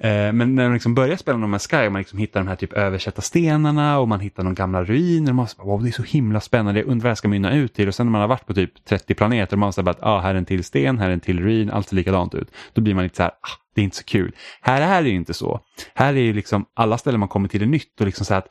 Eh, 0.00 0.32
men 0.32 0.54
när 0.54 0.64
man 0.64 0.72
liksom 0.72 0.94
börjar 0.94 1.16
spela 1.16 1.38
No 1.38 1.46
Man's 1.46 1.70
Sky 1.70 1.86
och 1.86 1.92
man 1.92 2.00
liksom 2.00 2.18
hittar 2.18 2.40
de 2.40 2.48
här 2.48 2.56
typ 2.56 2.72
översätta 2.72 3.22
stenarna 3.22 3.98
och 3.98 4.08
man 4.08 4.20
hittar 4.20 4.44
de 4.44 4.54
gamla 4.54 4.84
ruiner. 4.84 5.30
Och 5.30 5.36
man 5.36 5.46
bara, 5.58 5.66
wow, 5.66 5.82
det 5.82 5.88
är 5.88 5.92
så 5.92 6.02
himla 6.02 6.40
spännande, 6.40 6.80
jag 6.80 6.88
undrar 6.88 7.02
vad 7.02 7.10
jag 7.10 7.18
ska 7.18 7.28
mynna 7.28 7.54
ut 7.54 7.74
till. 7.74 7.88
Och 7.88 7.94
sen 7.94 8.06
när 8.06 8.10
man 8.10 8.20
har 8.20 8.28
varit 8.28 8.46
på 8.46 8.54
typ 8.54 8.84
30 8.84 9.14
planeter 9.14 9.52
och 9.52 9.58
man 9.58 9.72
säger 9.72 9.90
att 9.90 10.02
ah, 10.02 10.20
här 10.20 10.34
är 10.34 10.38
en 10.38 10.44
till 10.44 10.64
sten, 10.64 10.98
här 10.98 11.08
är 11.08 11.12
en 11.12 11.20
till 11.20 11.40
ruin, 11.40 11.70
allt 11.70 11.88
ser 11.88 11.96
likadant 11.96 12.34
ut. 12.34 12.48
Då 12.72 12.80
blir 12.80 12.94
man 12.94 13.04
lite 13.04 13.16
så 13.16 13.22
här, 13.22 13.32
ah, 13.32 13.60
det 13.74 13.80
är 13.80 13.84
inte 13.84 13.96
så 13.96 14.04
kul. 14.04 14.32
Här 14.60 14.98
är 14.98 15.02
det 15.02 15.08
ju 15.08 15.16
inte 15.16 15.34
så. 15.34 15.60
Här 15.94 16.14
är 16.14 16.20
ju 16.20 16.32
liksom 16.32 16.66
alla 16.74 16.98
ställen 16.98 17.20
man 17.20 17.28
kommer 17.28 17.48
till 17.48 17.62
är 17.62 17.66
nytt 17.66 18.00
och 18.00 18.06
liksom 18.06 18.26
så 18.26 18.34
att 18.34 18.48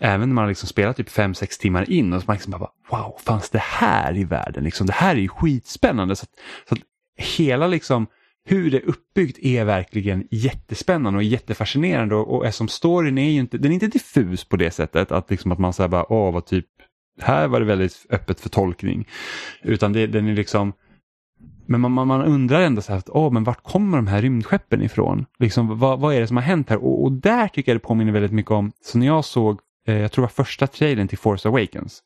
även 0.00 0.28
när 0.28 0.34
man 0.34 0.48
liksom 0.48 0.68
spelat 0.68 0.96
typ 0.96 1.08
5-6 1.08 1.60
timmar 1.60 1.90
in 1.90 2.12
och 2.12 2.20
så 2.20 2.26
man 2.26 2.34
liksom 2.34 2.50
bara 2.50 2.70
wow, 2.90 3.16
fanns 3.24 3.50
det 3.50 3.62
här 3.62 4.16
i 4.16 4.24
världen? 4.24 4.64
Liksom, 4.64 4.86
det 4.86 4.92
här 4.92 5.14
är 5.14 5.20
ju 5.20 5.28
skitspännande. 5.28 6.16
Så 6.16 6.22
att, 6.24 6.30
så 6.68 6.74
att 6.74 6.80
hela 7.16 7.66
liksom 7.66 8.06
hur 8.48 8.70
det 8.70 8.76
är 8.76 8.88
uppbyggt 8.88 9.38
är 9.38 9.64
verkligen 9.64 10.28
jättespännande 10.30 11.16
och 11.16 11.22
jättefascinerande 11.22 12.14
och, 12.14 12.46
och 12.46 12.54
som 12.54 12.68
storyn 12.68 13.18
är 13.18 13.30
ju 13.30 13.40
inte, 13.40 13.58
den 13.58 13.70
är 13.70 13.74
inte 13.74 13.86
diffus 13.86 14.44
på 14.44 14.56
det 14.56 14.70
sättet 14.70 15.12
att, 15.12 15.30
liksom 15.30 15.52
att 15.52 15.58
man 15.58 15.72
säger 15.72 15.88
bara 15.88 16.12
åh 16.12 16.32
vad 16.32 16.46
typ, 16.46 16.66
här 17.20 17.48
var 17.48 17.60
det 17.60 17.66
väldigt 17.66 18.06
öppet 18.10 18.40
för 18.40 18.48
tolkning. 18.48 19.08
Utan 19.62 19.92
det, 19.92 20.06
den 20.06 20.28
är 20.28 20.34
liksom, 20.34 20.72
men 21.66 21.80
man, 21.80 21.92
man, 21.92 22.08
man 22.08 22.22
undrar 22.22 22.60
ändå 22.60 22.82
så 22.82 22.92
här, 22.92 22.98
att, 22.98 23.08
åh, 23.10 23.32
men 23.32 23.44
vart 23.44 23.62
kommer 23.62 23.98
de 23.98 24.06
här 24.06 24.22
rymdskeppen 24.22 24.82
ifrån? 24.82 25.26
Liksom, 25.38 25.78
vad, 25.78 26.00
vad 26.00 26.14
är 26.14 26.20
det 26.20 26.26
som 26.26 26.36
har 26.36 26.44
hänt 26.44 26.70
här? 26.70 26.84
Och, 26.84 27.04
och 27.04 27.12
där 27.12 27.48
tycker 27.48 27.72
jag 27.72 27.76
det 27.76 27.86
påminner 27.86 28.12
väldigt 28.12 28.32
mycket 28.32 28.52
om, 28.52 28.72
så 28.84 28.98
när 28.98 29.06
jag 29.06 29.24
såg, 29.24 29.60
eh, 29.86 29.98
jag 29.98 30.12
tror 30.12 30.22
det 30.22 30.26
var 30.26 30.44
första 30.44 30.66
trailern 30.66 31.08
till 31.08 31.18
Force 31.18 31.48
Awakens. 31.48 32.02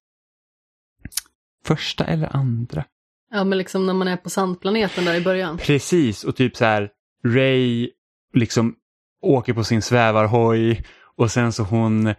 Första 1.65 2.05
eller 2.05 2.37
andra? 2.37 2.85
Ja, 3.33 3.45
men 3.45 3.59
liksom 3.59 3.87
när 3.87 3.95
man 3.95 4.09
är 4.09 4.17
på 4.17 4.31
sandplaneten 4.31 5.05
där 5.05 5.15
i 5.15 5.21
början. 5.21 5.59
Precis, 5.59 6.25
och 6.25 6.37
typ 6.37 6.57
så 6.57 6.65
här, 6.65 6.91
Ray 7.25 7.91
liksom 8.35 8.75
åker 9.23 9.53
på 9.53 9.65
sin 9.65 9.83
svävarhoj 9.83 10.85
och 11.17 11.31
sen 11.31 11.53
så 11.53 11.63
hon 11.63 12.15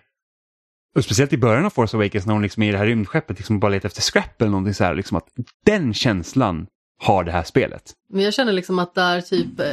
och 0.95 1.03
speciellt 1.03 1.34
i 1.34 1.38
början 1.38 1.66
av 1.66 1.70
Force 1.70 1.97
Awakens 1.97 2.26
när 2.26 2.34
hon 2.34 2.41
liksom 2.41 2.64
är 2.64 2.70
i 2.70 2.72
det 2.72 2.78
här 2.78 2.86
rymdskeppet 2.86 3.38
liksom 3.38 3.59
bara 3.59 3.72
letar 3.72 3.88
efter 3.88 4.01
scrap 4.01 4.41
eller 4.41 4.51
någonting 4.51 4.74
så 4.74 4.84
här. 4.84 4.95
Liksom 4.95 5.18
att 5.18 5.28
den 5.66 5.93
känslan 5.93 6.68
har 6.99 7.24
det 7.24 7.32
här 7.32 7.43
spelet. 7.43 7.93
Men 8.09 8.24
jag 8.24 8.34
känner 8.34 8.51
liksom 8.51 8.80
att 8.80 8.95
där 8.95 9.22
typ 9.22 9.59
eh, 9.59 9.66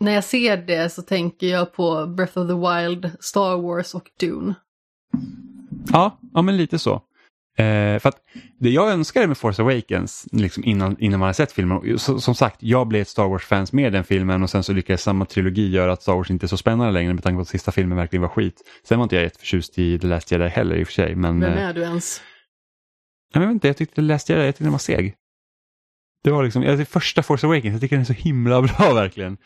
när 0.00 0.12
jag 0.12 0.24
ser 0.24 0.56
det 0.56 0.92
så 0.92 1.02
tänker 1.02 1.46
jag 1.46 1.72
på 1.72 2.06
Breath 2.06 2.38
of 2.38 2.48
the 2.48 2.54
Wild, 2.54 3.10
Star 3.20 3.56
Wars 3.62 3.94
och 3.94 4.10
Dune. 4.20 4.54
Ja, 5.92 6.18
ja 6.34 6.42
men 6.42 6.56
lite 6.56 6.78
så. 6.78 7.02
Eh, 7.56 7.98
för 7.98 8.08
att 8.08 8.16
det 8.58 8.70
jag 8.70 8.90
önskade 8.90 9.26
med 9.26 9.38
Force 9.38 9.62
Awakens 9.62 10.28
liksom 10.32 10.64
innan, 10.64 10.96
innan 10.98 11.20
man 11.20 11.26
har 11.26 11.32
sett 11.32 11.52
filmen, 11.52 11.98
så, 11.98 12.20
som 12.20 12.34
sagt 12.34 12.56
jag 12.62 12.86
blev 12.88 13.02
ett 13.02 13.08
Star 13.08 13.28
Wars-fans 13.28 13.72
med 13.72 13.92
den 13.92 14.04
filmen 14.04 14.42
och 14.42 14.50
sen 14.50 14.62
så 14.62 14.72
lyckades 14.72 15.02
samma 15.02 15.24
trilogi 15.24 15.70
göra 15.70 15.92
att 15.92 16.02
Star 16.02 16.14
Wars 16.14 16.30
inte 16.30 16.46
är 16.46 16.48
så 16.48 16.56
spännande 16.56 16.92
längre 16.92 17.14
med 17.14 17.22
tanke 17.22 17.36
på 17.36 17.42
att 17.42 17.48
sista 17.48 17.72
filmen 17.72 17.98
verkligen 17.98 18.22
var 18.22 18.28
skit. 18.28 18.62
Sen 18.84 18.98
var 18.98 19.02
inte 19.02 19.16
jag 19.16 19.22
jätteförtjust 19.22 19.78
i 19.78 19.98
The 19.98 20.06
Last 20.06 20.32
Jedi 20.32 20.48
heller 20.48 20.76
i 20.76 20.82
och 20.82 20.86
för 20.86 20.94
sig. 20.94 21.14
Men, 21.14 21.40
Vem 21.40 21.52
är 21.52 21.74
du 21.74 21.80
ens? 21.82 22.22
Jag 23.32 23.40
vet 23.40 23.50
inte, 23.50 23.66
jag 23.66 23.76
tyckte 23.76 23.94
The 23.94 24.02
Last 24.02 24.28
Jedi, 24.28 24.44
jag 24.44 24.54
tyckte 24.54 24.64
den 24.64 24.72
var 24.72 24.78
seg. 24.78 25.14
Det 26.24 26.30
var 26.30 26.44
liksom, 26.44 26.62
det 26.62 26.84
första 26.84 27.22
Force 27.22 27.46
Awakens, 27.46 27.72
jag 27.72 27.80
tycker 27.80 27.96
den 27.96 28.00
är 28.00 28.06
så 28.06 28.12
himla 28.12 28.62
bra 28.78 28.94
verkligen. 28.94 29.36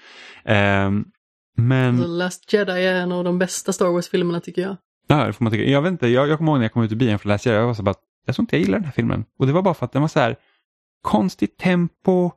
Um, 0.44 1.04
men... 1.56 1.98
The 1.98 2.06
Last 2.06 2.52
Jedi 2.52 2.72
är 2.72 2.94
en 2.94 3.12
av 3.12 3.24
de 3.24 3.38
bästa 3.38 3.72
Star 3.72 3.88
Wars-filmerna 3.88 4.40
tycker 4.40 4.62
jag. 4.62 4.76
Ja, 5.09 5.26
det 5.26 5.32
får 5.32 5.44
man 5.44 5.52
tycka. 5.52 5.70
Jag 5.70 5.82
vet 5.82 5.92
inte, 5.92 6.09
jag, 6.09 6.28
jag 6.28 6.38
kommer 6.38 6.52
ihåg 6.52 6.59
när 6.59 6.64
jag 6.64 6.72
kom 6.72 6.82
ut 6.82 6.92
ur 6.92 6.96
bilen 6.96 7.18
för 7.18 7.28
att 7.28 7.34
läsa 7.34 7.50
jag 7.50 7.66
var 7.66 7.74
så 7.74 7.82
bara, 7.82 7.94
jag 8.26 8.34
tror 8.34 8.42
inte 8.42 8.56
jag 8.56 8.61
gillar 8.61 8.78
den 8.78 8.84
här 8.84 8.92
filmen. 8.92 9.24
Och 9.38 9.46
det 9.46 9.52
var 9.52 9.62
bara 9.62 9.74
för 9.74 9.84
att 9.84 9.92
den 9.92 10.02
var 10.02 10.09
så 10.09 10.20
här 10.20 10.36
konstigt 11.02 11.59
tempo. 11.59 12.30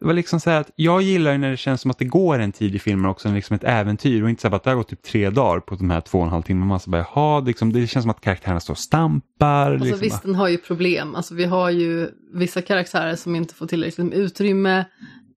Det 0.00 0.06
var 0.06 0.14
liksom 0.14 0.40
så 0.40 0.50
här 0.50 0.60
att 0.60 0.70
jag 0.76 1.02
gillar 1.02 1.38
när 1.38 1.50
det 1.50 1.56
känns 1.56 1.80
som 1.80 1.90
att 1.90 1.98
det 1.98 2.04
går 2.04 2.38
en 2.38 2.52
tid 2.52 2.74
i 2.74 2.78
filmen 2.78 3.10
också, 3.10 3.28
liksom 3.28 3.56
ett 3.56 3.64
äventyr 3.64 4.22
och 4.22 4.30
inte 4.30 4.42
så 4.42 4.54
att 4.54 4.64
det 4.64 4.70
har 4.70 4.76
gått 4.76 4.88
typ 4.88 5.02
tre 5.02 5.30
dagar 5.30 5.60
på 5.60 5.74
de 5.74 5.90
här 5.90 6.00
två 6.00 6.18
och 6.18 6.24
en 6.24 6.30
halv 6.30 6.42
timme. 6.42 6.64
Man 6.64 6.80
så 6.80 6.90
bara, 6.90 7.06
jaha, 7.14 7.40
liksom, 7.40 7.72
det 7.72 7.86
känns 7.86 8.02
som 8.02 8.10
att 8.10 8.20
karaktärerna 8.20 8.60
står 8.60 8.74
och 8.74 8.78
stampar. 8.78 9.70
Alltså 9.70 9.84
liksom. 9.84 10.00
visst, 10.00 10.22
den 10.22 10.34
har 10.34 10.48
ju 10.48 10.58
problem. 10.58 11.14
Alltså 11.14 11.34
vi 11.34 11.44
har 11.44 11.70
ju 11.70 12.10
vissa 12.32 12.62
karaktärer 12.62 13.16
som 13.16 13.36
inte 13.36 13.54
får 13.54 13.66
tillräckligt 13.66 14.06
med 14.06 14.18
utrymme 14.18 14.84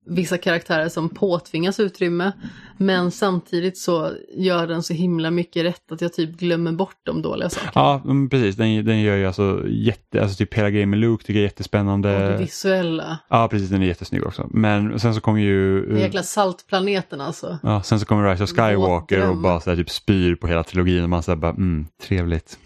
vissa 0.05 0.37
karaktärer 0.37 0.89
som 0.89 1.09
påtvingas 1.09 1.79
utrymme. 1.79 2.31
Men 2.77 3.11
samtidigt 3.11 3.77
så 3.77 4.11
gör 4.35 4.67
den 4.67 4.83
så 4.83 4.93
himla 4.93 5.31
mycket 5.31 5.63
rätt 5.63 5.91
att 5.91 6.01
jag 6.01 6.13
typ 6.13 6.39
glömmer 6.39 6.71
bort 6.71 6.97
de 7.03 7.21
dåliga 7.21 7.49
sakerna. 7.49 7.71
Ja, 7.75 8.03
precis. 8.31 8.55
Den, 8.55 8.85
den 8.85 9.01
gör 9.01 9.15
ju 9.15 9.25
alltså 9.27 9.63
jätte, 9.67 10.21
alltså 10.21 10.37
typ 10.37 10.53
hela 10.53 10.69
grejen 10.69 10.89
med 10.89 10.99
Luke 10.99 11.23
tycker 11.23 11.39
jag 11.39 11.43
är 11.43 11.47
jättespännande. 11.47 12.23
Och 12.23 12.31
det 12.31 12.37
visuella. 12.37 13.17
Ja, 13.29 13.47
precis. 13.47 13.69
Den 13.69 13.81
är 13.81 13.85
jättesnygg 13.85 14.25
också. 14.25 14.47
Men 14.51 14.99
sen 14.99 15.15
så 15.15 15.21
kommer 15.21 15.39
ju... 15.39 15.85
Den 15.85 15.99
jäkla 15.99 16.23
saltplaneten 16.23 17.21
alltså. 17.21 17.59
Ja, 17.63 17.83
sen 17.83 17.99
så 17.99 18.05
kommer 18.05 18.31
Rise 18.31 18.43
of 18.43 18.49
Skywalker 18.49 19.29
och 19.29 19.37
bara 19.37 19.59
så 19.59 19.69
här, 19.69 19.77
typ 19.77 19.89
spyr 19.89 20.35
på 20.35 20.47
hela 20.47 20.63
trilogin 20.63 21.03
och 21.03 21.09
man 21.09 21.23
säger 21.23 21.37
bara, 21.37 21.51
mm, 21.51 21.87
trevligt. 22.01 22.57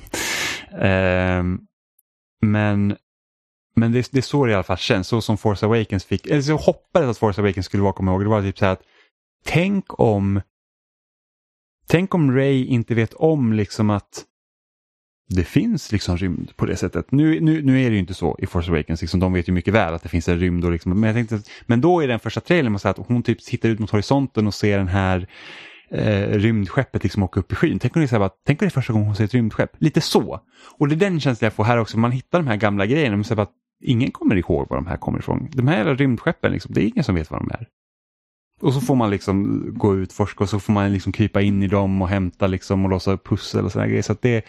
Um, 0.81 1.59
men 2.41 2.95
men 3.75 3.91
det, 3.91 4.11
det 4.11 4.17
är 4.17 4.21
så 4.21 4.45
det 4.45 4.51
i 4.51 4.55
alla 4.55 4.63
fall 4.63 4.77
känns, 4.77 5.07
så 5.07 5.21
som 5.21 5.37
Force 5.37 5.65
Awakens 5.65 6.05
fick, 6.05 6.27
eller 6.27 6.41
så 6.41 6.55
hoppades 6.55 7.09
att 7.09 7.17
Force 7.17 7.41
Awakens 7.41 7.65
skulle 7.65 7.83
vara, 7.83 7.93
kommer 7.93 8.11
ihåg, 8.11 8.21
det 8.21 8.29
var 8.29 8.41
typ 8.41 8.57
så 8.57 8.65
här 8.65 8.73
att 8.73 8.83
tänk 9.45 9.99
om 9.99 10.41
Tänk 11.87 12.15
om 12.15 12.31
Ray 12.31 12.65
inte 12.65 12.95
vet 12.95 13.13
om 13.13 13.53
liksom 13.53 13.89
att 13.89 14.25
det 15.29 15.43
finns 15.43 15.91
liksom 15.91 16.17
rymd 16.17 16.55
på 16.55 16.65
det 16.65 16.75
sättet. 16.75 17.11
Nu, 17.11 17.39
nu, 17.39 17.61
nu 17.61 17.81
är 17.81 17.89
det 17.89 17.93
ju 17.93 17.99
inte 17.99 18.13
så 18.13 18.37
i 18.39 18.45
Force 18.45 18.71
Awakens, 18.71 19.01
liksom, 19.01 19.19
de 19.19 19.33
vet 19.33 19.49
ju 19.49 19.53
mycket 19.53 19.73
väl 19.73 19.93
att 19.93 20.03
det 20.03 20.09
finns 20.09 20.29
en 20.29 20.39
rymd. 20.39 20.65
Och 20.65 20.71
liksom, 20.71 20.99
men, 20.99 21.03
jag 21.03 21.15
tänkte, 21.15 21.51
men 21.65 21.81
då 21.81 22.03
är 22.03 22.07
den 22.07 22.19
första 22.19 22.41
trailern 22.41 22.71
man 22.71 22.79
säger 22.79 22.99
att 22.99 23.07
hon 23.07 23.23
typ 23.23 23.43
tittar 23.43 23.69
ut 23.69 23.79
mot 23.79 23.89
horisonten 23.89 24.47
och 24.47 24.53
ser 24.53 24.77
den 24.77 24.87
här 24.87 25.27
eh, 25.89 26.29
rymdskeppet 26.29 27.03
liksom 27.03 27.23
åka 27.23 27.39
upp 27.39 27.51
i 27.51 27.55
skyn. 27.55 27.79
Tänk 27.79 27.95
om, 27.95 27.99
det 27.99 28.05
är 28.05 28.07
så 28.07 28.19
här, 28.19 28.29
tänk 28.45 28.61
om 28.61 28.65
det 28.65 28.69
är 28.69 28.71
första 28.71 28.93
gången 28.93 29.07
hon 29.07 29.15
ser 29.15 29.23
ett 29.23 29.33
rymdskepp. 29.33 29.71
Lite 29.77 30.01
så. 30.01 30.39
Och 30.77 30.87
det 30.87 30.95
är 30.95 31.09
den 31.09 31.19
känslan 31.19 31.45
jag 31.45 31.53
får 31.53 31.63
här 31.63 31.77
också, 31.77 31.97
man 31.97 32.11
hittar 32.11 32.39
de 32.39 32.47
här 32.47 32.57
gamla 32.57 32.85
grejerna. 32.85 33.15
Men 33.15 33.23
så 33.23 33.35
bara, 33.35 33.47
ingen 33.85 34.11
kommer 34.11 34.35
ihåg 34.35 34.69
var 34.69 34.77
de 34.77 34.87
här 34.87 34.97
kommer 34.97 35.19
ifrån. 35.19 35.47
De 35.51 35.67
här 35.67 35.95
rymdskeppen, 35.95 36.51
liksom, 36.51 36.73
det 36.73 36.81
är 36.81 36.87
ingen 36.87 37.03
som 37.03 37.15
vet 37.15 37.31
var 37.31 37.39
de 37.39 37.51
är. 37.51 37.67
Och 38.61 38.73
så 38.73 38.81
får 38.81 38.95
man 38.95 39.09
liksom 39.09 39.65
gå 39.77 39.95
ut, 39.95 40.13
forska 40.13 40.43
och 40.43 40.49
så 40.49 40.59
får 40.59 40.73
man 40.73 40.93
liksom 40.93 41.11
krypa 41.11 41.41
in 41.41 41.63
i 41.63 41.67
dem 41.67 42.01
och 42.01 42.07
hämta 42.07 42.47
liksom 42.47 42.85
och 42.85 42.89
låsa 42.89 43.17
pussel 43.17 43.65
och 43.65 43.71
sådana 43.71 43.87
grejer. 43.87 44.01
Så 44.01 44.11
att 44.11 44.21
det, 44.21 44.45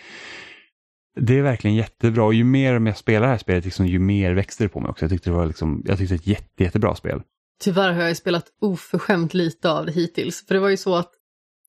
det 1.21 1.39
är 1.39 1.43
verkligen 1.43 1.77
jättebra 1.77 2.25
och 2.25 2.35
ju 2.35 2.45
mer 2.45 2.87
jag 2.87 2.97
spelar 2.97 3.27
det 3.27 3.33
här 3.33 3.39
spelet, 3.39 3.65
liksom, 3.65 3.87
ju 3.87 3.99
mer 3.99 4.33
växer 4.33 4.65
det 4.65 4.69
på 4.69 4.81
mig 4.81 4.91
också. 4.91 5.05
Jag 5.05 5.11
tyckte 5.11 5.31
det 5.31 5.37
var 5.37 5.47
liksom, 5.47 5.83
jag 5.87 5.99
tyckte 5.99 6.15
det 6.15 6.21
ett 6.21 6.27
jätte, 6.27 6.65
jättebra 6.65 6.95
spel. 6.95 7.23
Tyvärr 7.61 7.93
har 7.93 8.03
jag 8.03 8.17
spelat 8.17 8.47
oförskämt 8.61 9.35
lite 9.35 9.71
av 9.71 9.87
det 9.87 9.93
hittills. 9.93 10.47
För 10.47 10.55
det 10.55 10.61
var 10.61 10.69
ju 10.69 10.77
så 10.77 10.97
att 10.97 11.11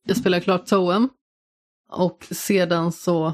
jag 0.06 0.18
spelade 0.18 0.44
klart 0.44 0.66
Toem 0.66 1.10
och 1.90 2.28
sedan 2.32 2.92
så 2.92 3.34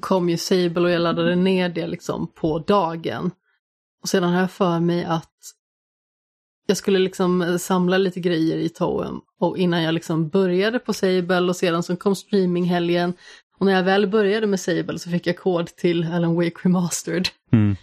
kom 0.00 0.28
ju 0.28 0.36
Sable 0.36 0.80
och 0.80 0.90
jag 0.90 1.00
laddade 1.00 1.36
ner 1.36 1.68
det 1.68 1.86
liksom 1.86 2.26
på 2.26 2.58
dagen. 2.58 3.30
Och 4.02 4.08
sedan 4.08 4.32
har 4.32 4.40
jag 4.40 4.50
för 4.50 4.80
mig 4.80 5.04
att 5.04 5.28
jag 6.66 6.76
skulle 6.76 6.98
liksom 6.98 7.58
samla 7.58 7.98
lite 7.98 8.20
grejer 8.20 8.56
i 8.56 8.68
Toem 8.68 9.20
och 9.40 9.58
innan 9.58 9.82
jag 9.82 9.94
liksom 9.94 10.28
började 10.28 10.78
på 10.78 10.92
Sable 10.92 11.40
och 11.40 11.56
sedan 11.56 11.82
så 11.82 11.96
kom 11.96 12.16
streaminghelgen 12.16 13.14
och 13.58 13.66
när 13.66 13.72
jag 13.72 13.82
väl 13.82 14.06
började 14.06 14.46
med 14.46 14.60
Sable 14.60 14.98
så 14.98 15.10
fick 15.10 15.26
jag 15.26 15.36
kod 15.36 15.66
till 15.66 16.12
Alan 16.12 16.34
Wake 16.34 16.56
Remastered. 16.62 17.28
Mm. 17.52 17.76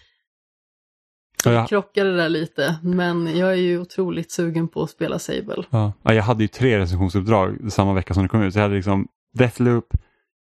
Ja, 1.45 1.51
jag 1.51 1.61
jag, 1.61 1.69
krockade 1.69 2.15
där 2.15 2.29
lite, 2.29 2.79
men 2.83 3.37
jag 3.37 3.49
är 3.49 3.55
ju 3.55 3.79
otroligt 3.79 4.31
sugen 4.31 4.67
på 4.67 4.83
att 4.83 4.89
spela 4.89 5.19
Sable. 5.19 5.63
ja. 5.69 5.93
Ja, 6.03 6.13
jag 6.13 6.23
hade 6.23 6.43
ju 6.43 6.47
tre 6.47 6.79
recensionsuppdrag 6.79 7.71
samma 7.71 7.93
vecka 7.93 8.13
som 8.13 8.23
det 8.23 8.29
kom 8.29 8.41
ut. 8.41 8.53
Så 8.53 8.59
jag 8.59 8.63
hade 8.63 8.75
liksom 8.75 9.07
Deathloop, 9.33 9.93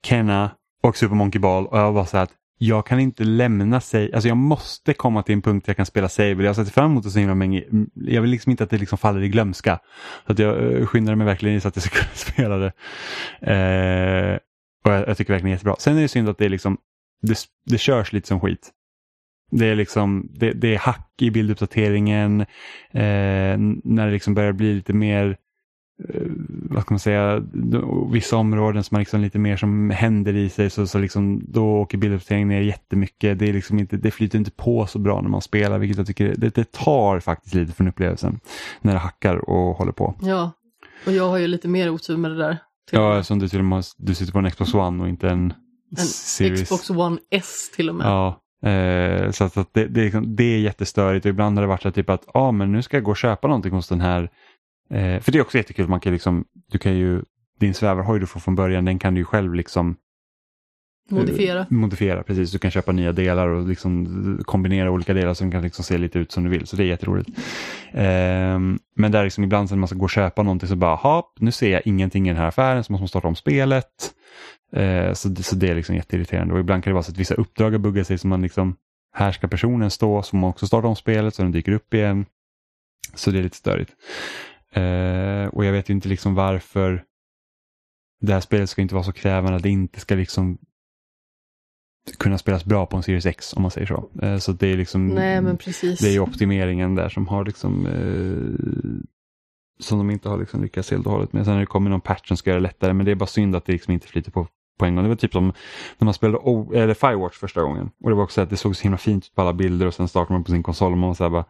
Kenna 0.07 0.51
och 0.81 0.97
Super 0.97 1.15
Monkey 1.15 1.41
Ball 1.41 1.67
och 1.67 1.79
jag 1.79 1.93
var 1.93 2.05
så 2.05 2.17
här 2.17 2.25
att 2.25 2.35
jag 2.63 2.87
kan 2.87 3.01
inte 3.01 3.25
lämna 3.25 3.81
sig, 3.81 4.13
alltså 4.13 4.29
jag 4.29 4.37
måste 4.37 4.95
komma 4.95 5.23
till 5.23 5.33
en 5.33 5.43
punkt 5.43 5.67
där 5.67 5.71
jag 5.71 5.77
kan 5.77 5.87
spela 5.87 6.09
Sable. 6.09 6.45
Jag 6.45 6.49
har 6.49 6.55
sett 6.65 6.75
fram 6.75 6.91
emot 6.91 7.05
det 7.05 7.11
så 7.11 7.19
himla 7.19 7.35
länge. 7.35 7.65
Jag 7.95 8.23
vill 8.23 8.31
liksom 8.31 8.51
inte 8.51 8.65
att 8.65 8.71
det 8.71 8.79
liksom 8.79 8.99
faller 8.99 9.23
i 9.23 9.29
glömska. 9.29 9.81
Så 10.27 10.33
att 10.33 10.39
jag 10.39 10.73
eh, 10.73 10.87
skyndade 10.87 11.17
mig 11.17 11.27
verkligen 11.27 11.57
i 11.57 11.61
så 11.61 11.69
att 11.69 11.77
jag 11.77 11.83
ska 11.85 11.99
kunna 11.99 12.15
spela 12.15 12.57
det. 12.57 12.73
Eh, 13.41 14.39
och 14.85 14.93
jag, 14.93 15.09
jag 15.09 15.17
tycker 15.17 15.33
verkligen 15.33 15.45
det 15.45 15.51
är 15.51 15.55
jättebra. 15.55 15.77
Sen 15.79 15.97
är 15.97 16.03
det 16.03 16.09
synd 16.09 16.29
att 16.29 16.39
det 16.39 16.45
är 16.45 16.49
liksom, 16.49 16.79
det, 17.23 17.39
det 17.67 17.79
körs 17.79 18.13
lite 18.13 18.29
som 18.29 18.41
skit. 18.41 18.71
Det 19.51 19.67
är 19.67 19.75
liksom, 19.75 20.29
det, 20.33 20.53
det 20.53 20.75
är 20.75 20.79
hack 20.79 21.13
i 21.21 21.31
bilduppdateringen. 21.31 22.41
Eh, 22.41 23.59
när 23.85 24.07
det 24.07 24.13
liksom 24.13 24.35
börjar 24.35 24.53
bli 24.53 24.75
lite 24.75 24.93
mer 24.93 25.27
eh, 25.27 25.35
vad 26.71 26.83
ska 26.83 26.95
man 26.95 26.99
säga, 26.99 27.43
vissa 28.13 28.37
områden 28.37 28.85
som 28.85 28.95
har 28.95 29.01
liksom 29.01 29.21
lite 29.21 29.39
mer 29.39 29.57
som 29.57 29.91
händer 29.91 30.37
i 30.37 30.49
sig 30.49 30.71
så, 30.71 30.87
så 30.87 30.99
liksom, 30.99 31.43
då 31.49 31.77
åker 31.77 31.99
bilduppdateringen 31.99 32.49
ner 32.49 32.61
jättemycket. 32.61 33.39
Det, 33.39 33.49
är 33.49 33.53
liksom 33.53 33.79
inte, 33.79 33.97
det 33.97 34.11
flyter 34.11 34.39
inte 34.39 34.51
på 34.51 34.87
så 34.87 34.99
bra 34.99 35.21
när 35.21 35.29
man 35.29 35.43
spelar 35.43 35.79
vilket 35.79 35.99
jag 35.99 36.07
tycker 36.07 36.35
det, 36.37 36.55
det 36.55 36.73
tar 36.73 37.21
faktiskt 37.21 37.55
lite 37.55 37.73
från 37.73 37.89
upplevelsen 37.89 38.41
när 38.81 38.93
det 38.93 38.99
hackar 38.99 39.51
och 39.51 39.77
håller 39.77 39.93
på. 39.93 40.15
Ja, 40.23 40.53
och 41.07 41.13
jag 41.13 41.29
har 41.29 41.39
ju 41.39 41.47
lite 41.47 41.69
mer 41.69 41.91
otur 41.91 42.17
med 42.17 42.31
det 42.31 42.37
där. 42.39 42.59
och 42.93 42.99
Ja, 42.99 43.23
som 43.23 43.39
du 43.39 43.49
till 43.49 43.59
och 43.59 43.65
med 43.65 43.85
du 43.97 44.15
sitter 44.15 44.33
på 44.33 44.39
en 44.39 44.51
Xbox 44.51 44.75
One 44.75 45.03
och 45.03 45.09
inte 45.09 45.29
en, 45.29 45.53
En 45.99 46.05
Series. 46.07 46.63
Xbox 46.63 46.91
One 46.91 47.19
S 47.31 47.71
till 47.77 47.89
och 47.89 47.95
med. 47.95 48.07
Ja, 48.07 48.41
eh, 48.71 49.31
så 49.31 49.45
att, 49.45 49.57
att 49.57 49.75
det, 49.75 49.87
det, 49.87 50.01
är 50.01 50.05
liksom- 50.05 50.37
det 50.37 50.45
är 50.45 50.59
jättestörigt 50.59 51.27
och 51.27 51.31
ibland 51.31 51.57
har 51.57 51.63
det 51.63 51.69
varit 51.69 51.83
så 51.83 51.91
typ 51.91 52.11
att 52.11 52.25
ah, 52.35 52.53
men 52.53 52.73
nu 52.73 52.83
ska 52.83 52.97
jag 52.97 53.05
gå 53.05 53.11
och 53.11 53.17
köpa 53.17 53.49
någonting 53.49 53.73
hos 53.73 53.89
den 53.89 54.01
här. 54.01 54.31
Eh, 54.91 55.21
för 55.21 55.33
det 55.33 55.39
är 55.39 55.43
också 55.43 55.57
jättekul, 55.59 55.89
man 55.89 56.01
kan 56.01 56.13
liksom, 56.13 56.45
du 56.71 56.79
kan 56.79 56.97
ju, 56.97 57.23
din 57.61 57.75
svävarhoj 57.75 58.21
du 58.21 58.27
får 58.27 58.41
från 58.41 58.55
början, 58.55 58.85
den 58.85 58.99
kan 58.99 59.15
du 59.15 59.21
ju 59.21 59.25
själv 59.25 59.55
liksom 59.55 59.97
Modifiera. 61.11 61.61
eh, 61.61 61.67
modifiera. 61.71 62.23
Precis, 62.23 62.53
du 62.53 62.59
kan 62.59 62.71
köpa 62.71 62.93
nya 62.93 63.13
delar 63.13 63.49
och 63.49 63.69
liksom 63.69 64.41
kombinera 64.47 64.91
olika 64.91 65.15
delar 65.15 65.35
så 65.35 65.45
de 65.45 65.51
kan 65.51 65.63
liksom 65.63 65.85
se 65.85 65.99
lite 65.99 66.19
ut 66.19 66.33
som 66.33 66.45
du 66.45 66.51
vill. 66.51 66.67
Så 66.67 66.77
det 66.77 66.83
är 66.85 66.87
jätteroligt. 66.87 67.31
Ehm, 67.93 68.79
men 68.97 69.13
där 69.13 69.25
liksom 69.25 69.45
ibland 69.45 69.69
så 69.69 69.75
när 69.75 69.81
man 69.81 69.89
ska 69.89 69.97
gå 69.97 70.05
och 70.05 70.11
köpa 70.11 70.43
någonting 70.43 70.69
så 70.69 70.77
bara, 70.77 70.95
ha, 70.95 71.33
nu 71.41 71.53
ser 71.53 71.71
jag 71.71 71.83
ingenting 71.85 72.27
i 72.27 72.31
den 72.31 72.37
här 72.41 72.47
affären 72.49 72.85
så 72.85 72.93
måste 72.93 73.03
man 73.03 73.09
starta 73.09 73.29
om 73.29 73.37
spelet. 73.37 73.87
Eh, 74.73 75.13
så, 75.13 75.29
det- 75.29 75.43
så 75.43 75.57
det 75.57 75.69
är 75.69 75.75
liksom 75.75 75.95
jätteirriterande. 75.95 76.55
Och 76.55 76.61
ibland 76.61 76.85
kan 76.85 76.91
det 76.91 76.95
vara 76.95 77.03
så 77.03 77.13
att 77.13 77.19
vissa 77.19 77.35
uppdrag 77.35 77.71
har 77.71 77.79
buggat 77.79 78.07
sig 78.07 78.19
så 78.19 78.27
man 78.29 78.43
liksom, 78.43 78.77
här 79.15 79.33
ska 79.33 79.49
personen 79.49 79.91
stå 79.91 80.23
så 80.23 80.37
man 80.37 80.51
också 80.51 80.67
startar 80.67 80.89
om 80.89 80.97
spelet 80.97 81.35
så 81.35 81.43
den 81.43 81.53
dyker 81.53 81.73
upp 81.73 81.95
igen. 81.95 82.27
Så 83.15 83.31
det 83.31 83.39
är 83.39 83.43
lite 83.43 83.57
störigt. 83.57 83.93
Eh, 84.75 85.47
och 85.47 85.65
jag 85.65 85.73
vet 85.73 85.91
ju 85.91 85.95
inte 85.95 86.09
liksom 86.09 86.35
varför 86.35 87.05
det 88.21 88.33
här 88.33 88.41
spelet 88.41 88.71
ska 88.71 88.83
inte 88.83 88.95
vara 88.95 89.05
så 89.05 89.13
krävande 89.13 89.57
att 89.57 89.63
det 89.63 89.69
inte 89.71 90.01
ska 90.01 90.15
liksom 90.15 90.59
kunna 92.19 92.39
spelas 92.39 92.65
bra 92.65 92.87
på 92.87 92.97
en 92.97 93.03
Series 93.03 93.27
X 93.27 93.53
om 93.57 93.63
man 93.63 93.71
säger 93.71 93.87
så. 93.87 94.11
Eh, 94.23 94.39
så 94.39 94.53
det 94.53 94.67
är 94.69 94.77
liksom 94.77 95.07
Nej, 95.09 95.41
det 96.01 96.15
är 96.15 96.21
optimeringen 96.21 96.95
där 96.95 97.09
som 97.09 97.29
har 97.29 97.45
liksom 97.45 97.87
eh, 97.87 99.07
som 99.81 99.99
de 99.99 100.11
inte 100.11 100.29
har 100.29 100.39
liksom 100.39 100.63
lyckats 100.63 100.91
helt 100.91 101.07
och 101.07 101.13
hållet 101.13 101.33
med. 101.33 101.45
Sen 101.45 101.53
har 101.53 101.61
det 101.61 101.67
kommit 101.67 101.91
någon 101.91 102.01
patch 102.01 102.29
som 102.29 102.37
ska 102.37 102.51
göra 102.51 102.61
det 102.61 102.67
lättare 102.67 102.93
men 102.93 103.07
det 103.07 103.13
är 103.13 103.17
bara 103.17 103.27
synd 103.27 103.57
att 103.57 103.65
det 103.65 103.73
liksom 103.73 103.93
inte 103.93 104.07
flyter 104.07 104.31
på 104.31 104.47
på 104.79 104.87
en 104.87 104.95
gång. 104.95 105.05
Det 105.05 105.09
var 105.09 105.17
typ 105.17 105.33
som 105.33 105.53
när 105.99 106.05
man 106.05 106.15
spelade 106.15 106.39
o- 106.39 106.73
eller 106.75 106.95
Firewatch 106.95 107.37
första 107.39 107.63
gången. 107.63 107.91
Och 108.03 108.11
det 108.11 108.17
var 108.17 108.23
också 108.23 108.41
att 108.41 108.51
det 108.51 108.57
såg 108.57 108.77
så 108.77 108.83
himla 108.83 108.99
fint 108.99 109.25
ut 109.27 109.35
på 109.35 109.41
alla 109.43 109.53
bilder 109.53 109.87
och 109.87 109.95
sen 109.95 110.09
startar 110.09 110.35
man 110.35 110.45
på 110.45 110.51
sin 110.51 110.63
konsol 110.63 110.93
och 110.93 110.99
man 110.99 111.09
var 111.09 111.15
så 111.15 111.25
här 111.25 111.31
bara 111.31 111.45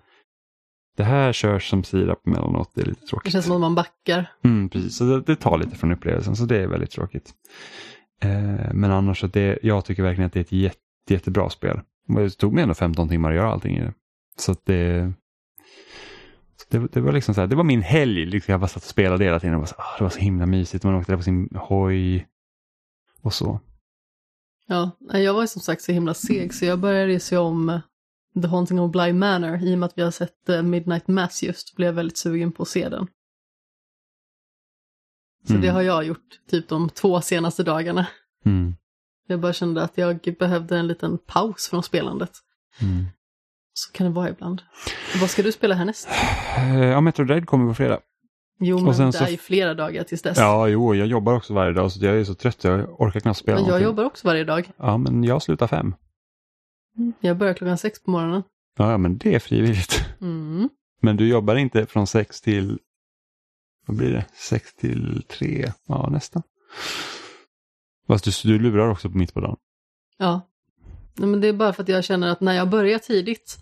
det 1.00 1.04
här 1.04 1.32
körs 1.32 1.70
som 1.70 1.84
sirap 1.84 2.26
emellanåt, 2.26 2.70
det 2.74 2.80
är 2.80 2.86
lite 2.86 3.00
Det 3.00 3.06
tråkigt. 3.06 3.32
känns 3.32 3.44
som 3.44 3.54
att 3.54 3.60
man 3.60 3.74
backar. 3.74 4.32
Mm, 4.44 4.68
precis, 4.68 4.96
så 4.96 5.04
det, 5.04 5.20
det 5.20 5.36
tar 5.36 5.58
lite 5.58 5.76
från 5.76 5.92
upplevelsen 5.92 6.36
så 6.36 6.44
det 6.44 6.56
är 6.56 6.66
väldigt 6.66 6.90
tråkigt. 6.90 7.32
Eh, 8.22 8.72
men 8.74 8.84
annars, 8.90 9.24
det, 9.32 9.58
jag 9.62 9.84
tycker 9.84 10.02
verkligen 10.02 10.26
att 10.26 10.32
det 10.32 10.38
är 10.38 10.44
ett 10.44 10.52
jätte, 10.52 10.78
jättebra 11.08 11.50
spel. 11.50 11.80
Det 12.06 12.30
tog 12.30 12.52
mig 12.52 12.62
ändå 12.62 12.74
15 12.74 13.08
timmar 13.08 13.30
att 13.30 13.36
göra 13.36 13.52
allting 13.52 13.76
i 13.76 13.80
det. 13.80 13.92
Så 14.36 14.52
att 14.52 14.66
det, 14.66 15.12
så 16.56 16.78
det, 16.78 16.86
det 16.92 17.00
var 17.00 17.12
liksom 17.12 17.34
så 17.34 17.40
här, 17.40 17.48
det 17.48 17.56
var 17.56 17.64
min 17.64 17.82
helg. 17.82 18.26
Liksom 18.26 18.52
jag 18.52 18.60
bara 18.60 18.68
satt 18.68 18.82
och 18.82 18.88
spelade 18.88 19.24
hela 19.24 19.40
tiden 19.40 19.54
och 19.54 19.60
var 19.60 19.66
så, 19.66 19.74
ah, 19.78 19.96
det 19.98 20.04
var 20.04 20.10
så 20.10 20.18
himla 20.18 20.46
mysigt. 20.46 20.84
Man 20.84 20.94
åkte 20.94 21.12
där 21.12 21.16
på 21.16 21.22
sin 21.22 21.48
hoj 21.54 22.26
och 23.22 23.34
så. 23.34 23.60
Ja, 24.66 24.90
jag 25.12 25.34
var 25.34 25.46
som 25.46 25.62
sagt 25.62 25.82
så 25.82 25.92
himla 25.92 26.14
seg 26.14 26.54
så 26.54 26.64
jag 26.64 26.78
började 26.78 27.20
se 27.20 27.36
om 27.36 27.80
The 28.42 28.48
Haunting 28.48 28.80
of 28.80 28.92
Bly 28.92 29.12
Manor 29.12 29.62
i 29.62 29.74
och 29.74 29.78
med 29.78 29.86
att 29.86 29.98
vi 29.98 30.02
har 30.02 30.10
sett 30.10 30.48
eh, 30.48 30.62
Midnight 30.62 31.08
Mass 31.08 31.42
just. 31.42 31.76
Blev 31.76 31.86
jag 31.86 31.92
väldigt 31.94 32.18
sugen 32.18 32.52
på 32.52 32.62
att 32.62 32.68
se 32.68 32.88
den. 32.88 33.06
Så 35.46 35.52
Mm. 35.52 35.62
det 35.62 35.68
har 35.68 35.82
jag 35.82 36.04
gjort 36.04 36.40
typ 36.50 36.68
de 36.68 36.88
två 36.90 37.20
senaste 37.20 37.62
dagarna. 37.62 38.06
Mm. 38.44 38.74
Jag 39.26 39.40
bara 39.40 39.52
kände 39.52 39.82
att 39.82 39.98
jag 39.98 40.36
behövde 40.38 40.78
en 40.78 40.86
liten 40.86 41.18
paus 41.18 41.68
från 41.68 41.82
spelandet. 41.82 42.30
Mm. 42.82 43.04
Så 43.72 43.92
kan 43.92 44.06
det 44.06 44.12
vara 44.12 44.28
ibland. 44.30 44.62
Vad 45.20 45.30
ska 45.30 45.42
du 45.42 45.52
spela 45.52 45.74
härnäst? 45.74 46.08
Eh, 46.56 46.84
Ja, 46.84 47.00
Metro 47.00 47.24
Dread 47.24 47.46
kommer 47.46 47.68
på 47.68 47.74
fredag. 47.74 48.00
Jo, 48.62 48.78
men 48.80 48.94
sen 48.94 49.06
det 49.06 49.12
så- 49.12 49.24
är 49.24 49.28
ju 49.28 49.36
flera 49.36 49.74
dagar 49.74 50.04
tills 50.04 50.22
dess. 50.22 50.38
Ja, 50.38 50.68
jo, 50.68 50.94
jag 50.94 51.06
jobbar 51.06 51.34
också 51.34 51.54
varje 51.54 51.72
dag 51.72 51.92
så 51.92 52.04
jag 52.04 52.16
är 52.20 52.24
så 52.24 52.34
trött 52.34 52.64
jag 52.64 53.00
orkar 53.00 53.20
knappt 53.20 53.38
spela 53.38 53.54
men 53.56 53.62
jag 53.64 53.68
någonting. 53.68 53.84
jobbar 53.86 54.04
också 54.04 54.26
varje 54.28 54.44
dag. 54.44 54.70
Ja, 54.76 54.96
men 54.96 55.24
jag 55.24 55.42
slutar 55.42 55.66
fem. 55.66 55.94
Jag 57.20 57.38
börjar 57.38 57.54
klockan 57.54 57.78
sex 57.78 58.02
på 58.02 58.10
morgonen. 58.10 58.42
Ja, 58.78 58.98
men 58.98 59.18
det 59.18 59.34
är 59.34 59.38
frivilligt. 59.38 60.04
Mm. 60.20 60.68
Men 61.00 61.16
du 61.16 61.28
jobbar 61.28 61.56
inte 61.56 61.86
från 61.86 62.06
sex 62.06 62.40
till, 62.40 62.78
vad 63.86 63.96
blir 63.96 64.12
det, 64.12 64.26
sex 64.34 64.74
till 64.74 65.22
tre, 65.28 65.72
ja 65.86 66.08
nästan. 66.10 66.42
Fast 68.06 68.24
du, 68.24 68.30
du 68.52 68.58
lurar 68.58 68.90
också 68.90 69.10
på 69.10 69.18
mitt 69.18 69.34
på 69.34 69.40
dagen. 69.40 69.56
Ja. 70.18 70.40
Nej, 71.14 71.28
men 71.28 71.40
det 71.40 71.48
är 71.48 71.52
bara 71.52 71.72
för 71.72 71.82
att 71.82 71.88
jag 71.88 72.04
känner 72.04 72.28
att 72.28 72.40
när 72.40 72.52
jag 72.52 72.70
börjar 72.70 72.98
tidigt, 72.98 73.58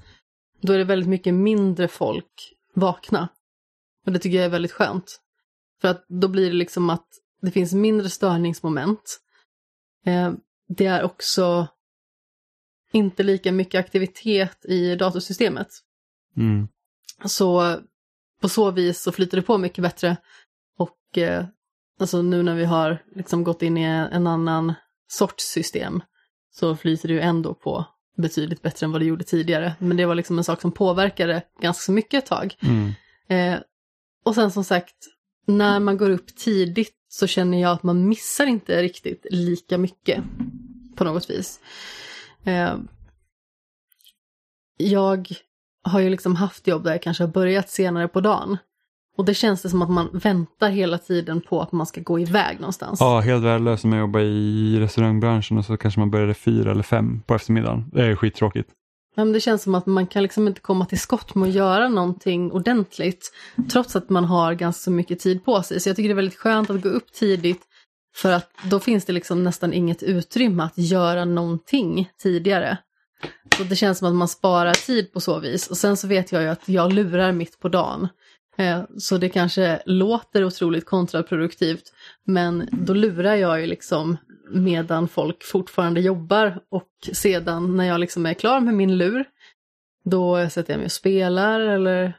då 0.61 0.73
är 0.73 0.79
det 0.79 0.85
väldigt 0.85 1.09
mycket 1.09 1.35
mindre 1.35 1.89
folk 1.89 2.55
vakna. 2.75 3.29
Och 4.07 4.13
det 4.13 4.19
tycker 4.19 4.37
jag 4.37 4.45
är 4.45 4.51
väldigt 4.51 4.73
skönt. 4.73 5.21
För 5.81 5.89
att 5.89 6.05
då 6.09 6.29
blir 6.29 6.47
det 6.47 6.57
liksom 6.57 6.91
att 6.91 7.07
det 7.43 7.51
finns 7.51 7.73
mindre 7.73 8.11
störningsmoment. 8.11 9.21
Eh, 10.07 10.33
det 10.69 10.87
är 10.87 11.03
också 11.03 11.69
inte 12.93 13.23
lika 13.23 13.53
mycket 13.53 13.79
aktivitet 13.79 14.65
i 14.65 14.95
datorsystemet. 14.95 15.69
Mm. 16.37 16.69
Så 17.25 17.77
på 18.41 18.49
så 18.49 18.71
vis 18.71 19.03
så 19.03 19.13
flyter 19.13 19.37
det 19.37 19.43
på 19.43 19.59
mycket 19.59 19.83
bättre. 19.83 20.17
Och 20.79 21.19
eh, 21.19 21.45
alltså 22.01 22.23
nu 22.23 22.43
när 22.43 22.55
vi 22.55 22.65
har 22.65 23.03
liksom 23.15 23.45
gått 23.45 23.63
in 23.63 23.79
i 23.79 23.83
en 23.83 24.27
annan 24.27 24.75
sorts 25.09 25.45
system 25.45 26.03
så 26.51 26.77
flyter 26.77 27.09
det 27.09 27.15
ju 27.15 27.21
ändå 27.21 27.55
på 27.55 27.87
betydligt 28.17 28.63
bättre 28.63 28.85
än 28.87 28.93
vad 28.93 29.01
det 29.01 29.05
gjorde 29.05 29.25
tidigare. 29.25 29.75
Men 29.79 29.97
det 29.97 30.07
var 30.07 30.15
liksom 30.15 30.39
en 30.39 30.45
sak 30.45 30.61
som 30.61 30.73
påverkade 30.73 31.43
ganska 31.61 31.93
mycket 31.93 32.25
ett 32.25 32.31
tag. 32.31 32.57
Mm. 32.61 32.93
Eh, 33.29 33.61
och 34.25 34.35
sen 34.35 34.51
som 34.51 34.65
sagt, 34.65 34.97
när 35.47 35.81
man 35.81 35.97
går 35.97 36.11
upp 36.11 36.37
tidigt 36.37 36.95
så 37.09 37.27
känner 37.27 37.61
jag 37.61 37.73
att 37.73 37.83
man 37.83 38.09
missar 38.09 38.47
inte 38.47 38.83
riktigt 38.83 39.27
lika 39.31 39.79
mycket 39.79 40.25
på 40.97 41.05
något 41.05 41.31
vis. 41.31 41.61
Eh, 42.45 42.77
jag 44.77 45.29
har 45.85 46.01
ju 46.01 46.11
liksom 46.11 46.37
haft 46.37 46.67
jobb 46.67 46.85
där 46.85 46.91
jag 46.91 47.03
kanske 47.03 47.23
har 47.23 47.29
börjat 47.29 47.71
senare 47.71 48.09
på 48.09 48.21
dagen. 48.21 48.57
Och 49.17 49.25
det 49.25 49.35
känns 49.35 49.63
det 49.63 49.69
som 49.69 49.83
att 49.83 49.91
man 49.91 50.09
väntar 50.13 50.71
hela 50.71 50.99
tiden 50.99 51.41
på 51.41 51.63
att 51.63 51.73
man 51.73 51.87
ska 51.87 52.01
gå 52.01 52.19
iväg 52.19 52.61
någonstans. 52.61 53.01
Ja, 53.01 53.21
helt 53.21 53.45
värdelöst 53.45 53.85
om 53.85 53.93
jag 53.93 54.01
jobbar 54.01 54.21
i 54.21 54.81
restaurangbranschen 54.81 55.59
och 55.59 55.65
så 55.65 55.77
kanske 55.77 56.01
man 56.01 56.11
började 56.11 56.35
fyra 56.35 56.71
eller 56.71 56.83
fem 56.83 57.23
på 57.27 57.35
eftermiddagen. 57.35 57.91
Det 57.93 58.07
är 58.07 58.17
skittråkigt. 58.17 58.71
Men 59.15 59.33
det 59.33 59.41
känns 59.41 59.63
som 59.63 59.75
att 59.75 59.87
man 59.87 60.07
kan 60.07 60.23
liksom 60.23 60.49
inte 60.49 60.61
komma 60.61 60.87
till 60.87 61.01
skott 61.01 61.35
med 61.35 61.49
att 61.49 61.55
göra 61.55 61.89
någonting 61.89 62.53
ordentligt. 62.53 63.33
Trots 63.73 63.97
att 63.97 64.11
man 64.11 64.25
har 64.25 64.55
ganska 64.55 64.91
mycket 64.91 65.21
tid 65.21 65.45
på 65.45 65.63
sig. 65.63 65.81
Så 65.81 65.89
jag 65.89 65.97
tycker 65.97 66.09
det 66.09 66.13
är 66.13 66.17
väldigt 66.17 66.39
skönt 66.39 66.71
att 66.71 66.83
gå 66.83 66.89
upp 66.89 67.13
tidigt. 67.13 67.63
För 68.19 68.33
att 68.33 68.51
då 68.71 68.81
finns 68.81 69.05
det 69.05 69.13
liksom 69.13 69.45
nästan 69.45 69.73
inget 69.73 70.03
utrymme 70.03 70.63
att 70.63 70.79
göra 70.79 71.25
någonting 71.25 72.11
tidigare. 72.23 72.79
Så 73.57 73.65
det 73.65 73.77
känns 73.77 73.99
som 73.99 74.09
att 74.09 74.15
man 74.15 74.29
sparar 74.29 74.75
tid 74.75 75.13
på 75.13 75.21
så 75.21 75.39
vis. 75.39 75.67
Och 75.67 75.77
sen 75.77 75.97
så 75.97 76.07
vet 76.07 76.33
jag 76.33 76.43
ju 76.43 76.49
att 76.49 76.69
jag 76.69 76.93
lurar 76.93 77.33
mitt 77.33 77.61
på 77.61 77.69
dagen. 77.69 78.09
Eh, 78.57 78.83
så 78.99 79.19
det 79.19 79.29
kanske 79.29 79.83
låter 79.87 80.45
otroligt 80.45 80.87
kontraproduktivt. 80.87 81.93
Men 82.25 82.69
då 82.73 82.95
lurar 82.95 83.35
jag 83.35 83.61
ju 83.61 83.67
liksom 83.67 84.17
medan 84.51 85.09
folk 85.09 85.45
fortfarande 85.45 86.01
jobbar. 86.01 86.61
Och 86.71 86.89
sedan 87.13 87.77
när 87.77 87.85
jag 87.85 88.01
liksom 88.01 88.27
är 88.27 88.35
klar 88.35 88.61
med 88.61 88.75
min 88.75 88.99
lur. 88.99 89.25
Då 90.05 90.49
sätter 90.51 90.73
jag 90.73 90.79
mig 90.79 90.85
och 90.85 90.93
spelar 90.93 91.61
eller 91.61 92.13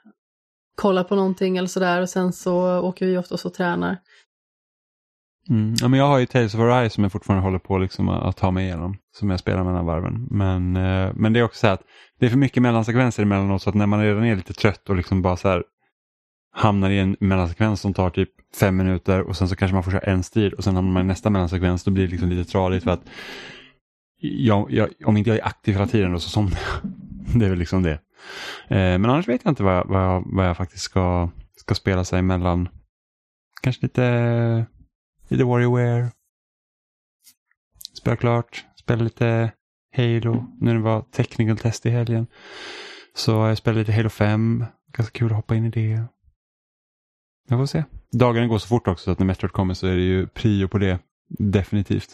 kollar 0.76 1.04
på 1.04 1.16
någonting 1.16 1.58
eller 1.58 1.68
sådär. 1.68 2.02
Och 2.02 2.10
sen 2.10 2.34
så 2.34 2.80
åker 2.80 3.06
vi 3.06 3.18
oftast 3.18 3.46
och 3.46 3.54
tränar. 3.54 3.98
Mm. 5.50 5.76
Ja, 5.82 5.88
men 5.88 6.00
jag 6.00 6.08
har 6.08 6.20
ju 6.20 6.26
Tales 6.26 6.56
of 6.56 6.60
Arise 6.60 6.96
som 6.96 7.04
jag 7.04 7.12
fortfarande 7.12 7.44
håller 7.44 7.60
på 7.60 7.78
liksom 7.78 8.10
att 8.10 8.38
ta 8.38 8.52
mig 8.52 8.66
igenom. 8.66 8.98
Som 9.16 9.30
jag 9.30 9.40
spelar 9.40 9.64
mellan 9.64 9.86
varven. 9.86 10.28
Men, 10.32 10.76
eh, 10.76 11.12
men 11.16 11.34
det 11.34 11.40
är 11.40 11.44
också 11.44 11.60
så 11.60 11.68
att 11.68 11.82
det 12.20 12.26
är 12.26 12.30
för 12.30 12.38
mycket 12.38 12.64
mellansekvenser 12.64 13.24
emellanåt 13.24 13.62
så 13.62 13.70
att 13.70 13.76
när 13.76 13.86
man 13.86 14.02
redan 14.02 14.26
är 14.26 14.36
lite 14.36 14.54
trött 14.54 14.90
och 14.90 14.96
liksom 14.96 15.22
bara 15.22 15.38
så 15.38 15.50
här 15.50 15.64
hamnar 16.52 16.90
i 16.90 17.00
en 17.00 17.18
mellansekvens 17.20 17.82
som 17.82 17.94
tar 17.94 18.10
typ 18.10 18.30
fem 18.60 18.78
minuter 18.78 19.22
och 19.22 19.38
sen 19.38 19.50
så 19.50 19.56
kanske 19.56 19.76
man 19.76 19.84
får 19.84 19.92
köra 19.92 20.12
en 20.12 20.24
strid 20.24 20.54
och 20.54 20.64
sen 20.64 20.76
hamnar 20.76 20.92
man 20.92 21.04
i 21.04 21.08
nästa 21.08 21.30
mellansekvens 21.30 21.84
då 21.84 21.92
blir 21.92 22.04
det 22.04 22.12
liksom 22.12 22.30
lite 22.30 22.52
tradigt 22.52 22.84
för 22.84 22.92
att 22.92 23.02
jag, 24.22 24.72
jag, 24.72 24.90
om 25.06 25.18
inte 25.18 25.30
jag 25.30 25.40
är 25.40 25.46
aktiv 25.46 25.74
hela 25.74 25.88
tiden 25.88 26.12
då 26.12 26.20
så 26.20 26.30
somnar 26.30 26.60
jag. 26.60 26.92
Det 27.40 27.46
är 27.46 27.50
väl 27.50 27.60
liksom 27.60 27.84
det. 27.84 27.94
Eh, 28.68 28.78
men 28.78 29.06
annars 29.06 29.28
vet 29.28 29.42
jag 29.44 29.52
inte 29.52 29.64
vad 29.64 29.76
jag, 29.76 29.86
vad 29.86 30.04
jag, 30.04 30.24
vad 30.26 30.48
jag 30.48 30.58
faktiskt 30.58 30.84
ska, 30.84 31.30
ska 31.56 31.76
spela 31.76 32.04
sig 32.04 32.22
mellan. 32.22 32.70
Kanske 33.62 33.86
lite, 33.86 34.66
lite 35.30 35.44
WarioWare. 35.44 36.12
Spela 37.94 38.16
klart, 38.16 38.66
spela 38.76 39.04
lite 39.04 39.52
Halo 39.96 40.46
när 40.62 40.74
det 40.74 40.82
var 40.82 41.02
technical 41.02 41.58
test 41.58 41.86
i 41.86 41.90
helgen. 41.90 42.28
Så 43.14 43.32
jag 43.32 43.58
spelade 43.58 43.80
lite 43.80 43.92
Halo 43.92 44.10
5. 44.10 44.66
Ganska 44.94 45.20
kul 45.20 45.30
att 45.32 45.36
hoppa 45.36 45.56
in 45.56 45.66
i 45.66 45.70
det. 45.70 46.04
Jag 47.48 47.60
får 47.60 47.66
se. 47.66 47.84
Dagarna 48.12 48.48
går 48.48 48.58
så 48.58 48.68
fort 48.68 48.88
också 48.88 49.04
så 49.04 49.12
att 49.12 49.20
när 49.20 49.26
Metroid 49.26 49.52
kommer 49.52 49.74
så 49.74 49.88
är 49.88 49.96
det 49.96 50.02
ju 50.02 50.28
prio 50.28 50.68
på 50.68 50.78
det. 50.78 51.00
Definitivt. 51.28 52.10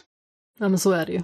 Ja 0.60 0.70
men 0.70 0.80
så 0.80 0.92
är 0.92 1.06
det 1.06 1.12
ju. 1.12 1.22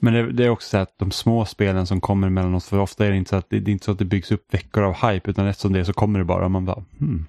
Men 0.00 0.12
det, 0.12 0.32
det 0.32 0.44
är 0.44 0.50
också 0.50 0.68
så 0.68 0.78
att 0.78 0.98
de 0.98 1.10
små 1.10 1.44
spelen 1.44 1.86
som 1.86 2.00
kommer 2.00 2.26
emellanåt, 2.26 2.64
för 2.64 2.78
ofta 2.78 3.06
är 3.06 3.10
det 3.10 3.16
inte 3.16 3.30
så 3.30 3.36
att 3.36 3.50
det, 3.50 3.60
det 3.60 3.70
är 3.70 3.72
inte 3.72 3.84
så 3.84 3.92
att 3.92 3.98
det 3.98 4.04
byggs 4.04 4.32
upp 4.32 4.54
veckor 4.54 4.82
av 4.82 4.94
hype, 4.94 5.30
utan 5.30 5.46
eftersom 5.46 5.72
det 5.72 5.84
så 5.84 5.92
kommer 5.92 6.18
det 6.18 6.24
bara. 6.24 6.48
Man 6.48 6.64
bara, 6.64 6.84
hmm. 6.98 7.26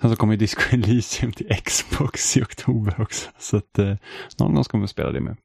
Sen 0.00 0.10
så 0.10 0.16
kommer 0.16 0.32
ju 0.32 0.36
Disco 0.36 0.60
Elysium 0.74 1.32
till 1.32 1.56
Xbox 1.64 2.36
i 2.36 2.42
oktober 2.42 3.00
också. 3.00 3.30
Så 3.38 3.56
att 3.56 3.78
eh, 3.78 3.94
någon 4.38 4.54
gång 4.54 4.64
ska 4.64 4.78
man 4.78 4.88
spela 4.88 5.12
det 5.12 5.20
med. 5.20 5.36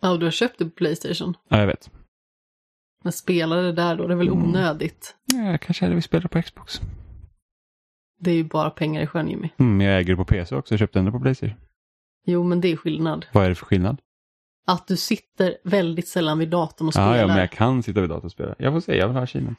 Ja, 0.00 0.16
du 0.16 0.26
har 0.26 0.30
köpt 0.30 0.58
det 0.58 0.64
på 0.64 0.70
Playstation. 0.70 1.36
Ja, 1.48 1.58
jag 1.58 1.66
vet. 1.66 1.90
Men 3.04 3.12
spela 3.12 3.56
det 3.56 3.72
där 3.72 3.96
då, 3.96 4.06
det 4.06 4.14
är 4.14 4.16
väl 4.18 4.28
Mm. 4.28 4.42
onödigt. 4.44 5.16
Ja, 5.32 5.38
jag 5.50 5.60
kanske 5.60 5.84
hellre 5.84 5.94
vill 5.94 6.02
spela 6.02 6.28
på 6.28 6.42
Xbox. 6.42 6.80
Det 8.18 8.30
är 8.30 8.34
ju 8.34 8.44
bara 8.44 8.70
pengar 8.70 9.02
i 9.02 9.06
sjön 9.06 9.28
Jimmy. 9.28 9.48
Mm, 9.58 9.80
jag 9.80 9.98
äger 9.98 10.12
det 10.12 10.16
på 10.16 10.24
PC 10.24 10.54
också, 10.56 10.74
jag 10.74 10.78
köpte 10.78 10.98
ändå 10.98 11.12
på 11.12 11.20
Playstation. 11.20 11.56
Jo, 12.26 12.44
men 12.44 12.60
det 12.60 12.68
är 12.72 12.76
skillnad. 12.76 13.26
Vad 13.32 13.44
är 13.44 13.48
det 13.48 13.54
för 13.54 13.66
skillnad? 13.66 14.00
Att 14.66 14.86
du 14.86 14.96
sitter 14.96 15.56
väldigt 15.64 16.08
sällan 16.08 16.38
vid 16.38 16.48
datorn 16.48 16.86
och 16.88 16.94
spelar. 16.94 17.14
Ja, 17.14 17.20
ja, 17.20 17.26
men 17.26 17.36
jag 17.36 17.50
kan 17.50 17.82
sitta 17.82 18.00
vid 18.00 18.10
datorn 18.10 18.24
och 18.26 18.32
spela. 18.32 18.54
Jag 18.58 18.72
får 18.72 18.80
se, 18.80 18.96
jag 18.96 19.08
vill 19.08 19.16
ha 19.16 19.26
Kina. 19.26 19.54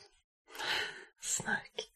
Snark. 1.22 1.88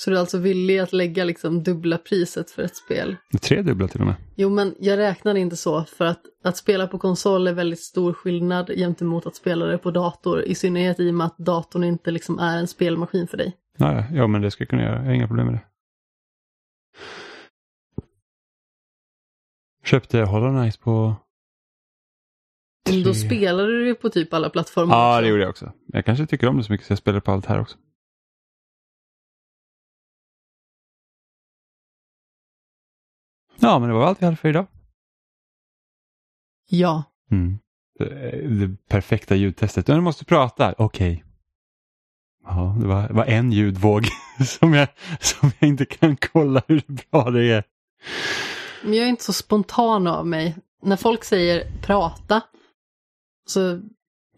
Så 0.00 0.10
du 0.10 0.16
är 0.16 0.20
alltså 0.20 0.38
villig 0.38 0.78
att 0.78 0.92
lägga 0.92 1.24
liksom 1.24 1.62
dubbla 1.62 1.98
priset 1.98 2.50
för 2.50 2.62
ett 2.62 2.76
spel? 2.76 3.16
Tredubbla 3.42 3.88
till 3.88 4.00
och 4.00 4.06
med. 4.06 4.14
Jo, 4.36 4.48
men 4.50 4.74
jag 4.80 4.96
räknar 4.98 5.34
inte 5.34 5.56
så 5.56 5.84
för 5.84 6.04
att 6.04 6.20
att 6.44 6.56
spela 6.56 6.86
på 6.86 6.98
konsol 6.98 7.46
är 7.46 7.52
väldigt 7.52 7.80
stor 7.80 8.12
skillnad 8.12 8.68
gentemot 8.68 9.26
att 9.26 9.36
spela 9.36 9.66
det 9.66 9.78
på 9.78 9.90
dator. 9.90 10.42
I 10.42 10.54
synnerhet 10.54 11.00
i 11.00 11.10
och 11.10 11.14
med 11.14 11.26
att 11.26 11.38
datorn 11.38 11.84
inte 11.84 12.10
liksom 12.10 12.38
är 12.38 12.58
en 12.58 12.66
spelmaskin 12.68 13.28
för 13.28 13.36
dig. 13.36 13.56
Ja, 13.76 14.04
ja, 14.12 14.26
men 14.26 14.42
det 14.42 14.50
ska 14.50 14.62
jag 14.62 14.68
kunna 14.68 14.82
göra. 14.82 14.96
Jag 14.96 15.04
har 15.04 15.12
inga 15.12 15.26
problem 15.26 15.46
med 15.46 15.54
det. 15.54 15.60
Köpte 19.84 20.18
Hollow 20.20 20.60
Knight 20.60 20.80
på... 20.80 21.16
Men 22.90 23.02
då 23.02 23.12
Tre. 23.12 23.14
spelar 23.14 23.66
du 23.66 23.84
det 23.84 23.94
på 23.94 24.08
typ 24.10 24.34
alla 24.34 24.50
plattformar 24.50 24.94
Ja, 24.94 25.12
också. 25.14 25.22
det 25.22 25.28
gjorde 25.28 25.42
jag 25.42 25.50
också. 25.50 25.72
Jag 25.86 26.04
kanske 26.04 26.26
tycker 26.26 26.46
om 26.48 26.56
det 26.58 26.64
så 26.64 26.72
mycket 26.72 26.86
så 26.86 26.92
jag 26.92 26.98
spelar 26.98 27.20
på 27.20 27.32
allt 27.32 27.46
här 27.46 27.60
också. 27.60 27.76
Ja, 33.68 33.78
men 33.78 33.88
det 33.88 33.94
var 33.94 34.06
allt 34.06 34.22
vi 34.22 34.24
hade 34.24 34.36
för 34.36 34.48
idag. 34.48 34.66
Ja. 36.68 37.04
Mm. 37.30 37.58
Det, 37.98 38.08
det 38.48 38.88
perfekta 38.88 39.34
ljudtestet. 39.34 39.86
Du 39.86 40.00
måste 40.00 40.24
prata. 40.24 40.74
Okej. 40.78 41.24
Ja, 42.44 42.76
det 42.80 42.86
var, 42.86 43.08
var 43.08 43.24
en 43.24 43.52
ljudvåg 43.52 44.06
som 44.46 44.74
jag, 44.74 44.88
som 45.20 45.50
jag 45.58 45.68
inte 45.68 45.84
kan 45.84 46.16
kolla 46.16 46.62
hur 46.68 46.82
bra 46.86 47.30
det 47.30 47.44
är. 47.44 47.64
Men 48.84 48.94
jag 48.94 49.04
är 49.04 49.08
inte 49.08 49.24
så 49.24 49.32
spontan 49.32 50.06
av 50.06 50.26
mig. 50.26 50.56
När 50.82 50.96
folk 50.96 51.24
säger 51.24 51.70
prata, 51.82 52.40
så 53.46 53.80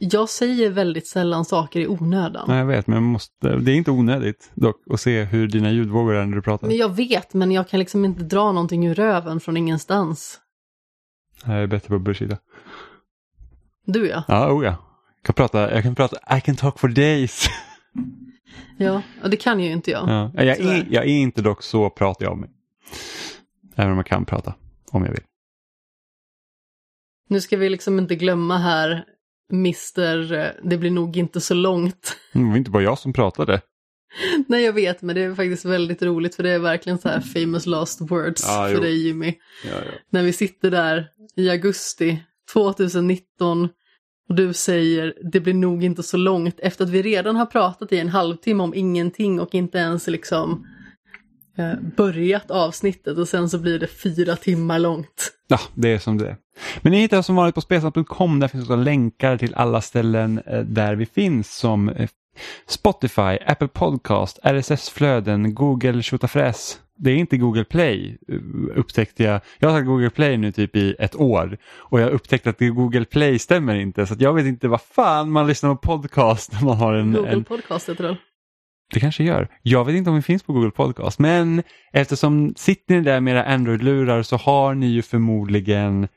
jag 0.03 0.29
säger 0.29 0.71
väldigt 0.71 1.07
sällan 1.07 1.45
saker 1.45 1.81
i 1.81 1.87
onödan. 1.89 2.45
Nej, 2.49 2.59
jag 2.59 2.67
vet, 2.67 2.87
men 2.87 2.95
jag 2.95 3.03
måste, 3.03 3.57
det 3.57 3.73
är 3.73 3.75
inte 3.75 3.91
onödigt 3.91 4.51
dock 4.55 4.77
att 4.91 5.01
se 5.01 5.25
hur 5.25 5.49
dina 5.49 5.71
ljudvågor 5.71 6.15
är 6.15 6.27
när 6.27 6.37
du 6.37 6.43
pratar. 6.43 6.67
Men 6.67 6.77
jag 6.77 6.97
vet, 6.97 7.35
men 7.35 7.53
jag 7.53 7.69
kan 7.69 7.79
liksom 7.79 8.05
inte 8.05 8.23
dra 8.23 8.53
någonting 8.53 8.87
ur 8.87 8.95
röven 8.95 9.41
från 9.41 9.57
ingenstans. 9.57 10.41
Jag 11.45 11.55
är 11.55 11.67
bättre 11.67 11.89
på 11.89 11.99
Bushida. 11.99 12.39
Du 13.87 14.09
ja. 14.09 14.25
Ja, 14.29 14.53
oh 14.53 14.65
ja. 14.65 14.77
Jag 15.17 15.25
kan 15.25 15.35
prata, 15.35 15.75
jag 15.75 15.83
kan 15.83 15.95
prata, 15.95 16.37
I 16.37 16.41
can 16.41 16.57
talk 16.57 16.79
for 16.79 16.89
days. 16.89 17.49
Ja, 18.79 19.03
och 19.23 19.31
det 19.31 19.37
kan 19.37 19.61
ju 19.61 19.73
inte 19.73 19.91
jag. 19.91 20.09
Ja. 20.09 20.31
Jag, 20.35 20.61
är, 20.61 20.87
jag 20.91 21.05
är 21.05 21.09
inte 21.09 21.43
dock 21.43 21.63
så 21.63 21.91
pratig 21.91 22.27
av 22.27 22.39
mig. 22.39 22.51
Även 23.77 23.91
om 23.91 23.97
jag 23.97 24.07
kan 24.07 24.25
prata, 24.25 24.55
om 24.91 25.05
jag 25.05 25.13
vill. 25.13 25.25
Nu 27.29 27.41
ska 27.41 27.57
vi 27.57 27.69
liksom 27.69 27.99
inte 27.99 28.15
glömma 28.15 28.59
här, 28.59 29.05
Mister, 29.53 30.53
det 30.63 30.79
blir 30.79 30.91
nog 30.91 31.17
inte 31.17 31.41
så 31.41 31.55
långt. 31.55 32.17
Det 32.33 32.45
var 32.45 32.57
inte 32.57 32.71
bara 32.71 32.83
jag 32.83 32.99
som 32.99 33.13
pratade. 33.13 33.61
Nej, 34.49 34.65
jag 34.65 34.73
vet, 34.73 35.03
men 35.03 35.15
det 35.15 35.23
är 35.23 35.35
faktiskt 35.35 35.65
väldigt 35.65 36.03
roligt 36.03 36.35
för 36.35 36.43
det 36.43 36.51
är 36.51 36.59
verkligen 36.59 36.99
så 36.99 37.09
här 37.09 37.21
famous 37.21 37.67
last 37.67 38.01
words 38.01 38.45
Ja, 38.47 38.67
för 38.67 38.75
jo. 38.75 38.81
dig 38.81 39.07
Jimmy. 39.07 39.35
Ja, 39.65 39.71
ja. 39.71 39.93
När 40.11 40.23
vi 40.23 40.33
sitter 40.33 40.71
där 40.71 41.09
i 41.37 41.51
augusti 41.51 42.23
2019 42.53 43.69
och 44.29 44.35
du 44.35 44.53
säger 44.53 45.15
det 45.33 45.41
blir 45.41 45.55
nog 45.55 45.85
inte 45.85 46.03
så 46.03 46.17
långt 46.17 46.61
efter 46.61 46.85
att 46.85 46.91
vi 46.91 47.03
redan 47.03 47.37
har 47.37 47.47
pratat 47.47 47.93
i 47.93 47.99
en 47.99 48.09
halvtimme 48.09 48.63
om 48.63 48.75
ingenting 48.75 49.41
och 49.41 49.55
inte 49.55 49.79
ens 49.79 50.07
liksom 50.07 50.67
börjat 51.97 52.51
avsnittet 52.51 53.19
och 53.19 53.29
sen 53.29 53.49
så 53.49 53.59
blir 53.59 53.79
det 53.79 53.87
fyra 53.87 54.37
timmar 54.37 54.79
långt. 54.79 55.33
Ja, 55.49 55.59
det 55.75 55.89
är 55.89 55.99
som 55.99 56.19
det 56.19 56.29
är. 56.29 56.37
Men 56.83 56.93
ni 56.93 57.01
hittar 57.01 57.19
oss 57.19 57.27
som 57.27 57.37
vanligt 57.37 57.55
på 57.55 57.61
spelsnack.com. 57.61 58.41
Där 58.41 58.49
finns 58.49 58.65
också 58.65 58.77
länkar 58.77 59.37
till 59.37 59.55
alla 59.55 59.81
ställen 59.81 60.41
eh, 60.47 60.61
där 60.61 60.95
vi 60.95 61.07
finns 61.07 61.57
som 61.57 61.89
eh, 61.89 62.09
Spotify, 62.69 63.39
Apple 63.47 63.69
Podcast, 63.69 64.39
RSS-flöden, 64.43 65.55
Google 65.55 66.03
tjotafräs. 66.03 66.81
Det 66.97 67.11
är 67.11 67.17
inte 67.17 67.37
Google 67.37 67.65
Play 67.65 68.19
eh, 68.29 68.39
upptäckte 68.79 69.23
jag. 69.23 69.41
Jag 69.59 69.69
har 69.69 69.77
sagt 69.77 69.87
Google 69.87 70.11
Play 70.11 70.37
nu 70.37 70.53
typ 70.53 70.77
i 70.77 70.97
ett 70.99 71.17
år 71.17 71.59
och 71.77 72.01
jag 72.01 72.11
upptäckte 72.11 72.51
att 72.51 72.59
Google 72.59 73.05
Play 73.05 73.39
stämmer 73.39 73.75
inte 73.75 74.07
så 74.07 74.15
jag 74.19 74.35
vet 74.35 74.47
inte 74.47 74.69
vad 74.69 74.81
fan 74.81 75.31
man 75.31 75.47
lyssnar 75.47 75.75
på 75.75 75.77
podcast 75.77 76.53
när 76.53 76.65
man 76.65 76.77
har 76.77 76.95
en, 76.95 77.13
Google 77.13 77.31
en 77.31 77.45
Podcast 77.45 77.89
heter 77.89 78.05
det 78.05 78.17
det 78.91 79.01
kanske 79.01 79.25
gör. 79.25 79.49
Jag 79.63 79.85
vet 79.85 79.95
inte 79.95 80.11
om 80.11 80.17
vi 80.17 80.23
finns 80.23 80.43
på 80.43 80.53
Google 80.53 80.71
Podcast, 80.71 81.19
men 81.19 81.63
eftersom 81.93 82.55
sitter 82.57 82.95
ni 82.95 83.01
där 83.01 83.21
med 83.21 83.35
era 83.35 83.45
Android-lurar 83.45 84.23
så 84.23 84.37
har 84.37 84.75
ni 84.75 84.87
ju 84.87 85.03
förmodligen 85.03 86.09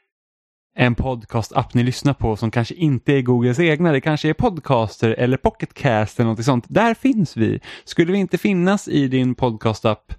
en 0.75 0.95
podcast-app 0.95 1.73
ni 1.73 1.83
lyssnar 1.83 2.13
på 2.13 2.35
som 2.35 2.51
kanske 2.51 2.75
inte 2.75 3.13
är 3.13 3.21
Googles 3.21 3.59
egna. 3.59 3.91
Det 3.91 4.01
kanske 4.01 4.29
är 4.29 4.33
Podcaster 4.33 5.09
eller 5.09 5.37
Pocketcast 5.37 6.19
eller 6.19 6.29
något 6.29 6.45
sånt. 6.45 6.65
Där 6.69 6.93
finns 6.93 7.37
vi. 7.37 7.59
Skulle 7.83 8.11
vi 8.11 8.17
inte 8.17 8.37
finnas 8.37 8.87
i 8.87 9.07
din 9.07 9.35
podcast-app 9.35 10.13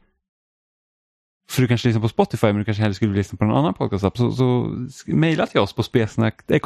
för 1.49 1.63
du 1.63 1.69
kanske 1.69 1.89
lyssnar 1.89 2.03
på 2.03 2.09
Spotify 2.09 2.47
men 2.47 2.57
du 2.57 2.65
kanske 2.65 2.83
hellre 2.83 2.95
skulle 2.95 3.11
vilja 3.11 3.21
lyssna 3.21 3.39
på 3.39 3.45
någon 3.45 3.57
annan 3.57 3.75
podcast-app 3.75 4.17
så, 4.17 4.33
så 4.33 4.75
mejla 5.07 5.47
till 5.47 5.61
oss 5.61 5.73
på 5.73 5.83
spelsnack, 5.83 6.51
eh, 6.51 6.61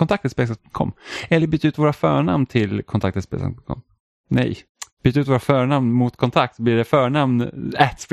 eller 1.28 1.46
byt 1.46 1.64
ut 1.64 1.78
våra 1.78 1.92
förnamn 1.92 2.46
till 2.46 2.82
kontaktetspelsnack.com. 2.82 3.82
Nej, 4.28 4.56
byt 5.02 5.16
ut 5.16 5.28
våra 5.28 5.38
förnamn 5.38 5.92
mot 5.92 6.16
kontakt 6.16 6.58
blir 6.58 6.76
det 6.76 6.84
förnamn 6.84 7.72
at 7.78 8.06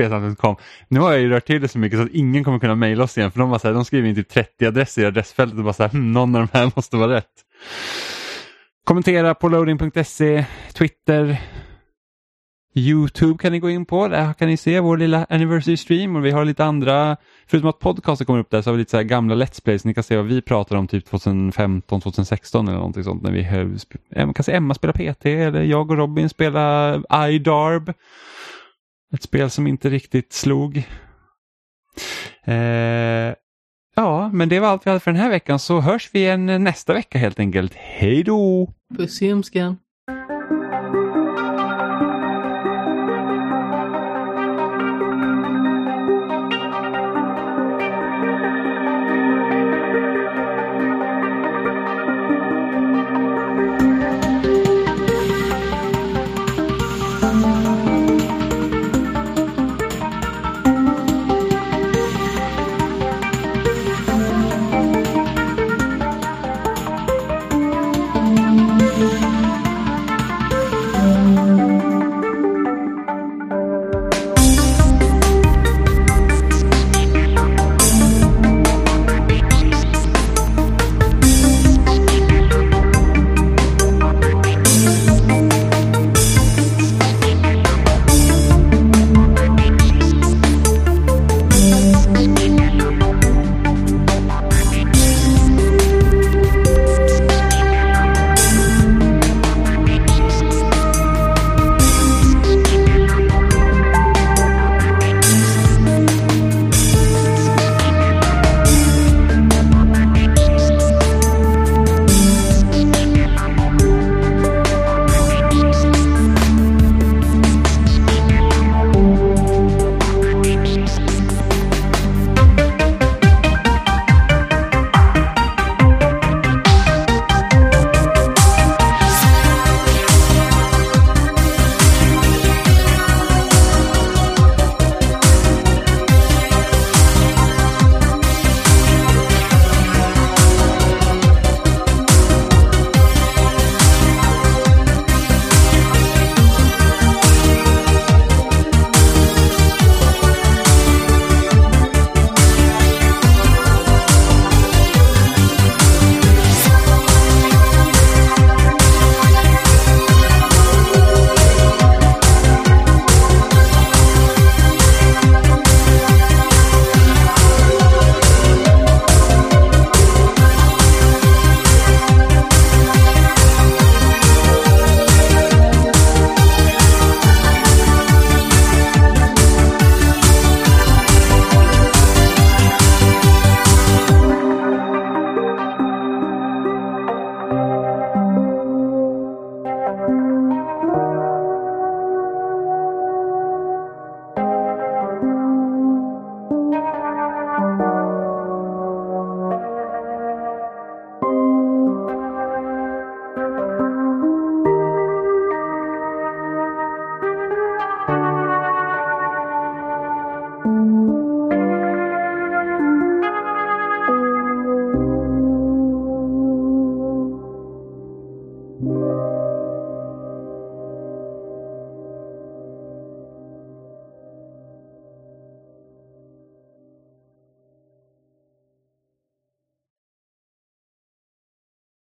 Nu 0.88 1.00
har 1.00 1.12
jag 1.12 1.22
ju 1.22 1.30
rört 1.30 1.46
till 1.46 1.62
det 1.62 1.68
så 1.68 1.80
mycket 1.80 2.00
så 2.00 2.06
att 2.06 2.12
ingen 2.12 2.44
kommer 2.44 2.60
kunna 2.60 2.76
mejla 2.76 3.04
oss 3.04 3.18
igen 3.18 3.32
för 3.32 3.40
de, 3.40 3.50
bara 3.50 3.60
så 3.60 3.68
här, 3.68 3.76
de 3.76 3.86
skriver 3.86 4.10
in 4.10 4.16
typ 4.16 4.30
30 4.30 4.66
adresser 4.66 5.02
i 5.02 5.06
adressfältet 5.06 5.58
och 5.58 5.64
bara 5.64 5.74
så 5.74 5.84
här, 5.84 5.90
hm, 5.90 6.14
någon 6.14 6.36
av 6.36 6.48
de 6.52 6.58
här 6.58 6.72
måste 6.76 6.98
vara 6.98 7.16
rätt. 7.16 7.34
Kommentera 8.84 9.36
på 9.36 9.50
loading.se, 9.50 10.46
Twitter, 10.74 11.42
Youtube 12.78 13.38
kan 13.38 13.52
ni 13.52 13.60
gå 13.60 13.70
in 13.70 13.86
på. 13.86 14.08
Där 14.08 14.34
kan 14.34 14.48
ni 14.48 14.58
se 14.58 14.80
vår 14.80 14.98
lilla 14.98 15.26
anniversary 15.30 15.78
stream 15.78 16.16
och 16.16 16.26
vi 16.26 16.32
har 16.32 16.46
lite 16.46 16.66
andra, 16.66 17.18
förutom 17.48 17.70
att 17.70 17.80
podcaster 17.80 18.26
kommer 18.26 18.40
upp 18.40 18.50
där 18.50 18.62
så 18.62 18.70
har 18.70 18.74
vi 18.74 18.80
lite 18.80 18.92
så 18.92 18.98
här 18.98 19.04
gamla 19.04 19.36
Let's 19.36 19.64
Plays. 19.64 19.86
Ni 19.86 19.94
kan 19.94 20.04
se 20.04 20.18
vad 20.18 20.26
vi 20.26 20.42
pratar 20.42 20.76
om 20.76 20.88
typ 20.88 21.06
2015, 21.06 22.02
2016 22.02 22.68
eller 22.68 22.78
någonting 22.78 23.04
sånt 23.04 23.24
när 23.24 23.32
vi 23.32 24.26
man 24.26 24.34
kan 24.34 24.44
se 24.44 24.54
Emma 24.54 24.74
spela 24.74 24.94
PT 24.94 25.26
eller 25.26 25.64
jag 25.64 25.92
och 25.92 25.98
Robin 25.98 26.30
spela 26.30 26.96
iDarb. 27.30 27.94
Ett 29.14 29.24
spel 29.24 29.50
som 29.50 29.68
inte 29.68 29.90
riktigt 29.90 30.34
slog. 30.34 30.78
Eh, 32.44 33.34
ja, 33.96 34.30
men 34.34 34.50
det 34.50 34.60
var 34.60 34.68
allt 34.68 34.86
vi 34.86 34.90
hade 34.90 35.00
för 35.00 35.12
den 35.12 35.22
här 35.22 35.30
veckan 35.30 35.60
så 35.60 35.80
hörs 35.80 36.10
vi 36.14 36.20
igen 36.20 36.64
nästa 36.64 36.94
vecka 36.94 37.18
helt 37.18 37.40
enkelt. 37.40 37.74
Hej 37.76 38.24
då! 38.24 38.74
Puss 38.98 39.22
i 39.22 39.26
ljumsken. 39.26 39.78